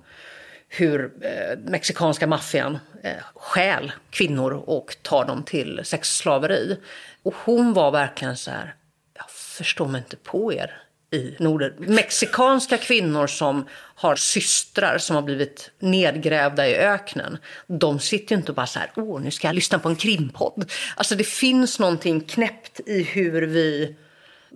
hur 0.70 1.12
eh, 1.22 1.60
mexikanska 1.60 2.28
maffian 2.28 2.80
eh, 3.04 3.12
stjäl 3.36 3.92
kvinnor 4.10 4.64
och 4.66 4.98
tar 5.02 5.26
dem 5.26 5.44
till 5.44 5.82
sexslaveri. 5.84 6.78
Och 7.24 7.34
hon 7.46 7.74
var 7.74 7.92
verkligen 7.92 8.38
så 8.38 8.52
här, 8.52 8.76
jag 9.14 9.30
förstår 9.30 9.88
mig 9.88 10.02
inte 10.02 10.18
på 10.18 10.54
er 10.54 10.87
i 11.18 11.36
Norden. 11.40 11.74
Mexikanska 11.78 12.78
kvinnor 12.78 13.28
som 13.28 13.68
har 13.96 14.16
systrar 14.16 14.98
som 14.98 15.16
har 15.16 15.24
blivit 15.24 15.72
nedgrävda 15.80 16.68
i 16.68 16.76
öknen. 16.76 17.38
De 17.68 18.00
sitter 18.00 18.36
ju 18.36 18.40
inte 18.40 18.54
bara 18.54 18.68
så 18.68 18.80
här, 18.80 18.92
åh 18.96 19.22
nu 19.22 19.32
ska 19.32 19.48
jag 19.48 19.56
lyssna 19.56 19.80
på 19.80 19.90
en 19.90 19.96
krimpodd. 19.96 20.72
Alltså 20.96 21.16
det 21.16 21.24
finns 21.24 21.80
någonting 21.80 22.22
knäppt 22.22 22.80
i 22.86 23.04
hur 23.04 23.42
vi 23.42 23.96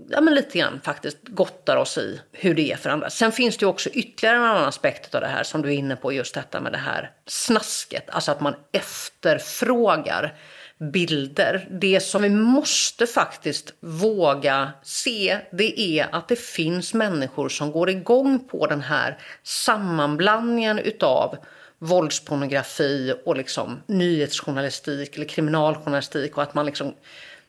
ja, 0.09 0.21
men 0.21 0.35
lite 0.35 0.57
grann 0.57 0.81
faktiskt 0.83 1.17
gottar 1.23 1.77
oss 1.77 1.97
i 1.97 2.21
hur 2.31 2.55
det 2.55 2.71
är 2.71 2.75
för 2.75 2.89
andra. 2.89 3.09
Sen 3.09 3.31
finns 3.31 3.57
det 3.57 3.63
ju 3.63 3.69
också 3.69 3.89
ytterligare 3.89 4.37
en 4.37 4.43
annan 4.43 4.67
aspekt 4.67 5.15
av 5.15 5.21
det 5.21 5.27
här 5.27 5.43
som 5.43 5.61
du 5.61 5.69
är 5.69 5.73
inne 5.73 5.95
på, 5.95 6.13
just 6.13 6.35
detta 6.35 6.61
med 6.61 6.71
det 6.71 6.77
här 6.77 7.11
snasket. 7.25 8.09
Alltså 8.09 8.31
att 8.31 8.41
man 8.41 8.55
efterfrågar 8.71 10.33
bilder. 10.81 11.67
Det 11.71 11.99
som 11.99 12.21
vi 12.21 12.29
måste 12.29 13.07
faktiskt 13.07 13.73
våga 13.79 14.71
se, 14.83 15.37
det 15.51 15.79
är 15.79 16.15
att 16.15 16.27
det 16.27 16.39
finns 16.39 16.93
människor 16.93 17.49
som 17.49 17.71
går 17.71 17.89
igång 17.89 18.47
på 18.47 18.67
den 18.67 18.81
här 18.81 19.17
sammanblandningen 19.43 20.79
utav 20.79 21.37
våldspornografi 21.79 23.13
och 23.25 23.37
liksom 23.37 23.81
nyhetsjournalistik 23.85 25.15
eller 25.15 25.25
kriminaljournalistik 25.25 26.37
och 26.37 26.43
att 26.43 26.53
man 26.53 26.65
liksom 26.65 26.93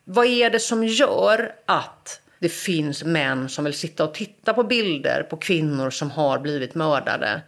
vad 0.05 0.27
är 0.27 0.51
det 0.51 0.61
som 0.61 0.85
gör 0.85 1.55
att 1.67 2.21
det 2.39 2.49
finns 2.49 3.05
män 3.05 3.49
som 3.49 3.65
vill 3.65 3.75
sitta 3.75 4.05
och 4.05 4.15
titta 4.15 4.55
på 4.55 4.65
bilder 4.65 5.23
på 5.23 5.37
kvinnor 5.37 5.91
som 5.91 6.11
har 6.11 6.39
blivit 6.39 6.75
mördade? 6.75 7.43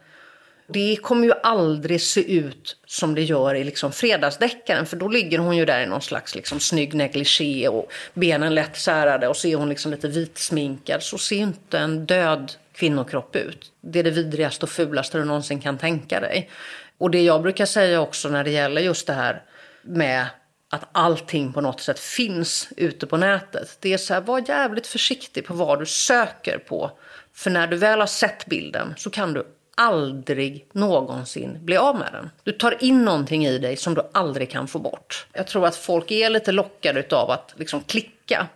Det 0.66 0.96
kommer 1.02 1.26
ju 1.26 1.32
aldrig 1.42 2.00
se 2.00 2.32
ut 2.36 2.76
som 2.86 3.14
det 3.14 3.22
gör 3.22 3.54
i 3.54 3.64
liksom 3.64 3.92
fredagsdeckaren 3.92 4.86
för 4.86 4.96
då 4.96 5.08
ligger 5.08 5.38
hon 5.38 5.56
ju 5.56 5.64
där 5.64 5.82
i 5.82 5.86
någon 5.86 6.02
slags 6.02 6.34
liksom 6.34 6.60
snygg 6.60 6.94
negligé 6.94 7.68
och 7.68 7.92
benen 8.14 8.54
lätt 8.54 8.76
särade 8.76 9.28
och 9.28 9.36
så 9.36 9.48
är 9.48 9.56
hon 9.56 9.68
liksom 9.68 9.90
lite 9.90 10.08
vitsminkad. 10.08 11.02
Så 11.02 11.18
ser 11.18 11.36
inte 11.36 11.78
en 11.78 12.06
död 12.06 12.52
kvinnokropp 12.72 13.36
ut. 13.36 13.72
Det 13.80 13.98
är 13.98 14.02
det 14.02 14.10
vidrigaste 14.10 14.66
och 14.66 14.70
fulaste 14.70 15.18
du 15.18 15.24
någonsin 15.24 15.60
kan 15.60 15.78
tänka 15.78 16.20
dig. 16.20 16.50
Och 16.98 17.10
det 17.10 17.22
jag 17.22 17.42
brukar 17.42 17.66
säga 17.66 18.00
också 18.00 18.28
när 18.28 18.44
det 18.44 18.50
gäller 18.50 18.80
just 18.80 19.06
det 19.06 19.12
här 19.12 19.42
med 19.82 20.26
att 20.70 20.88
allting 20.92 21.52
på 21.52 21.60
något 21.60 21.80
sätt 21.80 21.98
finns 21.98 22.68
ute 22.76 23.06
på 23.06 23.16
nätet. 23.16 23.76
Det 23.80 23.92
är 23.92 23.98
så 23.98 24.14
här, 24.14 24.20
var 24.20 24.44
jävligt 24.48 24.86
försiktig 24.86 25.46
på 25.46 25.54
vad 25.54 25.78
du 25.78 25.86
söker 25.86 26.58
på. 26.58 26.98
För 27.34 27.50
när 27.50 27.66
du 27.66 27.76
väl 27.76 28.00
har 28.00 28.06
sett 28.06 28.46
bilden 28.46 28.94
så 28.96 29.10
kan 29.10 29.32
du 29.32 29.46
aldrig 29.74 30.66
någonsin 30.72 31.58
bli 31.64 31.76
av 31.76 31.96
med 31.96 32.08
den. 32.12 32.30
Du 32.42 32.52
tar 32.52 32.84
in 32.84 33.04
någonting 33.04 33.46
i 33.46 33.58
dig 33.58 33.76
som 33.76 33.94
du 33.94 34.02
aldrig 34.12 34.50
kan 34.50 34.68
få 34.68 34.78
bort. 34.78 35.26
Jag 35.32 35.46
tror 35.46 35.66
att 35.66 35.76
folk 35.76 36.10
är 36.10 36.30
lite 36.30 36.52
lockade 36.52 37.16
av 37.16 37.30
att 37.30 37.54
liksom 37.56 37.80
klicka. 37.80 38.46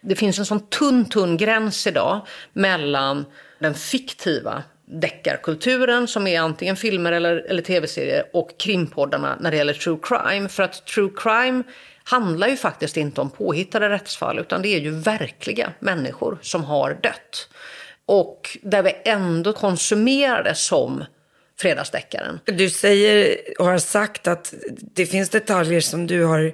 Det 0.00 0.16
finns 0.16 0.38
en 0.38 0.46
sån 0.46 0.60
tunn, 0.60 1.04
tunn 1.04 1.36
gräns 1.36 1.86
idag 1.86 2.20
mellan 2.52 3.24
den 3.58 3.74
fiktiva 3.74 4.62
deckarkulturen 4.84 6.08
som 6.08 6.26
är 6.26 6.40
antingen 6.40 6.76
filmer 6.76 7.12
eller, 7.12 7.36
eller 7.36 7.62
tv-serier 7.62 8.24
och 8.32 8.58
krimpoddarna 8.58 9.36
när 9.40 9.50
det 9.50 9.56
gäller 9.56 9.72
true 9.72 9.98
crime. 10.02 10.48
För 10.48 10.62
att 10.62 10.86
true 10.86 11.10
crime 11.16 11.62
handlar 12.04 12.48
ju 12.48 12.56
faktiskt 12.56 12.96
inte 12.96 13.20
om 13.20 13.30
påhittade 13.30 13.88
rättsfall 13.88 14.38
utan 14.38 14.62
det 14.62 14.68
är 14.68 14.80
ju 14.80 14.90
verkliga 14.90 15.72
människor 15.78 16.38
som 16.42 16.64
har 16.64 16.98
dött. 17.02 17.48
Och 18.08 18.58
där 18.62 18.82
vi 18.82 18.96
ändå 19.04 19.52
konsumerar 19.52 20.44
det 20.44 20.54
som 20.54 21.04
fredagsdeckaren. 21.60 22.40
Du 22.44 22.70
säger 22.70 23.36
och 23.58 23.66
har 23.66 23.78
sagt 23.78 24.28
att 24.28 24.54
det 24.94 25.06
finns 25.06 25.28
detaljer 25.28 25.80
som 25.80 26.06
du 26.06 26.24
har 26.24 26.52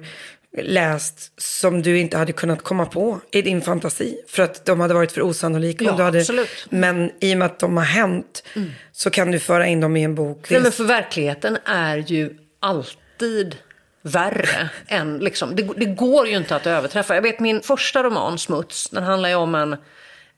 läst 0.57 1.31
som 1.41 1.81
du 1.81 1.99
inte 1.99 2.17
hade 2.17 2.31
kunnat 2.31 2.61
komma 2.61 2.85
på 2.85 3.19
i 3.31 3.41
din 3.41 3.61
fantasi. 3.61 4.17
För 4.27 4.43
att 4.43 4.65
de 4.65 4.79
hade 4.79 4.93
varit 4.93 5.11
för 5.11 5.21
osannolika. 5.21 5.85
Ja, 5.85 5.91
om 5.91 5.97
du 5.97 6.03
hade, 6.03 6.19
absolut. 6.19 6.67
Men 6.69 7.11
i 7.19 7.33
och 7.33 7.37
med 7.37 7.45
att 7.45 7.59
de 7.59 7.77
har 7.77 7.83
hänt 7.83 8.43
så 8.91 9.09
kan 9.09 9.31
du 9.31 9.39
föra 9.39 9.67
in 9.67 9.79
dem 9.79 9.97
i 9.97 10.03
en 10.03 10.15
bok. 10.15 10.49
Nej, 10.49 10.61
men 10.61 10.71
för 10.71 10.83
verkligheten 10.83 11.57
är 11.65 11.97
ju 11.97 12.37
alltid 12.59 13.55
värre 14.01 14.69
än 14.87 15.17
liksom, 15.17 15.55
det, 15.55 15.69
det 15.77 15.85
går 15.85 16.27
ju 16.27 16.37
inte 16.37 16.55
att 16.55 16.67
överträffa. 16.67 17.15
Jag 17.15 17.21
vet 17.21 17.39
min 17.39 17.61
första 17.61 18.03
roman, 18.03 18.39
Smuts, 18.39 18.89
den 18.89 19.03
handlar 19.03 19.29
ju 19.29 19.35
om 19.35 19.55
en 19.55 19.77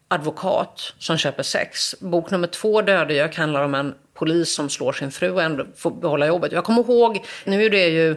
advokat 0.08 0.94
som 1.00 1.18
köper 1.18 1.44
sex. 1.44 1.96
Bok 2.00 2.32
nummer 2.32 2.48
två, 2.48 2.82
Dödegök, 2.82 3.36
handlar 3.36 3.64
om 3.64 3.76
en 3.76 3.96
polis 4.14 4.56
som 4.56 4.70
slår 4.70 4.94
sin 4.94 5.12
fru 5.12 5.32
och 5.32 5.42
ändå 5.42 5.66
får 5.76 5.92
behålla 5.92 6.28
jobbet. 6.28 6.52
Jag 6.52 6.64
kommer 6.64 6.82
ihåg, 6.84 7.26
nu 7.44 7.66
är 7.66 7.70
det 7.70 7.88
ju 7.88 8.16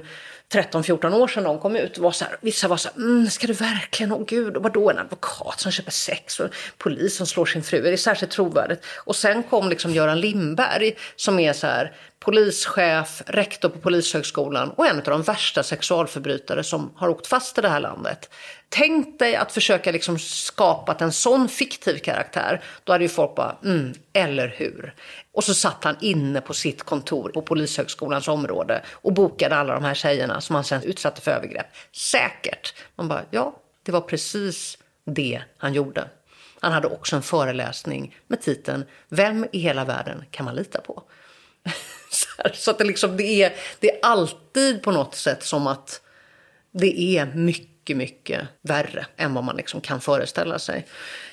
13-14 0.52 1.14
år 1.14 1.28
sedan 1.28 1.44
de 1.44 1.58
kom 1.58 1.76
ut, 1.76 1.98
var 1.98 2.10
så 2.10 2.24
här, 2.24 2.36
vissa 2.40 2.68
var 2.68 2.76
så 2.76 2.88
här, 2.88 2.96
mm, 2.96 3.26
ska 3.26 3.46
du 3.46 3.52
verkligen, 3.52 4.12
åh 4.12 4.24
gud, 4.26 4.56
och 4.56 4.62
vadå 4.62 4.90
en 4.90 4.98
advokat 4.98 5.60
som 5.60 5.72
köper 5.72 5.90
sex 5.90 6.40
och 6.40 6.46
en 6.46 6.52
polis 6.78 7.16
som 7.16 7.26
slår 7.26 7.46
sin 7.46 7.62
fru, 7.62 7.86
är 7.86 7.90
det 7.90 7.96
särskilt 7.96 8.32
trovärdigt? 8.32 8.84
Och 9.04 9.16
sen 9.16 9.42
kom 9.42 9.68
liksom 9.68 9.92
Göran 9.92 10.20
Lindberg 10.20 10.96
som 11.16 11.38
är 11.38 11.52
så 11.52 11.66
här, 11.66 11.92
polischef, 12.20 13.22
rektor 13.26 13.68
på 13.68 13.78
Polishögskolan 13.78 14.70
och 14.70 14.86
en 14.86 14.96
av 14.96 15.04
de 15.04 15.22
värsta 15.22 15.62
sexualförbrytare 15.62 16.64
som 16.64 16.92
har 16.96 17.08
åkt 17.08 17.26
fast 17.26 17.58
i 17.58 17.60
det 17.60 17.68
här 17.68 17.80
landet. 17.80 18.30
Tänk 18.68 19.18
dig 19.18 19.36
att 19.36 19.52
försöka 19.52 19.92
liksom 19.92 20.18
skapa 20.18 20.96
en 20.98 21.12
sån 21.12 21.48
fiktiv 21.48 21.98
karaktär. 21.98 22.62
Då 22.84 22.92
hade 22.92 23.04
ju 23.04 23.08
folk 23.08 23.34
bara, 23.34 23.56
mm, 23.64 23.94
eller 24.12 24.48
hur? 24.48 24.94
Och 25.32 25.44
så 25.44 25.54
satt 25.54 25.84
han 25.84 25.96
inne 26.00 26.40
på 26.40 26.54
sitt 26.54 26.82
kontor 26.82 27.30
på 27.34 27.42
Polishögskolans 27.42 28.28
område 28.28 28.82
och 28.90 29.12
bokade 29.12 29.56
alla 29.56 29.74
de 29.74 29.84
här 29.84 29.94
tjejerna 29.94 30.40
som 30.40 30.54
han 30.54 30.64
sen 30.64 30.82
utsatte 30.82 31.20
för 31.20 31.30
övergrepp. 31.30 31.66
Säkert. 31.92 32.74
Man 32.96 33.08
bara, 33.08 33.22
ja, 33.30 33.56
det 33.82 33.92
var 33.92 34.00
precis 34.00 34.78
det 35.04 35.42
han 35.58 35.74
gjorde. 35.74 36.08
Han 36.60 36.72
hade 36.72 36.88
också 36.88 37.16
en 37.16 37.22
föreläsning 37.22 38.16
med 38.26 38.42
titeln 38.42 38.84
Vem 39.08 39.46
i 39.52 39.58
hela 39.58 39.84
världen 39.84 40.24
kan 40.30 40.44
man 40.44 40.54
lita 40.54 40.80
på? 40.80 41.02
Så, 42.20 42.48
så 42.54 42.70
att 42.70 42.78
det, 42.78 42.84
liksom, 42.84 43.16
det, 43.16 43.42
är, 43.42 43.52
det 43.80 43.90
är 43.90 43.98
alltid 44.02 44.82
på 44.82 44.90
något 44.90 45.14
sätt 45.14 45.42
som 45.42 45.66
att 45.66 46.00
det 46.72 47.00
är 47.00 47.26
mycket, 47.26 47.96
mycket 47.96 48.40
värre 48.62 49.06
än 49.16 49.34
vad 49.34 49.44
man 49.44 49.56
liksom 49.56 49.80
kan 49.80 50.00
föreställa 50.00 50.58
sig. 50.58 50.86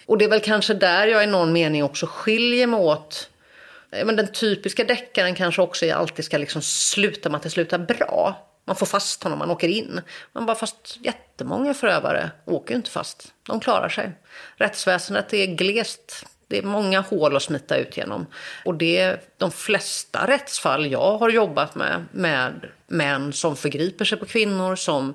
Och 0.05 0.17
det 0.17 0.25
är 0.25 0.29
väl 0.29 0.39
kanske 0.39 0.73
där 0.73 1.07
jag 1.07 1.23
i 1.23 1.27
någon 1.27 1.53
mening 1.53 1.83
också 1.83 2.07
skiljer 2.07 2.67
mig 2.67 2.79
åt 2.79 3.29
men 3.89 4.15
den 4.15 4.27
typiska 4.27 4.83
deckaren 4.83 5.35
kanske 5.35 5.61
också 5.61 5.85
är 5.85 5.93
alltid 5.93 6.25
ska 6.25 6.38
liksom 6.38 6.61
sluta 6.61 7.29
med 7.29 7.38
att 7.38 7.43
det 7.43 7.49
slutar 7.49 7.77
bra. 7.77 8.43
Man 8.65 8.75
får 8.75 8.85
fast 8.85 9.23
honom, 9.23 9.39
man 9.39 9.51
åker 9.51 9.67
in. 9.67 10.01
Man 10.33 10.45
bara 10.45 10.55
fast 10.55 10.97
jättemånga 11.01 11.73
förövare 11.73 12.31
åker 12.45 12.71
ju 12.71 12.77
inte 12.77 12.91
fast. 12.91 13.33
De 13.43 13.59
klarar 13.59 13.89
sig. 13.89 14.11
Rättsväsendet 14.55 15.33
är 15.33 15.45
glest. 15.45 16.25
Det 16.48 16.58
är 16.58 16.64
många 16.64 17.02
hål 17.02 17.36
att 17.36 17.43
smita 17.43 17.78
ut 17.78 17.98
genom. 17.98 18.26
Och 18.66 18.76
det 18.76 18.98
är 18.98 19.22
de 19.38 19.52
flesta 19.52 20.28
rättsfall 20.28 20.91
jag 20.91 21.18
har 21.18 21.30
jobbat 21.30 21.76
med, 21.76 22.06
med 22.12 22.66
män 22.88 23.34
som 23.34 23.56
förgriper 23.56 24.06
sig 24.06 24.18
på 24.18 24.26
kvinnor, 24.26 24.76
som 24.76 25.14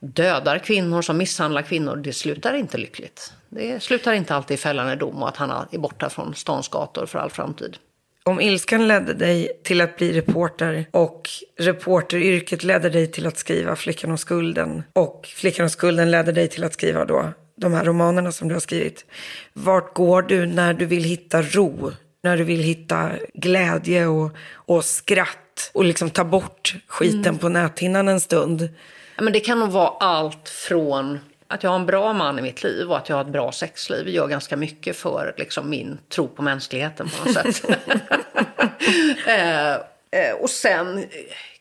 dödar 0.00 0.58
kvinnor, 0.58 1.02
som 1.02 1.18
misshandlar 1.18 1.62
kvinnor, 1.62 1.96
det 1.96 2.12
slutar 2.12 2.54
inte 2.54 2.78
lyckligt. 2.78 3.32
Det 3.48 3.82
slutar 3.82 4.12
inte 4.12 4.34
alltid 4.34 4.54
i 4.54 4.58
fällande 4.58 4.96
dom 4.96 5.22
och 5.22 5.28
att 5.28 5.36
han 5.36 5.66
är 5.70 5.78
borta 5.78 6.10
från 6.10 6.34
stans 6.34 6.68
gator 6.68 7.06
för 7.06 7.18
all 7.18 7.30
framtid. 7.30 7.76
Om 8.24 8.40
ilskan 8.40 8.88
ledde 8.88 9.14
dig 9.14 9.60
till 9.64 9.80
att 9.80 9.96
bli 9.96 10.12
reporter 10.12 10.86
och 10.90 11.28
reporteryrket 11.58 12.64
ledde 12.64 12.90
dig 12.90 13.06
till 13.06 13.26
att 13.26 13.38
skriva 13.38 13.76
Flickan 13.76 14.12
och 14.12 14.20
skulden 14.20 14.82
och 14.92 15.26
Flickan 15.26 15.64
och 15.64 15.72
skulden 15.72 16.10
ledde 16.10 16.32
dig 16.32 16.48
till 16.48 16.64
att 16.64 16.72
skriva 16.72 17.04
då 17.04 17.32
de 17.58 17.72
här 17.72 17.84
romanerna 17.84 18.32
som 18.32 18.48
du 18.48 18.54
har 18.54 18.60
skrivit. 18.60 19.04
Vart 19.52 19.94
går 19.94 20.22
du 20.22 20.46
när 20.46 20.74
du 20.74 20.86
vill 20.86 21.04
hitta 21.04 21.42
ro? 21.42 21.92
När 22.22 22.36
du 22.36 22.44
vill 22.44 22.62
hitta 22.62 23.10
glädje 23.34 24.06
och, 24.06 24.30
och 24.52 24.84
skratt 24.84 25.70
och 25.74 25.84
liksom 25.84 26.10
ta 26.10 26.24
bort 26.24 26.74
skiten 26.86 27.38
på 27.38 27.48
näthinnan 27.48 28.08
en 28.08 28.20
stund? 28.20 28.68
Ja, 29.16 29.22
men 29.22 29.32
det 29.32 29.40
kan 29.40 29.60
nog 29.60 29.70
vara 29.70 29.88
allt 29.88 30.48
från 30.48 31.18
att 31.48 31.62
jag 31.62 31.70
har 31.70 31.78
en 31.78 31.86
bra 31.86 32.12
man 32.12 32.38
i 32.38 32.42
mitt 32.42 32.62
liv 32.62 32.90
och 32.90 32.96
att 32.96 33.08
jag 33.08 33.16
har 33.16 33.24
ett 33.24 33.32
bra 33.32 33.52
sexliv 33.52 34.04
Det 34.04 34.10
gör 34.10 34.26
ganska 34.26 34.56
mycket 34.56 34.96
för 34.96 35.34
liksom, 35.36 35.70
min 35.70 35.98
tro 36.08 36.28
på 36.28 36.42
mänskligheten 36.42 37.08
på 37.08 37.24
något 37.24 37.34
sätt. 37.34 37.70
eh, 39.26 39.74
eh, 40.20 40.34
och 40.40 40.50
sen 40.50 41.04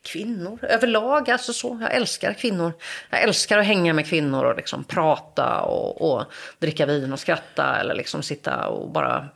kvinnor 0.08 0.60
överlag. 0.62 1.30
Alltså 1.30 1.54
så, 1.54 1.78
jag 1.82 1.94
älskar 1.94 2.34
kvinnor. 2.34 2.74
Jag 3.10 3.22
älskar 3.22 3.58
att 3.58 3.66
hänga 3.66 3.94
med 3.94 4.08
kvinnor 4.08 4.46
och 4.46 4.58
liksom 4.58 4.84
prata 4.84 5.62
och, 5.62 6.12
och 6.12 6.24
dricka 6.60 6.86
vin 6.86 7.14
och 7.14 7.20
skratta 7.20 7.78
eller 7.80 7.96
liksom 7.96 8.24
sitta 8.24 8.68
och 8.68 8.92
bara 8.92 9.28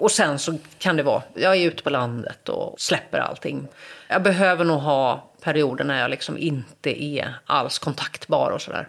och 0.00 0.10
sen 0.10 0.38
så 0.38 0.58
kan 0.78 0.96
det 0.96 1.02
vara, 1.02 1.22
jag 1.34 1.56
är 1.56 1.66
ute 1.66 1.82
på 1.82 1.90
landet 1.90 2.48
och 2.48 2.80
släpper 2.80 3.18
allting. 3.18 3.68
Jag 4.08 4.22
behöver 4.22 4.64
nog 4.64 4.80
ha 4.80 5.32
perioder 5.42 5.84
när 5.84 6.00
jag 6.00 6.10
liksom 6.10 6.38
inte 6.38 7.04
är 7.04 7.34
alls 7.46 7.78
kontaktbar 7.78 8.50
och 8.50 8.62
sådär. 8.62 8.88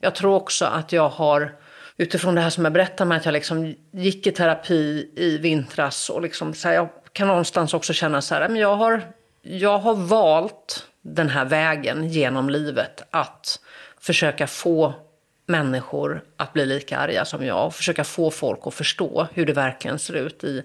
Jag 0.00 0.14
tror 0.14 0.34
också 0.34 0.64
att 0.64 0.92
jag 0.92 1.08
har, 1.08 1.54
utifrån 1.96 2.34
det 2.34 2.40
här 2.40 2.50
som 2.50 2.64
jag 2.64 2.72
berättade 2.72 3.08
med 3.08 3.16
att 3.16 3.24
jag 3.24 3.32
liksom 3.32 3.74
gick 3.90 4.26
i 4.26 4.32
terapi 4.32 5.10
i 5.16 5.38
vintras 5.38 6.10
och 6.10 6.22
liksom, 6.22 6.54
så 6.54 6.68
här, 6.68 6.74
jag 6.74 6.88
kan 7.12 7.28
någonstans 7.28 7.74
också 7.74 7.92
känna 7.92 8.22
så 8.22 8.34
här, 8.34 8.48
men 8.48 8.60
jag 8.60 8.76
har, 8.76 9.02
jag 9.42 9.78
har 9.78 9.94
valt 9.94 10.86
den 11.02 11.28
här 11.28 11.44
vägen 11.44 12.08
genom 12.08 12.50
livet 12.50 13.02
att 13.10 13.60
försöka 14.00 14.46
få 14.46 14.94
människor 15.46 16.22
att 16.36 16.52
bli 16.52 16.66
lika 16.66 16.98
arga 16.98 17.24
som 17.24 17.46
jag 17.46 17.66
och 17.66 17.74
försöka 17.74 18.04
få 18.04 18.30
folk 18.30 18.60
att 18.62 18.74
förstå 18.74 19.26
hur 19.32 19.46
det 19.46 19.52
verkligen 19.52 19.98
ser 19.98 20.14
ut 20.14 20.44
i 20.44 20.62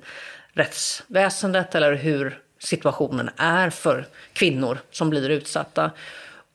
rättsväsendet 0.54 1.76
eller 1.76 1.94
hur 1.94 2.40
situationen 2.60 3.30
är 3.38 3.70
för 3.70 4.08
kvinnor 4.34 4.78
som 4.92 5.10
blir 5.10 5.30
utsatta. 5.30 5.92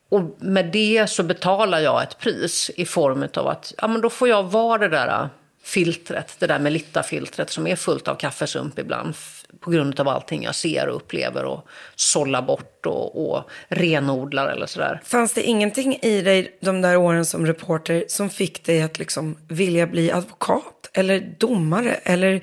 Och 0.09 0.21
med 0.37 0.65
det 0.65 1.09
så 1.09 1.23
betalar 1.23 1.79
jag 1.79 2.03
ett 2.03 2.17
pris 2.17 2.71
i 2.75 2.85
form 2.85 3.27
av 3.35 3.47
att 3.47 3.73
ja, 3.77 3.87
men 3.87 4.01
då 4.01 4.09
får 4.09 4.29
jag 4.29 4.43
vara 4.43 4.77
det 4.77 4.87
där 4.87 5.29
filtret, 5.63 6.35
det 6.39 6.47
där 6.47 6.59
Melitta-filtret 6.59 7.49
som 7.49 7.67
är 7.67 7.75
fullt 7.75 8.07
av 8.07 8.15
kaffesump 8.15 8.79
ibland 8.79 9.15
på 9.59 9.71
grund 9.71 9.99
av 9.99 10.07
allting 10.07 10.43
jag 10.43 10.55
ser 10.55 10.87
och 10.87 10.95
upplever 10.95 11.45
och 11.45 11.67
sållar 11.95 12.41
bort 12.41 12.85
och, 12.85 13.31
och 13.31 13.49
renodlar 13.67 14.47
eller 14.47 14.65
sådär. 14.65 15.01
Fanns 15.03 15.33
det 15.33 15.43
ingenting 15.43 15.99
i 16.01 16.21
dig 16.21 16.57
de 16.61 16.81
där 16.81 16.97
åren 16.97 17.25
som 17.25 17.45
reporter 17.45 18.05
som 18.07 18.29
fick 18.29 18.65
dig 18.65 18.81
att 18.81 18.99
liksom 18.99 19.37
vilja 19.47 19.87
bli 19.87 20.11
advokat 20.11 20.89
eller 20.93 21.35
domare 21.37 21.93
eller 21.93 22.41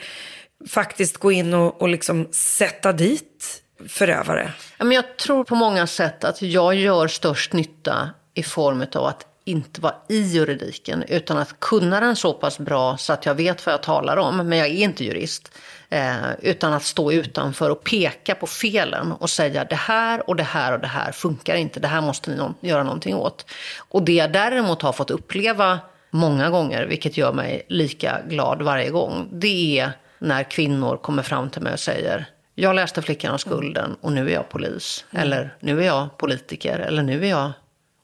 faktiskt 0.68 1.16
gå 1.16 1.32
in 1.32 1.54
och, 1.54 1.82
och 1.82 1.88
liksom 1.88 2.28
sätta 2.30 2.92
dit 2.92 3.62
förövare? 3.88 4.52
Jag 4.78 5.16
tror 5.16 5.44
på 5.44 5.54
många 5.54 5.86
sätt 5.86 6.24
att 6.24 6.42
jag 6.42 6.74
gör 6.74 7.08
störst 7.08 7.52
nytta 7.52 8.10
i 8.34 8.42
form 8.42 8.86
av 8.94 9.04
att 9.04 9.26
inte 9.44 9.80
vara 9.80 9.94
i 10.08 10.20
juridiken 10.20 11.04
utan 11.08 11.38
att 11.38 11.60
kunna 11.60 12.00
den 12.00 12.16
så 12.16 12.32
pass 12.32 12.58
bra 12.58 12.96
så 12.96 13.12
att 13.12 13.26
jag 13.26 13.34
vet 13.34 13.66
vad 13.66 13.72
jag 13.72 13.82
talar 13.82 14.16
om. 14.16 14.36
Men 14.36 14.58
jag 14.58 14.68
är 14.68 14.72
inte 14.72 15.04
jurist. 15.04 15.52
Eh, 15.90 16.30
utan 16.42 16.72
att 16.72 16.82
stå 16.82 17.12
utanför 17.12 17.70
och 17.70 17.84
peka 17.84 18.34
på 18.34 18.46
felen 18.46 19.12
och 19.12 19.30
säga 19.30 19.64
det 19.64 19.76
här 19.76 20.28
och 20.28 20.36
det 20.36 20.42
här 20.42 20.72
och 20.72 20.80
det 20.80 20.86
här 20.86 21.12
funkar 21.12 21.56
inte. 21.56 21.80
Det 21.80 21.88
här 21.88 22.00
måste 22.00 22.30
ni 22.30 22.36
no 22.36 22.54
göra 22.60 22.82
någonting 22.82 23.14
åt. 23.14 23.46
Och 23.78 24.02
det 24.02 24.12
jag 24.12 24.32
däremot 24.32 24.82
har 24.82 24.92
fått 24.92 25.10
uppleva 25.10 25.78
många 26.10 26.50
gånger, 26.50 26.86
vilket 26.86 27.16
gör 27.16 27.32
mig 27.32 27.62
lika 27.68 28.18
glad 28.28 28.62
varje 28.62 28.90
gång, 28.90 29.28
det 29.32 29.78
är 29.78 29.92
när 30.18 30.42
kvinnor 30.42 30.96
kommer 30.96 31.22
fram 31.22 31.50
till 31.50 31.62
mig 31.62 31.72
och 31.72 31.80
säger 31.80 32.26
jag 32.54 32.74
läste 32.74 33.02
Flickan 33.02 33.34
och 33.34 33.40
skulden 33.40 33.96
och 34.00 34.12
nu 34.12 34.28
är 34.28 34.34
jag 34.34 34.48
polis. 34.48 35.04
Mm. 35.10 35.22
Eller 35.22 35.54
nu 35.60 35.80
är 35.80 35.86
jag 35.86 36.16
politiker. 36.16 36.78
Eller 36.78 37.02
nu 37.02 37.24
är 37.24 37.30
jag 37.30 37.52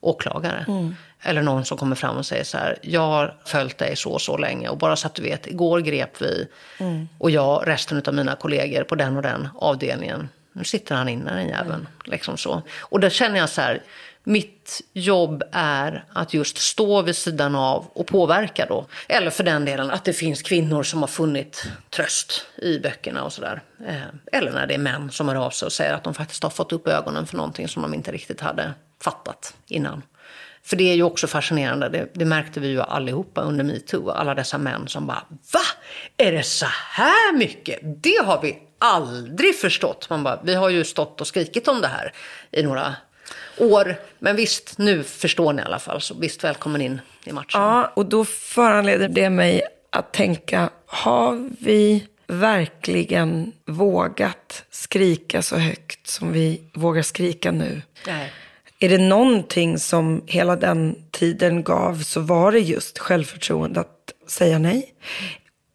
åklagare. 0.05 0.65
Mm. 0.67 0.95
Eller 1.21 1.41
någon 1.41 1.65
som 1.65 1.77
kommer 1.77 1.95
fram 1.95 2.17
och 2.17 2.25
säger 2.25 2.43
så 2.43 2.57
här. 2.57 2.77
Jag 2.81 3.07
har 3.07 3.35
följt 3.45 3.77
dig 3.77 3.95
så 3.95 4.11
och 4.11 4.21
så 4.21 4.37
länge. 4.37 4.69
Och 4.69 4.77
bara 4.77 4.95
så 4.95 5.07
att 5.07 5.15
du 5.15 5.21
vet, 5.21 5.47
igår 5.47 5.79
grep 5.79 6.21
vi. 6.21 6.47
Mm. 6.77 7.09
Och 7.17 7.31
jag, 7.31 7.63
resten 7.67 8.03
av 8.07 8.13
mina 8.13 8.35
kollegor 8.35 8.83
på 8.83 8.95
den 8.95 9.15
och 9.15 9.21
den 9.21 9.47
avdelningen. 9.55 10.29
Nu 10.53 10.63
sitter 10.63 10.95
han 10.95 11.09
inne 11.09 11.33
den 11.33 11.47
jäveln. 11.47 11.73
Mm. 11.73 11.87
Liksom 12.05 12.37
så. 12.37 12.61
Och 12.79 12.99
då 12.99 13.09
känner 13.09 13.39
jag 13.39 13.49
så 13.49 13.61
här. 13.61 13.81
Mitt 14.27 14.81
jobb 14.93 15.43
är 15.51 16.05
att 16.13 16.33
just 16.33 16.57
stå 16.57 17.01
vid 17.01 17.15
sidan 17.15 17.55
av 17.55 17.85
och 17.93 18.07
påverka 18.07 18.65
då. 18.65 18.85
Eller 19.07 19.31
för 19.31 19.43
den 19.43 19.65
delen 19.65 19.91
att 19.91 20.05
det 20.05 20.13
finns 20.13 20.41
kvinnor 20.41 20.83
som 20.83 21.01
har 21.01 21.07
funnit 21.07 21.67
tröst 21.89 22.45
i 22.57 22.79
böckerna 22.79 23.23
och 23.23 23.33
sådär. 23.33 23.61
Eh, 23.87 24.39
eller 24.39 24.51
när 24.51 24.67
det 24.67 24.73
är 24.73 24.77
män 24.77 25.11
som 25.11 25.27
hör 25.27 25.35
av 25.35 25.49
sig 25.49 25.65
och 25.65 25.71
säger 25.71 25.93
att 25.93 26.03
de 26.03 26.13
faktiskt 26.13 26.43
har 26.43 26.49
fått 26.49 26.71
upp 26.71 26.87
ögonen 26.87 27.27
för 27.27 27.37
någonting 27.37 27.67
som 27.67 27.81
de 27.81 27.93
inte 27.93 28.11
riktigt 28.11 28.41
hade 28.41 28.73
fattat 29.03 29.53
innan. 29.67 30.01
För 30.63 30.75
det 30.75 30.91
är 30.91 30.95
ju 30.95 31.03
också 31.03 31.27
fascinerande, 31.27 31.89
det, 31.89 32.09
det, 32.13 32.25
märkte 32.25 32.59
vi 32.59 32.67
ju 32.67 32.81
allihopa 32.81 33.41
under 33.41 33.63
metoo. 33.63 34.09
Alla 34.09 34.35
dessa 34.35 34.57
män 34.57 34.87
som 34.87 35.07
bara 35.07 35.23
Va? 35.29 35.59
Är 36.17 36.31
det 36.31 36.43
så 36.43 36.65
här 36.91 37.37
mycket? 37.37 37.79
Det 37.83 38.25
har 38.25 38.41
vi 38.41 38.57
aldrig 38.79 39.59
förstått. 39.59 40.09
Man 40.09 40.23
bara, 40.23 40.39
vi 40.43 40.53
har 40.53 40.69
ju 40.69 40.83
stått 40.83 41.21
och 41.21 41.27
skrikit 41.27 41.67
om 41.67 41.81
det 41.81 41.87
här 41.87 42.13
i 42.51 42.63
några 42.63 42.95
år. 43.57 43.95
Men 44.19 44.35
visst, 44.35 44.77
nu 44.77 45.03
förstår 45.03 45.53
ni 45.53 45.61
i 45.61 45.65
alla 45.65 45.79
fall. 45.79 46.01
Så 46.01 46.13
visst, 46.13 46.43
välkommen 46.43 46.81
in 46.81 47.01
i 47.23 47.31
matchen. 47.31 47.61
Ja, 47.61 47.91
och 47.95 48.05
då 48.05 48.25
föranleder 48.25 49.07
det 49.07 49.29
mig 49.29 49.61
att 49.89 50.13
tänka, 50.13 50.69
har 50.85 51.49
vi 51.59 52.07
verkligen 52.27 53.51
vågat 53.65 54.63
skrika 54.71 55.41
så 55.41 55.55
högt 55.55 56.07
som 56.07 56.31
vi 56.31 56.61
vågar 56.73 57.01
skrika 57.01 57.51
nu? 57.51 57.81
Nej. 58.07 58.31
Är 58.79 58.89
det 58.89 58.97
någonting 58.97 59.79
som 59.79 60.23
hela 60.27 60.55
den 60.55 60.95
tiden 61.11 61.63
gav 61.63 62.01
så 62.01 62.19
var 62.19 62.51
det 62.51 62.59
just 62.59 62.99
självförtroende 62.99 63.79
att 63.79 64.13
säga 64.27 64.59
nej. 64.59 64.93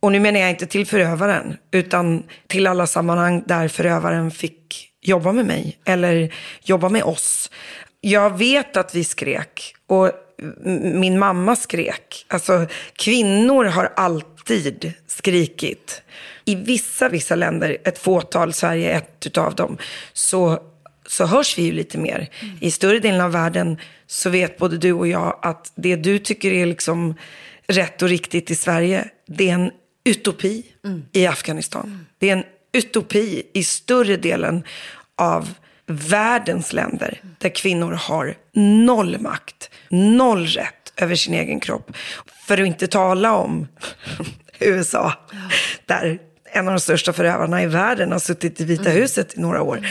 Och 0.00 0.12
nu 0.12 0.20
menar 0.20 0.40
jag 0.40 0.50
inte 0.50 0.66
till 0.66 0.86
förövaren, 0.86 1.56
utan 1.70 2.22
till 2.46 2.66
alla 2.66 2.86
sammanhang 2.86 3.42
där 3.46 3.68
förövaren 3.68 4.30
fick 4.30 4.90
jobba 5.02 5.32
med 5.32 5.46
mig 5.46 5.78
eller 5.84 6.34
jobba 6.62 6.88
med 6.88 7.02
oss. 7.02 7.50
Jag 8.00 8.38
vet 8.38 8.76
att 8.76 8.94
vi 8.94 9.04
skrek 9.04 9.74
och 9.86 10.10
min 10.94 11.18
mamma 11.18 11.56
skrek. 11.56 12.26
Alltså 12.28 12.66
kvinnor 12.92 13.64
har 13.64 13.92
alltid 13.96 14.92
skrikit. 15.06 16.02
I 16.44 16.54
vissa, 16.54 17.08
vissa 17.08 17.34
länder, 17.34 17.78
ett 17.84 17.98
fåtal, 17.98 18.52
Sverige 18.52 18.92
är 18.92 18.96
ett 18.96 19.26
utav 19.26 19.54
dem, 19.54 19.78
så 20.12 20.58
så 21.10 21.26
hörs 21.26 21.58
vi 21.58 21.62
ju 21.62 21.72
lite 21.72 21.98
mer. 21.98 22.28
I 22.60 22.70
större 22.70 22.98
delen 22.98 23.20
av 23.20 23.32
världen 23.32 23.78
så 24.06 24.30
vet 24.30 24.58
både 24.58 24.78
du 24.78 24.92
och 24.92 25.08
jag 25.08 25.38
att 25.42 25.72
det 25.74 25.96
du 25.96 26.18
tycker 26.18 26.52
är 26.52 26.66
liksom 26.66 27.14
rätt 27.66 28.02
och 28.02 28.08
riktigt 28.08 28.50
i 28.50 28.54
Sverige, 28.54 29.08
det 29.26 29.50
är 29.50 29.54
en 29.54 29.70
utopi 30.04 30.64
i 31.12 31.26
Afghanistan. 31.26 32.06
Det 32.18 32.28
är 32.28 32.32
en 32.32 32.44
utopi 32.72 33.42
i 33.54 33.64
större 33.64 34.16
delen 34.16 34.64
av 35.16 35.54
världens 35.86 36.72
länder 36.72 37.20
där 37.38 37.48
kvinnor 37.48 37.92
har 37.92 38.34
noll 38.54 39.18
makt, 39.20 39.70
noll 39.88 40.46
rätt 40.46 40.92
över 40.96 41.14
sin 41.14 41.34
egen 41.34 41.60
kropp. 41.60 41.96
För 42.46 42.58
att 42.58 42.66
inte 42.66 42.86
tala 42.86 43.34
om 43.34 43.68
USA, 44.58 45.12
där 45.86 46.18
en 46.52 46.68
av 46.68 46.74
de 46.74 46.80
största 46.80 47.12
förövarna 47.12 47.62
i 47.62 47.66
världen 47.66 48.12
har 48.12 48.18
suttit 48.18 48.60
i 48.60 48.64
Vita 48.64 48.90
huset 48.90 49.38
i 49.38 49.40
några 49.40 49.62
år. 49.62 49.86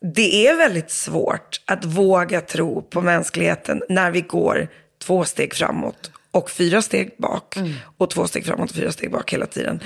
Det 0.00 0.46
är 0.46 0.56
väldigt 0.56 0.90
svårt 0.90 1.60
att 1.64 1.84
våga 1.84 2.40
tro 2.40 2.82
på 2.82 3.00
mänskligheten 3.00 3.82
när 3.88 4.10
vi 4.10 4.20
går 4.20 4.68
två 5.02 5.24
steg 5.24 5.54
framåt 5.54 6.10
och 6.30 6.50
fyra 6.50 6.82
steg 6.82 7.14
bak. 7.18 7.56
Och 7.98 8.10
två 8.10 8.26
steg 8.26 8.46
framåt 8.46 8.70
och 8.70 8.76
fyra 8.76 8.92
steg 8.92 9.10
bak 9.10 9.32
hela 9.32 9.46
tiden. 9.46 9.80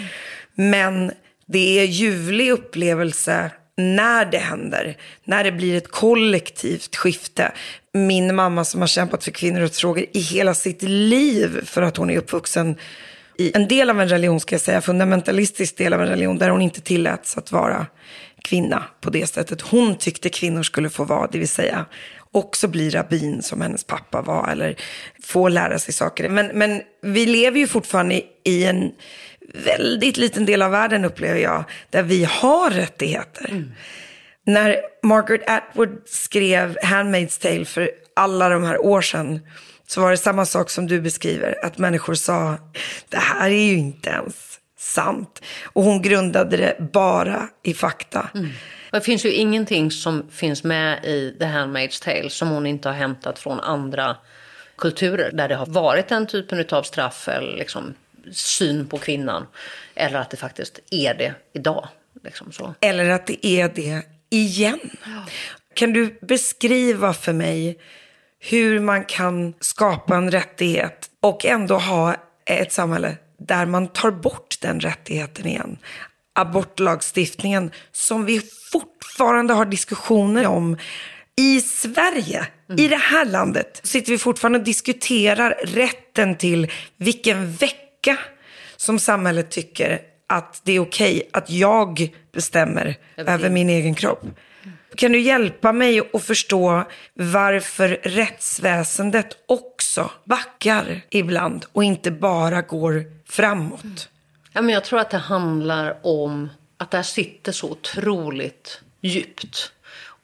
Men 0.55 1.13
det 1.47 1.81
är 1.81 1.85
ljuvlig 1.85 2.51
upplevelse 2.51 3.51
när 3.77 4.25
det 4.25 4.39
händer, 4.39 4.97
när 5.25 5.45
det 5.45 5.53
blir 5.53 5.77
ett 5.77 5.89
kollektivt 5.89 6.97
skifte. 6.97 7.53
Min 7.93 8.35
mamma 8.35 8.65
som 8.65 8.81
har 8.81 8.89
kämpat 8.89 9.25
för 9.25 9.31
kvinnorättsfrågor 9.31 10.05
i 10.13 10.21
hela 10.21 10.55
sitt 10.55 10.83
liv 10.83 11.65
för 11.65 11.83
att 11.83 11.97
hon 11.97 12.11
är 12.11 12.19
uppvuxen 12.19 12.77
i 13.39 13.57
en 13.57 13.69
del 13.69 13.91
av 13.91 14.01
en 14.01 14.09
religion, 14.09 14.41
ska 14.41 14.55
jag 14.55 14.61
säga, 14.61 14.81
fundamentalistisk 14.81 15.77
del 15.77 15.93
av 15.93 16.03
en 16.03 16.09
religion 16.09 16.39
där 16.39 16.51
hon 16.51 16.63
inte 16.63 16.81
tilläts 16.81 17.39
att 17.39 17.53
vara 17.53 17.87
kvinna 18.45 18.85
på 19.01 19.11
det 19.11 19.27
sättet 19.27 19.61
hon 19.61 19.99
tyckte 19.99 20.29
kvinnor 20.29 20.63
skulle 20.63 20.91
få 20.91 21.05
vara, 21.05 21.29
det 21.33 21.39
vill 21.39 21.49
säga 21.49 21.87
också 22.33 22.69
bli 22.69 22.91
rabbin 22.91 23.43
som 23.43 23.61
hennes 23.61 23.85
pappa 23.85 24.23
var 24.23 24.49
eller 24.51 24.77
få 25.23 25.49
lära 25.49 25.79
sig 25.79 25.95
saker. 25.95 26.29
Men, 26.29 26.47
men 26.47 26.83
vi 27.03 27.27
lever 27.27 27.59
ju 27.59 27.67
fortfarande 27.67 28.23
i, 28.45 28.65
en 28.65 28.93
väldigt 29.55 30.17
liten 30.17 30.47
del 30.47 30.63
av 30.63 30.71
världen 30.71 31.05
upplever 31.05 31.41
jag, 31.41 31.65
där 31.91 32.03
vi 32.03 32.25
har 32.25 32.71
rättigheter. 32.71 33.65
När 34.47 34.77
Margaret 35.03 35.51
Atwood 35.51 36.03
skrev 36.07 36.79
Handmaid's 36.79 37.43
Tale 37.43 37.65
för 37.65 37.91
alla 38.17 38.49
de 38.49 38.65
här 38.65 38.85
år 38.85 39.01
sedan 39.01 39.41
så 39.87 40.01
var 40.01 40.11
det 40.11 40.17
samma 40.17 40.47
sak 40.47 40.71
som 40.71 40.87
du 40.87 41.01
beskriver, 41.01 41.65
att 41.65 41.79
människor 41.79 42.15
sa 42.15 42.59
det 43.09 43.19
här 43.19 43.51
är 43.51 43.65
ju 43.65 43.77
inte 43.77 44.11
ens 44.11 44.54
sant. 44.85 45.43
Och 45.65 45.83
hon 45.85 46.03
grundade 46.03 46.57
det 46.57 46.77
bara 46.93 47.49
i 47.63 47.75
fakta. 47.75 48.31
Det 48.91 49.01
finns 49.01 49.25
ju 49.25 49.33
ingenting 49.33 49.91
som 49.91 50.31
finns 50.31 50.65
med 50.65 51.05
i 51.05 51.37
The 51.39 51.45
Handmaid's 51.45 52.05
Tale 52.05 52.31
som 52.31 52.49
hon 52.49 52.67
inte 52.67 52.89
har 52.89 52.97
hämtat 52.97 53.39
från 53.39 53.61
andra 53.61 54.17
kulturer 54.77 55.31
där 55.33 55.49
det 55.49 55.55
har 55.55 55.67
varit 55.67 56.09
den 56.09 56.27
typen 56.27 56.67
av 56.71 56.83
straff 56.83 57.29
eller 57.29 57.57
liksom 57.57 57.95
syn 58.33 58.87
på 58.87 58.99
kvinnan. 58.99 59.47
Eller 59.95 60.19
att 60.19 60.31
det 60.31 60.37
faktiskt 60.37 60.81
är 60.91 61.15
det 61.15 61.35
idag. 61.53 61.89
Liksom. 62.25 62.75
Eller 62.81 63.11
att 63.11 63.27
det 63.27 63.47
är 63.47 63.69
det 63.69 64.03
igen. 64.31 64.81
Kan 65.75 65.93
du 65.93 66.19
beskriva 66.21 67.15
för 67.15 67.33
mig 67.33 67.79
hur 68.39 68.81
man 68.81 69.05
kan 69.05 69.55
skapa 69.61 70.17
en 70.17 70.31
rättighet 70.31 71.11
och 71.21 71.45
ändå 71.45 71.75
ha 71.75 72.17
ett 72.45 72.73
samhälle 72.73 73.17
där 73.39 73.67
man 73.67 73.89
tar 73.89 74.11
bort 74.11 74.57
den 74.61 74.81
rättigheten 74.81 75.47
igen? 75.47 75.79
Abortlagstiftningen 76.33 77.71
som 77.93 78.25
vi 78.25 78.41
fortfarande 78.73 79.55
har 79.55 79.65
diskussioner 79.65 80.47
om 80.47 80.77
i 81.37 81.61
Sverige, 81.61 82.47
i 82.79 82.89
det 82.89 82.97
här 82.97 83.25
landet, 83.25 83.81
sitter 83.85 84.13
vi 84.13 84.19
fortfarande 84.19 84.59
och 84.59 84.65
diskuterar 84.65 85.51
rätten 85.65 86.37
till 86.37 86.71
vilken 86.97 87.53
vecka 87.53 88.19
som 88.77 88.99
samhället 88.99 89.51
tycker 89.51 90.01
att 90.27 90.61
det 90.65 90.73
är 90.73 90.81
okej 90.81 91.31
att 91.33 91.51
jag 91.51 92.15
bestämmer 92.33 92.97
över 93.17 93.51
min 93.51 93.69
egen 93.71 93.95
kropp. 93.95 94.25
Kan 94.97 95.13
du 95.13 95.21
hjälpa 95.21 95.73
mig 95.73 96.01
att 96.13 96.23
förstå 96.23 96.85
varför 97.15 97.89
rättsväsendet 98.03 99.37
också 99.47 100.11
backar 100.25 101.01
ibland 101.11 101.67
och 101.73 101.85
inte 101.85 102.11
bara 102.11 102.63
går 102.63 103.05
framåt? 103.27 104.09
Ja, 104.53 104.63
men 104.63 104.75
jag 104.75 104.85
tror 104.85 105.01
att 105.01 105.11
det 105.11 105.19
handlar 105.19 105.99
om 106.03 106.51
att 106.77 106.91
det 106.91 106.97
här 106.97 107.05
sitter 107.05 107.53
så 107.53 107.71
otroligt 107.71 108.81
djupt. 109.01 109.73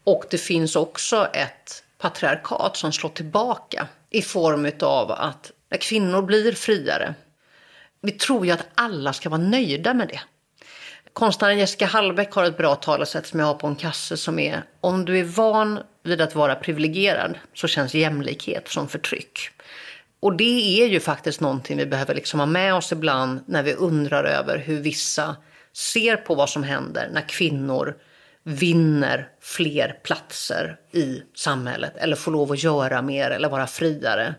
Och 0.05 0.25
det 0.31 0.39
finns 0.39 0.77
också 0.77 1.27
ett 1.33 1.85
patriarkat 1.99 2.77
som 2.77 2.93
slår 2.93 3.11
tillbaka 3.11 3.89
i 4.11 4.23
form 4.23 4.71
av 4.81 5.11
att 5.11 5.53
när 5.71 5.79
kvinnor 5.79 6.23
blir 6.23 6.53
friare, 6.53 7.15
vi 8.01 8.13
tror 8.13 8.47
ju 8.47 8.53
att 8.53 8.67
alla 8.75 9.13
ska 9.13 9.29
vara 9.29 9.41
nöjda 9.41 9.95
med 9.95 10.09
det. 10.09 10.21
Konstnären 11.13 11.59
Jessica 11.59 11.87
Hallbäck 11.87 12.33
har 12.33 12.45
ett 12.45 12.57
bra 12.57 12.75
talesätt 12.75 13.27
som 13.27 13.41
jag 13.41 13.47
har 13.47 13.55
på 13.55 13.67
en 13.67 13.77
kasse 13.77 14.17
som 14.17 14.39
är 14.39 14.63
om 14.81 15.05
du 15.05 15.19
är 15.19 15.25
van 15.25 15.79
vid 16.05 16.21
att 16.21 16.35
vara 16.35 16.55
privilegierad 16.55 17.39
så 17.55 17.69
känns 17.69 17.95
jämlikhet 17.95 18.69
som 18.69 18.89
förtryck. 18.89 19.39
Och 20.21 20.37
det 20.37 20.83
är 20.83 20.87
ju 20.89 21.01
faktiskt 21.01 21.41
någonting 21.41 21.77
vi 21.77 21.87
behöver 21.87 22.15
liksom 22.15 22.41
ha 22.41 22.47
med 22.47 22.75
oss 22.75 22.93
ibland 22.93 23.41
när 23.47 23.63
vi 23.63 23.75
undrar 23.75 24.25
över 24.25 24.59
hur 24.59 24.81
vissa 24.81 25.37
ser 25.73 26.17
på 26.17 26.35
vad 26.35 26.51
som 26.51 26.63
händer 26.63 27.09
när 27.13 27.29
kvinnor 27.29 27.97
vinner 28.43 29.29
fler 29.41 30.01
platser 30.03 30.77
i 30.93 31.23
samhället 31.35 31.97
eller 31.97 32.17
får 32.17 32.33
lov 32.33 32.53
att 32.53 32.63
göra 32.63 33.03
mer 33.03 33.31
eller 33.31 33.49
vara 33.49 33.67
friare. 33.67 34.35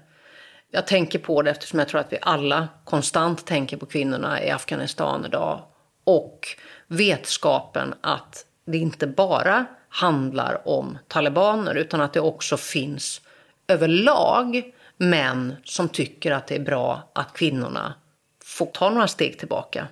Jag 0.72 0.88
tänker 0.88 1.20
på 1.20 1.42
det 1.42 1.52
eftersom 1.52 1.80
jag 1.80 1.88
tror 1.88 2.02
att 2.02 2.14
vi 2.14 2.18
alla 2.22 2.68
konstant 2.86 3.46
tänker 3.46 3.78
på 3.78 3.86
kvinnorna 3.86 4.44
i 4.44 4.50
Afghanistan 4.50 5.26
idag 5.26 5.64
och 6.12 6.48
vetskapen 6.88 7.94
att 8.02 8.46
det 8.66 8.78
inte 8.78 9.08
bara 9.08 9.66
handlar 9.90 10.68
om 10.68 10.98
talibaner 11.08 11.76
utan 11.76 12.02
att 12.02 12.14
det 12.14 12.20
också 12.20 12.58
finns 12.58 13.22
överlag 13.68 14.62
män 14.98 15.56
som 15.64 15.90
tycker 15.90 16.32
att 16.32 16.48
det 16.48 16.56
är 16.56 16.60
bra 16.60 17.12
att 17.16 17.34
kvinnorna 17.34 17.94
får 18.44 18.66
ta 18.66 18.90
några 18.90 19.08
steg 19.08 19.40
tillbaka. 19.40 19.88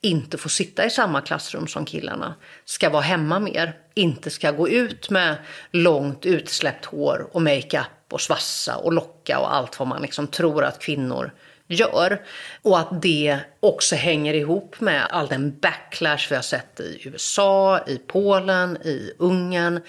Inte 0.00 0.38
får 0.38 0.50
sitta 0.50 0.84
i 0.84 0.90
samma 0.90 1.20
klassrum 1.20 1.66
som 1.66 1.84
killarna. 1.84 2.34
Ska 2.64 2.90
vara 2.90 3.02
hemma 3.02 3.38
mer. 3.38 3.76
Inte 3.94 4.30
ska 4.30 4.50
gå 4.50 4.68
ut 4.68 5.10
med 5.10 5.36
långt 5.70 6.26
utsläppt 6.26 6.84
hår 6.84 7.28
och 7.32 7.42
makeup 7.42 8.12
och 8.12 8.20
svassa 8.20 8.76
och 8.76 8.92
locka 8.92 9.38
och 9.38 9.54
allt 9.54 9.78
vad 9.78 9.88
man 9.88 10.02
liksom 10.02 10.26
tror 10.26 10.64
att 10.64 10.82
kvinnor 10.82 11.32
gör. 11.68 12.22
Och 12.62 12.78
att 12.78 13.02
det 13.02 13.38
också 13.60 13.96
hänger 13.96 14.34
ihop 14.34 14.80
med 14.80 15.06
all 15.10 15.28
den 15.28 15.58
backlash 15.58 16.26
vi 16.28 16.34
har 16.34 16.42
sett 16.42 16.80
i 16.80 17.00
USA, 17.04 17.84
i 17.86 17.98
Polen, 18.06 18.76
i 18.76 19.12
Ungern, 19.18 19.80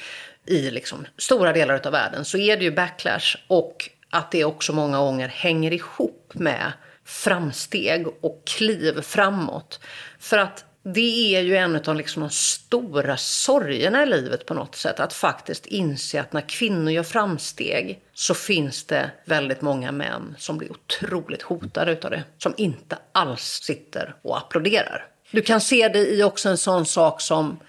i 0.46 0.72
liksom 0.72 1.06
stora 1.18 1.54
delar 1.54 1.82
av 1.86 1.92
världen 1.92 2.26
så 2.26 2.38
är 2.38 2.58
det 2.58 2.64
ju 2.64 2.72
backlash. 2.72 3.38
Och 3.48 3.90
att 4.10 4.32
det 4.32 4.46
också 4.46 4.74
många 4.74 4.98
gånger 4.98 5.28
hänger 5.28 5.74
ihop 5.74 6.32
med 6.34 6.72
framsteg 7.06 8.08
och 8.22 8.42
kliv 8.46 9.02
framåt. 9.02 9.80
För 10.20 10.38
att 10.38 10.65
det 10.88 11.36
är 11.36 11.42
ju 11.42 11.56
en 11.56 11.76
av 11.76 11.96
liksom 11.96 12.22
de 12.22 12.30
stora 12.30 13.18
sorgerna 13.18 14.04
i 14.04 14.06
livet 14.06 14.46
på 14.46 14.54
något 14.54 14.76
sätt. 14.76 15.00
Att 15.00 15.14
faktiskt 15.14 15.66
inse 15.66 16.22
att 16.22 16.34
när 16.34 16.50
kvinnor 16.50 16.92
gör 16.92 17.04
framsteg 17.04 18.02
så 18.14 18.34
finns 18.34 18.84
det 18.84 19.12
väldigt 19.26 19.62
många 19.62 19.92
män 19.92 20.36
som 20.38 20.58
blir 20.58 20.72
otroligt 20.72 21.42
hotade 21.42 21.92
utav 21.92 22.12
det. 22.12 22.24
Som 22.38 22.54
inte 22.58 22.98
alls 23.12 23.42
sitter 23.42 24.16
och 24.22 24.38
applåderar. 24.38 25.06
Du 25.32 25.42
kan 25.42 25.62
se 25.62 25.88
det 25.88 26.00
i 26.00 26.24
också 26.24 26.50
en 26.50 26.58
sån 26.58 26.86
sak 26.86 27.22
som 27.22 27.60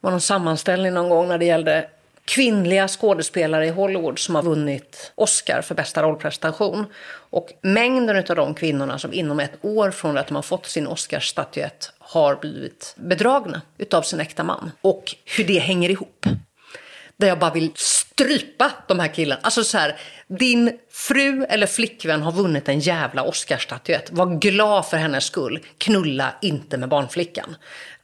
var 0.00 0.10
någon 0.10 0.20
sammanställning 0.20 0.94
någon 0.94 1.08
gång 1.08 1.28
när 1.28 1.38
det 1.38 1.44
gällde 1.44 1.88
kvinnliga 2.24 2.88
skådespelare 2.88 3.66
i 3.66 3.70
Hollywood 3.70 4.18
som 4.18 4.34
har 4.34 4.42
vunnit 4.42 5.12
Oscar 5.14 5.62
för 5.62 5.74
bästa 5.74 6.02
rollprestation. 6.02 6.86
Och 7.30 7.52
mängden 7.62 8.16
av 8.16 8.36
de 8.36 8.54
kvinnorna 8.54 8.98
som 8.98 9.12
inom 9.12 9.40
ett 9.40 9.64
år 9.64 9.90
från 9.90 10.18
att 10.18 10.26
de 10.26 10.34
har 10.34 10.42
fått 10.42 10.66
sin 10.66 10.86
Oscarsstatyett 10.86 11.92
har 11.98 12.36
blivit 12.36 12.94
bedragna 12.96 13.62
utav 13.78 14.02
sin 14.02 14.20
äkta 14.20 14.44
man. 14.44 14.70
Och 14.80 15.14
hur 15.36 15.44
det 15.44 15.58
hänger 15.58 15.90
ihop. 15.90 16.26
Där 17.16 17.28
jag 17.28 17.38
bara 17.38 17.50
vill 17.50 17.72
strypa 17.74 18.72
de 18.88 18.98
här 19.00 19.08
killarna. 19.08 19.40
Alltså 19.44 19.64
så 19.64 19.78
här, 19.78 19.96
din 20.26 20.78
fru 20.90 21.44
eller 21.48 21.66
flickvän 21.66 22.22
har 22.22 22.32
vunnit 22.32 22.68
en 22.68 22.80
jävla 22.80 23.22
Oscarsstatyett. 23.22 24.10
Var 24.10 24.26
glad 24.26 24.86
för 24.86 24.96
hennes 24.96 25.24
skull. 25.24 25.60
Knulla 25.78 26.34
inte 26.42 26.76
med 26.76 26.88
barnflickan. 26.88 27.56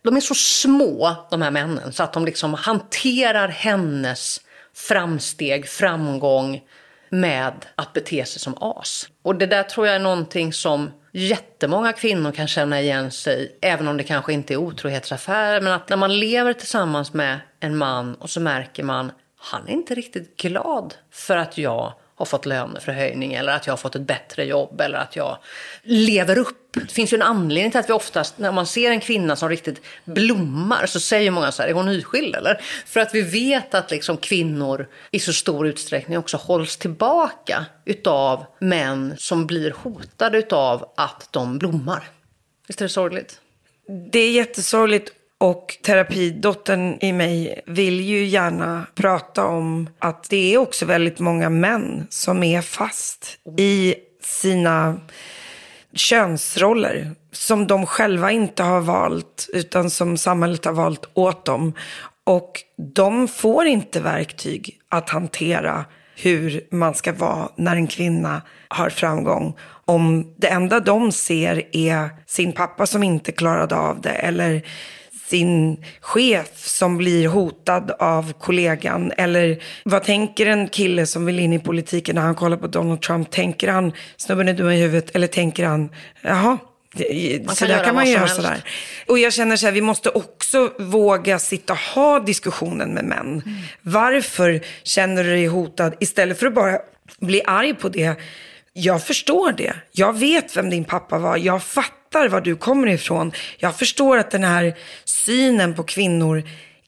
De 0.09 0.17
är 0.17 0.21
så 0.21 0.35
små, 0.35 1.17
de 1.31 1.43
här 1.43 1.51
männen, 1.51 1.93
så 1.93 2.03
att 2.03 2.13
de 2.13 2.25
liksom 2.25 2.55
hanterar 2.55 3.49
hennes 3.49 4.41
framsteg, 4.75 5.69
framgång 5.69 6.61
med 7.11 7.67
att 7.75 7.93
bete 7.93 8.25
sig 8.25 8.41
som 8.41 8.55
as. 8.61 9.09
Och 9.23 9.35
det 9.35 9.47
där 9.47 9.63
tror 9.63 9.87
jag 9.87 9.97
är 9.97 10.01
någonting 10.01 10.53
som 10.53 10.91
jättemånga 11.13 11.93
kvinnor 11.93 12.33
kan 12.33 12.49
känna 12.49 12.81
igen 12.81 13.11
sig 13.11 13.43
i, 13.43 13.67
även 13.67 13.89
om 13.89 13.97
det 13.97 14.05
kanske 14.05 14.33
inte 14.33 14.55
är 14.55 14.57
otrohetsaffärer. 14.57 15.61
Men 15.61 15.73
att 15.73 15.89
när 15.89 15.97
man 15.97 16.19
lever 16.19 16.53
tillsammans 16.53 17.13
med 17.13 17.41
en 17.61 17.77
man 17.77 18.15
och 18.15 18.31
så 18.31 18.41
märker 18.41 18.83
man 18.83 19.13
han 19.39 19.69
är 19.69 19.73
inte 19.73 19.95
riktigt 19.95 20.37
glad 20.37 20.95
för 21.11 21.37
att 21.37 21.59
jag 21.59 21.95
har 22.19 22.27
fått 22.27 22.47
löneförhöjning 22.47 23.35
eller 23.35 23.53
att 23.53 23.67
jag 23.67 23.73
har 23.73 23.77
fått 23.77 23.95
ett 23.95 24.03
bättre 24.03 24.45
jobb 24.45 24.81
eller 24.81 24.99
att 24.99 25.17
jag 25.17 25.39
lever 25.83 26.39
upp. 26.39 26.73
Det 26.73 26.93
finns 26.93 27.13
ju 27.13 27.15
en 27.15 27.23
anledning 27.23 27.71
till 27.71 27.81
att 27.81 27.89
vi 27.89 27.93
oftast, 27.93 28.39
när 28.39 28.53
man 28.53 28.67
ser 28.67 28.91
en 28.91 29.01
kvinna 29.01 29.37
som 29.37 29.49
riktigt 29.49 29.81
blommar, 30.05 30.87
så 30.87 31.01
säger 31.01 31.31
många 31.31 31.53
så 31.53 31.63
här, 31.63 31.69
är 31.69 31.73
hon 31.73 31.87
nyskild 31.87 32.37
eller? 32.37 32.61
För 32.87 33.01
att 33.01 33.15
vi 33.15 33.23
vet 33.23 33.75
att 33.75 33.91
liksom 33.91 34.17
kvinnor 34.17 34.89
i 35.11 35.19
så 35.19 35.33
stor 35.33 35.67
utsträckning 35.67 36.19
också 36.19 36.37
hålls 36.37 36.77
tillbaka 36.77 37.67
utav 37.85 38.45
män 38.59 39.15
som 39.19 39.47
blir 39.47 39.71
hotade 39.71 40.39
utav 40.39 40.93
att 40.97 41.29
de 41.31 41.59
blommar. 41.59 42.09
Visst 42.67 42.81
är 42.81 42.85
det 42.85 42.89
sorgligt? 42.89 43.41
Det 44.13 44.19
är 44.19 44.31
jättesorgligt 44.31 45.13
och 45.39 45.79
terapidottern 45.83 46.99
i 47.01 47.13
mig 47.13 47.61
vill 47.67 48.01
ju 48.01 48.25
gärna 48.25 48.87
prata 48.95 49.47
om 49.47 49.91
att 49.99 50.31
det 50.31 50.55
är 50.55 50.59
också 50.59 50.87
väldigt 50.87 51.19
många 51.19 51.51
män 51.51 52.07
som 52.11 52.43
är 52.43 52.61
fast 52.61 53.39
i 53.59 53.95
sina 54.23 55.01
könsroller 55.93 57.11
som 57.33 57.67
de 57.67 57.87
själva 57.87 58.33
inte 58.33 58.63
har 58.63 58.81
valt 58.81 59.49
utan 59.53 59.91
som 59.91 60.17
samhället 60.17 60.65
har 60.65 60.73
valt 60.73 61.09
åt 61.15 61.45
dem. 61.45 61.73
Och 62.25 62.63
de 62.95 63.29
får 63.29 63.67
inte 63.67 64.01
verktyg 64.01 64.81
att 64.89 65.11
hantera 65.11 65.85
hur 66.17 66.61
man 66.71 66.95
ska 66.95 67.13
vara 67.13 67.49
när 67.57 67.77
en 67.77 67.87
kvinna 67.87 68.43
har 68.69 68.91
framgång. 68.91 69.57
Om 69.85 70.35
det 70.37 70.49
enda 70.49 70.81
de 70.81 71.13
ser 71.13 71.77
är 71.77 72.11
sin 72.27 72.53
pappa 72.53 72.87
som 72.87 73.03
inte 73.03 73.33
klarade 73.33 73.77
av 73.77 74.01
det 74.01 74.11
eller 74.11 74.63
sin 75.29 75.85
chef 76.01 76.67
som 76.67 76.97
blir 76.97 77.29
hotad 77.29 77.91
av 77.99 78.33
kollegan? 78.33 79.13
Eller 79.17 79.63
vad 79.85 80.05
tänker 80.05 80.47
en 80.47 80.69
kille 80.69 81.07
som 81.07 81.27
vill 81.27 81.39
in 81.39 81.53
i 81.53 81.59
politiken 81.59 82.15
när 82.15 82.23
han 82.23 82.35
kollar 82.35 82.57
på 82.57 82.67
Donald 82.67 83.01
Trump? 83.01 83.31
Tänker 83.31 83.69
han 83.69 83.93
snubben 84.17 84.49
är 84.49 84.55
dum 84.55 84.71
i 84.71 84.81
huvudet 84.81 85.17
eller 85.17 85.27
tänker 85.27 85.65
han 85.65 85.91
jaha, 86.23 86.59
Man 87.47 87.57
så 87.57 87.67
där 87.67 87.85
kan 87.85 87.95
man 87.95 88.11
göra 88.11 88.29
sådär. 88.29 88.65
Och 89.07 89.19
jag 89.19 89.33
känner 89.33 89.57
så 89.57 89.67
här, 89.67 89.73
vi 89.73 89.81
måste 89.81 90.11
också 90.11 90.73
våga 90.79 91.39
sitta 91.39 91.73
och 91.73 91.79
ha 91.79 92.21
diskussionen 92.21 92.91
med 92.91 93.05
män. 93.05 93.43
Mm. 93.47 93.59
Varför 93.83 94.61
känner 94.83 95.25
du 95.25 95.31
dig 95.31 95.47
hotad? 95.47 95.95
Istället 96.01 96.39
för 96.39 96.47
att 96.47 96.55
bara 96.55 96.79
bli 97.21 97.43
arg 97.45 97.75
på 97.75 97.89
det. 97.89 98.15
Jag 98.73 99.07
förstår 99.07 99.53
det. 99.53 99.75
Jag 99.93 100.19
vet 100.19 100.57
vem 100.57 100.71
din 100.71 100.85
pappa 100.85 101.19
var. 101.19 101.37
Jag 101.37 101.63
fattar 101.63 101.98
var 102.13 102.41
du 102.41 102.57
kommer 102.57 102.87
ifrån. 102.87 103.33
Jag 103.59 103.77
förstår 103.77 104.19
att 104.19 104.31
den 104.31 104.45
här 104.45 104.75
synen 105.05 105.75
på 105.75 105.83
kvinnor 105.83 106.43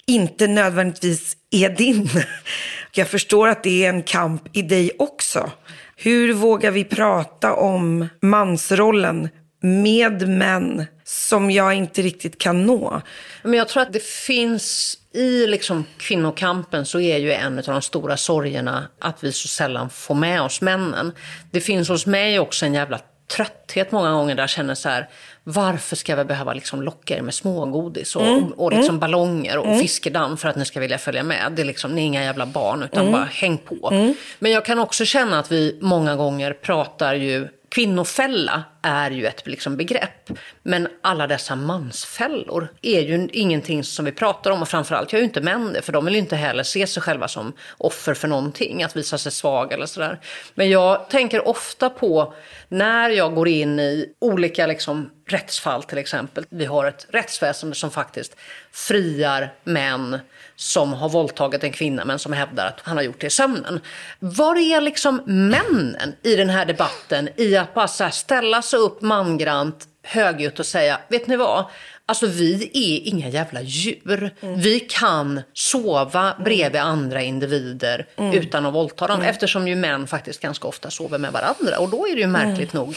inte 0.07 0.47
nödvändigtvis 0.47 1.37
är 1.51 1.69
din. 1.69 2.11
Jag 2.93 3.09
förstår 3.09 3.49
att 3.49 3.63
det 3.63 3.85
är 3.85 3.89
en 3.89 4.03
kamp 4.03 4.57
i 4.57 4.63
dig 4.63 4.91
också. 4.99 5.51
Hur 5.97 6.33
vågar 6.33 6.71
vi 6.71 6.85
prata 6.85 7.55
om 7.55 8.09
mansrollen 8.21 9.29
med 9.63 10.29
män 10.29 10.87
som 11.05 11.51
jag 11.51 11.75
inte 11.75 12.03
riktigt 12.03 12.39
kan 12.39 12.67
nå? 12.67 13.03
Men 13.43 13.55
jag 13.55 13.69
tror 13.69 13.83
att 13.83 13.93
det 13.93 14.03
finns 14.05 14.99
i 15.15 15.47
liksom 15.47 15.85
kvinnokampen 15.99 16.87
så 16.87 17.01
är 17.01 17.19
ju 17.19 17.33
en 17.33 17.59
av 17.59 17.65
de 17.65 17.83
stora 17.83 18.17
sorgerna 18.17 18.89
att 18.99 19.25
vi 19.25 19.33
så 19.33 19.49
sällan 19.49 19.91
får 19.91 20.15
med 20.15 20.43
oss 20.43 20.61
männen. 20.61 21.13
Det 21.51 21.61
finns 21.61 21.89
hos 21.89 22.07
mig 22.07 22.39
också 22.39 22.67
en 22.67 22.75
jävla 22.75 23.01
trötthet 23.37 23.93
många 23.93 24.13
gånger 24.13 24.35
där 24.35 24.43
jag 24.43 24.51
känner 24.51 24.75
så 24.75 24.89
här, 24.89 25.09
varför 25.45 25.97
ska 25.97 26.17
vi 26.17 26.25
behöva 26.25 26.53
liksom 26.53 26.83
locka 26.83 27.17
er 27.17 27.23
med 27.23 27.35
smågodis 27.35 28.17
och, 28.17 28.27
Mm. 28.27 28.45
och, 28.45 28.65
och 28.65 28.73
liksom 28.73 28.99
ballonger 28.99 29.59
och 29.59 29.79
fiskedamm 29.79 30.37
för 30.37 30.49
att 30.49 30.57
ni 30.57 30.65
ska 30.65 30.81
vilja 30.81 30.99
följa 30.99 31.23
med? 31.23 31.53
Det 31.57 31.63
är 31.63 31.67
liksom, 31.67 31.95
ni 31.95 32.03
är 32.03 32.07
inga 32.07 32.23
jävla 32.23 32.47
barn 32.47 32.83
utan 32.83 33.01
Mm. 33.01 33.13
bara 33.13 33.25
häng 33.33 33.59
på. 33.59 33.91
Men 34.39 34.53
jag 34.53 34.65
kan 34.65 34.79
också 34.79 35.05
känna 35.05 35.39
att 35.39 35.53
vi 35.53 35.79
många 35.83 36.17
gånger 36.17 36.53
pratar 36.53 37.15
ju 37.15 37.49
Kvinnofälla 37.71 38.65
är 38.83 39.11
ju 39.11 39.27
ett 39.27 39.47
liksom 39.47 39.77
begrepp, 39.77 40.31
men 40.63 40.89
alla 41.03 41.27
dessa 41.27 41.57
mansfällor 41.57 42.69
är 42.83 43.01
ju 43.01 43.29
ingenting 43.33 43.85
som 43.85 44.05
vi 44.05 44.13
pratar 44.13 44.51
om 44.51 44.63
och 44.63 44.69
framförallt 44.69 45.13
gör 45.13 45.21
ju 45.21 45.25
inte 45.25 45.41
män 45.41 45.73
det, 45.73 45.83
för 45.83 45.93
de 45.93 46.05
vill 46.05 46.15
ju 46.15 46.21
inte 46.21 46.37
heller 46.37 46.63
se 46.63 46.87
sig 46.87 47.03
själva 47.03 47.29
som 47.29 47.53
offer 47.79 48.15
för 48.15 48.29
någonting, 48.29 48.83
att 48.83 48.97
visa 48.97 49.19
sig 49.19 49.33
svag 49.33 49.73
eller 49.73 49.87
sådär. 49.87 50.21
Men 50.55 50.71
jag 50.71 51.11
tänker 51.11 51.49
ofta 51.49 51.91
på 51.91 52.35
när 52.69 53.11
jag 53.11 53.35
går 53.35 53.49
in 53.49 53.81
i 53.81 54.07
olika 54.19 54.67
liksom 54.67 55.11
rättsfall 55.27 55.83
till 55.83 55.99
exempel. 55.99 56.47
Vi 56.49 56.65
har 56.65 56.87
ett 56.87 57.07
rättsväsende 57.11 57.77
som 57.77 57.91
faktiskt 57.91 58.37
friar 58.73 59.55
män 59.65 60.19
som 60.61 60.93
har 60.93 61.09
våldtagit 61.09 61.65
en 61.65 61.73
kvinna 61.73 62.05
men 62.05 62.19
som 62.19 62.33
hävdar 62.33 62.67
att 62.67 62.81
han 62.83 62.97
har 62.97 63.05
gjort 63.05 63.21
det 63.21 63.27
i 63.27 63.31
sömnen. 63.31 63.81
Var 64.19 64.57
är 64.57 64.81
liksom 64.81 65.23
männen 65.27 66.15
i 66.23 66.37
den 66.37 66.51
här 66.51 66.65
debatten 66.65 67.29
i 67.37 67.57
att 67.57 67.75
bara 67.75 67.89
så 67.89 68.05
här 68.05 68.11
ställa 68.11 68.63
sig 68.63 68.79
upp 68.79 69.03
mangrant 69.03 69.89
högljutt 70.03 70.59
och 70.59 70.67
säga, 70.67 71.01
vet 71.09 71.27
ni 71.27 71.37
vad? 71.37 71.65
Alltså 72.07 72.27
vi 72.27 72.71
är 72.75 73.09
inga 73.09 73.29
jävla 73.29 73.63
djur. 73.63 74.35
Vi 74.41 74.81
kan 74.81 75.43
sova 75.53 76.37
bredvid 76.45 76.81
andra 76.81 77.23
individer 77.23 78.07
utan 78.33 78.67
att 78.67 78.75
våldta 78.75 79.07
dem. 79.07 79.23
Eftersom 79.23 79.69
ju 79.69 79.77
män 79.77 80.07
faktiskt 80.07 80.41
ganska 80.41 80.69
ofta 80.69 80.91
sover 80.91 81.19
med 81.19 81.33
varandra. 81.33 81.79
Och 81.79 81.89
då 81.89 82.09
är 82.09 82.15
det 82.15 82.21
ju 82.21 82.27
märkligt 82.27 82.73
nog 82.73 82.97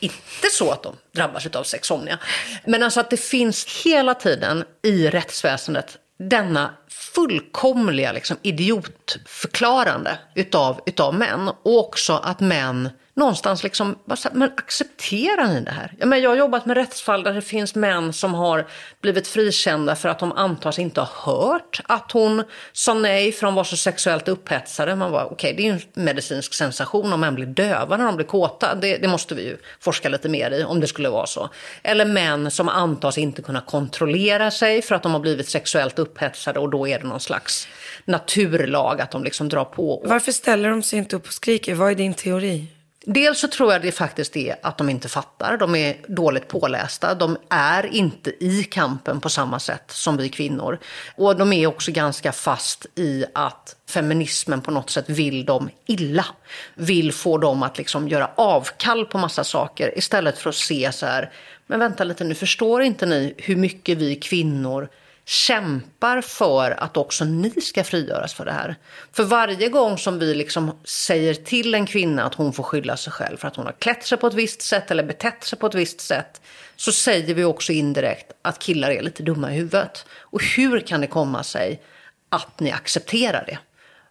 inte 0.00 0.50
så 0.52 0.70
att 0.70 0.82
de 0.82 0.96
drabbas 1.14 1.46
av 1.46 1.62
sexsomnia. 1.62 2.18
Men 2.66 2.82
alltså 2.82 3.00
att 3.00 3.10
det 3.10 3.16
finns 3.16 3.82
hela 3.84 4.14
tiden 4.14 4.64
i 4.82 5.08
rättsväsendet 5.08 5.98
denna 6.28 6.70
fullkomliga 6.88 8.12
liksom, 8.12 8.36
idiotförklarande 8.42 10.18
utav, 10.34 10.80
utav 10.86 11.14
män. 11.14 11.48
Och 11.48 11.78
också 11.78 12.12
att 12.12 12.40
män 12.40 12.90
någonstans 13.14 13.62
liksom, 13.62 13.98
bara 14.04 14.16
så 14.16 14.28
här, 14.28 14.36
men 14.36 14.50
accepterar 14.56 15.46
ni 15.46 15.60
det 15.60 15.70
här? 15.70 15.94
Ja, 15.98 16.06
men 16.06 16.22
jag 16.22 16.30
har 16.30 16.36
jobbat 16.36 16.66
med 16.66 16.76
rättsfall 16.76 17.22
där 17.22 17.32
det 17.32 17.42
finns 17.42 17.74
män 17.74 18.12
som 18.12 18.34
har 18.34 18.66
blivit 19.00 19.28
frikända 19.28 19.96
för 19.96 20.08
att 20.08 20.18
de 20.18 20.32
antas 20.32 20.78
inte 20.78 21.00
ha 21.00 21.08
hört 21.32 21.80
att 21.84 22.12
hon 22.12 22.44
sa 22.72 22.94
nej 22.94 23.32
för 23.32 23.46
de 23.46 23.54
var 23.54 23.64
så 23.64 23.76
sexuellt 23.76 24.28
upphetsade. 24.28 24.96
Man 24.96 25.12
var 25.12 25.32
okej, 25.32 25.54
det 25.56 25.62
är 25.62 25.64
ju 25.64 25.72
en 25.72 26.04
medicinsk 26.04 26.54
sensation 26.54 27.12
om 27.12 27.20
män 27.20 27.34
blir 27.34 27.46
döva 27.46 27.96
när 27.96 28.04
de 28.04 28.16
blir 28.16 28.26
kåta. 28.26 28.74
Det, 28.74 28.96
det 28.96 29.08
måste 29.08 29.34
vi 29.34 29.42
ju 29.42 29.56
forska 29.80 30.08
lite 30.08 30.28
mer 30.28 30.50
i 30.50 30.64
om 30.64 30.80
det 30.80 30.86
skulle 30.86 31.08
vara 31.08 31.26
så. 31.26 31.50
Eller 31.82 32.04
män 32.04 32.50
som 32.50 32.68
antas 32.68 33.18
inte 33.18 33.42
kunna 33.42 33.60
kontrollera 33.60 34.50
sig 34.50 34.82
för 34.82 34.94
att 34.94 35.02
de 35.02 35.12
har 35.12 35.20
blivit 35.20 35.48
sexuellt 35.48 35.98
upphetsade 35.98 36.60
och 36.60 36.70
då 36.70 36.88
är 36.88 36.98
det 36.98 37.06
någon 37.06 37.20
slags 37.20 37.68
naturlag 38.04 39.00
att 39.00 39.10
de 39.10 39.24
liksom 39.24 39.48
drar 39.48 39.64
på. 39.64 40.02
Varför 40.06 40.32
ställer 40.32 40.70
de 40.70 40.82
sig 40.82 40.98
inte 40.98 41.16
upp 41.16 41.26
och 41.26 41.32
skriker? 41.32 41.74
Vad 41.74 41.90
är 41.90 41.94
din 41.94 42.14
teori? 42.14 42.66
Dels 43.04 43.40
så 43.40 43.48
tror 43.48 43.72
jag 43.72 43.82
det 43.82 43.92
faktiskt 43.92 44.36
är 44.36 44.56
att 44.62 44.78
de 44.78 44.88
inte 44.88 45.08
fattar. 45.08 45.56
De 45.56 45.74
är 45.74 45.96
dåligt 46.08 46.48
pålästa. 46.48 47.14
De 47.14 47.36
är 47.48 47.86
inte 47.86 48.44
i 48.44 48.64
kampen 48.64 49.20
på 49.20 49.28
samma 49.28 49.60
sätt 49.60 49.84
som 49.90 50.16
vi 50.16 50.28
kvinnor. 50.28 50.78
Och 51.16 51.36
de 51.36 51.52
är 51.52 51.66
också 51.66 51.92
ganska 51.92 52.32
fast 52.32 52.86
i 52.94 53.24
att 53.34 53.76
feminismen 53.88 54.60
på 54.60 54.70
något 54.70 54.90
sätt 54.90 55.08
vill 55.08 55.44
dem 55.44 55.70
illa. 55.86 56.26
Vill 56.74 57.12
få 57.12 57.38
dem 57.38 57.62
att 57.62 57.78
liksom 57.78 58.08
göra 58.08 58.30
avkall 58.34 59.06
på 59.06 59.18
massa 59.18 59.44
saker 59.44 59.98
istället 59.98 60.38
för 60.38 60.50
att 60.50 60.56
se 60.56 60.92
så 60.92 61.06
här, 61.06 61.32
men 61.66 61.78
vänta 61.78 62.04
lite 62.04 62.24
nu, 62.24 62.34
förstår 62.34 62.82
inte 62.82 63.06
ni 63.06 63.34
hur 63.38 63.56
mycket 63.56 63.98
vi 63.98 64.16
kvinnor 64.16 64.88
kämpar 65.32 66.20
för 66.20 66.70
att 66.70 66.96
också 66.96 67.24
ni 67.24 67.50
ska 67.50 67.84
frigöras 67.84 68.34
för 68.34 68.44
det 68.44 68.52
här. 68.52 68.76
För 69.12 69.24
varje 69.24 69.68
gång 69.68 69.98
som 69.98 70.18
vi 70.18 70.34
liksom 70.34 70.78
säger 70.84 71.34
till 71.34 71.74
en 71.74 71.86
kvinna 71.86 72.24
att 72.24 72.34
hon 72.34 72.52
får 72.52 72.62
skylla 72.62 72.96
sig 72.96 73.12
själv 73.12 73.36
för 73.36 73.48
att 73.48 73.56
hon 73.56 73.66
har 73.66 73.72
klätt 73.72 74.06
sig 74.06 74.18
på 74.18 74.26
ett 74.26 74.34
visst 74.34 74.62
sätt 74.62 74.90
eller 74.90 75.02
betett 75.02 75.44
sig 75.44 75.58
på 75.58 75.66
ett 75.66 75.74
visst 75.74 76.00
sätt 76.00 76.40
så 76.76 76.92
säger 76.92 77.34
vi 77.34 77.44
också 77.44 77.72
indirekt 77.72 78.32
att 78.42 78.58
killar 78.58 78.90
är 78.90 79.02
lite 79.02 79.22
dumma 79.22 79.52
i 79.52 79.56
huvudet. 79.56 80.06
Och 80.20 80.42
hur 80.56 80.80
kan 80.80 81.00
det 81.00 81.06
komma 81.06 81.42
sig 81.42 81.82
att 82.28 82.60
ni 82.60 82.70
accepterar 82.72 83.44
det? 83.46 83.58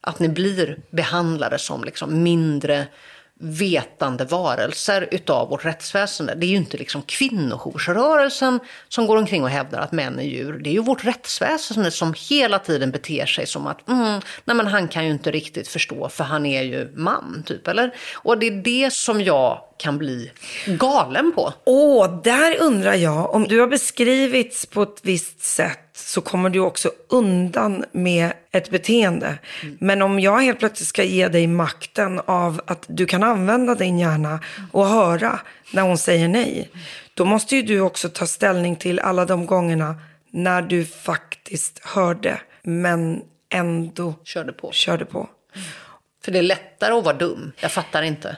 Att 0.01 0.19
ni 0.19 0.29
blir 0.29 0.79
behandlade 0.89 1.59
som 1.59 1.83
liksom 1.83 2.23
mindre 2.23 2.87
vetande 3.41 4.25
varelser 4.25 5.07
utav 5.11 5.49
vårt 5.49 5.65
rättsväsende. 5.65 6.35
Det 6.35 6.45
är 6.45 6.49
ju 6.49 6.55
inte 6.55 6.77
liksom 6.77 7.01
kvinnojoursrörelsen 7.01 8.59
som 8.89 9.07
går 9.07 9.17
omkring 9.17 9.43
och 9.43 9.49
hävdar 9.49 9.79
att 9.79 9.91
män 9.91 10.19
är 10.19 10.23
djur. 10.23 10.59
Det 10.63 10.69
är 10.69 10.73
ju 10.73 10.81
vårt 10.81 11.05
rättsväsende 11.05 11.91
som 11.91 12.13
hela 12.29 12.59
tiden 12.59 12.91
beter 12.91 13.25
sig 13.25 13.47
som 13.47 13.67
att 13.67 13.89
mm, 13.89 14.21
nej 14.45 14.55
men 14.55 14.67
han 14.67 14.87
kan 14.87 15.05
ju 15.05 15.11
inte 15.11 15.31
riktigt 15.31 15.67
förstå 15.67 16.09
för 16.09 16.23
han 16.23 16.45
är 16.45 16.61
ju 16.63 16.91
man. 16.95 17.43
Typ, 17.45 17.67
eller? 17.67 17.95
Och 18.13 18.37
det 18.37 18.47
är 18.47 18.51
det 18.51 18.93
som 18.93 19.21
jag 19.21 19.61
kan 19.77 19.97
bli 19.97 20.31
galen 20.65 21.31
på. 21.35 21.53
Åh, 21.65 22.21
där 22.23 22.61
undrar 22.61 22.93
jag, 22.93 23.33
om 23.33 23.43
du 23.43 23.59
har 23.59 23.67
beskrivits 23.67 24.65
på 24.65 24.81
ett 24.81 24.99
visst 25.01 25.41
sätt 25.41 25.90
så 26.07 26.21
kommer 26.21 26.49
du 26.49 26.59
också 26.59 26.91
undan 27.09 27.85
med 27.91 28.33
ett 28.51 28.69
beteende. 28.69 29.37
Men 29.79 30.01
om 30.01 30.19
jag 30.19 30.39
helt 30.39 30.59
plötsligt 30.59 30.87
ska 30.87 31.03
ge 31.03 31.27
dig 31.27 31.47
makten 31.47 32.21
av 32.25 32.61
att 32.67 32.85
du 32.87 33.05
kan 33.05 33.23
använda 33.23 33.75
din 33.75 33.99
hjärna 33.99 34.39
och 34.71 34.87
höra 34.87 35.39
när 35.71 35.81
hon 35.81 35.97
säger 35.97 36.27
nej, 36.27 36.69
då 37.13 37.25
måste 37.25 37.55
ju 37.55 37.61
du 37.61 37.79
också 37.79 38.09
ta 38.09 38.27
ställning 38.27 38.75
till 38.75 38.99
alla 38.99 39.25
de 39.25 39.45
gångerna 39.45 39.95
när 40.31 40.61
du 40.61 40.85
faktiskt 40.85 41.79
hörde, 41.85 42.41
men 42.63 43.21
ändå 43.49 44.13
Körde 44.23 44.53
på. 44.53 44.71
körde 44.71 45.05
på. 45.05 45.29
För 46.23 46.31
det 46.31 46.39
är 46.39 46.43
lättare 46.43 46.93
att 46.93 47.03
vara 47.03 47.15
dum. 47.15 47.51
Jag 47.59 47.71
fattar 47.71 48.01
inte. 48.01 48.37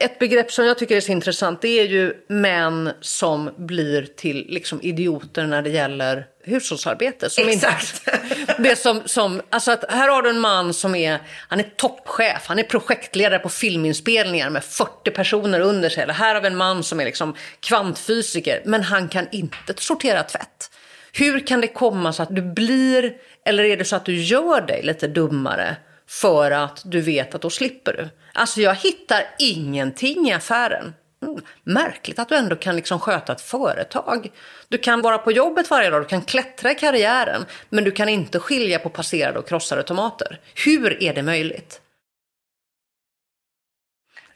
Ett 0.00 0.18
begrepp 0.18 0.52
som 0.52 0.64
jag 0.64 0.78
tycker 0.78 0.96
är 0.96 1.00
så 1.00 1.12
intressant 1.12 1.62
det 1.62 1.80
är 1.80 1.84
ju 1.84 2.14
män 2.28 2.90
som 3.00 3.50
blir 3.56 4.06
till 4.16 4.46
liksom 4.48 4.82
idioter 4.82 5.46
när 5.46 5.62
det 5.62 5.70
gäller 5.70 6.26
hushållsarbete. 6.44 7.30
Som 7.30 7.48
Exakt. 7.48 8.08
Inte, 8.08 8.54
det 8.58 8.76
som, 8.76 9.02
som, 9.04 9.42
alltså 9.50 9.70
att 9.72 9.84
här 9.88 10.08
har 10.08 10.22
du 10.22 10.30
en 10.30 10.40
man 10.40 10.74
som 10.74 10.94
är, 10.94 11.18
han 11.48 11.60
är 11.60 11.70
toppchef, 11.76 12.42
han 12.46 12.58
är 12.58 12.62
projektledare 12.62 13.38
på 13.38 13.48
filminspelningar 13.48 14.50
med 14.50 14.64
40 14.64 15.10
personer 15.10 15.60
under 15.60 15.88
sig. 15.88 16.02
Eller 16.02 16.14
här 16.14 16.34
har 16.34 16.42
vi 16.42 16.46
en 16.46 16.56
man 16.56 16.84
som 16.84 17.00
är 17.00 17.04
liksom 17.04 17.34
kvantfysiker, 17.60 18.62
men 18.64 18.82
han 18.82 19.08
kan 19.08 19.26
inte 19.32 19.74
sortera 19.76 20.22
tvätt. 20.22 20.70
Hur 21.12 21.46
kan 21.46 21.60
det 21.60 21.68
komma 21.68 22.12
så 22.12 22.22
att 22.22 22.36
du 22.36 22.42
blir, 22.42 23.12
eller 23.44 23.64
är 23.64 23.76
det 23.76 23.84
så 23.84 23.96
att 23.96 24.04
du 24.04 24.16
gör 24.16 24.60
dig 24.60 24.82
lite 24.82 25.06
dummare 25.06 25.76
för 26.08 26.50
att 26.50 26.82
du 26.84 27.00
vet 27.00 27.34
att 27.34 27.42
då 27.42 27.50
slipper 27.50 27.92
du? 27.92 28.08
Alltså 28.32 28.60
jag 28.60 28.74
hittar 28.74 29.24
ingenting 29.38 30.28
i 30.28 30.32
affären. 30.32 30.94
Mm, 31.22 31.40
märkligt 31.64 32.18
att 32.18 32.28
du 32.28 32.34
ändå 32.36 32.56
kan 32.56 32.76
liksom 32.76 33.00
sköta 33.00 33.32
ett 33.32 33.40
företag. 33.40 34.30
Du 34.68 34.78
kan 34.78 35.00
vara 35.02 35.18
på 35.18 35.32
jobbet 35.32 35.70
varje 35.70 35.90
dag, 35.90 36.02
du 36.02 36.06
kan 36.08 36.22
klättra 36.22 36.70
i 36.70 36.74
karriären, 36.74 37.44
men 37.68 37.84
du 37.84 37.90
kan 37.90 38.08
inte 38.08 38.38
skilja 38.40 38.78
på 38.78 38.88
passerade 38.90 39.38
och 39.38 39.48
krossade 39.48 39.82
tomater. 39.82 40.40
Hur 40.64 41.02
är 41.02 41.14
det 41.14 41.22
möjligt? 41.22 41.80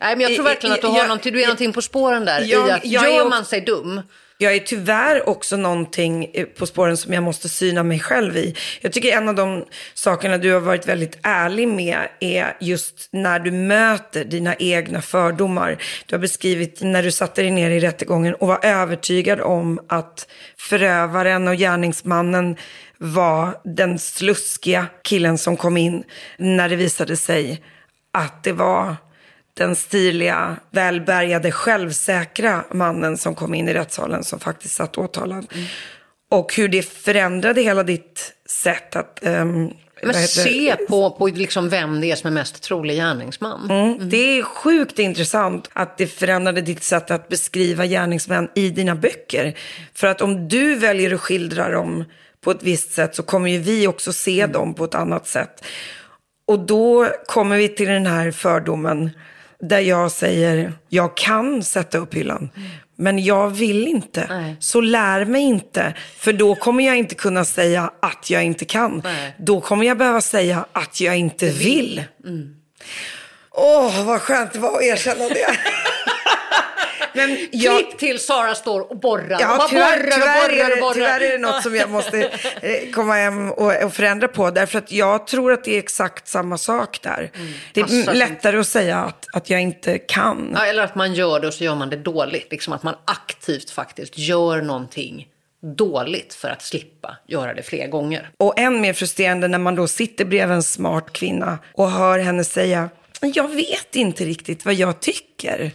Nej, 0.01 0.17
men 0.17 0.21
jag 0.21 0.35
tror 0.35 0.45
verkligen 0.45 0.75
att 0.75 0.81
du, 0.81 0.87
har 0.87 0.99
Jag- 0.99 1.09
någonting, 1.09 1.33
du 1.33 1.43
är 1.43 1.47
någonting 1.47 1.73
på 1.73 1.83
spåren 1.83 2.25
där. 2.25 2.41
Jag- 2.41 2.69
i 2.69 2.71
att 2.71 2.85
jag 2.85 3.15
gör 3.15 3.29
man 3.29 3.45
sig 3.45 3.61
dum, 3.61 4.01
jag 4.43 4.55
är 4.55 4.59
tyvärr 4.59 5.29
också 5.29 5.57
någonting 5.57 6.31
eh, 6.35 6.47
på 6.47 6.67
spåren 6.67 6.97
som 6.97 7.13
jag 7.13 7.23
måste 7.23 7.49
syna 7.49 7.83
mig 7.83 8.01
själv 8.01 8.37
i. 8.37 8.55
Jag 8.81 8.93
tycker 8.93 9.17
en 9.17 9.29
av 9.29 9.35
de 9.35 9.65
sakerna 9.95 10.39
du 10.39 10.53
har 10.53 10.61
varit 10.61 10.89
väldigt 10.89 11.19
ärlig 11.23 11.69
med 11.69 12.09
är 12.21 12.57
just 12.61 13.09
när 13.13 13.39
du 13.39 13.51
möter 13.51 14.25
dina 14.25 14.55
egna 14.55 15.03
fördomar. 15.03 15.83
Du 16.07 16.15
har 16.15 16.21
beskrivit 16.21 16.81
när 16.81 17.03
du 17.03 17.11
satte 17.13 17.43
dig 17.43 17.51
ner 17.51 17.71
i 17.71 17.81
rättegången 17.81 18.35
och 18.35 18.49
var 18.49 18.65
övertygad 18.65 19.41
om 19.41 19.81
att 19.89 20.27
förövaren 20.59 21.49
och 21.49 21.57
gärningsmannen 21.57 22.57
var 22.99 23.61
den 23.65 23.99
sluskiga 23.99 24.87
killen 25.03 25.39
som 25.39 25.57
kom 25.57 25.77
in 25.77 26.05
när 26.39 26.69
det 26.69 26.77
visade 26.77 27.17
sig 27.17 27.63
att 28.13 28.45
det 28.45 28.53
var 28.53 28.97
den 29.55 29.77
stiliga, 29.77 30.57
välbärgade, 30.71 31.53
självsäkra 31.53 32.65
mannen 32.71 33.19
som 33.19 33.35
kom 33.35 33.55
in 33.55 33.69
i 33.69 33.75
rättssalen 33.75 34.25
som 34.25 34.41
faktiskt 34.41 34.75
satt 34.75 34.99
åtalad. 34.99 35.47
Och 36.31 36.55
hur 36.55 36.69
det 36.69 36.83
förändrade 36.83 37.63
hela 37.63 37.83
ditt 37.83 38.33
sätt 38.47 38.97
att... 38.97 39.19
vad 39.23 40.15
men 40.15 40.15
se 40.15 40.77
på, 40.89 41.11
på 41.11 41.27
liksom 41.27 41.69
vem 41.69 42.01
det 42.01 42.11
är 42.11 42.17
som 42.17 42.29
är 42.29 42.35
mest 42.35 42.63
trolig 42.63 42.97
gärningsman. 42.97 43.71
Mm. 43.71 44.09
Det 44.09 44.39
är 44.39 44.43
sjukt 44.43 44.99
intressant 44.99 45.71
att 45.73 45.99
det 45.99 46.07
förändrade 46.07 46.61
ditt 46.61 46.83
sätt 46.83 47.11
att 47.11 47.29
beskriva 47.29 47.87
gärningsmän 47.87 48.49
i 48.55 48.71
dina 48.71 48.95
böcker. 48.95 49.59
För 49.95 50.07
att 50.07 50.21
om 50.21 50.49
du 50.49 50.75
väljer 50.75 51.15
att 51.15 51.21
skildra 51.21 51.71
dem 51.71 52.05
på 52.41 52.51
ett 52.51 52.63
visst 52.63 52.93
sätt 52.93 53.15
så 53.15 53.23
kommer 53.23 53.51
ju 53.51 53.59
vi 53.59 53.87
också 53.87 54.13
se 54.13 54.47
dem 54.47 54.75
på 54.75 54.85
ett 54.85 54.95
annat 54.95 55.27
sätt. 55.27 55.65
Och 56.47 56.59
då 56.59 57.09
kommer 57.27 57.57
vi 57.57 57.69
till 57.69 57.89
den 57.89 58.07
här 58.07 58.31
fördomen 58.31 59.11
där 59.63 59.81
jag 59.81 60.13
säger, 60.13 60.73
jag 60.89 61.17
kan 61.17 61.63
sätta 61.63 61.99
upp 61.99 62.15
hyllan. 62.15 62.51
Men 62.97 63.25
jag 63.25 63.51
vill 63.51 63.89
inte. 63.89 64.27
Nej. 64.29 64.57
Så 64.61 64.81
lär 64.81 65.25
mig 65.25 65.43
inte. 65.43 65.95
För 66.17 66.33
då 66.33 66.55
kommer 66.55 66.87
jag 66.87 66.97
inte 66.97 67.15
kunna 67.15 67.45
säga 67.45 67.91
att 68.03 68.31
jag 68.31 68.45
inte 68.45 68.65
kan. 68.65 69.01
Nej. 69.05 69.35
Då 69.39 69.61
kommer 69.61 69.87
jag 69.87 69.99
behöva 69.99 70.21
säga 70.21 70.67
att 70.73 71.01
jag 71.01 71.17
inte 71.17 71.51
vill. 71.51 72.05
Åh, 73.51 74.05
vad 74.05 74.21
skönt 74.21 74.53
det 74.53 74.59
var 74.59 74.77
att 74.77 74.83
erkänna 74.83 75.29
det. 75.29 75.47
Men 77.15 77.49
jag, 77.53 77.79
Klipp 77.79 77.99
till 77.99 78.19
Sara 78.19 78.55
står 78.55 78.91
och 78.91 78.97
borrar. 78.97 79.41
ja, 79.41 79.67
tyvärr, 79.71 79.99
borrar 79.99 80.11
tyvärr, 80.11 80.49
borrar 80.49 80.81
borrar. 80.81 80.95
tyvärr 80.95 81.21
är 81.21 81.33
det 81.33 81.39
något 81.39 81.63
som 81.63 81.77
jag 81.77 81.91
måste 81.91 82.21
eh, 82.61 82.91
komma 82.93 83.15
hem 83.15 83.51
och, 83.51 83.85
och 83.85 83.95
förändra 83.95 84.29
på. 84.29 84.51
Därför 84.51 84.79
att 84.79 84.93
jag 84.93 85.27
tror 85.27 85.53
att 85.53 85.65
det 85.65 85.75
är 85.75 85.79
exakt 85.79 86.29
samma 86.29 86.59
sak 86.59 86.99
där. 87.03 87.31
Det 87.73 87.81
är 87.81 88.15
lättare 88.15 88.59
att 88.59 88.67
säga 88.67 88.99
att, 88.99 89.27
att 89.33 89.51
jag 89.51 89.61
inte 89.61 89.99
kan. 89.99 90.53
Ja, 90.55 90.67
eller 90.67 90.83
att 90.83 90.95
man 90.95 91.15
gör 91.15 91.41
det 91.41 91.47
och 91.47 91.55
så 91.55 91.65
gör 91.65 91.75
man 91.75 91.91
det 91.91 91.97
dåligt. 91.97 92.47
Liksom 92.51 92.73
att 92.73 92.83
man 92.83 92.95
aktivt 93.05 93.71
faktiskt 93.71 94.19
gör 94.19 94.63
någonting 94.63 95.29
dåligt 95.77 96.35
för 96.35 96.49
att 96.49 96.63
slippa 96.63 97.17
göra 97.29 97.55
det 97.55 97.63
fler 97.63 97.89
gånger. 97.89 98.31
Och 98.37 98.59
än 98.59 98.81
mer 98.81 98.93
frustrerande 98.93 99.49
när 99.49 99.59
man 99.59 99.75
då 99.75 99.89
sitter 99.89 100.25
bredvid 100.25 100.55
en 100.57 100.63
smart 100.63 101.13
kvinna 101.13 101.59
och 101.75 101.91
hör 101.91 102.19
henne 102.19 102.45
säga, 102.45 102.89
jag 103.21 103.49
vet 103.49 103.97
inte 103.97 104.25
riktigt 104.25 104.65
vad 104.65 104.75
jag 104.75 105.01
tycker. 105.01 105.71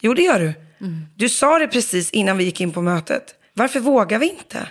Jo, 0.00 0.14
det 0.14 0.22
gör 0.22 0.38
du. 0.38 0.52
Du 1.16 1.28
sa 1.28 1.58
det 1.58 1.68
precis 1.68 2.10
innan 2.10 2.36
vi 2.38 2.44
gick 2.44 2.60
in 2.60 2.72
på 2.72 2.82
mötet. 2.82 3.34
Varför 3.54 3.80
vågar 3.80 4.18
vi 4.18 4.30
inte? 4.30 4.68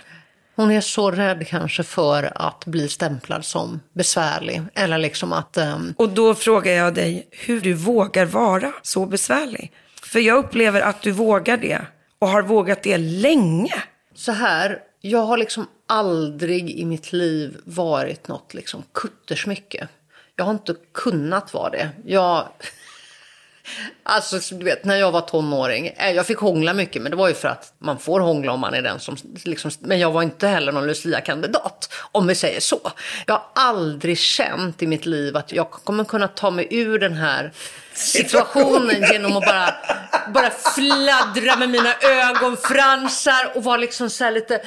Hon 0.56 0.70
är 0.70 0.80
så 0.80 1.10
rädd 1.10 1.46
kanske 1.48 1.82
för 1.82 2.32
att 2.34 2.66
bli 2.66 2.88
stämplad 2.88 3.44
som 3.44 3.80
besvärlig. 3.92 4.62
Eller 4.74 4.98
liksom 4.98 5.32
att... 5.32 5.56
ehm, 5.56 5.94
Och 5.98 6.08
då 6.08 6.34
frågar 6.34 6.72
jag 6.72 6.94
dig 6.94 7.28
hur 7.30 7.60
du 7.60 7.72
vågar 7.74 8.24
vara 8.26 8.72
så 8.82 9.06
besvärlig. 9.06 9.72
För 10.02 10.20
jag 10.20 10.38
upplever 10.38 10.80
att 10.80 11.02
du 11.02 11.10
vågar 11.10 11.56
det 11.56 11.80
och 12.18 12.28
har 12.28 12.42
vågat 12.42 12.82
det 12.82 12.98
länge. 12.98 13.74
så 14.14 14.32
här, 14.32 14.78
jag 15.00 15.22
har 15.22 15.36
liksom 15.36 15.66
aldrig 15.88 16.70
i 16.70 16.84
mitt 16.84 17.12
liv 17.12 17.56
varit 17.64 18.28
något 18.28 18.54
liksom 18.54 18.82
kuttersmycke. 18.94 19.88
Jag 20.36 20.44
har 20.44 20.52
inte 20.52 20.74
kunnat 20.94 21.54
vara 21.54 21.70
det. 21.70 21.90
Jag... 22.04 22.48
Alltså, 24.02 24.54
du 24.54 24.64
vet, 24.64 24.84
när 24.84 24.96
jag 24.96 25.12
var 25.12 25.20
tonåring, 25.20 25.86
eh, 25.86 26.10
jag 26.10 26.26
fick 26.26 26.38
hångla 26.38 26.74
mycket, 26.74 27.02
men 27.02 27.10
det 27.10 27.16
var 27.16 27.28
ju 27.28 27.34
för 27.34 27.48
att 27.48 27.72
man 27.78 27.98
får 27.98 28.20
hångla 28.20 28.52
om 28.52 28.60
man 28.60 28.74
är 28.74 28.82
den 28.82 29.00
som... 29.00 29.16
Liksom, 29.44 29.70
men 29.80 29.98
jag 29.98 30.10
var 30.10 30.22
inte 30.22 30.48
heller 30.48 30.72
någon 30.72 30.86
Lucia-kandidat, 30.86 31.92
om 32.12 32.26
vi 32.26 32.34
säger 32.34 32.60
så. 32.60 32.92
Jag 33.26 33.34
har 33.34 33.44
aldrig 33.54 34.18
känt 34.18 34.82
i 34.82 34.86
mitt 34.86 35.06
liv 35.06 35.36
att 35.36 35.52
jag 35.52 35.70
kommer 35.70 36.04
kunna 36.04 36.28
ta 36.28 36.50
mig 36.50 36.68
ur 36.70 36.98
den 36.98 37.12
här 37.12 37.52
situationen 37.94 39.02
genom 39.12 39.36
att 39.36 39.44
bara, 39.44 39.74
bara 40.34 40.50
fladdra 40.50 41.56
med 41.56 41.70
mina 41.70 41.94
ögonfransar 42.02 43.52
och 43.54 43.64
vara 43.64 43.76
liksom 43.76 44.10
så 44.10 44.24
här 44.24 44.32
lite, 44.32 44.60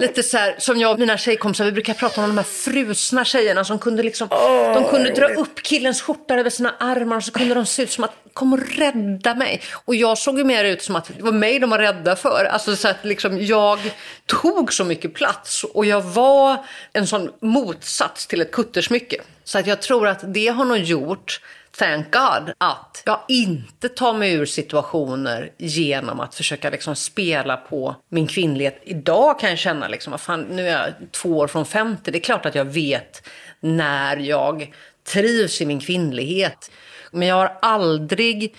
lite 0.00 0.22
så 0.22 0.36
här, 0.36 0.54
som 0.58 0.78
jag 0.78 0.92
och 0.92 0.98
mina 0.98 1.18
tjejkompisar, 1.18 1.64
vi 1.64 1.72
brukar 1.72 1.94
prata 1.94 2.20
om 2.20 2.28
de 2.28 2.36
här 2.36 2.44
frusna 2.44 3.24
tjejerna 3.24 3.64
som 3.64 3.78
kunde 3.78 4.02
liksom, 4.02 4.28
de 4.74 4.84
kunde 4.90 5.10
dra 5.10 5.26
upp 5.26 5.62
killens 5.62 6.02
skjorta 6.02 6.34
över 6.34 6.50
sina 6.50 6.74
armar 6.78 7.16
och 7.16 7.24
så 7.24 7.32
kunde 7.32 7.54
de 7.54 7.66
se 7.66 7.82
ut 7.82 7.92
som 7.92 8.04
att 8.04 8.12
kom 8.36 8.52
och 8.52 8.76
rädda 8.78 9.34
mig. 9.34 9.62
Och 9.84 9.94
jag 9.94 10.18
såg 10.18 10.38
ju 10.38 10.44
mer 10.44 10.64
ut 10.64 10.82
som 10.82 10.96
att 10.96 11.10
det 11.16 11.22
var 11.22 11.32
mig 11.32 11.58
de 11.58 11.70
var 11.70 11.78
rädda 11.78 12.16
för. 12.16 12.44
Alltså 12.44 12.76
så 12.76 12.88
att 12.88 13.04
liksom 13.04 13.44
jag 13.44 13.78
tog 14.26 14.72
så 14.72 14.84
mycket 14.84 15.14
plats 15.14 15.64
och 15.64 15.86
jag 15.86 16.00
var 16.00 16.64
en 16.92 17.06
sån 17.06 17.30
motsats 17.40 18.26
till 18.26 18.40
ett 18.40 18.52
kuttersmycke. 18.52 19.16
Så 19.44 19.58
att 19.58 19.66
jag 19.66 19.82
tror 19.82 20.08
att 20.08 20.34
det 20.34 20.48
har 20.48 20.64
nog 20.64 20.78
gjort 20.78 21.40
thank 21.78 22.12
God, 22.12 22.52
att 22.58 23.02
jag 23.06 23.20
inte 23.28 23.88
tar 23.88 24.14
mig 24.14 24.32
ur 24.32 24.46
situationer 24.46 25.52
genom 25.58 26.20
att 26.20 26.34
försöka 26.34 26.70
liksom 26.70 26.96
spela 26.96 27.56
på 27.56 27.96
min 28.08 28.26
kvinnlighet. 28.26 28.80
Idag 28.84 29.40
kan 29.40 29.50
jag 29.50 29.58
känna, 29.58 29.88
liksom, 29.88 30.10
vad 30.10 30.20
fan, 30.20 30.40
nu 30.40 30.68
är 30.68 30.82
jag 30.82 31.12
två 31.12 31.38
år 31.38 31.46
från 31.46 31.66
50, 31.66 32.10
det 32.10 32.18
är 32.18 32.20
klart 32.20 32.46
att 32.46 32.54
jag 32.54 32.64
vet 32.64 33.28
när 33.60 34.16
jag 34.16 34.74
trivs 35.12 35.60
i 35.60 35.66
min 35.66 35.80
kvinnlighet. 35.80 36.70
Men 37.12 37.28
jag 37.28 37.36
har 37.36 37.58
aldrig 37.62 38.54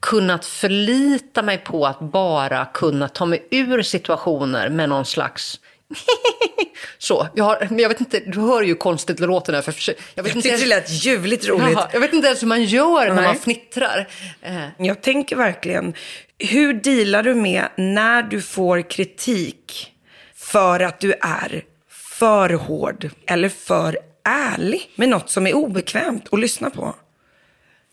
kunnat 0.00 0.44
förlita 0.44 1.42
mig 1.42 1.58
på 1.58 1.86
att 1.86 2.00
bara 2.00 2.64
kunna 2.64 3.08
ta 3.08 3.26
mig 3.26 3.48
ur 3.50 3.82
situationer 3.82 4.68
med 4.68 4.88
någon 4.88 5.04
slags 5.04 5.60
så, 6.98 7.28
jag, 7.34 7.44
har, 7.44 7.68
jag 7.70 7.88
vet 7.88 8.00
inte, 8.00 8.20
du 8.20 8.40
hör 8.40 8.62
ju 8.62 8.74
konstigt 8.74 9.16
det 9.18 9.26
låter 9.26 9.52
när 9.52 9.56
jag 9.56 9.64
försöker. 9.64 10.04
Jag, 10.14 10.22
vet 10.22 10.34
Jag 10.34 10.42
tyckte 10.42 10.60
det 10.60 10.66
lät 10.66 10.90
ljuvligt 10.90 11.48
roligt. 11.48 11.72
Jaha, 11.72 11.88
jag 11.92 12.00
vet 12.00 12.12
inte 12.12 12.26
ens 12.26 12.42
hur 12.42 12.46
man 12.46 12.64
gör 12.64 13.08
när 13.08 13.14
Nej. 13.14 13.24
man 13.24 13.36
fnittrar. 13.36 14.08
Eh, 14.42 14.68
Jag 14.78 15.02
tänker 15.02 15.36
verkligen, 15.36 15.94
hur 16.38 16.74
dealar 16.74 17.22
du 17.22 17.34
med 17.34 17.68
när 17.76 18.22
du 18.22 18.42
får 18.42 18.90
kritik 18.90 19.92
för 20.34 20.80
att 20.80 21.00
du 21.00 21.12
är 21.20 21.64
för 21.90 22.50
hård 22.50 23.10
eller 23.26 23.48
för 23.48 23.98
ärlig 24.24 24.90
med 24.94 25.08
något 25.08 25.30
som 25.30 25.46
är 25.46 25.54
obekvämt 25.54 26.28
att 26.32 26.40
lyssna 26.40 26.70
på? 26.70 26.94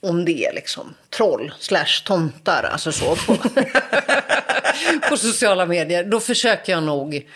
om 0.02 0.26
det 0.26 0.46
är 0.46 0.54
liksom 0.54 0.94
troll 1.10 1.54
slash 1.60 2.04
tomtar, 2.06 2.64
alltså 2.64 2.92
så 2.92 3.16
på, 3.16 3.36
på 5.10 5.18
sociala 5.18 5.66
medier, 5.66 6.04
då 6.04 6.20
försöker 6.20 6.74
jag 6.74 6.84
nog, 6.84 7.28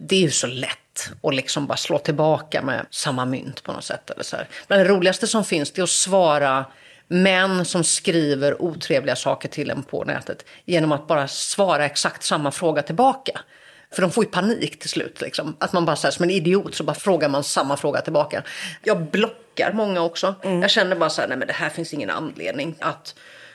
det 0.00 0.16
är 0.16 0.20
ju 0.20 0.30
så 0.30 0.46
lätt 0.46 1.10
att 1.22 1.34
liksom 1.34 1.66
bara 1.66 1.76
slå 1.76 1.98
tillbaka 1.98 2.62
med 2.62 2.86
samma 2.90 3.24
mynt 3.24 3.62
på 3.62 3.72
något 3.72 3.84
sätt. 3.84 4.10
Eller 4.10 4.24
så 4.24 4.36
här. 4.36 4.48
Men 4.68 4.78
det 4.78 4.84
roligaste 4.84 5.26
som 5.26 5.44
finns 5.44 5.70
det 5.70 5.80
är 5.80 5.82
att 5.82 5.90
svara 5.90 6.64
män 7.08 7.64
som 7.64 7.84
skriver 7.84 8.62
otrevliga 8.62 9.16
saker 9.16 9.48
till 9.48 9.70
en 9.70 9.82
på 9.82 10.04
nätet 10.04 10.44
genom 10.64 10.92
att 10.92 11.06
bara 11.06 11.28
svara 11.28 11.86
exakt 11.86 12.22
samma 12.22 12.50
fråga 12.50 12.82
tillbaka. 12.82 13.40
För 13.92 14.02
de 14.02 14.10
får 14.10 14.24
ju 14.24 14.30
panik 14.30 14.78
till 14.78 14.90
slut. 14.90 15.20
Liksom. 15.20 15.56
Att 15.60 15.72
man 15.72 15.84
bara 15.84 15.96
så 15.96 16.06
här, 16.06 16.12
som 16.12 16.24
en 16.24 16.30
idiot 16.30 16.74
så 16.74 16.84
bara 16.84 16.94
frågar 16.94 17.28
man 17.28 17.44
samma 17.44 17.76
fråga 17.76 18.00
tillbaka. 18.00 18.42
Jag 18.82 19.10
blockar 19.10 19.72
många 19.72 20.02
också. 20.02 20.34
Jag 20.42 20.70
känner 20.70 20.96
bara 20.96 21.10
så 21.10 21.20
här, 21.20 21.28
nej 21.28 21.38
men 21.38 21.46
det 21.46 21.54
här 21.54 21.68
finns 21.68 21.94
ingen 21.94 22.10
anledning 22.10 22.74
att 22.80 23.14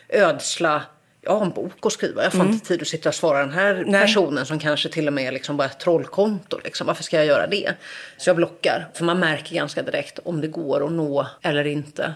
ödsla 0.09 0.81
jag 1.25 1.35
har 1.35 1.45
en 1.45 1.51
bok 1.51 1.85
att 1.85 1.93
skriva, 1.93 2.23
jag 2.23 2.33
får 2.33 2.45
inte 2.45 2.67
tid 2.67 2.81
att 2.81 2.87
sitta 2.87 3.09
och 3.09 3.15
svara 3.15 3.39
den 3.39 3.51
här 3.51 3.83
Nej. 3.87 4.01
personen 4.01 4.45
som 4.45 4.59
kanske 4.59 4.89
till 4.89 5.07
och 5.07 5.13
med 5.13 5.27
är 5.27 5.31
liksom 5.31 5.57
bara 5.57 5.65
ett 5.67 5.79
trollkonto. 5.79 6.59
Liksom. 6.63 6.87
Varför 6.87 7.03
ska 7.03 7.17
jag 7.17 7.25
göra 7.25 7.47
det? 7.47 7.73
Så 8.17 8.29
jag 8.29 8.35
blockar, 8.35 8.87
för 8.93 9.05
man 9.05 9.19
märker 9.19 9.55
ganska 9.55 9.81
direkt 9.81 10.19
om 10.23 10.41
det 10.41 10.47
går 10.47 10.85
att 10.85 10.91
nå 10.91 11.27
eller 11.41 11.67
inte. 11.67 12.13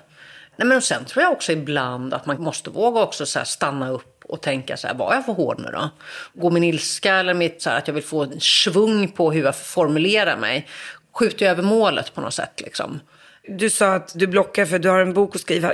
Nej, 0.55 0.67
men 0.67 0.81
sen 0.81 1.05
tror 1.05 1.23
jag 1.23 1.31
också 1.31 1.51
ibland 1.51 2.13
att 2.13 2.25
man 2.25 2.41
måste 2.41 2.69
våga 2.69 3.01
också 3.01 3.25
så 3.25 3.39
stanna 3.45 3.89
upp 3.89 4.25
och 4.25 4.41
tänka 4.41 4.77
så 4.77 4.87
här, 4.87 4.93
var 4.93 5.13
jag 5.13 5.25
för 5.25 5.33
hård 5.33 5.59
nu 5.59 5.69
då? 5.71 5.89
Går 6.33 6.51
min 6.51 6.63
ilska 6.63 7.15
eller 7.15 7.33
mitt 7.33 7.61
så 7.61 7.69
här, 7.69 7.77
att 7.77 7.87
jag 7.87 7.93
vill 7.93 8.03
få 8.03 8.23
en 8.23 8.39
svung 8.39 9.07
på 9.07 9.31
hur 9.31 9.43
jag 9.43 9.55
formulerar 9.55 10.37
mig, 10.37 10.67
skjuter 11.13 11.45
jag 11.45 11.51
över 11.51 11.63
målet 11.63 12.13
på 12.13 12.21
något 12.21 12.33
sätt 12.33 12.61
liksom. 12.61 12.99
Du 13.47 13.69
sa 13.69 13.93
att 13.93 14.11
du 14.15 14.27
blockar 14.27 14.65
för 14.65 14.79
du 14.79 14.89
har 14.89 14.99
en 14.99 15.13
bok 15.13 15.35
att 15.35 15.41
skriva. 15.41 15.71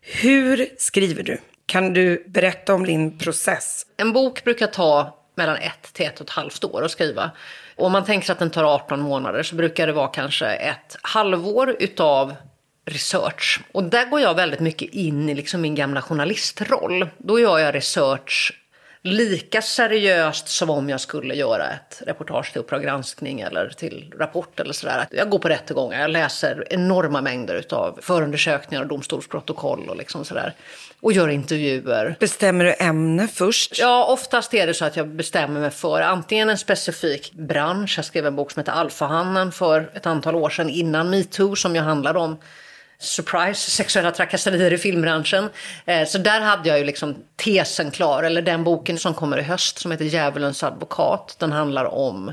Hur 0.00 0.68
skriver 0.78 1.22
du? 1.22 1.38
Kan 1.66 1.92
du 1.92 2.24
berätta 2.28 2.74
om 2.74 2.86
din 2.86 3.18
process? 3.18 3.86
En 3.96 4.12
bok 4.12 4.44
brukar 4.44 4.66
ta 4.66 5.18
mellan 5.34 5.56
ett 5.56 5.92
till 5.92 6.06
ett 6.06 6.20
och 6.20 6.26
ett 6.26 6.30
halvt 6.30 6.64
år 6.64 6.84
att 6.84 6.90
skriva. 6.90 7.30
Och 7.76 7.86
om 7.86 7.92
man 7.92 8.04
tänker 8.04 8.26
sig 8.26 8.32
att 8.32 8.38
den 8.38 8.50
tar 8.50 8.64
18 8.64 9.00
månader 9.00 9.42
så 9.42 9.54
brukar 9.54 9.86
det 9.86 9.92
vara 9.92 10.08
kanske 10.08 10.46
ett 10.46 10.96
halvår 11.02 11.76
utav 11.78 12.34
research. 12.84 13.60
Och 13.72 13.84
där 13.84 14.06
går 14.06 14.20
jag 14.20 14.34
väldigt 14.34 14.60
mycket 14.60 14.94
in 14.94 15.28
i 15.28 15.34
liksom 15.34 15.60
min 15.60 15.74
gamla 15.74 16.02
journalistroll. 16.02 17.08
Då 17.18 17.40
gör 17.40 17.58
jag 17.58 17.74
research 17.74 18.61
lika 19.02 19.62
seriöst 19.62 20.48
som 20.48 20.70
om 20.70 20.88
jag 20.88 21.00
skulle 21.00 21.34
göra 21.34 21.70
ett 21.70 22.02
reportage 22.06 22.52
till 22.52 22.60
Uppdrag 22.60 22.82
granskning 22.82 23.40
eller 23.40 23.68
till 23.68 24.14
Rapport 24.18 24.60
eller 24.60 24.72
sådär. 24.72 25.06
Jag 25.10 25.30
går 25.30 25.38
på 25.38 25.48
rättegångar, 25.48 26.00
jag 26.00 26.10
läser 26.10 26.64
enorma 26.70 27.20
mängder 27.20 27.54
utav 27.54 27.98
förundersökningar 28.02 28.82
och 28.82 28.88
domstolsprotokoll 28.88 29.88
och 29.88 29.96
liksom 29.96 30.24
sådär. 30.24 30.54
Och 31.00 31.12
gör 31.12 31.28
intervjuer. 31.28 32.16
Bestämmer 32.20 32.64
du 32.64 32.74
ämne 32.78 33.28
först? 33.28 33.78
Ja, 33.78 34.04
oftast 34.04 34.54
är 34.54 34.66
det 34.66 34.74
så 34.74 34.84
att 34.84 34.96
jag 34.96 35.08
bestämmer 35.08 35.60
mig 35.60 35.70
för 35.70 36.00
antingen 36.00 36.50
en 36.50 36.58
specifik 36.58 37.32
bransch. 37.32 37.94
Jag 37.98 38.04
skrev 38.04 38.26
en 38.26 38.36
bok 38.36 38.50
som 38.50 38.60
heter 38.60 38.72
Alfahannen 38.72 39.52
för 39.52 39.90
ett 39.94 40.06
antal 40.06 40.34
år 40.34 40.50
sedan 40.50 40.70
innan 40.70 41.10
metoo 41.10 41.56
som 41.56 41.74
ju 41.74 41.80
handlade 41.80 42.18
om 42.18 42.38
surprise, 43.02 43.70
sexuella 43.70 44.10
trakasserier 44.10 44.72
i 44.72 44.78
filmbranschen. 44.78 45.48
Eh, 45.86 46.06
Så 46.06 46.18
där 46.18 46.40
hade 46.40 46.68
jag 46.68 46.78
ju 46.78 46.84
liksom 46.84 47.16
tesen 47.36 47.90
klar, 47.90 48.22
eller 48.22 48.42
den 48.42 48.64
boken 48.64 48.98
som 48.98 49.14
kommer 49.14 49.38
i 49.38 49.42
höst 49.42 49.78
som 49.78 49.90
heter 49.90 50.04
Djävulens 50.04 50.62
advokat. 50.62 51.36
Den 51.38 51.52
handlar 51.52 51.84
om 51.84 52.32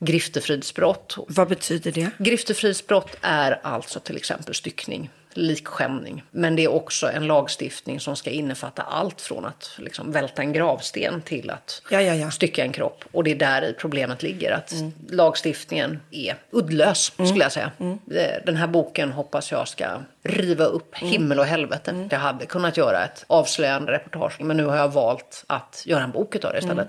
griftefridsbrott. 0.00 1.16
Vad 1.28 1.48
betyder 1.48 1.92
det? 1.92 2.10
Griftefridsbrott 2.18 3.16
är 3.22 3.60
alltså 3.62 4.00
till 4.00 4.16
exempel 4.16 4.54
styckning, 4.54 5.10
likskändning. 5.38 6.22
Men 6.30 6.56
det 6.56 6.64
är 6.64 6.68
också 6.68 7.10
en 7.10 7.26
lagstiftning 7.26 8.00
som 8.00 8.16
ska 8.16 8.30
innefatta 8.30 8.82
allt 8.82 9.20
från 9.20 9.44
att 9.44 9.70
liksom 9.78 10.12
välta 10.12 10.42
en 10.42 10.52
gravsten 10.52 11.22
till 11.22 11.50
att 11.50 11.82
Ja, 11.90 12.00
ja, 12.02 12.14
ja. 12.14 12.30
stycka 12.30 12.62
en 12.64 12.72
kropp. 12.72 13.04
Och 13.12 13.24
det 13.24 13.30
är 13.30 13.34
där 13.36 13.74
problemet 13.78 14.22
ligger, 14.22 14.52
att 14.52 14.72
lagstiftningen 15.10 16.00
är 16.10 16.34
uddlös, 16.50 17.12
skulle 17.14 17.42
jag 17.44 17.52
säga. 17.52 17.70
Eh, 17.80 18.44
Den 18.46 18.56
här 18.56 18.66
boken 18.66 19.12
hoppas 19.12 19.52
jag 19.52 19.68
ska 19.68 19.86
riva 20.22 20.64
upp 20.64 20.96
himmel 20.96 21.38
och 21.38 21.44
helvete. 21.46 22.08
Jag 22.10 22.18
hade 22.18 22.46
kunnat 22.46 22.76
göra 22.76 23.04
ett 23.04 23.24
avslöjande 23.26 23.92
reportage, 23.92 24.40
men 24.40 24.56
nu 24.56 24.64
har 24.64 24.76
jag 24.76 24.88
valt 24.92 25.44
att 25.46 25.82
göra 25.86 26.02
en 26.04 26.10
bok 26.10 26.34
utav 26.36 26.52
det 26.52 26.58
istället. 26.58 26.88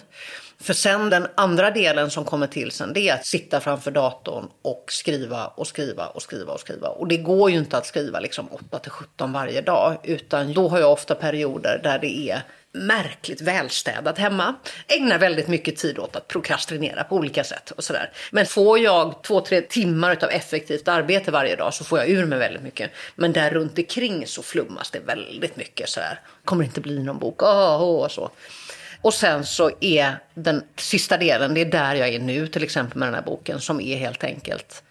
För 0.61 0.73
sen 0.73 1.09
den 1.09 1.27
andra 1.35 1.71
delen 1.71 2.11
som 2.11 2.25
kommer 2.25 2.47
till 2.47 2.71
sen, 2.71 2.93
det 2.93 3.09
är 3.09 3.13
att 3.13 3.25
sitta 3.25 3.59
framför 3.59 3.91
datorn 3.91 4.47
och 4.61 4.85
skriva 4.87 5.47
och 5.47 5.67
skriva 5.67 6.07
och 6.07 6.21
skriva 6.21 6.53
och 6.53 6.59
skriva. 6.59 6.87
Och 6.87 7.07
det 7.07 7.17
går 7.17 7.51
ju 7.51 7.57
inte 7.57 7.77
att 7.77 7.85
skriva 7.85 8.19
liksom 8.19 8.47
8 8.51 8.79
till 8.79 8.91
17 8.91 9.33
varje 9.33 9.61
dag, 9.61 9.97
utan 10.03 10.53
då 10.53 10.67
har 10.67 10.79
jag 10.79 10.91
ofta 10.91 11.15
perioder 11.15 11.79
där 11.83 11.99
det 11.99 12.29
är 12.29 12.43
märkligt 12.71 13.41
välstädat 13.41 14.17
hemma. 14.17 14.55
Ägnar 14.87 15.19
väldigt 15.19 15.47
mycket 15.47 15.77
tid 15.77 15.99
åt 15.99 16.15
att 16.15 16.27
prokrastinera 16.27 17.03
på 17.03 17.15
olika 17.15 17.43
sätt 17.43 17.71
och 17.71 17.83
sådär. 17.83 18.11
Men 18.31 18.45
får 18.45 18.79
jag 18.79 19.23
två, 19.23 19.41
tre 19.41 19.61
timmar 19.61 20.17
av 20.23 20.29
effektivt 20.29 20.87
arbete 20.87 21.31
varje 21.31 21.55
dag 21.55 21.73
så 21.73 21.83
får 21.83 21.99
jag 21.99 22.09
ur 22.09 22.25
mig 22.25 22.39
väldigt 22.39 22.63
mycket. 22.63 22.91
Men 23.15 23.33
där 23.33 23.49
runt 23.49 23.77
omkring 23.77 24.27
så 24.27 24.43
flummas 24.43 24.91
det 24.91 24.99
väldigt 24.99 25.55
mycket 25.55 25.89
sådär. 25.89 26.19
Kommer 26.45 26.63
inte 26.63 26.81
bli 26.81 27.03
någon 27.03 27.19
bok, 27.19 27.43
ah, 27.43 27.77
åh, 27.77 27.83
åh, 27.83 28.03
och 28.03 28.11
så. 28.11 28.31
Och 29.01 29.13
sen 29.13 29.45
så 29.45 29.71
är 29.79 30.19
den 30.33 30.63
sista 30.75 31.17
delen, 31.17 31.53
det 31.53 31.61
är 31.61 31.65
där 31.65 31.95
jag 31.95 32.09
är 32.09 32.19
nu 32.19 32.47
till 32.47 32.63
exempel 32.63 32.97
med 32.99 33.07
den 33.07 33.15
här 33.15 33.21
boken, 33.21 33.61
som 33.61 33.81
är 33.81 33.97
helt 33.97 34.23
enkelt 34.23 34.83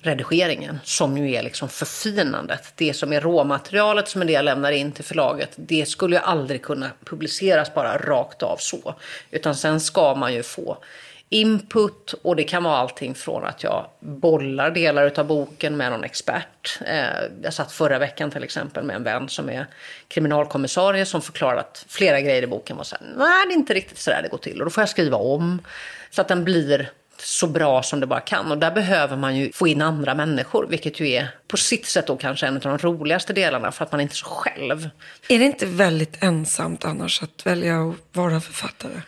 redigeringen, 0.00 0.78
som 0.84 1.18
ju 1.18 1.34
är 1.34 1.42
liksom 1.42 1.68
förfinandet. 1.68 2.72
Det 2.76 2.94
som 2.94 3.12
är 3.12 3.20
råmaterialet 3.20 4.08
som 4.08 4.22
är 4.22 4.26
det 4.26 4.32
jag 4.32 4.44
lämnar 4.44 4.72
in 4.72 4.92
till 4.92 5.04
förlaget, 5.04 5.50
det 5.56 5.88
skulle 5.88 6.16
ju 6.16 6.22
aldrig 6.22 6.62
kunna 6.62 6.90
publiceras 7.04 7.74
bara 7.74 7.98
rakt 7.98 8.42
av 8.42 8.56
så. 8.56 8.94
Utan 9.30 9.54
sen 9.54 9.80
ska 9.80 10.14
man 10.14 10.34
ju 10.34 10.42
få 10.42 10.78
input 11.28 12.14
och 12.22 12.36
det 12.36 12.44
kan 12.44 12.64
vara 12.64 12.76
allting 12.76 13.14
från 13.14 13.44
att 13.44 13.62
jag 13.62 13.86
bollar 14.00 14.70
delar 14.70 15.12
av 15.18 15.26
boken 15.26 15.76
med 15.76 15.90
någon 15.90 16.04
expert. 16.04 16.78
Eh, 16.86 17.06
jag 17.42 17.54
satt 17.54 17.72
förra 17.72 17.98
veckan 17.98 18.30
till 18.30 18.44
exempel 18.44 18.84
med 18.84 18.96
en 18.96 19.02
vän 19.02 19.28
som 19.28 19.50
är 19.50 19.66
kriminalkommissarie 20.08 21.06
som 21.06 21.22
förklarade 21.22 21.60
att 21.60 21.84
flera 21.88 22.20
grejer 22.20 22.42
i 22.42 22.46
boken 22.46 22.76
var 22.76 22.84
så 22.84 22.96
här, 23.00 23.06
nej 23.16 23.46
det 23.46 23.52
är 23.52 23.56
inte 23.56 23.74
riktigt 23.74 23.98
så 23.98 24.10
där 24.10 24.22
det 24.22 24.28
går 24.28 24.38
till 24.38 24.58
och 24.58 24.64
då 24.64 24.70
får 24.70 24.80
jag 24.82 24.88
skriva 24.88 25.16
om 25.16 25.62
så 26.10 26.20
att 26.20 26.28
den 26.28 26.44
blir 26.44 26.90
så 27.20 27.46
bra 27.46 27.82
som 27.82 28.00
det 28.00 28.06
bara 28.06 28.20
kan. 28.20 28.50
Och 28.50 28.58
där 28.58 28.70
behöver 28.70 29.16
man 29.16 29.36
ju 29.36 29.52
få 29.52 29.68
in 29.68 29.82
andra 29.82 30.14
människor, 30.14 30.66
vilket 30.70 31.00
ju 31.00 31.08
är 31.08 31.28
på 31.48 31.56
sitt 31.56 31.86
sätt 31.86 32.06
då 32.06 32.16
kanske 32.16 32.46
en 32.46 32.56
av 32.56 32.62
de 32.62 32.78
roligaste 32.78 33.32
delarna 33.32 33.72
för 33.72 33.84
att 33.84 33.92
man 33.92 34.00
är 34.00 34.02
inte 34.02 34.12
är 34.12 34.16
så 34.16 34.26
själv. 34.26 34.90
Är 35.28 35.38
det 35.38 35.44
inte 35.44 35.66
väldigt 35.66 36.22
ensamt 36.22 36.84
annars 36.84 37.22
att 37.22 37.46
välja 37.46 37.82
att 37.82 37.96
vara 38.12 38.40
författare? 38.40 39.00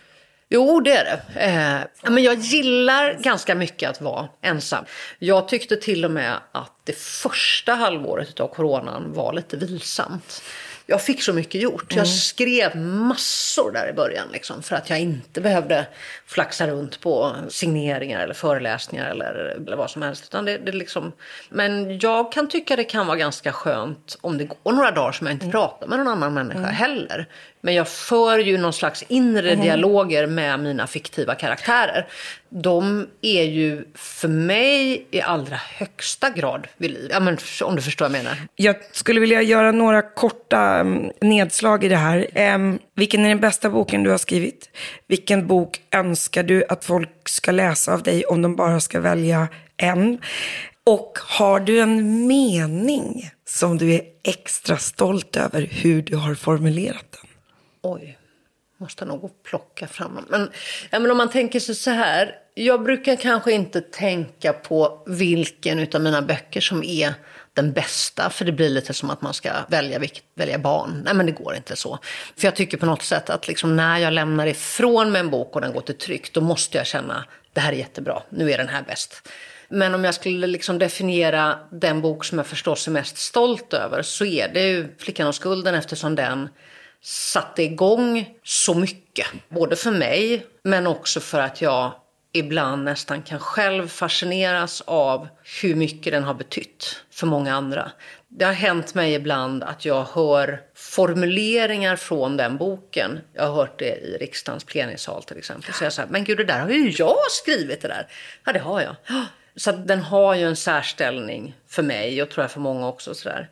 Jo, 0.53 0.81
det 0.81 0.93
är 0.93 1.05
det. 1.05 1.41
Eh, 1.41 2.11
men 2.11 2.23
jag 2.23 2.39
gillar 2.39 3.15
ganska 3.15 3.55
mycket 3.55 3.91
att 3.91 4.01
vara 4.01 4.29
ensam. 4.43 4.85
Jag 5.19 5.49
tyckte 5.49 5.77
till 5.77 6.05
och 6.05 6.11
med 6.11 6.37
att 6.53 6.73
det 6.85 6.99
första 6.99 7.75
halvåret 7.75 8.41
av 8.41 8.49
coronan 8.49 9.13
var 9.13 9.33
lite 9.33 9.57
vilsamt. 9.57 10.43
jag 10.87 11.03
fick 11.03 11.23
så 11.23 11.33
mycket 11.33 11.61
gjort. 11.61 11.97
Jag 11.97 12.09
skrev 12.09 12.77
massor 12.77 13.73
där 13.73 13.89
i 13.91 13.93
början 13.93 14.29
liksom, 14.33 14.63
för 14.63 14.77
att 14.77 14.91
jag 14.91 15.01
inte 15.01 15.41
behövde 15.41 15.87
flaxa 16.27 16.67
runt 16.67 17.01
på 17.01 17.37
signeringar 17.49 18.21
eller 18.21 18.35
föreläsningar 18.35 19.11
eller, 19.11 19.35
eller 19.35 19.77
vad 19.77 19.91
som 19.91 20.03
helst. 20.03 20.25
Utan 20.25 20.45
det, 20.45 20.59
det 20.59 20.73
liksom, 20.73 21.13
men 21.49 21.99
jag 21.99 22.33
kan 22.33 22.49
tycka 22.49 22.77
det 22.77 22.85
kan 22.85 23.07
vara 23.07 23.17
ganska 23.17 23.53
skönt 23.53 24.19
om 24.21 24.39
det 24.39 24.45
går 24.45 24.73
några 24.73 24.91
dagar 24.91 25.13
som 25.13 25.27
jag 25.27 25.35
inte 25.35 25.51
pratar 25.51 25.87
med 25.87 25.99
någon 25.99 26.09
annan 26.09 26.35
människa 26.35 26.67
heller. 26.67 27.29
Men 27.61 27.75
jag 27.75 27.89
för 27.89 28.39
ju 28.39 28.59
någon 28.59 28.73
slags 28.73 29.05
inre 29.09 29.55
dialoger 29.55 30.27
med 30.27 30.61
mina 30.61 30.87
fiktiva 30.87 31.35
karaktärer. 31.35 32.07
De 32.49 33.07
är 33.23 33.43
ju 33.43 33.85
för 33.95 34.29
mig 34.29 35.07
i 35.11 35.21
allra 35.21 35.57
högsta 35.57 36.31
grad 36.31 36.67
vid 36.77 36.91
liv. 36.91 37.09
Ja, 37.11 37.21
men, 37.21 37.39
om 37.65 37.77
du 37.77 37.83
förstår 37.83 38.09
vad 38.09 38.17
jag 38.17 38.25
menar. 38.25 38.37
Jag 38.57 38.77
skulle 38.93 39.21
vilja 39.21 39.43
göra 39.43 39.73
några 39.73 40.03
korta 40.03 40.61
mm, 40.61 41.11
nedslag 41.21 41.85
i 41.85 41.89
det 41.89 41.97
här. 41.97 42.27
Em, 42.35 42.79
vilken 42.95 43.25
är 43.25 43.29
den 43.29 43.41
bästa 43.41 43.71
boken 43.71 44.03
du 44.03 44.11
har 44.11 44.19
skrivit? 44.19 44.71
Vilken 45.07 45.47
bok 45.47 45.81
önskar 45.91 46.43
du 46.43 46.65
att 46.69 46.85
folk 46.85 47.29
ska 47.29 47.51
läsa 47.53 47.93
av 47.93 48.03
dig 48.03 48.25
om 48.25 48.43
de 48.43 48.57
bara 48.57 48.81
ska 48.81 49.01
välja 49.01 49.49
en? 49.77 50.19
Och 50.87 51.19
har 51.23 51.61
du 51.61 51.81
en 51.81 52.27
mening 52.27 53.31
som 53.47 53.79
du 53.79 53.95
är 53.95 54.03
extra 54.25 54.77
stolt 54.77 55.37
över 55.37 55.69
hur 55.71 56.03
du 56.03 56.17
har 56.17 56.35
formulerat 56.35 57.05
den? 57.11 57.20
Oj, 57.83 58.19
måste 58.81 59.05
nog 59.05 59.21
gå 59.21 59.27
och 59.27 59.43
plocka 59.43 59.87
fram 59.87 60.15
dem. 60.15 60.25
Men, 60.29 60.51
ja, 60.91 60.99
men 60.99 61.11
om 61.11 61.17
man 61.17 61.31
tänker 61.31 61.61
sig 61.61 61.75
så 61.75 61.91
här. 61.91 62.35
Jag 62.55 62.83
brukar 62.83 63.17
kanske 63.17 63.53
inte 63.53 63.81
tänka 63.81 64.53
på 64.53 65.03
vilken 65.07 65.95
av 65.95 66.01
mina 66.01 66.23
böcker 66.23 66.61
som 66.61 66.85
är 66.85 67.15
den 67.55 67.73
bästa. 67.73 68.31
För 68.31 68.45
det 68.45 68.53
blir 68.53 68.71
lite 68.71 68.95
som 68.95 69.11
att 69.11 69.23
man 69.23 69.35
ska 69.35 69.51
välja, 69.69 69.99
vilket, 69.99 70.25
välja 70.35 70.59
barn. 70.59 71.03
Nej 71.05 71.15
men 71.15 71.27
det 71.27 71.33
går 71.33 71.55
inte 71.57 71.77
så. 71.77 71.99
För 72.37 72.47
jag 72.47 72.57
tycker 72.57 72.77
på 72.77 72.87
något 72.87 73.03
sätt 73.03 73.31
att 73.31 73.49
liksom 73.49 73.77
när 73.77 73.99
jag 73.99 74.13
lämnar 74.13 74.47
ifrån 74.47 75.13
mig 75.13 75.21
en 75.21 75.31
bok 75.31 75.55
och 75.55 75.61
den 75.61 75.73
går 75.73 75.81
till 75.81 75.99
tryck. 75.99 76.33
Då 76.33 76.41
måste 76.41 76.79
jag 76.79 76.87
känna, 76.87 77.25
det 77.53 77.61
här 77.61 77.73
är 77.73 77.77
jättebra, 77.77 78.23
nu 78.31 78.53
är 78.53 78.59
den 78.59 78.69
här 78.69 78.83
bäst. 78.83 79.29
Men 79.69 79.95
om 79.95 80.05
jag 80.05 80.15
skulle 80.15 80.47
liksom 80.47 80.79
definiera 80.79 81.59
den 81.71 82.01
bok 82.01 82.25
som 82.25 82.39
jag 82.39 82.47
förstås 82.47 82.87
är 82.87 82.91
mest 82.91 83.19
stolt 83.19 83.73
över 83.73 84.03
så 84.03 84.25
är 84.25 84.49
det 84.49 84.61
ju 84.61 84.89
Flickan 84.99 85.27
och 85.29 85.35
skulden 85.35 85.75
eftersom 85.75 86.15
den 86.15 86.49
satte 87.03 87.63
igång 87.63 88.35
så 88.45 88.75
mycket. 88.75 89.27
Både 89.49 89.77
för 89.77 89.91
mig 89.91 90.47
men 90.63 90.87
också 90.87 91.21
för 91.21 91.41
att 91.41 91.61
jag 91.61 91.93
ibland 92.33 92.85
nästan 92.85 93.23
kan 93.23 93.39
själv 93.39 93.89
fascineras 93.89 94.81
av 94.81 95.29
hur 95.63 95.75
mycket 95.75 96.13
den 96.13 96.25
har 96.25 96.35
betytt 96.35 97.05
för 97.11 97.27
många 97.27 97.55
andra. 97.55 97.91
Det 98.29 98.45
har 98.45 98.53
hänt 98.53 98.95
mig 98.95 99.15
ibland 99.15 99.63
att 99.63 99.85
jag 99.85 100.05
hör 100.05 100.61
formuleringar 100.75 101.97
från 101.97 102.37
den 102.37 102.57
boken. 102.57 103.21
Jag 103.33 103.47
har 103.47 103.55
hört 103.55 103.79
det 103.79 103.97
i 103.97 104.17
riksdagens 104.21 104.65
plenisal 104.65 105.23
till 105.23 105.39
exempel. 105.39 105.75
Så 105.75 105.85
jag 105.85 105.93
säger, 105.93 106.09
men 106.09 106.25
gud 106.25 106.39
det 106.39 106.45
där 106.45 106.61
har 106.61 106.69
ju 106.69 106.91
jag 106.91 107.31
skrivit 107.31 107.81
det 107.81 107.89
där. 107.89 108.07
Ja 108.45 108.53
det 108.53 108.59
har 108.59 108.81
jag. 108.81 108.97
Så 109.57 109.73
den 109.73 110.01
har 110.01 110.35
ju 110.35 110.47
en 110.47 110.57
särställning 110.57 111.57
för 111.69 111.83
mig 111.83 112.23
och 112.23 112.31
tror 112.31 112.45
jag 112.45 112.51
för 112.51 112.61
många 112.61 112.89
också. 112.89 113.15
Sådär. 113.15 113.49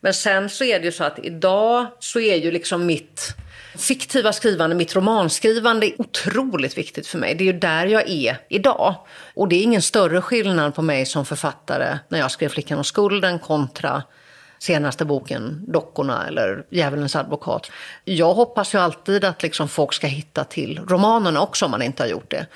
Men 0.00 0.14
sen 0.14 0.48
så 0.48 0.64
är 0.64 0.78
det 0.78 0.84
ju 0.84 0.92
så 0.92 1.04
att 1.04 1.18
idag 1.18 1.86
så 1.98 2.20
är 2.20 2.36
ju 2.36 2.50
liksom 2.50 2.86
mitt 2.86 3.34
fiktiva 3.78 4.32
skrivande, 4.32 4.76
mitt 4.76 4.96
romanskrivande 4.96 5.92
otroligt 5.98 6.78
viktigt 6.78 7.06
för 7.06 7.18
mig. 7.18 7.34
Det 7.34 7.44
är 7.44 7.52
ju 7.52 7.58
där 7.58 7.86
jag 7.86 8.10
är 8.10 8.38
idag. 8.48 8.94
Och 9.34 9.48
det 9.48 9.56
är 9.56 9.62
ingen 9.62 9.82
större 9.82 10.20
skillnad 10.20 10.74
på 10.74 10.82
mig 10.82 11.06
som 11.06 11.24
författare 11.24 11.98
när 12.08 12.18
jag 12.18 12.30
skrev 12.30 12.48
Flickan 12.48 12.78
och 12.78 12.86
skulden 12.86 13.38
kontra 13.38 14.02
senaste 14.58 15.04
boken 15.04 15.64
Dockorna 15.68 16.26
eller 16.28 16.64
Djävulens 16.70 17.16
advokat. 17.16 17.70
Jag 18.04 18.34
hoppas 18.34 18.74
ju 18.74 18.78
alltid 18.78 19.24
att 19.24 19.42
liksom 19.42 19.68
folk 19.68 19.92
ska 19.92 20.06
hitta 20.06 20.44
till 20.44 20.80
romanerna 20.88 21.42
också 21.42 21.64
om 21.64 21.70
man 21.70 21.82
inte 21.82 22.02
har 22.02 22.08
gjort 22.08 22.30
det. 22.30 22.46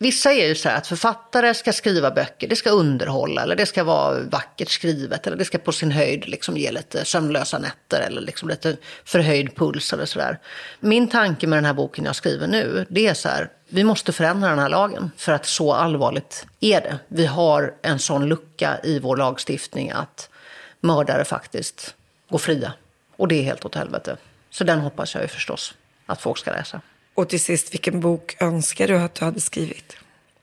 Vissa 0.00 0.32
är 0.32 0.48
ju 0.48 0.54
så 0.54 0.68
här 0.68 0.76
att 0.76 0.86
författare 0.86 1.54
ska 1.54 1.72
skriva 1.72 2.10
böcker, 2.10 2.48
det 2.48 2.56
ska 2.56 2.70
underhålla 2.70 3.42
eller 3.42 3.56
det 3.56 3.66
ska 3.66 3.84
vara 3.84 4.20
vackert 4.20 4.68
skrivet 4.68 5.26
eller 5.26 5.36
det 5.36 5.44
ska 5.44 5.58
på 5.58 5.72
sin 5.72 5.90
höjd 5.90 6.28
liksom 6.28 6.56
ge 6.56 6.72
lite 6.72 7.04
sömnlösa 7.04 7.58
nätter 7.58 8.00
eller 8.00 8.20
liksom 8.20 8.48
lite 8.48 8.76
förhöjd 9.04 9.56
puls 9.56 9.92
eller 9.92 10.04
sådär. 10.04 10.38
Min 10.80 11.08
tanke 11.08 11.46
med 11.46 11.56
den 11.56 11.64
här 11.64 11.72
boken 11.72 12.04
jag 12.04 12.16
skriver 12.16 12.46
nu, 12.46 12.86
det 12.88 13.06
är 13.06 13.14
så 13.14 13.28
här, 13.28 13.50
vi 13.68 13.84
måste 13.84 14.12
förändra 14.12 14.48
den 14.48 14.58
här 14.58 14.68
lagen 14.68 15.10
för 15.16 15.32
att 15.32 15.46
så 15.46 15.72
allvarligt 15.72 16.46
är 16.60 16.80
det. 16.80 16.98
Vi 17.08 17.26
har 17.26 17.74
en 17.82 17.98
sån 17.98 18.28
lucka 18.28 18.78
i 18.82 18.98
vår 18.98 19.16
lagstiftning 19.16 19.90
att 19.90 20.28
mördare 20.80 21.24
faktiskt 21.24 21.94
går 22.28 22.38
fria. 22.38 22.72
Och 23.16 23.28
det 23.28 23.34
är 23.34 23.42
helt 23.42 23.64
åt 23.64 23.74
helvete. 23.74 24.16
Så 24.50 24.64
den 24.64 24.80
hoppas 24.80 25.14
jag 25.14 25.22
ju 25.22 25.28
förstås 25.28 25.74
att 26.06 26.20
folk 26.20 26.38
ska 26.38 26.50
läsa. 26.50 26.80
Och 27.18 27.28
till 27.28 27.40
sist, 27.40 27.74
vilken 27.74 28.00
bok 28.00 28.36
önskar 28.40 28.88
du 28.88 28.98
att 28.98 29.14
du 29.14 29.24
hade 29.24 29.40
skrivit? 29.40 29.96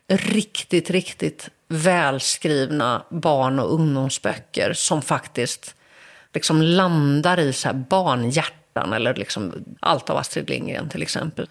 riktigt, 0.07 0.89
riktigt 0.89 1.49
välskrivna 1.67 3.05
barn 3.09 3.59
och 3.59 3.73
ungdomsböcker 3.73 4.73
som 4.73 5.01
faktiskt 5.01 5.75
liksom 6.33 6.61
landar 6.61 7.39
i 7.39 7.53
så 7.53 7.67
här 7.67 7.75
barnhjärtan 7.75 8.93
eller 8.93 9.15
liksom 9.15 9.53
allt 9.79 10.09
av 10.09 10.17
Astrid 10.17 10.49
Lindgren 10.49 10.89
till 10.89 11.01
exempel. 11.01 11.49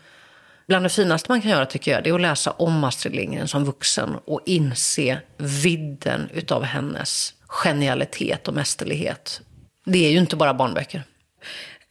Bland 0.67 0.85
det 0.85 0.89
finaste 0.89 1.31
man 1.31 1.41
kan 1.41 1.51
göra 1.51 1.67
tycker 1.67 1.93
jag 1.93 2.05
det 2.05 2.11
är 2.11 2.15
att 2.15 2.21
läsa 2.21 2.51
om 2.51 2.85
Astrid 2.85 3.15
Lindgren 3.15 3.49
som 3.49 3.65
vuxen 3.65 4.17
och 4.25 4.41
inse 4.47 5.21
vidden 5.37 6.29
utav 6.33 6.63
hennes 6.63 7.35
genialitet 7.47 8.49
och 8.49 8.55
mästerlighet. 8.55 9.41
Det 9.85 10.07
är 10.07 10.11
ju 10.11 10.19
inte 10.19 10.37
bara 10.37 10.55
barnböcker. 10.55 11.03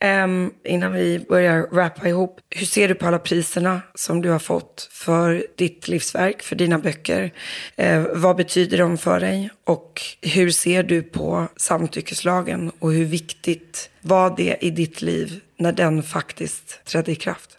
Um, 0.03 0.53
innan 0.63 0.93
vi 0.93 1.19
börjar 1.19 1.61
rappa 1.71 2.07
ihop, 2.07 2.39
hur 2.49 2.65
ser 2.65 2.87
du 2.87 2.95
på 2.95 3.07
alla 3.07 3.19
priserna 3.19 3.81
som 3.95 4.21
du 4.21 4.29
har 4.29 4.39
fått 4.39 4.89
för 4.91 5.47
ditt 5.57 5.87
livsverk, 5.87 6.41
för 6.41 6.55
dina 6.55 6.79
böcker? 6.79 7.33
Uh, 7.81 8.05
vad 8.13 8.35
betyder 8.35 8.77
de 8.77 8.97
för 8.97 9.19
dig? 9.19 9.49
Och 9.63 10.01
hur 10.21 10.51
ser 10.51 10.83
du 10.83 11.01
på 11.01 11.47
samtyckeslagen 11.55 12.71
och 12.79 12.93
hur 12.93 13.05
viktigt 13.05 13.89
var 14.01 14.33
det 14.37 14.57
i 14.61 14.69
ditt 14.69 15.01
liv 15.01 15.39
när 15.57 15.71
den 15.71 16.03
faktiskt 16.03 16.85
trädde 16.85 17.11
i 17.11 17.15
kraft? 17.15 17.57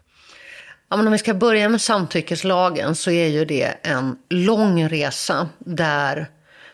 Ja, 0.90 0.96
men 0.96 1.06
om 1.06 1.12
vi 1.12 1.18
ska 1.18 1.34
börja 1.34 1.68
med 1.68 1.80
samtyckeslagen 1.80 2.94
så 2.94 3.10
är 3.10 3.26
ju 3.26 3.44
det 3.44 3.74
en 3.82 4.16
lång 4.30 4.88
resa 4.88 5.48
där 5.58 6.26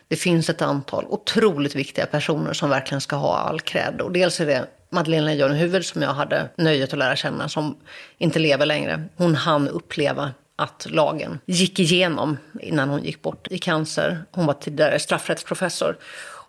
det 0.07 0.15
finns 0.15 0.49
ett 0.49 0.61
antal 0.61 1.05
otroligt 1.09 1.75
viktiga 1.75 2.05
personer 2.05 2.53
som 2.53 2.69
verkligen 2.69 3.01
ska 3.01 3.15
ha 3.15 3.37
all 3.37 3.61
cred. 3.61 4.01
Och 4.01 4.11
dels 4.11 4.39
är 4.39 4.45
det 4.45 4.67
Madeleine 4.91 5.25
Leijonhufvud 5.25 5.85
som 5.85 6.01
jag 6.01 6.13
hade 6.13 6.49
nöjet 6.55 6.93
att 6.93 6.99
lära 6.99 7.15
känna 7.15 7.49
som 7.49 7.77
inte 8.17 8.39
lever 8.39 8.65
längre. 8.65 9.03
Hon 9.15 9.35
hann 9.35 9.67
uppleva 9.67 10.31
att 10.55 10.87
lagen 10.89 11.39
gick 11.45 11.79
igenom 11.79 12.37
innan 12.59 12.89
hon 12.89 13.03
gick 13.03 13.21
bort 13.21 13.47
i 13.51 13.57
cancer. 13.57 14.23
Hon 14.31 14.45
var 14.45 14.53
tidigare 14.53 14.99
straffrättsprofessor. 14.99 15.97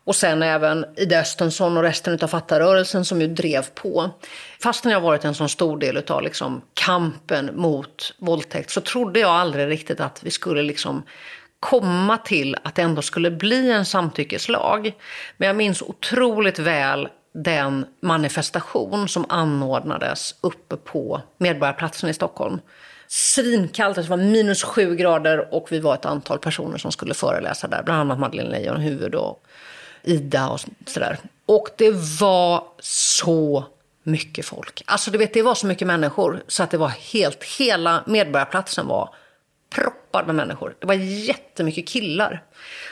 Och 0.05 0.17
sen 0.17 0.43
även 0.43 0.85
Ida 0.97 1.21
Östensson 1.21 1.77
och 1.77 1.83
resten 1.83 2.19
av 2.23 2.29
fattarrörelsen 2.29 3.05
som 3.05 3.21
ju 3.21 3.27
drev 3.27 3.67
på. 3.75 4.11
Fastän 4.61 4.93
jag 4.93 5.01
varit 5.01 5.25
en 5.25 5.35
så 5.35 5.49
stor 5.49 5.79
del 5.79 6.05
av 6.09 6.23
liksom 6.23 6.63
kampen 6.75 7.51
mot 7.55 8.15
våldtäkt 8.19 8.71
så 8.71 8.81
trodde 8.81 9.21
jag 9.21 9.31
aldrig 9.31 9.69
riktigt 9.69 10.01
att 10.01 10.23
vi 10.23 10.31
skulle 10.31 10.63
liksom 10.63 11.03
komma 11.61 12.19
till 12.19 12.57
att 12.65 12.75
det 12.75 12.83
ändå 12.83 13.03
skulle 13.03 13.31
bli 13.31 13.71
en 13.71 13.85
samtyckeslag. 13.85 14.93
Men 15.37 15.47
jag 15.47 15.57
minns 15.57 15.83
otroligt 15.83 16.59
väl 16.59 17.09
den 17.33 17.87
manifestation 18.01 19.09
som 19.09 19.27
anordnades 19.29 20.35
uppe 20.41 20.77
på 20.77 21.21
Medborgarplatsen 21.39 22.11
i 22.11 22.15
Stockholm. 22.15 22.61
Svinkallt, 23.09 23.99
alltså 23.99 24.17
det 24.17 24.23
var 24.23 24.31
minus 24.31 24.63
sju 24.63 24.97
grader 24.97 25.55
och 25.55 25.73
vi 25.73 25.81
var 25.81 25.95
ett 25.95 26.05
antal 26.05 26.39
personer 26.39 26.79
som 26.79 26.93
skulle 26.93 27.15
föreläsa 27.15 27.69
där. 27.69 27.83
Bland 27.83 28.01
annat 28.01 28.19
Madeleine 28.19 28.51
Leijonhufvud 28.51 29.15
och 29.15 29.43
Ida 30.03 30.49
och 30.49 30.61
sådär. 30.87 31.19
Och 31.47 31.69
det 31.77 31.91
var 32.21 32.65
så 32.81 33.65
mycket 34.03 34.47
folk. 34.47 34.83
Alltså 34.87 35.11
du 35.11 35.19
vet, 35.19 35.35
det 35.35 35.43
var 35.43 35.55
så 35.55 35.67
mycket 35.67 35.87
människor 35.87 36.43
så 36.49 36.63
att 36.63 36.71
det 36.71 36.79
var 36.79 36.89
helt, 36.89 37.45
hela 37.59 38.03
Medborgarplatsen 38.07 38.87
var 38.87 39.15
proppad 39.75 40.27
med 40.27 40.35
människor. 40.35 40.75
Det 40.79 40.87
var 40.87 40.95
jättemycket 40.95 41.89
killar. 41.89 42.43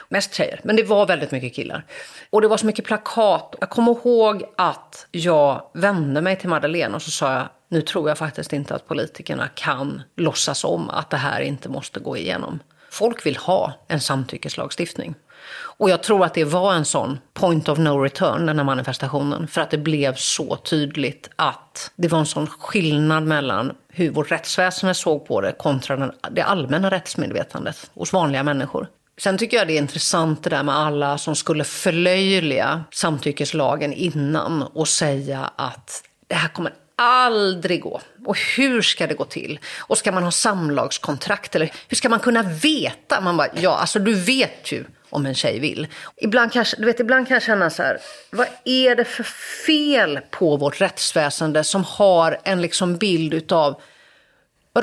Mest 0.09 0.35
tjejer, 0.35 0.61
men 0.65 0.77
det 0.77 0.83
var 0.83 1.07
väldigt 1.07 1.31
mycket 1.31 1.55
killar. 1.55 1.85
Och 2.31 2.41
det 2.41 2.49
var 2.49 2.57
så 2.57 2.67
mycket 2.67 2.85
plakat. 2.85 3.55
Jag 3.61 3.71
kommer 3.71 3.93
ihåg 3.93 4.45
att 4.57 5.07
jag 5.11 5.71
vände 5.75 6.21
mig 6.21 6.39
till 6.39 6.49
Madeleine 6.49 6.95
och 6.95 7.03
så 7.03 7.11
sa 7.11 7.33
jag, 7.33 7.49
nu 7.69 7.83
tror 7.83 8.09
jag 8.09 8.19
faktiskt 8.19 8.53
inte 8.53 8.75
att 8.75 8.89
politikerna 8.89 9.49
kan 9.49 10.03
låtsas 10.17 10.65
om 10.65 10.91
att 10.91 11.11
det 11.11 11.17
här 11.17 11.41
inte 11.41 11.69
måste 11.69 12.01
gå 12.01 12.17
igenom. 12.17 12.61
Folk 12.91 13.27
vill 13.27 13.37
ha 13.37 13.73
en 13.89 14.01
samtyckeslagstiftning. 14.01 15.15
Och 15.53 15.91
jag 15.91 16.03
tror 16.03 16.25
att 16.25 16.35
det 16.35 16.45
var 16.45 16.75
en 16.75 16.85
sån 16.85 17.19
point 17.35 17.69
of 17.69 17.79
no 17.79 18.03
return, 18.03 18.47
den 18.47 18.59
här 18.59 18.65
manifestationen. 18.65 19.49
För 19.49 19.61
att 19.61 19.71
det 19.71 19.79
blev 19.79 20.15
så 20.15 20.57
tydligt 20.57 21.31
att 21.37 21.91
det 21.97 22.09
var 22.09 22.19
en 22.19 22.27
sån 22.27 22.47
skillnad 22.47 23.23
mellan 23.23 23.73
hur 23.89 24.11
vårt 24.11 24.31
rättsväsende 24.31 24.95
såg 24.95 25.27
på 25.27 25.41
det 25.41 25.53
kontra 25.53 26.13
det 26.31 26.43
allmänna 26.43 26.91
rättsmedvetandet 26.91 27.91
hos 27.95 28.13
vanliga 28.13 28.43
människor. 28.43 28.87
Sen 29.19 29.39
tycker 29.39 29.57
jag 29.57 29.67
det 29.67 29.73
är 29.73 29.79
intressant 29.79 30.45
det 30.45 30.51
där 30.51 30.63
med 30.63 30.77
alla 30.77 31.19
som 31.19 31.37
skulle 31.37 31.65
förlöjliga 31.65 32.85
samtyckeslagen 32.91 33.93
innan 33.93 34.63
och 34.63 34.89
säga 34.89 35.51
att 35.57 36.03
det 36.29 36.35
här 36.35 36.49
kommer 36.49 36.73
aldrig 36.97 37.83
gå. 37.83 38.01
Och 38.27 38.39
hur 38.57 38.83
ska 38.83 39.07
det 39.07 39.15
gå 39.15 39.25
till? 39.25 39.59
Och 39.79 39.99
ska 39.99 40.13
man 40.13 40.23
ha 40.23 40.31
samlagskontrakt? 40.31 41.55
Eller 41.55 41.73
hur 41.89 41.97
ska 41.97 42.09
man 42.09 42.21
kunna 42.21 42.43
veta? 42.43 43.21
Man 43.21 43.37
bara, 43.37 43.49
ja, 43.61 43.77
alltså 43.77 43.99
du 43.99 44.15
vet 44.15 44.73
ju 44.73 44.85
om 45.11 45.27
en 45.27 45.35
tjej 45.35 45.61
vill. 45.61 45.87
Ibland, 46.17 46.53
kanske, 46.53 46.77
du 46.77 46.85
vet, 46.85 47.01
ibland 47.01 47.29
kan 47.29 47.35
jag 47.35 47.43
känna 47.43 47.71
så 47.71 47.83
här, 47.83 47.99
vad 48.31 48.47
är 48.65 48.97
det 48.97 49.05
för 49.05 49.25
fel 49.67 50.21
på 50.31 50.57
vårt 50.57 50.81
rättsväsende 50.81 51.65
som 51.65 51.85
har 51.85 52.39
en 52.45 52.63
liksom 52.63 52.97
bild 52.97 53.35
utav 53.35 53.81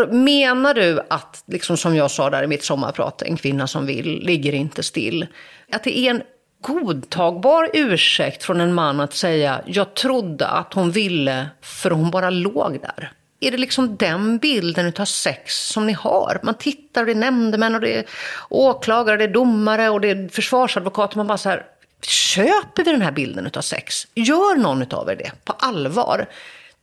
Menar 0.09 0.73
du 0.73 0.99
att, 1.09 1.43
liksom 1.45 1.77
som 1.77 1.95
jag 1.95 2.11
sa 2.11 2.29
där 2.29 2.43
i 2.43 2.47
mitt 2.47 2.63
sommarprat, 2.63 3.21
en 3.21 3.37
kvinna 3.37 3.67
som 3.67 3.85
vill 3.85 4.19
ligger 4.23 4.53
inte 4.53 4.83
still. 4.83 5.27
Att 5.71 5.83
det 5.83 5.99
är 5.99 6.09
en 6.09 6.21
godtagbar 6.61 7.69
ursäkt 7.73 8.43
från 8.43 8.61
en 8.61 8.73
man 8.73 8.99
att 8.99 9.13
säga 9.13 9.61
jag 9.65 9.93
trodde 9.93 10.47
att 10.47 10.73
hon 10.73 10.91
ville 10.91 11.49
för 11.61 11.91
hon 11.91 12.11
bara 12.11 12.29
låg 12.29 12.79
där. 12.81 13.11
Är 13.39 13.51
det 13.51 13.57
liksom 13.57 13.97
den 13.97 14.37
bilden 14.37 14.93
av 14.99 15.05
sex 15.05 15.67
som 15.67 15.87
ni 15.87 15.93
har? 15.93 16.39
Man 16.43 16.57
tittar 16.57 17.01
och 17.01 17.05
det 17.05 17.13
är 17.13 17.15
nämndemän 17.15 17.75
och 17.75 17.81
det 17.81 17.97
är 17.97 18.05
åklagare, 18.49 19.17
det 19.17 19.23
är 19.23 19.33
domare 19.33 19.89
och 19.89 20.01
det 20.01 20.09
är 20.09 20.29
försvarsadvokater. 20.29 21.17
Man 21.17 21.27
bara 21.27 21.37
så 21.37 21.49
här, 21.49 21.65
köper 22.01 22.83
vi 22.83 22.91
den 22.91 23.01
här 23.01 23.11
bilden 23.11 23.49
av 23.55 23.61
sex? 23.61 24.07
Gör 24.13 24.55
någon 24.55 24.93
av 24.93 25.09
er 25.09 25.15
det 25.15 25.31
på 25.45 25.53
allvar? 25.53 26.27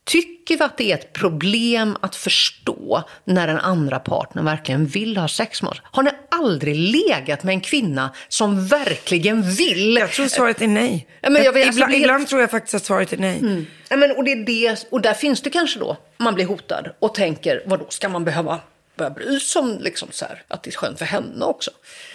Tycker 0.05 0.57
vi 0.57 0.65
att 0.65 0.77
det 0.77 0.93
är 0.93 0.95
ett 0.95 1.13
problem 1.13 1.97
att 2.01 2.17
förstå 2.17 3.03
när 3.25 3.47
den 3.47 3.59
andra 3.59 3.99
partnern 3.99 4.45
verkligen 4.45 4.87
vill 4.87 5.17
ha 5.17 5.29
sex 5.29 5.63
med 5.63 5.71
oss? 5.71 5.83
Har 5.85 6.03
ni 6.03 6.11
aldrig 6.31 6.77
legat 6.77 7.43
med 7.43 7.53
en 7.53 7.61
kvinna 7.61 8.15
som 8.29 8.67
verkligen 8.67 9.43
vill? 9.43 9.97
Jag 9.97 10.13
tror 10.13 10.27
svaret 10.27 10.63
är 10.63 10.69
nej. 10.69 11.07
Ja, 11.21 11.31
men 11.31 11.43
jag 11.43 11.53
vet, 11.53 11.67
ibland, 11.69 11.83
alltså, 11.83 12.03
ibland 12.03 12.29
tror 12.29 12.41
jag 12.41 12.51
faktiskt 12.51 12.75
att 12.75 12.85
svaret 12.85 13.13
är 13.13 13.17
nej. 13.17 13.39
Mm. 13.39 13.67
Ja, 13.89 13.97
men, 13.97 14.11
och, 14.11 14.25
det 14.25 14.33
är 14.33 14.37
det, 14.47 14.87
och 14.91 15.01
där 15.01 15.15
finns 15.15 15.43
det 15.43 15.51
kanske 15.51 15.79
då, 15.79 15.97
man 16.17 16.35
blir 16.35 16.47
hotad 16.47 16.95
och 16.99 17.15
tänker, 17.15 17.63
vad 17.67 17.79
då 17.79 17.87
ska 17.89 18.09
man 18.09 18.25
behöva 18.25 18.61
börja 18.97 19.11
bry 19.11 19.41
sig 19.41 19.61
om 19.61 19.79
liksom 19.81 20.09
så 20.11 20.25
här, 20.25 20.43
att 20.49 20.63
det 20.63 20.71
är 20.71 20.73
skönt 20.73 20.99
för 20.99 21.07
henne 21.07 21.45
också? 21.45 21.71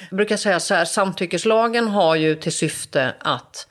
Jag 0.10 0.18
brukar 0.18 0.38
säga 0.38 0.60
så 0.60 0.74
här, 0.74 0.86
samtyckeslagen 0.86 1.88
har 1.88 2.16
ju 2.16 2.36
till 2.36 2.52
syfte 2.52 3.14
att 3.20 3.68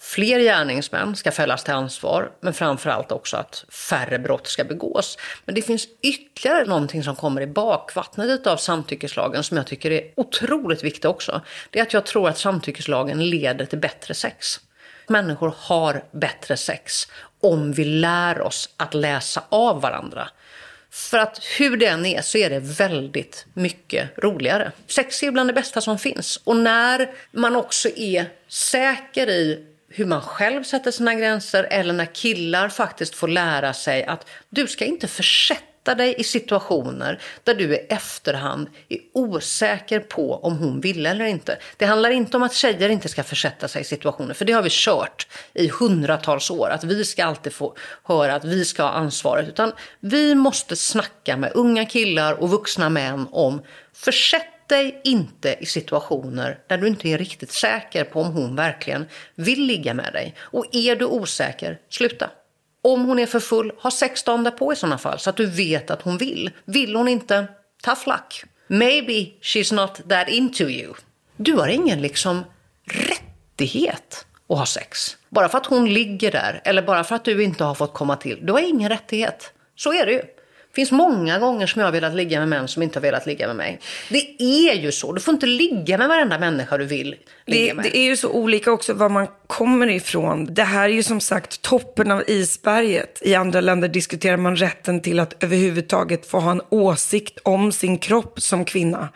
fler 0.00 0.40
gärningsmän 0.40 1.16
ska 1.16 1.30
fällas 1.30 1.64
till 1.64 1.74
ansvar, 1.74 2.32
men 2.40 2.54
framförallt 2.54 3.12
också 3.12 3.36
att 3.36 3.64
färre 3.68 4.18
brott 4.18 4.46
ska 4.46 4.64
begås. 4.64 5.18
Men 5.44 5.54
det 5.54 5.62
finns 5.62 5.88
ytterligare 6.02 6.64
någonting 6.64 7.04
som 7.04 7.16
kommer 7.16 7.40
i 7.40 7.46
bakvattnet 7.46 8.46
av 8.46 8.56
samtyckeslagen 8.56 9.42
som 9.42 9.56
jag 9.56 9.66
tycker 9.66 9.90
är 9.90 10.12
otroligt 10.16 10.84
viktigt 10.84 11.04
också. 11.04 11.40
Det 11.70 11.78
är 11.78 11.82
att 11.82 11.92
jag 11.92 12.06
tror 12.06 12.28
att 12.28 12.38
samtyckeslagen 12.38 13.30
leder 13.30 13.66
till 13.66 13.78
bättre 13.78 14.14
sex. 14.14 14.60
Människor 15.06 15.54
har 15.56 16.04
bättre 16.12 16.56
sex 16.56 17.08
om 17.40 17.72
vi 17.72 17.84
lär 17.84 18.40
oss 18.40 18.68
att 18.76 18.94
läsa 18.94 19.42
av 19.48 19.80
varandra. 19.80 20.28
För 20.90 21.18
att 21.18 21.40
hur 21.58 21.76
det 21.76 21.86
än 21.86 22.06
är 22.06 22.22
så 22.22 22.38
är 22.38 22.50
det 22.50 22.60
väldigt 22.60 23.46
mycket 23.54 24.18
roligare. 24.18 24.72
Sex 24.86 25.22
är 25.22 25.30
bland 25.30 25.48
det 25.48 25.54
bästa 25.54 25.80
som 25.80 25.98
finns. 25.98 26.36
Och 26.44 26.56
när 26.56 27.10
man 27.32 27.56
också 27.56 27.88
är 27.96 28.26
säker 28.48 29.28
i 29.30 29.66
hur 29.92 30.04
man 30.06 30.20
själv 30.20 30.62
sätter 30.62 30.90
sina 30.90 31.14
gränser 31.14 31.64
eller 31.70 31.92
när 31.92 32.14
killar 32.14 32.68
faktiskt 32.68 33.14
får 33.14 33.28
lära 33.28 33.72
sig 33.72 34.04
att 34.04 34.28
du 34.48 34.66
ska 34.66 34.84
inte 34.84 35.08
försätta 35.08 35.94
dig 35.94 36.14
i 36.18 36.24
situationer 36.24 37.20
där 37.44 37.54
du 37.54 37.74
i 37.74 37.86
efterhand 37.88 38.68
är 38.88 38.98
osäker 39.14 40.00
på 40.00 40.34
om 40.34 40.56
hon 40.58 40.80
vill 40.80 41.06
eller 41.06 41.24
inte. 41.24 41.58
Det 41.76 41.86
handlar 41.86 42.10
inte 42.10 42.36
om 42.36 42.42
att 42.42 42.54
tjejer 42.54 42.88
inte 42.88 43.08
ska 43.08 43.22
försätta 43.22 43.68
sig 43.68 43.82
i 43.82 43.84
situationer, 43.84 44.34
för 44.34 44.44
det 44.44 44.52
har 44.52 44.62
vi 44.62 44.68
kört 44.72 45.28
i 45.54 45.68
hundratals 45.68 46.50
år, 46.50 46.70
att 46.70 46.84
vi 46.84 47.04
ska 47.04 47.24
alltid 47.24 47.52
få 47.52 47.76
höra 48.04 48.34
att 48.34 48.44
vi 48.44 48.64
ska 48.64 48.82
ha 48.82 48.90
ansvaret, 48.90 49.48
utan 49.48 49.72
vi 50.00 50.34
måste 50.34 50.76
snacka 50.76 51.36
med 51.36 51.52
unga 51.54 51.86
killar 51.86 52.34
och 52.34 52.50
vuxna 52.50 52.88
män 52.88 53.28
om 53.30 53.62
försätt 53.92 54.59
dig 54.70 55.00
inte 55.04 55.56
i 55.60 55.66
situationer 55.66 56.58
där 56.66 56.78
du 56.78 56.86
inte 56.86 57.08
är 57.08 57.18
riktigt 57.18 57.52
säker 57.52 58.04
på 58.04 58.20
om 58.20 58.32
hon 58.32 58.56
verkligen 58.56 59.06
vill 59.34 59.64
ligga 59.66 59.94
med 59.94 60.12
dig. 60.12 60.34
Och 60.40 60.66
är 60.72 60.96
du 60.96 61.04
osäker, 61.04 61.78
sluta. 61.88 62.30
Om 62.82 63.04
hon 63.04 63.18
är 63.18 63.26
för 63.26 63.40
full, 63.40 63.72
ha 63.78 63.90
sex 63.90 64.22
dagar 64.22 64.44
därpå 64.44 64.72
i 64.72 64.76
sådana 64.76 64.98
fall 64.98 65.18
så 65.18 65.30
att 65.30 65.36
du 65.36 65.46
vet 65.46 65.90
att 65.90 66.02
hon 66.02 66.18
vill. 66.18 66.50
Vill 66.64 66.96
hon 66.96 67.08
inte, 67.08 67.46
tough 67.82 68.08
luck. 68.08 68.44
Maybe 68.66 69.30
she's 69.42 69.74
not 69.74 70.08
that 70.08 70.28
into 70.28 70.64
you. 70.64 70.94
Du 71.36 71.52
har 71.54 71.68
ingen 71.68 72.02
liksom 72.02 72.44
rättighet 72.84 74.26
att 74.48 74.58
ha 74.58 74.66
sex. 74.66 75.16
Bara 75.28 75.48
för 75.48 75.58
att 75.58 75.66
hon 75.66 75.94
ligger 75.94 76.32
där 76.32 76.60
eller 76.64 76.82
bara 76.82 77.04
för 77.04 77.14
att 77.14 77.24
du 77.24 77.44
inte 77.44 77.64
har 77.64 77.74
fått 77.74 77.94
komma 77.94 78.16
till. 78.16 78.46
Du 78.46 78.52
har 78.52 78.60
ingen 78.60 78.88
rättighet. 78.88 79.52
Så 79.76 79.92
är 79.92 80.06
det 80.06 80.12
ju. 80.12 80.22
Det 80.70 80.74
finns 80.74 80.92
många 80.92 81.38
gånger 81.38 81.66
som 81.66 81.80
jag 81.80 81.86
har 81.86 81.92
velat 81.92 82.14
ligga 82.14 82.38
med 82.38 82.48
män 82.48 82.68
som 82.68 82.82
inte 82.82 82.98
har 82.98 83.02
velat 83.02 83.26
ligga 83.26 83.46
med 83.46 83.56
mig. 83.56 83.80
Det 84.08 84.42
är 84.42 84.74
ju 84.74 84.92
så. 84.92 85.12
Du 85.12 85.20
får 85.20 85.34
inte 85.34 85.46
ligga 85.46 85.98
med 85.98 86.08
varenda 86.08 86.38
människa 86.38 86.78
du 86.78 86.84
vill 86.84 87.16
ligga 87.46 87.66
Det, 87.66 87.74
med. 87.74 87.84
det 87.84 87.96
är 87.96 88.04
ju 88.04 88.16
så 88.16 88.28
olika 88.28 88.72
också 88.72 88.92
var 88.92 89.08
man 89.08 89.26
kommer 89.46 89.88
ifrån. 89.90 90.54
Det 90.54 90.62
här 90.62 90.84
är 90.88 90.92
ju 90.92 91.02
som 91.02 91.20
sagt 91.20 91.62
toppen 91.62 92.10
av 92.10 92.22
isberget. 92.26 93.18
I 93.22 93.34
andra 93.34 93.60
länder 93.60 93.88
diskuterar 93.88 94.36
man 94.36 94.56
rätten 94.56 95.00
till 95.00 95.20
att 95.20 95.44
överhuvudtaget 95.44 96.26
få 96.26 96.40
ha 96.40 96.50
en 96.50 96.62
åsikt 96.68 97.38
om 97.42 97.72
sin 97.72 97.98
kropp 97.98 98.40
som 98.40 98.64
kvinna. 98.64 99.08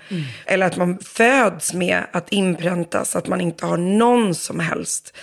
Eller 0.47 0.67
att 0.67 0.77
man 0.77 0.99
föds 0.99 1.75
med 1.75 2.07
att 2.13 2.33
inpräntas 2.33 3.17
att 3.17 3.29
man 3.29 3.41
inte 3.41 3.67
har 3.67 3.77
någon 3.77 4.35
som 4.35 4.61
helst 4.61 5.17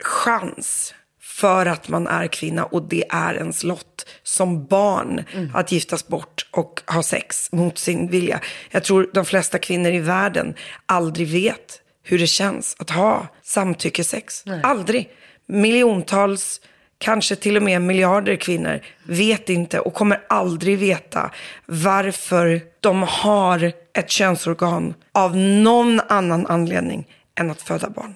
chans 0.00 0.94
för 1.36 1.66
att 1.66 1.88
man 1.88 2.06
är 2.06 2.26
kvinna 2.26 2.64
och 2.64 2.82
det 2.82 3.04
är 3.08 3.34
ens 3.34 3.64
lott 3.64 4.06
som 4.22 4.66
barn 4.66 5.24
att 5.54 5.72
giftas 5.72 6.08
bort 6.08 6.46
och 6.50 6.82
ha 6.86 7.02
sex 7.02 7.52
mot 7.52 7.78
sin 7.78 8.08
vilja. 8.10 8.40
Jag 8.70 8.84
tror 8.84 9.10
de 9.14 9.24
flesta 9.24 9.58
kvinnor 9.58 9.92
i 9.92 9.98
världen 9.98 10.54
aldrig 10.86 11.28
vet 11.28 11.80
hur 12.02 12.18
det 12.18 12.26
känns 12.26 12.76
att 12.78 12.90
ha 12.90 13.26
samtyckesex. 13.42 14.44
Aldrig. 14.62 15.08
Miljontals, 15.46 16.60
kanske 16.98 17.36
till 17.36 17.56
och 17.56 17.62
med 17.62 17.82
miljarder 17.82 18.36
kvinnor 18.36 18.80
vet 19.02 19.48
inte 19.48 19.80
och 19.80 19.94
kommer 19.94 20.22
aldrig 20.28 20.78
veta 20.78 21.30
varför 21.66 22.60
de 22.80 23.02
har 23.02 23.72
ett 23.94 24.10
könsorgan 24.10 24.94
av 25.12 25.36
någon 25.36 26.00
annan 26.08 26.46
anledning 26.46 27.06
än 27.40 27.50
att 27.50 27.62
föda 27.62 27.90
barn. 27.90 28.14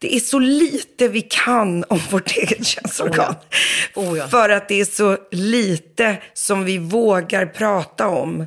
Det 0.00 0.16
är 0.16 0.20
så 0.20 0.38
lite 0.38 1.08
vi 1.08 1.20
kan 1.20 1.84
om 1.88 2.00
vårt 2.10 2.30
eget 2.36 2.66
könsorgan. 2.66 3.34
Oh 3.94 4.18
ja. 4.18 4.28
För 4.28 4.48
att 4.48 4.68
det 4.68 4.80
är 4.80 4.84
så 4.84 5.18
lite 5.30 6.16
som 6.34 6.64
vi 6.64 6.78
vågar 6.78 7.46
prata 7.46 8.08
om. 8.08 8.46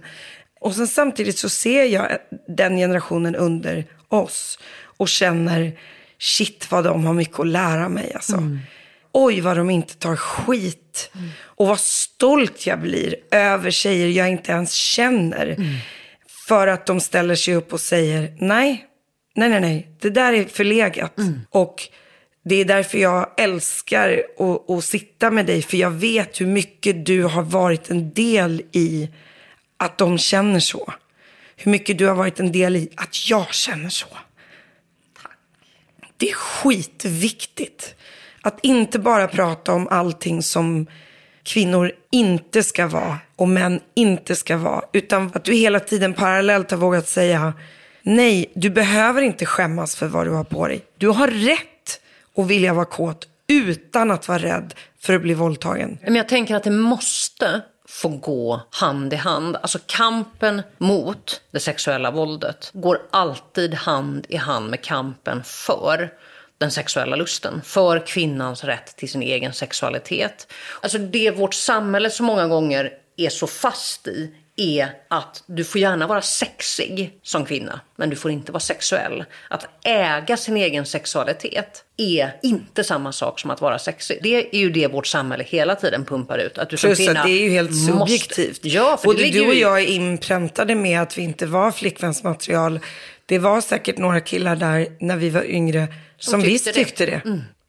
Och 0.59 0.75
sen 0.75 0.87
samtidigt 0.87 1.37
så 1.37 1.49
ser 1.49 1.83
jag 1.83 2.17
den 2.47 2.77
generationen 2.77 3.35
under 3.35 3.85
oss 4.09 4.59
och 4.97 5.09
känner 5.09 5.79
shit 6.19 6.71
vad 6.71 6.83
de 6.83 7.05
har 7.05 7.13
mycket 7.13 7.39
att 7.39 7.47
lära 7.47 7.89
mig 7.89 8.11
alltså. 8.15 8.43
Oj 9.11 9.41
vad 9.41 9.57
de 9.57 9.69
inte 9.69 9.95
tar 9.95 10.15
skit. 10.15 11.11
Och 11.41 11.67
vad 11.67 11.79
stolt 11.79 12.67
jag 12.67 12.81
blir 12.81 13.15
över 13.31 13.71
tjejer 13.71 14.07
jag 14.07 14.29
inte 14.29 14.51
ens 14.51 14.73
känner. 14.73 15.57
För 16.47 16.67
att 16.67 16.85
de 16.85 16.99
ställer 16.99 17.35
sig 17.35 17.55
upp 17.55 17.73
och 17.73 17.81
säger 17.81 18.37
nej, 18.39 18.85
nej, 19.33 19.49
nej, 19.49 19.59
nej, 19.59 19.87
det 19.99 20.09
där 20.09 20.33
är 20.33 20.45
förlegat. 20.45 21.13
Och 21.49 21.89
det 22.45 22.55
är 22.55 22.65
därför 22.65 22.97
jag 22.97 23.29
älskar 23.37 24.23
att, 24.39 24.69
att 24.69 24.83
sitta 24.83 25.31
med 25.31 25.45
dig, 25.45 25.61
för 25.61 25.77
jag 25.77 25.91
vet 25.91 26.41
hur 26.41 26.45
mycket 26.45 27.05
du 27.05 27.23
har 27.23 27.43
varit 27.43 27.89
en 27.89 28.13
del 28.13 28.61
i 28.71 29.09
att 29.77 29.97
de 29.97 30.17
känner 30.17 30.59
så. 30.59 30.93
Hur 31.55 31.71
mycket 31.71 31.97
du 31.97 32.07
har 32.07 32.15
varit 32.15 32.39
en 32.39 32.51
del 32.51 32.75
i 32.75 32.89
att 32.95 33.29
jag 33.29 33.53
känner 33.53 33.89
så. 33.89 34.07
Det 36.17 36.29
är 36.29 36.33
skitviktigt. 36.33 37.95
Att 38.41 38.59
inte 38.61 38.99
bara 38.99 39.27
prata 39.27 39.73
om 39.73 39.87
allting 39.87 40.43
som 40.43 40.87
kvinnor 41.43 41.91
inte 42.11 42.63
ska 42.63 42.87
vara 42.87 43.17
och 43.35 43.47
män 43.47 43.79
inte 43.95 44.35
ska 44.35 44.57
vara. 44.57 44.81
Utan 44.93 45.31
att 45.33 45.43
du 45.43 45.53
hela 45.53 45.79
tiden 45.79 46.13
parallellt 46.13 46.71
har 46.71 46.77
vågat 46.77 47.07
säga 47.07 47.53
nej, 48.03 48.51
du 48.55 48.69
behöver 48.69 49.21
inte 49.21 49.45
skämmas 49.45 49.95
för 49.95 50.07
vad 50.07 50.27
du 50.27 50.31
har 50.31 50.43
på 50.43 50.67
dig. 50.67 50.85
Du 50.97 51.07
har 51.07 51.27
rätt 51.27 52.01
att 52.37 52.47
vilja 52.47 52.73
vara 52.73 52.85
kåt 52.85 53.27
utan 53.47 54.11
att 54.11 54.27
vara 54.27 54.39
rädd 54.39 54.73
för 54.99 55.13
att 55.13 55.21
bli 55.21 55.33
våldtagen. 55.33 55.97
Men 56.03 56.15
jag 56.15 56.27
tänker 56.27 56.55
att 56.55 56.63
det 56.63 56.71
måste 56.71 57.61
få 57.87 58.09
gå 58.09 58.61
hand 58.69 59.13
i 59.13 59.15
hand. 59.15 59.55
Alltså 59.55 59.79
kampen 59.85 60.61
mot 60.77 61.41
det 61.51 61.59
sexuella 61.59 62.11
våldet 62.11 62.71
går 62.73 63.01
alltid 63.11 63.73
hand 63.73 64.25
i 64.29 64.35
hand 64.35 64.69
med 64.69 64.81
kampen 64.81 65.43
för 65.43 66.13
den 66.57 66.71
sexuella 66.71 67.15
lusten. 67.15 67.61
För 67.63 68.05
kvinnans 68.07 68.63
rätt 68.63 68.97
till 68.97 69.09
sin 69.09 69.21
egen 69.21 69.53
sexualitet. 69.53 70.53
Alltså 70.81 70.97
det 70.97 71.31
vårt 71.31 71.53
samhälle 71.53 72.09
så 72.09 72.23
många 72.23 72.47
gånger 72.47 72.91
är 73.17 73.29
så 73.29 73.47
fast 73.47 74.07
i 74.07 74.35
är 74.57 74.89
att 75.07 75.43
du 75.45 75.63
får 75.63 75.81
gärna 75.81 76.07
vara 76.07 76.21
sexig 76.21 77.19
som 77.23 77.45
kvinna, 77.45 77.79
men 77.95 78.09
du 78.09 78.15
får 78.15 78.31
inte 78.31 78.51
vara 78.51 78.59
sexuell. 78.59 79.23
Att 79.49 79.67
äga 79.85 80.37
sin 80.37 80.57
egen 80.57 80.85
sexualitet 80.85 81.83
är 81.97 82.31
inte 82.43 82.83
samma 82.83 83.11
sak 83.11 83.39
som 83.39 83.51
att 83.51 83.61
vara 83.61 83.79
sexig. 83.79 84.19
Det 84.23 84.35
är 84.55 84.59
ju 84.59 84.69
det 84.71 84.87
vårt 84.87 85.07
samhälle 85.07 85.43
hela 85.43 85.75
tiden 85.75 86.05
pumpar 86.05 86.37
ut. 86.37 86.57
Att 86.57 86.69
du 86.69 86.77
som 86.77 86.87
Plus 86.87 86.97
kvinna 86.97 87.19
att 87.19 87.25
det 87.25 87.31
är 87.31 87.43
ju 87.43 87.49
helt 87.49 87.71
måste- 87.71 87.91
subjektivt. 87.99 88.59
Ja, 88.65 88.97
för 88.97 89.05
Både 89.05 89.29
du 89.29 89.47
och 89.47 89.53
jag 89.55 89.81
är 89.81 89.85
inpräntade 89.87 90.75
med 90.75 91.01
att 91.01 91.17
vi 91.17 91.21
inte 91.21 91.45
var 91.45 91.71
flickvänsmaterial. 91.71 92.79
Det 93.25 93.39
var 93.39 93.61
säkert 93.61 93.97
några 93.97 94.19
killar 94.21 94.55
där 94.55 94.87
när 94.99 95.15
vi 95.15 95.29
var 95.29 95.43
yngre 95.43 95.87
som, 96.17 96.41
tyckte 96.41 96.51
visst 96.53 96.65
det. 96.65 96.73
tyckte 96.73 97.05
det. 97.05 97.21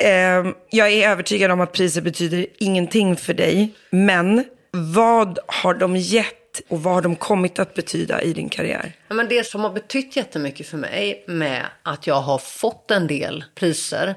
Eh, 0.09 0.53
jag 0.71 0.93
är 0.93 1.09
övertygad 1.11 1.51
om 1.51 1.61
att 1.61 1.73
priset 1.73 2.05
betyder 2.05 2.47
ingenting 2.59 3.17
för 3.17 3.35
dig. 3.35 3.75
Men 3.91 4.45
vad 4.73 5.39
har 5.47 5.75
de 5.75 5.97
gett 5.97 6.35
och 6.69 6.83
vad 6.83 6.95
har 6.95 7.03
de 7.03 7.17
kommit 7.17 7.59
att 7.59 7.75
betyda 7.75 8.23
i 8.23 8.33
din 8.33 8.49
karriär? 8.49 8.93
Ja, 9.09 9.15
men 9.15 9.29
det 9.29 9.47
som 9.47 9.61
har 9.61 9.71
betytt 9.71 10.17
jättemycket 10.17 10.67
för 10.67 10.79
mig 10.79 11.25
med 11.27 11.67
att 11.83 12.07
jag 12.07 12.21
har 12.21 12.39
fått 12.39 12.91
en 12.91 13.07
del 13.07 13.45
priser 13.55 14.15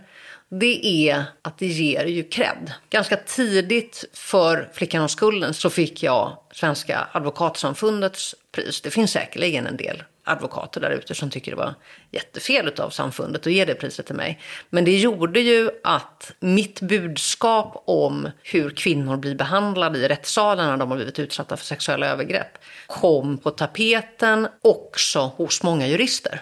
det 0.50 1.10
är 1.10 1.24
att 1.42 1.58
det 1.58 1.66
ger 1.66 2.06
ju 2.06 2.24
cred. 2.24 2.74
Ganska 2.90 3.18
tidigt 3.18 4.06
för 4.14 4.70
Flickan 4.74 5.04
och 5.04 5.12
skulden 5.12 5.54
så 5.54 5.70
fick 5.70 6.04
jag 6.04 6.38
Svenska 6.52 7.08
advokatsamfundets 7.12 8.36
pris. 8.52 8.82
Det 8.82 8.92
finns 8.92 9.12
säkerligen 9.12 9.68
en 9.68 9.78
del 9.78 10.04
advokater 10.28 10.82
där 10.82 10.90
ute 10.90 11.16
som 11.16 11.30
tycker 11.30 11.52
det 11.52 11.58
var 11.58 11.74
jättefel 12.12 12.72
av 12.78 12.90
samfundet 12.90 13.48
att 13.48 13.54
ge 13.54 13.66
det 13.66 13.76
priset 13.76 14.06
till 14.06 14.16
mig. 14.16 14.42
Men 14.70 14.86
det 14.86 14.98
gjorde 14.98 15.40
ju 15.40 15.70
att 15.84 16.32
mitt 16.40 16.82
budskap 16.82 17.84
om 17.86 18.30
hur 18.44 18.70
kvinnor 18.70 19.18
blir 19.18 19.36
behandlade 19.36 20.00
i 20.00 20.08
rättssalen 20.08 20.68
när 20.68 20.78
de 20.78 20.90
har 20.90 20.96
blivit 20.96 21.20
utsatta 21.20 21.58
för 21.58 21.66
sexuella 21.66 22.08
övergrepp 22.08 22.58
kom 22.88 23.38
på 23.38 23.52
tapeten 23.52 24.48
också 24.62 25.20
hos 25.20 25.64
många 25.64 25.88
jurister. 25.88 26.42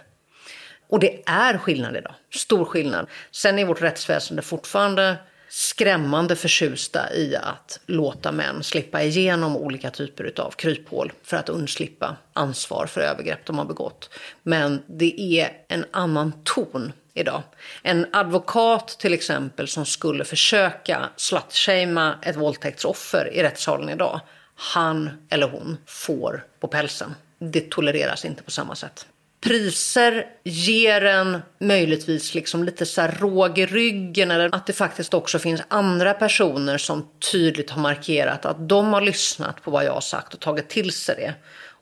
Och 0.90 1.00
det 1.00 1.24
är 1.26 1.58
skillnad 1.58 1.98
idag. 1.98 2.14
Stor 2.34 2.66
skillnad. 2.66 3.08
Sen 3.32 3.60
är 3.60 3.66
vårt 3.66 3.82
rättsväsende 3.82 4.42
fortfarande 4.42 5.18
skrämmande 5.56 6.36
förtjusta 6.36 7.14
i 7.14 7.36
att 7.36 7.80
låta 7.86 8.32
män 8.32 8.64
slippa 8.64 9.04
igenom 9.04 9.58
olika 9.58 9.92
typer 9.92 10.34
av 10.38 10.52
kryphål 10.52 11.12
för 11.24 11.38
att 11.38 11.50
undslippa 11.50 12.16
ansvar 12.34 12.86
för 12.86 13.02
övergrepp 13.02 13.46
de 13.46 13.58
har 13.58 13.66
begått. 13.66 14.10
Men 14.44 14.84
det 14.88 15.40
är 15.40 15.52
en 15.68 15.86
annan 15.92 16.34
ton 16.44 16.94
idag. 17.14 17.44
En 17.84 18.08
advokat 18.14 18.88
till 18.88 19.14
exempel 19.14 19.68
som 19.68 19.86
skulle 19.86 20.26
försöka 20.26 21.10
slutshamea 21.16 22.20
ett 22.22 22.36
våldtäktsoffer 22.36 23.34
i 23.34 23.44
rättssalen 23.44 23.90
idag, 23.90 24.20
han 24.56 25.10
eller 25.30 25.48
hon 25.48 25.78
får 25.86 26.46
på 26.60 26.68
pälsen. 26.68 27.16
Det 27.40 27.70
tolereras 27.72 28.26
inte 28.26 28.44
på 28.44 28.52
samma 28.52 28.76
sätt. 28.76 29.08
Priser 29.46 30.26
ger 30.44 31.06
en 31.06 31.42
möjligtvis 31.60 32.34
liksom 32.34 32.64
lite 32.64 32.86
så 32.86 33.02
här 33.02 33.18
råg 33.20 33.58
i 33.58 33.66
ryggen 33.66 34.32
eller 34.32 34.56
att 34.56 34.68
det 34.68 34.74
faktiskt 34.74 35.14
också 35.14 35.40
finns 35.40 35.62
andra 35.68 36.14
personer 36.14 36.78
som 36.78 37.08
tydligt 37.32 37.70
har 37.70 37.82
markerat 37.82 38.46
att 38.46 38.70
de 38.70 38.94
har 38.94 39.02
lyssnat 39.02 39.62
på 39.64 39.72
vad 39.72 39.86
jag 39.86 39.94
har 39.94 40.02
sagt 40.02 40.34
och 40.34 40.40
tagit 40.40 40.70
till 40.70 40.92
sig 40.92 41.16
det 41.16 41.34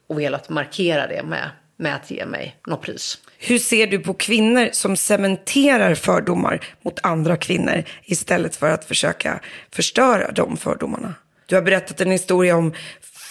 och 0.10 0.20
velat 0.20 0.50
markera 0.50 1.08
det 1.08 1.24
med, 1.24 1.50
med 1.78 1.96
att 1.96 2.12
ge 2.12 2.26
mig 2.26 2.56
något 2.68 2.82
pris. 2.82 3.18
Hur 3.38 3.60
ser 3.60 3.88
du 3.88 4.00
på 4.00 4.14
kvinnor 4.14 4.70
som 4.72 4.98
cementerar 4.98 5.96
fördomar 5.96 6.66
mot 6.82 7.00
andra 7.04 7.38
kvinnor 7.38 7.84
istället 8.04 8.56
för 8.56 8.70
att 8.70 8.86
försöka 8.86 9.40
förstöra 9.72 10.32
de 10.32 10.58
fördomarna? 10.58 11.14
Du 11.46 11.56
har 11.56 11.62
berättat 11.62 12.02
en 12.02 12.12
historia 12.12 12.56
om 12.56 12.74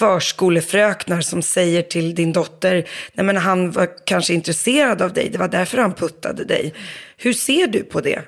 förskolefröknar 0.03 1.21
som 1.21 1.43
säger 1.43 1.83
till 1.83 2.15
din 2.15 2.33
dotter, 2.33 2.89
nej 3.13 3.27
men 3.27 3.37
han 3.37 3.71
var 3.71 4.07
kanske 4.07 4.35
intresserad 4.35 5.03
av 5.03 5.13
dig, 5.13 5.29
det 5.31 5.39
var 5.39 5.49
därför 5.49 5.79
han 5.79 5.95
puttade 5.95 6.45
dig. 6.45 6.75
Hur 7.17 7.33
ser 7.33 7.67
du 7.67 7.85
på 7.85 8.01
det? 8.01 8.23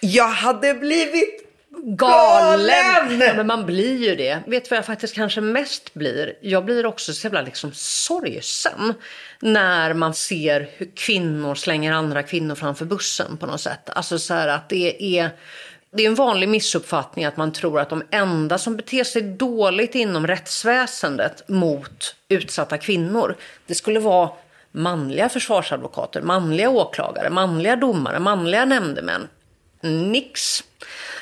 Jag 0.00 0.28
hade 0.28 0.74
blivit 0.74 1.44
galen! 1.84 3.20
Ja, 3.20 3.34
men 3.36 3.46
man 3.46 3.66
blir 3.66 3.96
ju 3.96 4.16
det. 4.16 4.38
Vet 4.46 4.64
du 4.64 4.70
vad 4.70 4.78
jag 4.78 4.86
faktiskt 4.86 5.14
kanske 5.14 5.40
mest 5.40 5.94
blir? 5.94 6.32
Jag 6.40 6.64
blir 6.64 6.86
också 6.86 7.12
så 7.12 7.26
jävla 7.26 7.42
liksom 7.42 7.70
sorgsen 7.74 8.94
när 9.40 9.94
man 9.94 10.14
ser 10.14 10.68
hur 10.76 10.90
kvinnor 10.96 11.54
slänger 11.54 11.92
andra 11.92 12.22
kvinnor 12.22 12.54
framför 12.54 12.84
bussen 12.84 13.36
på 13.36 13.46
något 13.46 13.60
sätt. 13.60 13.90
Alltså 13.90 14.18
så 14.18 14.34
här 14.34 14.48
att 14.48 14.68
det 14.68 15.18
är 15.18 15.30
det 15.96 16.02
är 16.02 16.06
en 16.06 16.14
vanlig 16.14 16.48
missuppfattning 16.48 17.24
att 17.24 17.36
man 17.36 17.52
tror 17.52 17.80
att 17.80 17.88
de 17.88 18.02
enda 18.10 18.58
som 18.58 18.76
beter 18.76 19.04
sig 19.04 19.22
dåligt 19.22 19.94
inom 19.94 20.26
rättsväsendet 20.26 21.48
mot 21.48 22.16
utsatta 22.28 22.78
kvinnor, 22.78 23.36
det 23.66 23.74
skulle 23.74 24.00
vara 24.00 24.30
manliga 24.72 25.28
försvarsadvokater, 25.28 26.22
manliga 26.22 26.70
åklagare, 26.70 27.30
manliga 27.30 27.76
domare, 27.76 28.18
manliga 28.18 28.64
nämndemän. 28.64 29.28
Nix. 29.80 30.64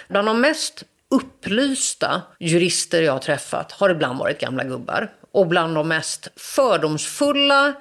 Bland 0.08 0.28
de 0.28 0.40
mest 0.40 0.84
upplysta 1.10 2.22
jurister 2.38 3.02
jag 3.02 3.12
har 3.12 3.18
träffat 3.18 3.72
har 3.72 3.90
ibland 3.90 4.18
varit 4.18 4.40
gamla 4.40 4.64
gubbar. 4.64 5.12
Och 5.32 5.46
bland 5.46 5.74
de 5.74 5.88
mest 5.88 6.28
fördomsfulla 6.36 7.72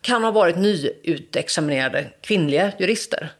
kan 0.00 0.24
ha 0.24 0.30
varit 0.30 0.56
nyutexaminerade 0.56 2.10
kvinnliga 2.20 2.72
jurister. 2.78 3.30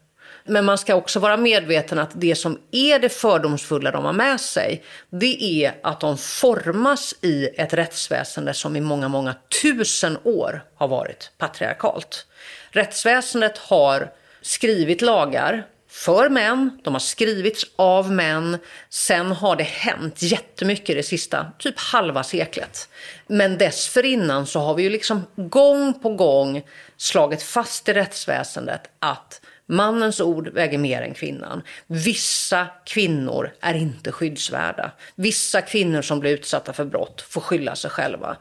Men 0.44 0.64
man 0.64 0.78
ska 0.78 0.94
också 0.94 1.18
vara 1.18 1.36
medveten 1.36 1.98
att 1.98 2.10
det 2.14 2.34
som 2.34 2.58
är 2.70 2.98
det 2.98 3.08
fördomsfulla 3.08 3.90
de 3.90 4.04
har 4.04 4.12
med 4.12 4.40
sig, 4.40 4.84
det 5.10 5.64
är 5.64 5.74
att 5.82 6.00
de 6.00 6.18
formas 6.18 7.14
i 7.20 7.48
ett 7.56 7.72
rättsväsende 7.72 8.54
som 8.54 8.76
i 8.76 8.80
många, 8.80 9.08
många 9.08 9.34
tusen 9.62 10.18
år 10.24 10.64
har 10.74 10.88
varit 10.88 11.30
patriarkalt. 11.38 12.26
Rättsväsendet 12.70 13.58
har 13.58 14.12
skrivit 14.42 15.02
lagar 15.02 15.66
för 15.92 16.28
män, 16.28 16.80
de 16.84 16.94
har 16.94 17.00
skrivits 17.00 17.64
av 17.76 18.12
män. 18.12 18.58
Sen 18.90 19.32
har 19.32 19.56
det 19.56 19.64
hänt 19.64 20.22
jättemycket 20.22 20.96
det 20.96 21.02
sista, 21.02 21.46
typ 21.58 21.78
halva 21.78 22.24
seklet. 22.24 22.88
Men 23.26 23.58
dessförinnan 23.58 24.46
så 24.46 24.60
har 24.60 24.74
vi 24.74 24.82
ju 24.82 24.90
liksom 24.90 25.22
gång 25.36 26.00
på 26.00 26.08
gång 26.08 26.62
slagit 26.96 27.42
fast 27.42 27.88
i 27.88 27.92
rättsväsendet 27.92 28.82
att 28.98 29.40
Mannens 29.72 30.20
ord 30.20 30.48
väger 30.48 30.78
mer 30.78 31.02
än 31.02 31.14
kvinnan. 31.14 31.62
Vissa 31.86 32.66
kvinnor 32.86 33.52
är 33.60 33.74
inte 33.74 34.12
skyddsvärda. 34.12 34.92
Vissa 35.14 35.60
kvinnor 35.60 36.02
som 36.02 36.20
blir 36.20 36.32
utsatta 36.32 36.72
för 36.72 36.84
brott 36.84 37.24
får 37.28 37.40
skylla 37.40 37.76
sig 37.76 37.90
själva. 37.90 38.36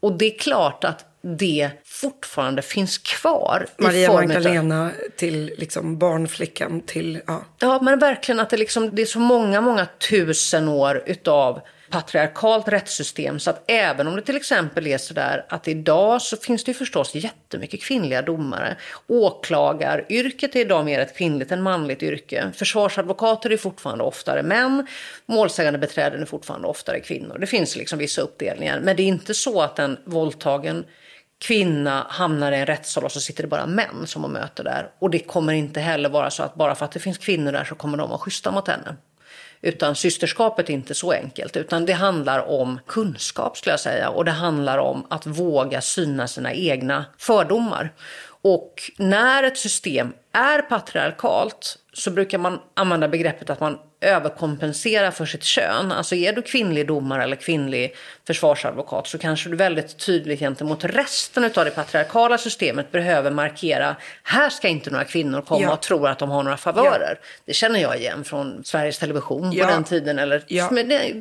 Och 0.00 0.18
det 0.18 0.34
är 0.34 0.38
klart 0.38 0.84
att 0.84 1.04
det 1.22 1.70
fortfarande 1.84 2.62
finns 2.62 2.98
kvar. 2.98 3.66
Maria 3.78 4.12
Magdalena 4.12 4.90
till 5.16 5.54
liksom 5.58 5.98
barnflickan 5.98 6.80
till, 6.80 7.20
ja. 7.26 7.44
Ja, 7.58 7.80
men 7.82 7.98
verkligen 7.98 8.40
att 8.40 8.50
det, 8.50 8.56
liksom, 8.56 8.94
det 8.94 9.02
är 9.02 9.06
så 9.06 9.18
många, 9.18 9.60
många 9.60 9.86
tusen 10.10 10.68
år 10.68 11.02
utav 11.06 11.60
patriarkalt 11.90 12.68
rättssystem. 12.68 13.38
Så 13.38 13.50
att 13.50 13.64
även 13.66 14.06
om 14.06 14.16
det 14.16 14.22
till 14.22 14.36
exempel 14.36 14.86
är 14.86 14.98
så 14.98 15.14
där 15.14 15.46
att 15.48 15.68
idag 15.68 16.22
så 16.22 16.36
finns 16.36 16.64
det 16.64 16.70
ju 16.70 16.74
förstås 16.74 17.14
jättemycket 17.14 17.82
kvinnliga 17.82 18.22
domare. 18.22 18.76
Åklagaryrket 19.06 20.56
är 20.56 20.60
idag 20.60 20.84
mer 20.84 21.00
ett 21.00 21.16
kvinnligt 21.16 21.52
än 21.52 21.62
manligt 21.62 22.02
yrke. 22.02 22.50
Försvarsadvokater 22.54 23.50
är 23.50 23.56
fortfarande 23.56 24.04
oftare 24.04 24.42
män. 24.42 24.86
målsägandebiträden 25.26 26.22
är 26.22 26.26
fortfarande 26.26 26.68
oftare 26.68 27.00
kvinnor. 27.00 27.38
Det 27.38 27.46
finns 27.46 27.76
liksom 27.76 27.98
vissa 27.98 28.22
uppdelningar. 28.22 28.80
Men 28.80 28.96
det 28.96 29.02
är 29.02 29.06
inte 29.06 29.34
så 29.34 29.62
att 29.62 29.78
en 29.78 29.98
våldtagen 30.04 30.84
kvinna 31.38 32.06
hamnar 32.08 32.52
i 32.52 32.56
en 32.56 32.66
rättssal 32.66 33.04
och 33.04 33.12
så 33.12 33.20
sitter 33.20 33.42
det 33.42 33.48
bara 33.48 33.66
män 33.66 34.06
som 34.06 34.22
hon 34.22 34.32
möter 34.32 34.64
där. 34.64 34.90
Och 34.98 35.10
det 35.10 35.18
kommer 35.18 35.52
inte 35.52 35.80
heller 35.80 36.08
vara 36.08 36.30
så 36.30 36.42
att 36.42 36.54
bara 36.54 36.74
för 36.74 36.84
att 36.84 36.92
det 36.92 37.00
finns 37.00 37.18
kvinnor 37.18 37.52
där 37.52 37.64
så 37.64 37.74
kommer 37.74 37.98
de 37.98 38.08
vara 38.08 38.18
schyssta 38.18 38.50
mot 38.50 38.68
henne. 38.68 38.96
Utan 39.64 39.94
systerskapet 39.94 40.68
är 40.70 40.74
inte 40.74 40.94
så 40.94 41.12
enkelt, 41.12 41.56
utan 41.56 41.86
det 41.86 41.92
handlar 41.92 42.48
om 42.48 42.80
kunskap 42.86 43.56
skulle 43.56 43.72
jag 43.72 43.80
säga. 43.80 44.08
Och 44.08 44.24
det 44.24 44.30
handlar 44.30 44.78
om 44.78 45.06
att 45.10 45.26
våga 45.26 45.80
syna 45.80 46.28
sina 46.28 46.52
egna 46.52 47.04
fördomar. 47.18 47.92
Och 48.42 48.90
när 48.98 49.42
ett 49.42 49.58
system 49.58 50.12
är 50.32 50.62
patriarkalt 50.62 51.78
så 51.92 52.10
brukar 52.10 52.38
man 52.38 52.60
använda 52.74 53.08
begreppet 53.08 53.50
att 53.50 53.60
man 53.60 53.78
överkompenserar 54.04 55.10
för 55.10 55.26
sitt 55.26 55.44
kön. 55.44 55.92
Alltså 55.92 56.14
är 56.14 56.32
du 56.32 56.42
kvinnlig 56.42 56.86
domare 56.86 57.22
eller 57.22 57.36
kvinnlig 57.36 57.94
försvarsadvokat 58.26 59.06
så 59.06 59.18
kanske 59.18 59.48
du 59.50 59.56
väldigt 59.56 59.98
tydligt 59.98 60.38
gentemot 60.40 60.84
resten 60.84 61.44
av 61.44 61.64
det 61.64 61.70
patriarkala 61.70 62.38
systemet 62.38 62.92
behöver 62.92 63.30
markera 63.30 63.96
här 64.22 64.50
ska 64.50 64.68
inte 64.68 64.90
några 64.90 65.04
kvinnor 65.04 65.40
komma 65.40 65.62
Ja. 65.62 65.72
och 65.72 65.80
tro 65.82 66.06
att 66.06 66.18
de 66.18 66.30
har 66.30 66.42
några 66.42 66.56
favörer. 66.56 67.18
Det 67.46 67.52
känner 67.54 67.80
jag 67.80 67.96
igen 67.98 68.24
från 68.24 68.64
Sveriges 68.64 68.98
Television 68.98 69.52
Ja. 69.52 69.64
på 69.64 69.70
den 69.70 69.84
tiden 69.84 70.18
eller 70.18 70.42
Ja. 70.46 70.70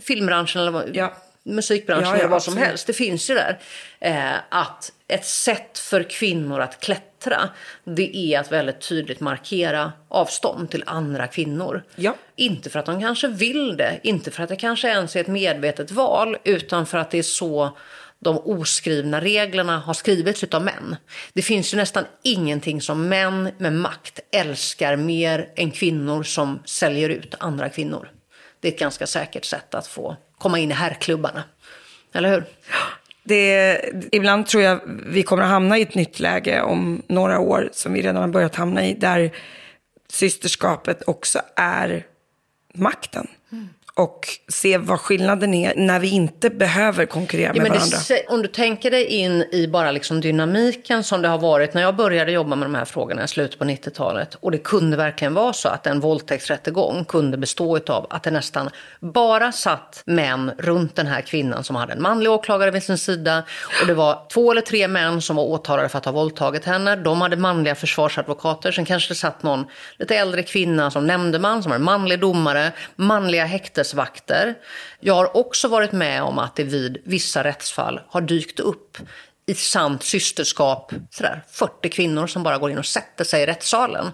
filmbranschen 0.03 0.61
eller 0.67 0.89
Ja. 0.93 1.13
musikbranschen 1.43 2.03
Ja, 2.05 2.13
ja, 2.15 2.19
eller 2.19 2.27
vad 2.29 2.43
som 2.43 2.57
helst. 2.57 2.87
Det 2.87 2.93
finns 2.93 3.29
ju 3.29 3.35
där. 3.35 3.59
Eh, 3.99 4.31
att 4.49 4.91
ett 5.13 5.25
sätt 5.25 5.79
för 5.79 6.03
kvinnor 6.03 6.59
att 6.59 6.79
klättra 6.79 7.49
det 7.83 8.17
är 8.17 8.39
att 8.39 8.51
väldigt 8.51 8.81
tydligt 8.81 9.19
markera 9.19 9.91
avstånd 10.09 10.71
till 10.71 10.83
andra 10.85 11.27
kvinnor. 11.27 11.83
Ja. 11.95 12.15
Inte 12.35 12.69
för 12.69 12.79
att 12.79 12.85
de 12.85 13.01
kanske 13.01 13.27
vill 13.27 13.77
det, 13.77 13.99
inte 14.03 14.31
för 14.31 14.43
att 14.43 14.49
det 14.49 14.55
kanske 14.55 14.87
ens 14.87 15.15
är 15.15 15.21
ett 15.21 15.27
medvetet 15.27 15.91
val, 15.91 16.37
utan 16.43 16.85
för 16.85 16.97
att 16.97 17.11
det 17.11 17.17
är 17.17 17.23
så 17.23 17.77
de 18.19 18.37
oskrivna 18.37 19.21
reglerna 19.21 19.79
har 19.79 19.93
skrivits 19.93 20.43
utav 20.43 20.63
män. 20.63 20.95
Det 21.33 21.41
finns 21.41 21.73
ju 21.73 21.77
nästan 21.77 22.05
ingenting 22.23 22.81
som 22.81 23.09
män 23.09 23.49
med 23.57 23.73
makt 23.73 24.19
älskar 24.31 24.95
mer 24.95 25.49
än 25.55 25.71
kvinnor 25.71 26.23
som 26.23 26.59
säljer 26.65 27.09
ut 27.09 27.35
andra 27.39 27.69
kvinnor. 27.69 28.11
Det 28.59 28.67
är 28.67 28.71
ett 28.71 28.79
ganska 28.79 29.07
säkert 29.07 29.45
sätt 29.45 29.75
att 29.75 29.87
få 29.87 30.15
komma 30.37 30.59
in 30.59 30.71
i 30.71 30.73
herrklubbarna. 30.73 31.43
Eller 32.13 32.29
hur? 32.29 32.45
Det, 33.23 33.81
ibland 34.11 34.47
tror 34.47 34.63
jag 34.63 34.79
vi 35.05 35.23
kommer 35.23 35.43
att 35.43 35.49
hamna 35.49 35.77
i 35.77 35.81
ett 35.81 35.95
nytt 35.95 36.19
läge 36.19 36.61
om 36.61 37.01
några 37.07 37.39
år, 37.39 37.69
som 37.71 37.93
vi 37.93 38.01
redan 38.01 38.21
har 38.21 38.27
börjat 38.27 38.55
hamna 38.55 38.85
i, 38.85 38.93
där 38.93 39.31
systerskapet 40.09 41.03
också 41.07 41.41
är 41.55 42.05
makten. 42.73 43.27
Mm. 43.51 43.69
Och 43.95 44.27
se 44.47 44.77
vad 44.77 44.99
skillnaden 44.99 45.53
är 45.53 45.73
när 45.75 45.99
vi 45.99 46.09
inte 46.09 46.49
behöver 46.49 47.05
konkurrera 47.05 47.51
Ja, 47.55 47.61
med 47.61 47.71
varandra. 47.71 47.97
det, 48.07 48.25
om 48.27 48.41
du 48.41 48.47
tänker 48.47 48.91
dig 48.91 49.05
in 49.05 49.41
i 49.51 49.67
bara 49.67 49.91
liksom 49.91 50.21
dynamiken 50.21 51.03
som 51.03 51.21
det 51.21 51.27
har 51.27 51.37
varit 51.37 51.73
när 51.73 51.81
jag 51.81 51.95
började 51.95 52.31
jobba 52.31 52.55
med 52.55 52.65
de 52.65 52.75
här 52.75 52.85
frågorna 52.85 53.23
i 53.23 53.27
slutet 53.27 53.59
på 53.59 53.65
90-talet. 53.65 54.35
Och 54.35 54.51
det 54.51 54.57
kunde 54.57 54.97
verkligen 54.97 55.33
vara 55.33 55.53
så 55.53 55.69
att 55.69 55.87
en 55.87 55.99
våldtäktsrättegång 55.99 57.05
kunde 57.05 57.37
bestå 57.37 57.79
av 57.87 58.07
att 58.09 58.23
det 58.23 58.31
nästan 58.31 58.69
bara 58.99 59.51
satt 59.51 60.03
män 60.05 60.51
runt 60.57 60.95
den 60.95 61.07
här 61.07 61.21
kvinnan 61.21 61.63
som 61.63 61.75
hade 61.75 61.93
en 61.93 62.01
manlig 62.01 62.31
åklagare 62.31 62.71
vid 62.71 62.83
sin 62.83 62.97
sida. 62.97 63.43
Och 63.81 63.87
det 63.87 63.93
var 63.93 64.27
två 64.33 64.51
eller 64.51 64.61
tre 64.61 64.87
män 64.87 65.21
som 65.21 65.35
var 65.35 65.43
åtalade 65.43 65.89
för 65.89 65.97
att 65.97 66.05
ha 66.05 66.11
våldtagit 66.11 66.65
henne. 66.65 66.95
De 66.95 67.21
hade 67.21 67.35
manliga 67.37 67.75
försvarsadvokater. 67.75 68.71
Sen 68.71 68.85
kanske 68.85 69.11
det 69.13 69.17
satt 69.17 69.43
någon 69.43 69.65
lite 69.97 70.15
äldre 70.15 70.43
kvinna 70.43 70.91
som 70.91 71.07
nämndeman, 71.07 71.63
som 71.63 71.69
var 71.69 71.75
en 71.75 71.83
manlig 71.83 72.19
domare, 72.19 72.71
manliga 72.95 73.45
häktesvakter. 73.83 74.55
Jag 74.99 75.13
har 75.13 75.37
också 75.37 75.67
varit 75.67 75.91
med 75.91 76.23
om 76.23 76.39
att 76.39 76.55
det 76.55 76.63
vid 76.63 76.97
vissa 77.05 77.43
rättsfall 77.43 78.01
har 78.09 78.21
dykt 78.21 78.59
upp 78.59 78.97
i 79.45 79.53
sant 79.53 80.03
systerskap 80.03 80.93
sådär, 81.09 81.43
40 81.51 81.89
kvinnor 81.89 82.27
som 82.27 82.43
bara 82.43 82.57
går 82.57 82.71
in 82.71 82.77
och 82.77 82.85
sätter 82.85 83.23
sig 83.23 83.43
i 83.43 83.45
rättssalen. 83.45 84.11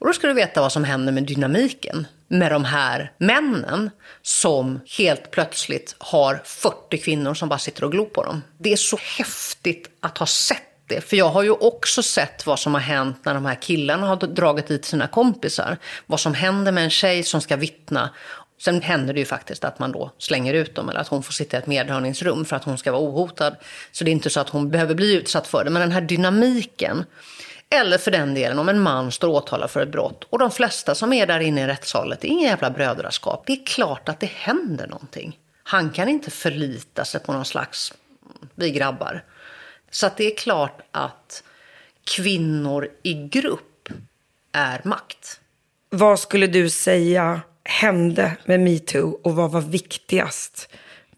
Och 0.00 0.06
då 0.06 0.12
ska 0.12 0.26
du 0.26 0.34
veta 0.34 0.60
vad 0.60 0.72
som 0.72 0.84
händer 0.84 1.12
med 1.12 1.24
dynamiken 1.24 2.06
med 2.28 2.52
de 2.52 2.64
här 2.64 3.12
männen 3.18 3.90
som 4.22 4.80
helt 4.98 5.30
plötsligt 5.30 5.94
har 5.98 6.42
40 6.44 6.98
kvinnor 6.98 7.34
som 7.34 7.48
bara 7.48 7.58
sitter 7.58 7.84
och 7.84 7.92
glor 7.92 8.06
på 8.06 8.24
dem. 8.24 8.42
Det 8.58 8.72
är 8.72 8.76
så 8.76 8.98
häftigt 9.18 9.88
att 10.00 10.18
ha 10.18 10.26
sett 10.26 10.72
det. 10.86 11.00
För 11.00 11.16
jag 11.16 11.28
har 11.28 11.42
ju 11.42 11.50
också 11.50 12.02
sett 12.02 12.46
vad 12.46 12.58
som 12.58 12.74
har 12.74 12.80
hänt 12.80 13.24
när 13.24 13.34
de 13.34 13.46
här 13.46 13.62
killarna 13.62 14.06
har 14.06 14.16
dragit 14.16 14.66
dit 14.66 14.84
sina 14.84 15.06
kompisar. 15.06 15.78
Vad 16.06 16.20
som 16.20 16.34
händer 16.34 16.72
med 16.72 16.84
en 16.84 16.90
tjej 16.90 17.22
som 17.22 17.40
ska 17.40 17.56
vittna. 17.56 18.10
Sen 18.64 18.82
händer 18.82 19.14
det 19.14 19.20
ju 19.20 19.26
faktiskt 19.26 19.64
att 19.64 19.78
man 19.78 19.92
då 19.92 20.10
slänger 20.18 20.54
ut 20.54 20.74
dem 20.74 20.88
eller 20.88 21.00
att 21.00 21.08
hon 21.08 21.22
får 21.22 21.32
sitta 21.32 21.56
i 21.56 21.60
ett 21.60 21.66
medhörningsrum 21.66 22.44
för 22.44 22.56
att 22.56 22.64
hon 22.64 22.78
ska 22.78 22.92
vara 22.92 23.02
ohotad. 23.02 23.56
Så 23.92 24.04
det 24.04 24.10
är 24.10 24.12
inte 24.12 24.30
så 24.30 24.40
att 24.40 24.48
hon 24.48 24.70
behöver 24.70 24.94
bli 24.94 25.14
utsatt 25.14 25.46
för 25.46 25.64
det. 25.64 25.70
Men 25.70 25.82
den 25.82 25.92
här 25.92 26.00
dynamiken. 26.00 27.04
Eller 27.70 27.98
för 27.98 28.10
den 28.10 28.34
delen 28.34 28.58
om 28.58 28.68
en 28.68 28.80
man 28.80 29.12
står 29.12 29.28
åtalad 29.28 29.70
för 29.70 29.80
ett 29.80 29.92
brott 29.92 30.24
och 30.30 30.38
de 30.38 30.50
flesta 30.50 30.94
som 30.94 31.12
är 31.12 31.26
där 31.26 31.40
inne 31.40 31.62
i 31.62 31.66
rättssalen, 31.66 32.18
det 32.20 32.28
är 32.28 32.30
inga 32.30 32.48
jävla 32.48 32.70
brödraskap. 32.70 33.42
Det 33.46 33.52
är 33.52 33.66
klart 33.66 34.08
att 34.08 34.20
det 34.20 34.30
händer 34.30 34.86
någonting. 34.86 35.38
Han 35.62 35.90
kan 35.90 36.08
inte 36.08 36.30
förlita 36.30 37.04
sig 37.04 37.20
på 37.20 37.32
någon 37.32 37.44
slags, 37.44 37.92
mm, 38.22 38.48
vi 38.54 38.70
grabbar. 38.70 39.24
Så 39.90 40.06
att 40.06 40.16
det 40.16 40.32
är 40.32 40.36
klart 40.36 40.80
att 40.90 41.42
kvinnor 42.04 42.88
i 43.02 43.14
grupp 43.14 43.88
är 44.52 44.80
makt. 44.84 45.40
Vad 45.90 46.20
skulle 46.20 46.46
du 46.46 46.70
säga 46.70 47.40
hände 47.64 48.36
med 48.44 48.60
metoo 48.60 49.20
och 49.22 49.36
vad 49.36 49.50
var 49.50 49.60
viktigast 49.60 50.68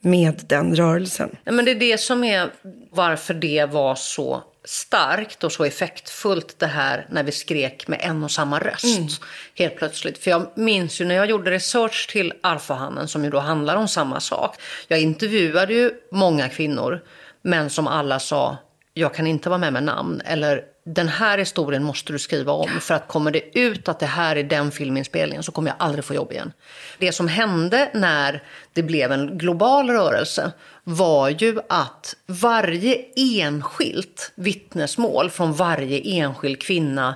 med 0.01 0.43
den 0.47 0.77
rörelsen? 0.77 1.37
Nej, 1.45 1.55
men 1.55 1.65
det 1.65 1.71
är 1.71 1.75
det 1.75 1.99
som 1.99 2.25
är 2.25 2.51
varför 2.91 3.35
det 3.35 3.67
var 3.67 3.95
så 3.95 4.43
starkt 4.65 5.45
och 5.45 5.53
så 5.53 5.65
effektfullt 5.65 6.59
det 6.59 6.67
här 6.67 7.07
när 7.11 7.23
vi 7.23 7.33
skrek 7.33 7.89
med 7.89 8.01
en 8.03 8.25
och 8.25 8.31
samma 8.31 8.59
röst 8.59 9.23
helt 9.55 9.77
plötsligt. 9.77 10.19
För 10.19 10.31
jag 10.31 10.47
minns 10.55 11.01
ju 11.01 11.05
när 11.05 11.15
jag 11.15 11.31
gjorde 11.31 11.51
research 11.51 12.09
till 12.11 12.33
Alfahannen 12.41 13.09
som 13.09 13.25
ju 13.25 13.31
då 13.31 13.39
handlar 13.39 13.77
om 13.77 13.89
samma 13.89 14.21
sak. 14.21 14.57
Jag 14.89 15.01
intervjuade 15.01 15.75
ju 15.75 15.91
många 16.11 16.49
kvinnor 16.49 17.01
men 17.43 17.71
som 17.71 17.87
alla 17.87 18.21
sa 18.21 18.57
jag 18.95 19.15
kan 19.15 19.27
inte 19.27 19.49
vara 19.49 19.59
med 19.59 19.73
med 19.73 19.83
namn 19.83 20.21
eller 20.25 20.65
den 20.85 21.09
här 21.09 21.39
historien 21.39 21.85
måste 21.85 22.13
du 22.13 22.19
skriva 22.19 22.53
om 22.53 22.81
för 22.81 22.95
att 22.95 23.09
kommer 23.09 23.31
det 23.31 23.59
ut 23.59 23.89
att 23.89 24.01
det 24.01 24.07
här 24.07 24.37
är 24.37 24.43
den 24.43 24.71
filminspelningen 24.71 25.43
så 25.43 25.53
kommer 25.53 25.71
jag 25.71 25.77
aldrig 25.79 26.05
få 26.05 26.15
jobb 26.15 26.33
igen. 26.33 26.53
Det 26.99 27.13
som 27.13 27.29
hände 27.29 27.91
när 27.95 28.43
det 28.73 28.83
blev 28.83 29.13
en 29.13 29.39
global 29.39 29.91
rörelse 29.91 30.53
var 30.85 31.29
ju 31.29 31.61
att 31.69 32.17
varje 32.27 33.05
enskilt 33.17 34.33
vittnesmål 34.35 35.31
från 35.31 35.53
varje 35.53 36.01
enskild 36.01 36.63
kvinna 36.63 37.15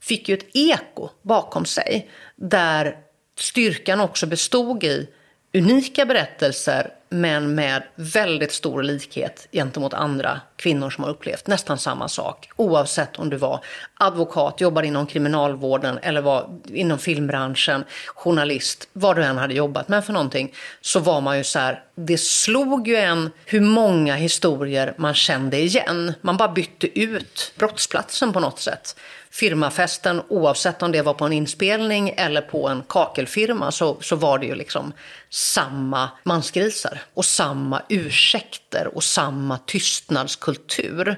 fick 0.00 0.28
ju 0.28 0.34
ett 0.34 0.56
eko 0.56 1.08
bakom 1.22 1.64
sig 1.64 2.10
där 2.36 2.96
styrkan 3.38 4.00
också 4.00 4.26
bestod 4.26 4.84
i 4.84 5.08
unika 5.54 6.06
berättelser 6.06 6.90
men 7.08 7.54
med 7.54 7.82
väldigt 7.94 8.52
stor 8.52 8.82
likhet 8.82 9.48
gentemot 9.52 9.94
andra 9.94 10.40
kvinnor 10.56 10.90
som 10.90 11.04
har 11.04 11.10
upplevt 11.10 11.46
nästan 11.46 11.78
samma 11.78 12.08
sak. 12.08 12.50
Oavsett 12.56 13.18
om 13.18 13.30
du 13.30 13.36
var 13.36 13.64
advokat, 13.94 14.60
jobbade 14.60 14.86
inom 14.86 15.06
kriminalvården 15.06 15.98
eller 16.02 16.20
var 16.20 16.48
inom 16.64 16.98
filmbranschen, 16.98 17.84
journalist, 18.14 18.88
vad 18.92 19.16
du 19.16 19.24
än 19.24 19.38
hade 19.38 19.54
jobbat 19.54 19.88
med 19.88 20.04
för 20.04 20.12
någonting, 20.12 20.54
så 20.80 21.00
var 21.00 21.20
man 21.20 21.38
ju 21.38 21.44
så 21.44 21.58
här, 21.58 21.82
det 21.94 22.18
slog 22.18 22.88
ju 22.88 22.96
en 22.96 23.30
hur 23.44 23.60
många 23.60 24.14
historier 24.14 24.94
man 24.96 25.14
kände 25.14 25.58
igen. 25.58 26.14
Man 26.20 26.36
bara 26.36 26.48
bytte 26.48 27.00
ut 27.00 27.52
brottsplatsen 27.56 28.32
på 28.32 28.40
något 28.40 28.60
sätt 28.60 28.96
firmafesten, 29.36 30.22
oavsett 30.28 30.82
om 30.82 30.92
det 30.92 31.02
var 31.02 31.14
på 31.14 31.24
en 31.24 31.32
inspelning 31.32 32.14
eller 32.16 32.40
på 32.40 32.68
en 32.68 32.82
kakelfirma, 32.88 33.72
så, 33.72 33.96
så 34.00 34.16
var 34.16 34.38
det 34.38 34.46
ju 34.46 34.54
liksom 34.54 34.92
samma 35.30 36.10
mansgrisar 36.24 37.02
och 37.14 37.24
samma 37.24 37.82
ursäkter 37.88 38.90
och 38.94 39.04
samma 39.04 39.58
tystnadskultur. 39.58 41.16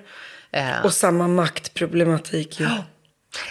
Eh, 0.52 0.84
Och 0.84 0.94
samma 0.94 1.28
maktproblematik. 1.28 2.60
ju. 2.60 2.66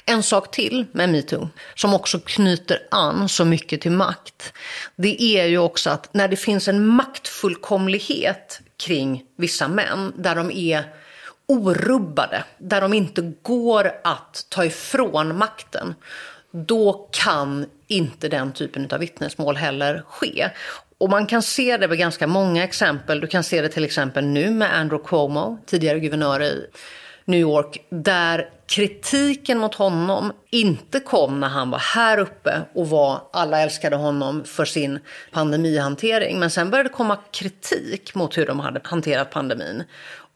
en 0.05 0.23
sak 0.23 0.51
till 0.51 0.85
med 0.91 1.09
metoo, 1.09 1.49
som 1.75 1.93
också 1.93 2.19
knyter 2.19 2.79
an 2.91 3.29
så 3.29 3.45
mycket 3.45 3.81
till 3.81 3.91
makt, 3.91 4.53
det 4.95 5.23
är 5.23 5.45
ju 5.45 5.57
också 5.57 5.89
att 5.89 6.13
när 6.13 6.27
det 6.27 6.35
finns 6.35 6.67
en 6.67 6.87
maktfullkomlighet 6.87 8.59
kring 8.77 9.23
vissa 9.37 9.67
män, 9.67 10.13
där 10.17 10.35
de 10.35 10.51
är 10.51 10.83
orubbade, 11.47 12.43
där 12.57 12.81
de 12.81 12.93
inte 12.93 13.33
går 13.41 13.91
att 14.03 14.45
ta 14.49 14.65
ifrån 14.65 15.37
makten, 15.37 15.95
då 16.51 17.09
kan 17.11 17.65
inte 17.87 18.29
den 18.29 18.51
typen 18.51 18.87
av 18.91 18.99
vittnesmål 18.99 19.55
heller 19.55 20.03
ske. 20.07 20.49
Och 20.97 21.09
man 21.09 21.25
kan 21.25 21.41
se 21.41 21.77
det 21.77 21.87
med 21.87 21.97
ganska 21.97 22.27
många 22.27 22.63
exempel. 22.63 23.19
Du 23.19 23.27
kan 23.27 23.43
se 23.43 23.61
det 23.61 23.69
till 23.69 23.83
exempel 23.83 24.25
nu 24.25 24.49
med 24.51 24.75
Andrew 24.75 25.07
Cuomo, 25.09 25.57
tidigare 25.65 25.99
guvernör 25.99 26.43
i 26.43 26.65
New 27.25 27.39
York, 27.39 27.85
där 27.89 28.49
kritiken 28.67 29.57
mot 29.57 29.75
honom 29.75 30.33
inte 30.51 30.99
kom 30.99 31.39
när 31.39 31.47
han 31.47 31.69
var 31.69 31.79
här 31.79 32.17
uppe 32.17 32.61
och 32.73 32.89
var, 32.89 33.21
alla 33.33 33.61
älskade 33.61 33.95
honom 33.95 34.43
för 34.43 34.65
sin 34.65 34.99
pandemihantering. 35.31 36.39
Men 36.39 36.51
sen 36.51 36.69
började 36.69 36.89
det 36.89 36.93
komma 36.93 37.17
kritik 37.31 38.15
mot 38.15 38.37
hur 38.37 38.45
de 38.45 38.59
hade 38.59 38.81
hanterat 38.83 39.31
pandemin. 39.31 39.83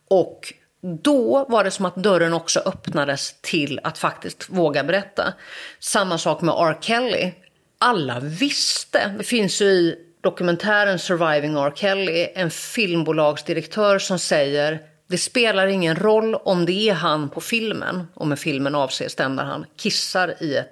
Och 0.09 0.53
då 0.81 1.45
var 1.49 1.63
det 1.63 1.71
som 1.71 1.85
att 1.85 1.95
dörren 1.95 2.33
också 2.33 2.59
öppnades 2.59 3.35
till 3.41 3.79
att 3.83 3.97
faktiskt 3.97 4.49
våga 4.49 4.83
berätta. 4.83 5.33
Samma 5.79 6.17
sak 6.17 6.41
med 6.41 6.55
R. 6.57 6.77
Kelly. 6.81 7.31
Alla 7.79 8.19
visste, 8.19 9.15
det 9.17 9.23
finns 9.23 9.61
ju 9.61 9.65
i 9.65 9.95
dokumentären 10.21 10.99
Surviving 10.99 11.55
R. 11.55 11.73
Kelly 11.75 12.27
en 12.35 12.51
filmbolagsdirektör 12.51 13.99
som 13.99 14.19
säger 14.19 14.79
det 15.07 15.17
spelar 15.17 15.67
ingen 15.67 15.95
roll 15.95 16.35
om 16.35 16.65
det 16.65 16.89
är 16.89 16.93
han 16.93 17.29
på 17.29 17.41
filmen, 17.41 18.07
och 18.13 18.27
med 18.27 18.39
filmen 18.39 18.75
avses 18.75 19.15
den 19.15 19.35
där 19.35 19.43
han 19.43 19.65
kissar 19.75 20.43
i 20.43 20.63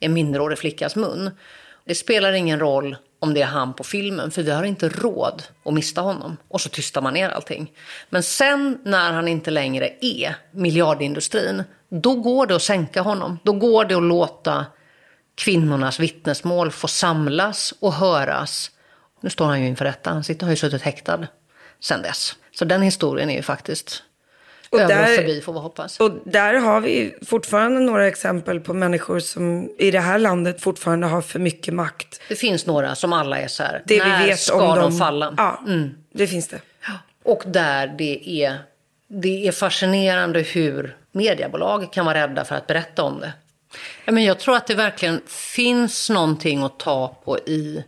en 0.00 0.12
minderårig 0.12 0.58
flickas 0.58 0.96
mun. 0.96 1.30
Det 1.84 1.94
spelar 1.94 2.32
ingen 2.32 2.58
roll 2.58 2.96
om 3.22 3.34
det 3.34 3.42
är 3.42 3.46
han 3.46 3.74
på 3.74 3.84
filmen, 3.84 4.30
för 4.30 4.42
vi 4.42 4.50
har 4.50 4.64
inte 4.64 4.88
råd 4.88 5.42
att 5.64 5.74
mista 5.74 6.00
honom. 6.00 6.36
Och 6.48 6.60
så 6.60 6.68
tystar 6.68 7.02
man 7.02 7.14
ner 7.14 7.28
allting. 7.28 7.72
Men 8.10 8.22
sen 8.22 8.78
när 8.84 9.12
han 9.12 9.28
inte 9.28 9.50
längre 9.50 9.90
är 10.00 10.36
miljardindustrin, 10.50 11.62
då 11.88 12.14
går 12.14 12.46
det 12.46 12.56
att 12.56 12.62
sänka 12.62 13.02
honom. 13.02 13.38
Då 13.42 13.52
går 13.52 13.84
det 13.84 13.94
att 13.94 14.02
låta 14.02 14.66
kvinnornas 15.34 16.00
vittnesmål 16.00 16.70
få 16.70 16.88
samlas 16.88 17.74
och 17.80 17.92
höras. 17.92 18.70
Nu 19.20 19.30
står 19.30 19.46
han 19.46 19.60
ju 19.60 19.66
inför 19.68 19.84
rätta, 19.84 20.10
han 20.10 20.24
sitter, 20.24 20.46
har 20.46 20.50
ju 20.50 20.56
suttit 20.56 20.82
häktad 20.82 21.26
sen 21.80 22.02
dess. 22.02 22.36
Så 22.52 22.64
den 22.64 22.82
historien 22.82 23.30
är 23.30 23.36
ju 23.36 23.42
faktiskt 23.42 24.02
och 24.72 24.80
över 24.80 24.94
och 25.02 25.06
där- 25.08 25.16
förbi 25.16 25.40
får 25.40 25.52
vi 25.52 25.58
hoppas. 25.58 26.00
Och 26.00 26.10
där 26.24 26.54
har 26.54 26.80
vi 26.80 27.14
fortfarande 27.26 27.80
några 27.80 28.06
exempel 28.08 28.60
på 28.60 28.74
människor 28.74 29.20
som 29.20 29.70
i 29.78 29.90
det 29.90 30.00
här 30.00 30.18
landet 30.18 30.60
fortfarande 30.60 31.06
har 31.06 31.22
för 31.22 31.38
mycket 31.38 31.74
makt. 31.74 32.20
Det 32.28 32.36
finns 32.36 32.66
några 32.66 32.94
som 32.94 33.12
alla 33.12 33.38
är 33.38 33.48
så 33.48 33.62
här, 33.62 33.82
Det 33.86 33.98
när 33.98 34.20
vi 34.22 34.26
vet 34.26 34.38
ska 34.40 34.72
om 34.72 34.78
de 34.78 34.98
falla? 34.98 35.34
Ja, 35.36 35.62
det 36.12 36.26
finns 36.26 36.48
det. 36.48 36.60
Och 37.22 37.42
där 37.46 37.94
det 37.98 38.42
är, 38.44 38.58
det 39.08 39.48
är 39.48 39.52
fascinerande 39.52 40.40
hur 40.40 40.96
mediebolag 41.12 41.92
kan 41.92 42.06
vara 42.06 42.22
rädda 42.22 42.44
för 42.44 42.54
att 42.54 42.66
berätta 42.66 43.02
om 43.02 43.20
det. 43.20 43.32
Men 44.12 44.24
jag 44.24 44.38
tror 44.38 44.56
att 44.56 44.66
det 44.66 44.74
verkligen 44.74 45.20
finns 45.26 46.10
någonting 46.10 46.62
att 46.62 46.78
ta 46.78 47.16
på 47.24 47.38
i 47.38 47.84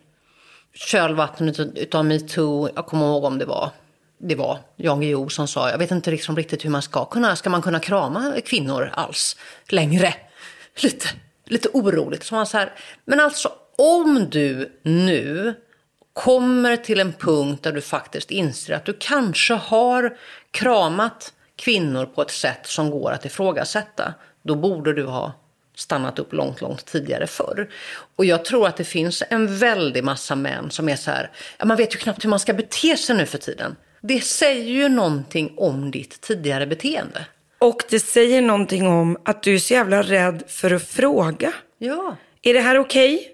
kölvattnet 0.75 1.61
utav 1.61 2.05
metoo. 2.05 2.69
Jag 2.75 2.87
kommer 2.87 3.07
ihåg 3.07 3.25
om 3.25 3.39
det 3.39 3.45
var 3.45 3.71
det 4.19 4.35
var 4.35 4.59
Jan 4.77 5.01
Guillou 5.01 5.29
som 5.29 5.49
sa, 5.49 5.71
jag 5.71 5.79
vet 5.79 5.91
inte 5.91 6.11
liksom 6.11 6.37
riktigt 6.37 6.65
hur 6.65 6.71
man 6.71 6.83
ska 6.83 7.05
kunna, 7.05 7.37
ska 7.37 7.51
man 7.51 7.63
kunna 7.63 7.81
krama 7.81 8.35
kvinnor 8.45 8.91
alls 8.95 9.37
längre? 9.69 10.15
Lite, 10.77 11.07
lite 11.45 11.69
oroligt. 11.69 12.25
Så 12.25 12.37
han 12.37 12.47
så 12.47 12.59
här, 12.59 12.73
men 13.05 13.21
alltså 13.21 13.53
om 13.77 14.31
du 14.31 14.79
nu 14.83 15.55
kommer 16.13 16.77
till 16.77 17.01
en 17.01 17.13
punkt 17.13 17.63
där 17.63 17.73
du 17.73 17.81
faktiskt 17.81 18.31
inser 18.31 18.75
att 18.75 18.85
du 18.85 18.97
kanske 19.01 19.55
har 19.55 20.17
kramat 20.51 21.33
kvinnor 21.57 22.07
på 22.07 22.23
ett 22.23 22.31
sätt 22.31 22.67
som 22.67 22.91
går 22.91 23.11
att 23.11 23.25
ifrågasätta, 23.25 24.15
då 24.43 24.55
borde 24.55 24.93
du 24.93 25.05
ha 25.05 25.33
stannat 25.75 26.19
upp 26.19 26.33
långt, 26.33 26.61
långt 26.61 26.85
tidigare 26.85 27.27
förr. 27.27 27.71
Och 28.17 28.25
jag 28.25 28.45
tror 28.45 28.67
att 28.67 28.77
det 28.77 28.85
finns 28.85 29.23
en 29.31 29.59
väldig 29.59 30.05
massa 30.05 30.37
män 30.37 30.71
som 30.71 30.89
är 30.89 30.97
så 30.97 31.11
här, 31.11 31.31
man 31.65 31.77
vet 31.77 31.95
ju 31.95 31.99
knappt 31.99 32.25
hur 32.25 32.29
man 32.29 32.39
ska 32.39 32.53
bete 32.53 32.97
sig 32.97 33.17
nu 33.17 33.27
för 33.27 33.39
tiden. 33.39 33.77
Det 34.07 34.21
säger 34.21 34.73
ju 34.73 34.89
någonting 34.89 35.55
om 35.57 35.91
ditt 35.91 36.21
tidigare 36.21 36.67
beteende. 36.67 37.27
Och 37.59 37.83
det 37.91 38.01
säger 38.01 38.43
någonting 38.43 38.87
om 38.87 39.17
att 39.25 39.43
du 39.43 39.55
är 39.55 39.59
så 39.59 39.75
jävla 39.75 40.03
rädd 40.03 40.43
för 40.47 40.71
att 40.71 40.83
fråga. 40.83 41.53
Ja. 41.79 42.17
Är 42.43 42.55
det 42.55 42.61
här 42.61 42.79
okej? 42.79 43.34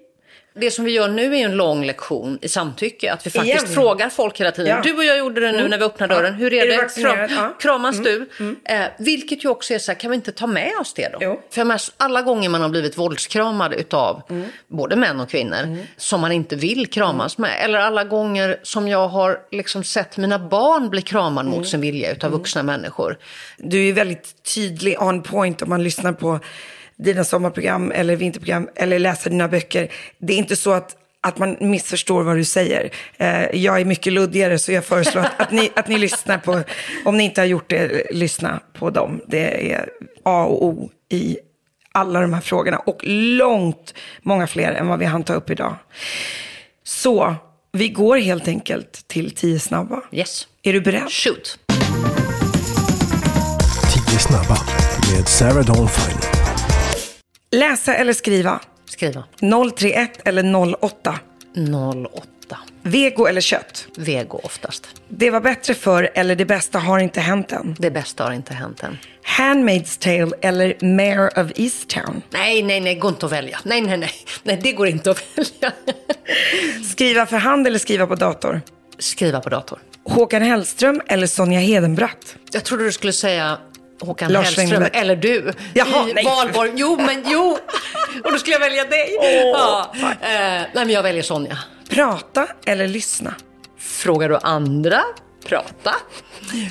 Det 0.54 0.70
som 0.70 0.84
vi 0.84 0.92
gör 0.92 1.08
nu 1.08 1.36
är 1.36 1.44
en 1.44 1.56
lång 1.56 1.84
lektion 1.84 2.38
i 2.42 2.48
samtycke. 2.48 3.12
Att 3.12 3.26
vi 3.26 3.30
faktiskt 3.30 3.62
Igen. 3.64 3.74
frågar 3.74 4.08
folk 4.08 4.40
hela 4.40 4.50
tiden. 4.50 4.76
Ja. 4.76 4.82
Du 4.82 4.96
och 4.96 5.04
jag 5.04 5.18
gjorde 5.18 5.40
det 5.40 5.52
nu 5.52 5.68
när 5.68 5.78
vi 5.78 5.84
öppnade 5.84 6.14
dörren. 6.14 6.34
Hur 6.34 6.52
är, 6.52 6.66
Är 6.66 6.70
det? 6.70 6.76
vaccinerad? 6.76 7.30
Ja. 7.36 7.56
Kramas 7.60 7.98
du? 7.98 8.28
Eh, 8.64 8.80
vilket 8.98 9.44
ju 9.44 9.48
också 9.48 9.74
är 9.74 9.78
så 9.78 9.92
här, 9.92 9.98
kan 9.98 10.10
vi 10.10 10.14
inte 10.14 10.32
ta 10.32 10.46
med 10.46 10.72
oss 10.80 10.94
det 10.94 11.08
då? 11.12 11.18
Jo. 11.20 11.40
För 11.50 11.64
menar, 11.64 11.80
alla 11.96 12.22
gånger 12.22 12.48
man 12.48 12.60
har 12.60 12.68
blivit 12.68 12.98
våldskramad 12.98 13.72
utav 13.74 14.22
både 14.68 14.96
män 14.96 15.20
och 15.20 15.30
kvinnor 15.30 15.76
som 15.96 16.20
man 16.20 16.32
inte 16.32 16.56
vill 16.56 16.86
kramas 16.86 17.38
med. 17.38 17.64
Eller 17.64 17.78
alla 17.78 18.04
gånger 18.04 18.60
som 18.62 18.88
jag 18.88 19.08
har 19.08 19.38
liksom 19.50 19.84
sett 19.84 20.16
mina 20.16 20.38
barn 20.38 20.90
bli 20.90 21.02
kramade 21.02 21.48
mot 21.48 21.68
sin 21.68 21.80
vilja 21.80 22.12
utav 22.12 22.30
vuxna 22.30 22.62
människor. 22.62 23.18
Du 23.58 23.88
är 23.88 23.92
väldigt 23.92 24.42
tydlig 24.54 25.02
on 25.02 25.22
point 25.22 25.62
om 25.62 25.68
man 25.68 25.82
lyssnar 25.82 26.12
på 26.12 26.40
dina 27.02 27.24
sommarprogram 27.24 27.92
eller 27.92 28.16
vinterprogram 28.16 28.68
eller 28.76 28.98
läser 28.98 29.30
dina 29.30 29.48
böcker. 29.48 29.92
Det 30.18 30.32
är 30.32 30.36
inte 30.36 30.56
så 30.56 30.72
att, 30.72 30.96
att 31.20 31.38
man 31.38 31.56
missförstår 31.60 32.22
vad 32.22 32.36
du 32.36 32.44
säger. 32.44 32.90
Eh, 33.16 33.56
jag 33.56 33.80
är 33.80 33.84
mycket 33.84 34.12
luddigare 34.12 34.58
så 34.58 34.72
jag 34.72 34.84
föreslår 34.84 35.22
att, 35.22 35.40
att, 35.40 35.52
ni, 35.52 35.70
att 35.76 35.88
ni 35.88 35.98
lyssnar 35.98 36.38
på, 36.38 36.62
om 37.04 37.16
ni 37.16 37.24
inte 37.24 37.40
har 37.40 37.46
gjort 37.46 37.70
det, 37.70 38.06
lyssna 38.10 38.60
på 38.72 38.90
dem. 38.90 39.20
Det 39.26 39.72
är 39.72 39.88
A 40.22 40.44
och 40.44 40.64
O 40.64 40.90
i 41.08 41.38
alla 41.92 42.20
de 42.20 42.32
här 42.32 42.40
frågorna 42.40 42.78
och 42.78 43.00
långt 43.04 43.94
många 44.22 44.46
fler 44.46 44.72
än 44.72 44.88
vad 44.88 44.98
vi 44.98 45.04
hann 45.04 45.24
ta 45.24 45.34
upp 45.34 45.50
idag. 45.50 45.74
Så 46.84 47.34
vi 47.72 47.88
går 47.88 48.16
helt 48.16 48.48
enkelt 48.48 49.08
till 49.08 49.34
tio 49.34 49.58
snabba. 49.58 50.02
Yes. 50.12 50.46
Är 50.62 50.72
du 50.72 50.80
beredd? 50.80 51.10
Shoot. 51.10 51.58
10 54.08 54.18
snabba 54.18 54.58
med 55.12 55.28
Sarah 55.28 55.64
Dawn 55.64 55.88
Finer. 55.88 56.29
Läsa 57.56 57.94
eller 57.94 58.12
skriva? 58.12 58.60
Skriva. 58.84 59.24
031 59.78 60.20
eller 60.24 60.56
08? 60.84 61.18
08. 62.12 62.58
Vego 62.82 63.26
eller 63.26 63.40
kött? 63.40 63.86
Vego 63.96 64.40
oftast. 64.42 64.86
Det 65.08 65.30
var 65.30 65.40
bättre 65.40 65.74
förr 65.74 66.10
eller 66.14 66.36
det 66.36 66.44
bästa 66.44 66.78
har 66.78 66.98
inte 66.98 67.20
hänt 67.20 67.52
än. 67.52 67.76
Det 67.78 67.90
bästa 67.90 68.24
har 68.24 68.32
inte 68.32 68.54
hänt 68.54 68.82
än. 68.82 68.98
Handmaid's 69.38 69.98
Tale 70.00 70.36
eller 70.40 70.84
Mayor 70.84 71.38
of 71.38 71.52
Easttown. 71.56 72.22
Nej, 72.30 72.62
nej, 72.62 72.80
nej, 72.80 72.94
går 72.94 73.10
inte 73.10 73.26
att 73.26 73.32
välja. 73.32 73.58
Nej, 73.64 73.80
nej, 73.80 73.98
nej. 73.98 74.12
Nej, 74.42 74.60
det 74.62 74.72
går 74.72 74.88
inte 74.88 75.10
att 75.10 75.24
välja. 75.38 75.72
Skriva 76.92 77.26
för 77.26 77.36
hand 77.36 77.66
eller 77.66 77.78
skriva 77.78 78.06
på 78.06 78.14
dator. 78.14 78.60
Skriva 78.98 79.40
på 79.40 79.48
dator. 79.48 79.78
Håkan 80.04 80.42
Hellström 80.42 81.00
eller 81.06 81.26
Sonja 81.26 81.60
Hedenbratt. 81.60 82.36
Jag 82.52 82.64
trodde 82.64 82.84
du 82.84 82.92
skulle 82.92 83.12
säga 83.12 83.58
Håkan 84.00 84.32
Lars 84.32 84.44
Hellström 84.56 84.82
Engberg. 84.82 85.00
eller 85.00 85.16
du. 85.16 85.52
Jaha, 85.74 86.08
I 86.08 86.12
nej. 86.12 86.24
valborg. 86.24 86.72
Jo, 86.74 86.96
men 86.96 87.24
jo. 87.26 87.58
Och 88.24 88.32
då 88.32 88.38
skulle 88.38 88.54
jag 88.54 88.60
välja 88.60 88.84
dig. 88.84 89.16
ja. 89.52 89.92
eh, 90.00 90.18
nej, 90.20 90.68
men 90.74 90.90
jag 90.90 91.02
väljer 91.02 91.22
Sonja. 91.22 91.58
Prata 91.90 92.46
eller 92.66 92.88
lyssna. 92.88 93.34
Frågar 93.78 94.28
du 94.28 94.36
andra, 94.42 95.02
prata. 95.46 95.94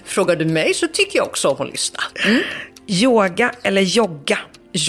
Frågar 0.06 0.36
du 0.36 0.46
mig 0.46 0.74
så 0.74 0.88
tycker 0.88 1.18
jag 1.20 1.28
också 1.28 1.48
om 1.50 1.62
att 1.66 1.72
lyssna. 1.72 2.00
Mm. 2.26 2.42
Yoga 2.88 3.52
eller 3.64 3.82
jogga. 3.82 4.38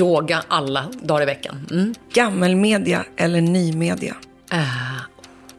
Yoga 0.00 0.42
alla 0.48 0.84
dagar 1.02 1.22
i 1.22 1.26
veckan. 1.26 1.66
Mm. 1.70 1.94
Gammelmedia 2.12 3.04
eller 3.16 3.40
nymedia. 3.40 4.14
Eh, 4.52 4.58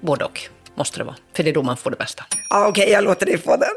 både 0.01 0.25
och 0.25 0.41
måste 0.81 0.99
det 0.99 1.03
vara. 1.03 1.15
För 1.33 1.43
det 1.43 1.49
är 1.49 1.53
då 1.53 1.63
man 1.63 1.77
får 1.77 1.91
det 1.91 1.97
bästa. 1.97 2.23
Ja, 2.49 2.67
Okej, 2.67 2.89
jag 2.89 3.03
låter 3.03 3.25
dig 3.25 3.37
få 3.37 3.57
den. 3.57 3.75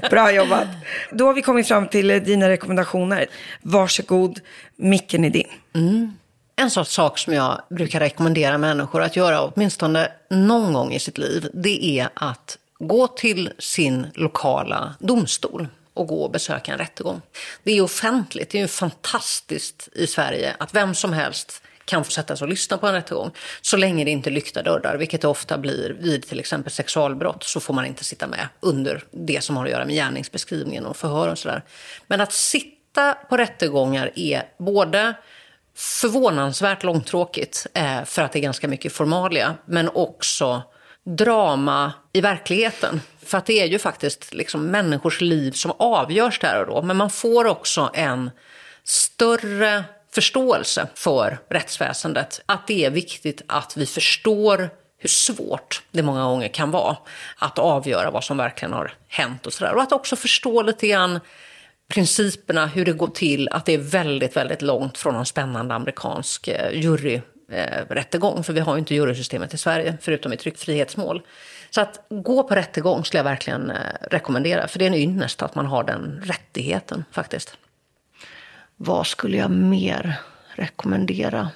Bra 0.10 0.32
jobbat. 0.32 0.68
Då 1.10 1.26
har 1.26 1.34
vi 1.34 1.42
kommit 1.42 1.68
fram 1.68 1.88
till 1.88 2.10
eh, 2.10 2.22
dina 2.22 2.48
rekommendationer. 2.48 3.26
Varsågod, 3.62 4.40
micken 4.76 5.24
är 5.24 5.30
din. 5.30 6.16
En 6.56 6.70
sån 6.70 6.84
sak 6.84 7.18
som 7.18 7.32
jag 7.32 7.62
brukar 7.70 8.00
rekommendera 8.00 8.58
människor 8.58 9.02
att 9.02 9.16
göra 9.16 9.42
åtminstone 9.42 10.08
någon 10.30 10.72
gång 10.72 10.92
i 10.92 11.00
sitt 11.00 11.18
liv, 11.18 11.48
det 11.54 11.84
är 11.84 12.08
att 12.14 12.58
gå 12.78 13.06
till 13.06 13.52
sin 13.58 14.06
lokala 14.14 14.94
domstol 14.98 15.68
och 15.94 16.06
gå 16.06 16.22
och 16.22 16.30
besöka 16.30 16.72
en 16.72 16.78
rättegång. 16.78 17.20
Det 17.62 17.72
är 17.72 17.82
offentligt, 17.82 18.50
det 18.50 18.58
är 18.58 18.62
ju 18.62 18.68
fantastiskt 18.68 19.88
i 19.92 20.06
Sverige 20.06 20.56
att 20.58 20.74
vem 20.74 20.94
som 20.94 21.12
helst 21.12 21.62
kan 21.86 22.04
få 22.04 22.10
sätta 22.10 22.36
sig 22.36 22.44
och 22.44 22.48
lyssna 22.48 22.78
på 22.78 22.86
en 22.86 22.92
rättegång. 22.92 23.30
Så 23.60 23.76
länge 23.76 24.04
det 24.04 24.10
inte 24.10 24.30
är 24.30 24.32
lyckta 24.32 24.62
dörrar, 24.62 24.96
vilket 24.96 25.20
det 25.20 25.28
ofta 25.28 25.58
blir 25.58 25.96
vid 26.00 26.28
till 26.28 26.40
exempel 26.40 26.72
sexualbrott, 26.72 27.44
så 27.44 27.60
får 27.60 27.74
man 27.74 27.86
inte 27.86 28.04
sitta 28.04 28.26
med 28.26 28.48
under 28.60 29.04
det 29.10 29.44
som 29.44 29.56
har 29.56 29.64
att 29.64 29.70
göra 29.70 29.84
med 29.84 29.94
gärningsbeskrivningen 29.94 30.86
och 30.86 30.96
förhör 30.96 31.28
och 31.28 31.38
sådär. 31.38 31.62
Men 32.06 32.20
att 32.20 32.32
sitta 32.32 33.14
på 33.28 33.36
rättegångar 33.36 34.10
är 34.14 34.42
både 34.58 35.14
förvånansvärt 35.76 36.82
långtråkigt 36.82 37.66
eh, 37.74 38.04
för 38.04 38.22
att 38.22 38.32
det 38.32 38.38
är 38.38 38.42
ganska 38.42 38.68
mycket 38.68 38.92
formalia, 38.92 39.54
men 39.66 39.88
också 39.88 40.62
drama 41.04 41.92
i 42.12 42.20
verkligheten. 42.20 43.00
För 43.24 43.38
att 43.38 43.46
det 43.46 43.60
är 43.60 43.66
ju 43.66 43.78
faktiskt 43.78 44.34
liksom 44.34 44.66
människors 44.66 45.20
liv 45.20 45.52
som 45.52 45.72
avgörs 45.78 46.38
där 46.38 46.60
och 46.60 46.66
då. 46.66 46.82
Men 46.82 46.96
man 46.96 47.10
får 47.10 47.44
också 47.44 47.90
en 47.94 48.30
större 48.84 49.84
förståelse 50.12 50.88
för 50.94 51.38
rättsväsendet. 51.50 52.40
Att 52.46 52.66
det 52.66 52.84
är 52.84 52.90
viktigt 52.90 53.42
att 53.46 53.76
vi 53.76 53.86
förstår 53.86 54.70
hur 54.98 55.08
svårt 55.08 55.82
det 55.90 56.02
många 56.02 56.24
gånger 56.24 56.48
kan 56.48 56.70
vara 56.70 56.96
att 57.38 57.58
avgöra 57.58 58.10
vad 58.10 58.24
som 58.24 58.36
verkligen 58.36 58.72
har 58.72 58.94
hänt 59.08 59.46
och 59.46 59.52
sådär. 59.52 59.74
Och 59.74 59.82
att 59.82 59.92
också 59.92 60.16
förstå 60.16 60.62
lite 60.62 60.86
grann 60.86 61.20
principerna, 61.88 62.66
hur 62.66 62.84
det 62.84 62.92
går 62.92 63.06
till, 63.08 63.48
att 63.48 63.64
det 63.66 63.74
är 63.74 63.78
väldigt, 63.78 64.36
väldigt 64.36 64.62
långt 64.62 64.98
från 64.98 65.14
en 65.14 65.26
spännande 65.26 65.74
amerikansk 65.74 66.48
eh, 66.48 66.78
juryrättegång. 66.78 68.38
Eh, 68.38 68.42
för 68.42 68.52
vi 68.52 68.60
har 68.60 68.74
ju 68.74 68.78
inte 68.78 68.94
jurysystemet 68.94 69.54
i 69.54 69.58
Sverige, 69.58 69.98
förutom 70.00 70.32
i 70.32 70.36
tryckfrihetsmål. 70.36 71.22
Så 71.70 71.80
att 71.80 72.06
gå 72.10 72.42
på 72.42 72.54
rättegång 72.54 73.04
skulle 73.04 73.18
jag 73.18 73.24
verkligen 73.24 73.70
eh, 73.70 73.76
rekommendera. 74.10 74.68
För 74.68 74.78
det 74.78 74.84
är 74.84 74.86
en 74.86 74.94
ynnest 74.94 75.42
att 75.42 75.54
man 75.54 75.66
har 75.66 75.84
den 75.84 76.22
rättigheten 76.24 77.04
faktiskt. 77.12 77.56
Vad 78.76 79.06
skulle 79.06 79.36
jag 79.36 79.50
mer 79.50 80.20
rekommendera? 80.54 81.50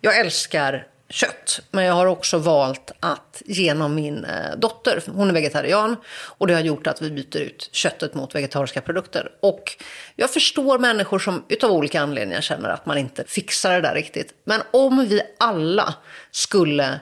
Jag 0.00 0.18
älskar 0.18 0.86
kött, 1.08 1.60
men 1.70 1.84
jag 1.84 1.94
har 1.94 2.06
också 2.06 2.38
valt 2.38 2.92
att 3.00 3.42
genom 3.46 3.94
min 3.94 4.24
eh, 4.24 4.56
dotter, 4.56 5.02
hon 5.06 5.28
är 5.28 5.32
vegetarian, 5.32 5.96
och 6.10 6.46
det 6.46 6.54
har 6.54 6.60
gjort 6.60 6.86
att 6.86 7.02
vi 7.02 7.10
byter 7.10 7.40
ut 7.40 7.68
köttet 7.72 8.14
mot 8.14 8.34
vegetariska 8.34 8.80
produkter. 8.80 9.32
Och 9.40 9.84
jag 10.16 10.30
förstår 10.30 10.78
människor 10.78 11.18
som 11.18 11.44
utav 11.48 11.70
olika 11.70 12.00
anledningar 12.00 12.40
känner 12.40 12.68
att 12.68 12.86
man 12.86 12.98
inte 12.98 13.24
fixar 13.26 13.72
det 13.74 13.80
där 13.80 13.94
riktigt. 13.94 14.34
Men 14.44 14.60
om 14.70 15.06
vi 15.08 15.22
alla 15.38 15.94
skulle 16.30 17.00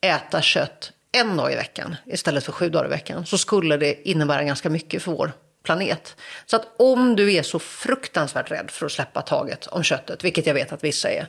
äta 0.00 0.42
kött 0.42 0.92
en 1.12 1.36
dag 1.36 1.52
i 1.52 1.56
veckan 1.56 1.96
istället 2.06 2.44
för 2.44 2.52
sju 2.52 2.68
dagar 2.68 2.86
i 2.86 2.88
veckan 2.88 3.26
så 3.26 3.38
skulle 3.38 3.76
det 3.76 4.08
innebära 4.08 4.42
ganska 4.42 4.70
mycket 4.70 5.02
för 5.02 5.12
vår 5.12 5.32
planet. 5.62 6.16
Så 6.46 6.56
att 6.56 6.74
om 6.76 7.16
du 7.16 7.32
är 7.32 7.42
så 7.42 7.58
fruktansvärt 7.58 8.50
rädd 8.50 8.70
för 8.70 8.86
att 8.86 8.92
släppa 8.92 9.22
taget 9.22 9.66
om 9.66 9.82
köttet, 9.82 10.24
vilket 10.24 10.46
jag 10.46 10.54
vet 10.54 10.72
att 10.72 10.84
vissa 10.84 11.10
är, 11.10 11.26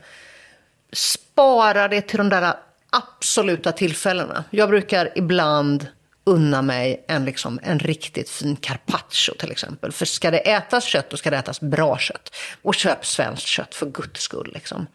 spara 0.93 1.87
det 1.87 2.01
till 2.01 2.17
de 2.17 2.29
där 2.29 2.53
absoluta 2.89 3.71
tillfällena. 3.71 4.43
Jag 4.49 4.69
brukar 4.69 5.11
ibland 5.15 5.87
unna 6.23 6.61
mig 6.61 7.05
en, 7.07 7.25
liksom, 7.25 7.59
en 7.63 7.79
riktigt 7.79 8.29
fin 8.29 8.55
carpaccio 8.55 9.33
till 9.33 9.51
exempel. 9.51 9.91
För 9.91 10.05
ska 10.05 10.31
det 10.31 10.39
ätas 10.39 10.83
kött, 10.83 11.09
då 11.09 11.17
ska 11.17 11.29
det 11.29 11.37
ätas 11.37 11.61
bra 11.61 11.97
kött. 11.97 12.35
Och 12.61 12.75
köp 12.75 13.05
svenskt 13.05 13.47
kött 13.47 13.75
för 13.75 13.85
guds 13.85 14.21
skull. 14.21 14.51
Liksom. 14.53 14.87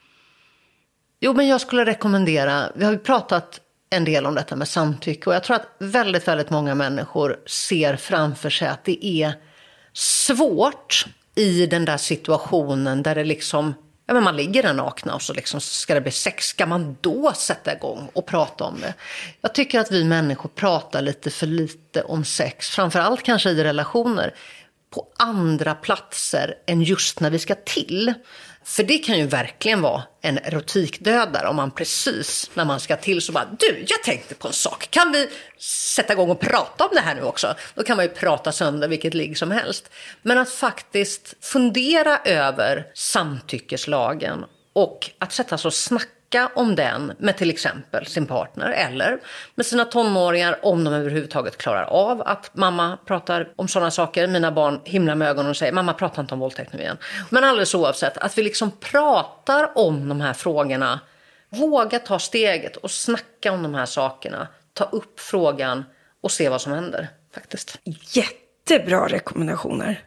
Jo, 1.21 1.33
men 1.33 1.49
jag 1.49 1.61
skulle 1.61 1.85
rekommendera, 1.85 2.73
vi 2.75 2.85
har 2.85 2.93
ju 2.93 2.99
pratat 2.99 3.61
en 3.97 4.05
del 4.05 4.27
om 4.27 4.35
detta 4.35 4.57
med 4.57 4.69
samtycke. 4.69 5.31
Och 5.31 5.37
jag 5.37 5.45
tror 5.45 5.57
att 5.57 5.69
väldigt, 5.79 6.29
väldigt 6.29 6.51
många 6.51 6.75
människor 6.75 7.37
ser 7.47 7.97
framför 7.97 8.51
sig 8.51 8.69
att 8.69 8.85
det 8.85 9.07
är 9.07 9.35
svårt 9.93 11.07
i 11.35 11.67
den 11.67 11.85
där 11.85 11.97
situationen 11.97 13.03
där 13.03 13.15
det 13.15 13.25
liksom 13.25 13.75
Ja, 14.07 14.15
men 14.15 14.23
man 14.23 14.37
ligger 14.37 14.63
där 14.63 14.75
nakna 14.75 15.15
och 15.15 15.23
så 15.23 15.33
liksom 15.33 15.61
ska 15.61 15.95
det 15.95 16.01
bli 16.01 16.11
sex. 16.11 16.47
Ska 16.47 16.67
man 16.67 16.97
då 17.01 17.33
sätta 17.33 17.75
igång 17.75 18.09
och 18.13 18.27
prata 18.27 18.65
om 18.65 18.81
det? 18.81 18.95
Jag 19.41 19.55
tycker 19.55 19.81
att 19.81 19.93
vi 19.93 20.05
människor 20.05 20.49
pratar 20.49 21.03
lite 21.03 21.31
för 21.31 21.47
lite 21.47 22.03
om 22.03 22.25
sex. 22.25 22.69
Framförallt 22.69 23.23
kanske 23.23 23.51
i 23.51 23.65
relationer. 23.65 24.35
På 24.91 25.07
andra 25.19 25.75
platser 25.75 26.55
än 26.67 26.83
just 26.83 27.21
när 27.21 27.31
vi 27.31 27.39
ska 27.39 27.55
till. 27.55 28.15
För 28.65 28.83
det 28.83 28.99
kan 28.99 29.19
ju 29.19 29.27
verkligen 29.27 29.83
vara 29.83 30.03
en 30.23 30.39
erotikdödare 30.39 31.49
om 31.49 31.57
man 31.57 31.71
precis 31.71 32.51
när 32.55 32.65
man 32.65 32.81
ska 32.81 32.97
till 32.97 33.23
så 33.23 33.33
bara 33.33 33.49
du, 33.59 33.85
jag 33.89 34.03
tänkte 34.03 34.35
på 34.35 34.49
en 34.49 34.55
sak. 34.55 34.91
Kan 34.91 35.13
vi 35.13 35.29
sätta 35.59 36.13
igång 36.13 36.31
och 36.31 36.41
prata 36.41 36.85
om 36.85 36.91
det 36.95 37.01
här 37.01 37.15
nu 37.15 37.23
också? 37.23 37.55
Då 37.75 37.83
kan 37.83 37.97
man 37.97 38.05
ju 38.05 38.11
prata 38.11 38.53
sönder 38.53 38.89
vilket 38.89 39.15
ligg 39.15 39.39
som 39.39 39.51
helst. 39.51 39.91
Men 40.23 40.39
att 40.39 40.51
faktiskt 40.51 41.35
fundera 41.41 42.19
över 42.19 42.87
samtyckeslagen 42.95 44.45
och 44.73 45.11
att 45.19 45.33
sätta 45.33 45.59
sig 45.59 45.69
och 45.69 45.75
snacka 45.75 46.09
om 46.55 46.75
den 46.75 47.13
med 47.19 47.37
till 47.37 47.51
exempel 47.51 48.07
sin 48.07 48.27
partner 48.27 48.71
eller 48.71 49.19
med 49.55 49.67
sina 49.67 49.85
tonåringar 49.85 50.59
om 50.63 50.85
de 50.85 50.95
överhuvudtaget 50.95 51.57
klarar 51.57 51.85
av 51.85 52.23
att 52.23 52.57
mamma 52.57 52.99
pratar 53.05 53.53
om 53.57 53.69
sådana 53.69 53.91
saker. 53.91 54.27
Mina 54.27 54.53
barn 54.53 54.81
himlar 54.85 55.15
med 55.15 55.29
ögonen 55.29 55.51
och 55.51 55.57
säger 55.57 55.73
mamma 55.73 55.93
prata 55.93 56.21
inte 56.21 56.35
om 56.35 56.41
våldtäkt 56.41 56.73
nu 56.73 56.81
igen. 56.81 56.97
Men 57.31 57.45
alldeles 57.45 57.75
oavsett, 57.75 58.19
att 58.19 58.39
vi 58.39 58.43
liksom 58.43 58.71
pratar 58.71 59.79
om 59.79 60.09
de 60.09 60.21
här 60.21 60.33
frågorna. 60.33 61.01
Våga 61.49 61.99
ta 61.99 62.19
steget 62.19 62.77
och 62.77 62.91
snacka 62.91 63.53
om 63.53 63.63
de 63.63 63.75
här 63.75 63.87
sakerna. 63.87 64.49
Ta 64.73 64.85
upp 64.85 65.21
frågan 65.21 65.85
och 66.23 66.31
se 66.31 66.49
vad 66.49 66.61
som 66.61 66.73
händer 66.73 67.09
faktiskt. 67.35 67.79
Jättebra 67.85 69.09
rekommendationer. 69.09 70.03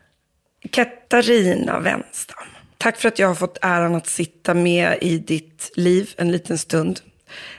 Katarina 0.72 1.80
Wenstam. 1.80 2.57
Tack 2.78 2.98
för 2.98 3.08
att 3.08 3.20
jag 3.20 3.28
har 3.28 3.36
fått 3.36 3.58
äran 3.62 3.95
att 3.95 4.08
sitta 4.08 4.54
med 4.54 4.98
i 5.02 5.18
ditt 5.18 5.72
liv 5.76 6.14
en 6.18 6.32
liten 6.32 6.58
stund. 6.58 6.99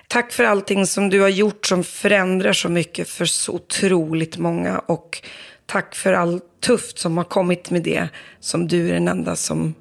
Tack 0.09 0.32
för 0.32 0.45
allting 0.45 0.86
som 0.86 1.11
du 1.11 1.20
har 1.20 1.28
gjort 1.28 1.66
som 1.66 1.85
förändrar 1.85 2.53
så 2.53 2.69
mycket 2.69 3.09
för 3.09 3.24
så 3.24 3.53
otroligt 3.53 4.39
många. 4.39 4.78
Och 4.78 5.23
tack 5.66 5.95
för 5.95 6.12
allt 6.12 6.45
tufft 6.61 6.99
som 6.99 7.16
har 7.16 7.24
kommit 7.24 7.70
med 7.70 7.82
det 7.82 8.09
som 8.40 8.69
du 8.69 8.89
är 8.89 8.95
den 8.95 9.09
enda 9.09 9.36
som 9.36 9.74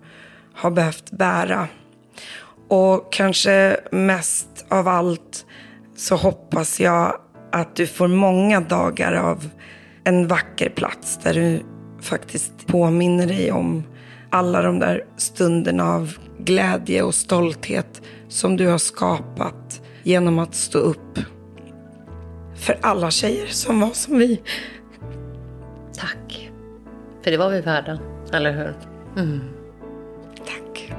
har 0.53 0.71
behövt 0.71 1.11
bära. 1.11 1.67
Och 2.67 3.13
kanske 3.13 3.77
mest 3.91 4.65
av 4.69 4.87
allt 4.87 5.45
så 5.95 6.15
hoppas 6.15 6.79
jag 6.79 7.19
att 7.51 7.75
du 7.75 7.87
får 7.87 8.07
många 8.07 8.59
dagar 8.59 9.13
av 9.13 9.49
en 10.03 10.27
vacker 10.27 10.69
plats 10.69 11.19
där 11.23 11.33
du 11.33 11.63
faktiskt 12.01 12.67
påminner 12.67 13.27
dig 13.27 13.51
om 13.51 13.83
alla 14.29 14.61
de 14.61 14.79
där 14.79 15.05
stunderna 15.17 15.93
av 15.93 16.13
glädje 16.39 17.03
och 17.03 17.15
stolthet 17.15 18.01
som 18.27 18.57
du 18.57 18.67
har 18.67 18.77
skapat 18.77 19.81
genom 20.03 20.39
att 20.39 20.55
stå 20.55 20.79
upp 20.79 21.19
för 22.55 22.77
alla 22.81 23.11
tjejer 23.11 23.47
som 23.47 23.79
var 23.79 23.89
som 23.89 24.17
vi. 24.17 24.41
Tack. 25.97 26.51
För 27.23 27.31
det 27.31 27.37
var 27.37 27.49
vi 27.49 27.61
värda, 27.61 27.99
eller 28.33 28.51
hur? 28.51 28.75
Mm. 29.23 29.39
Tack. 30.45 30.93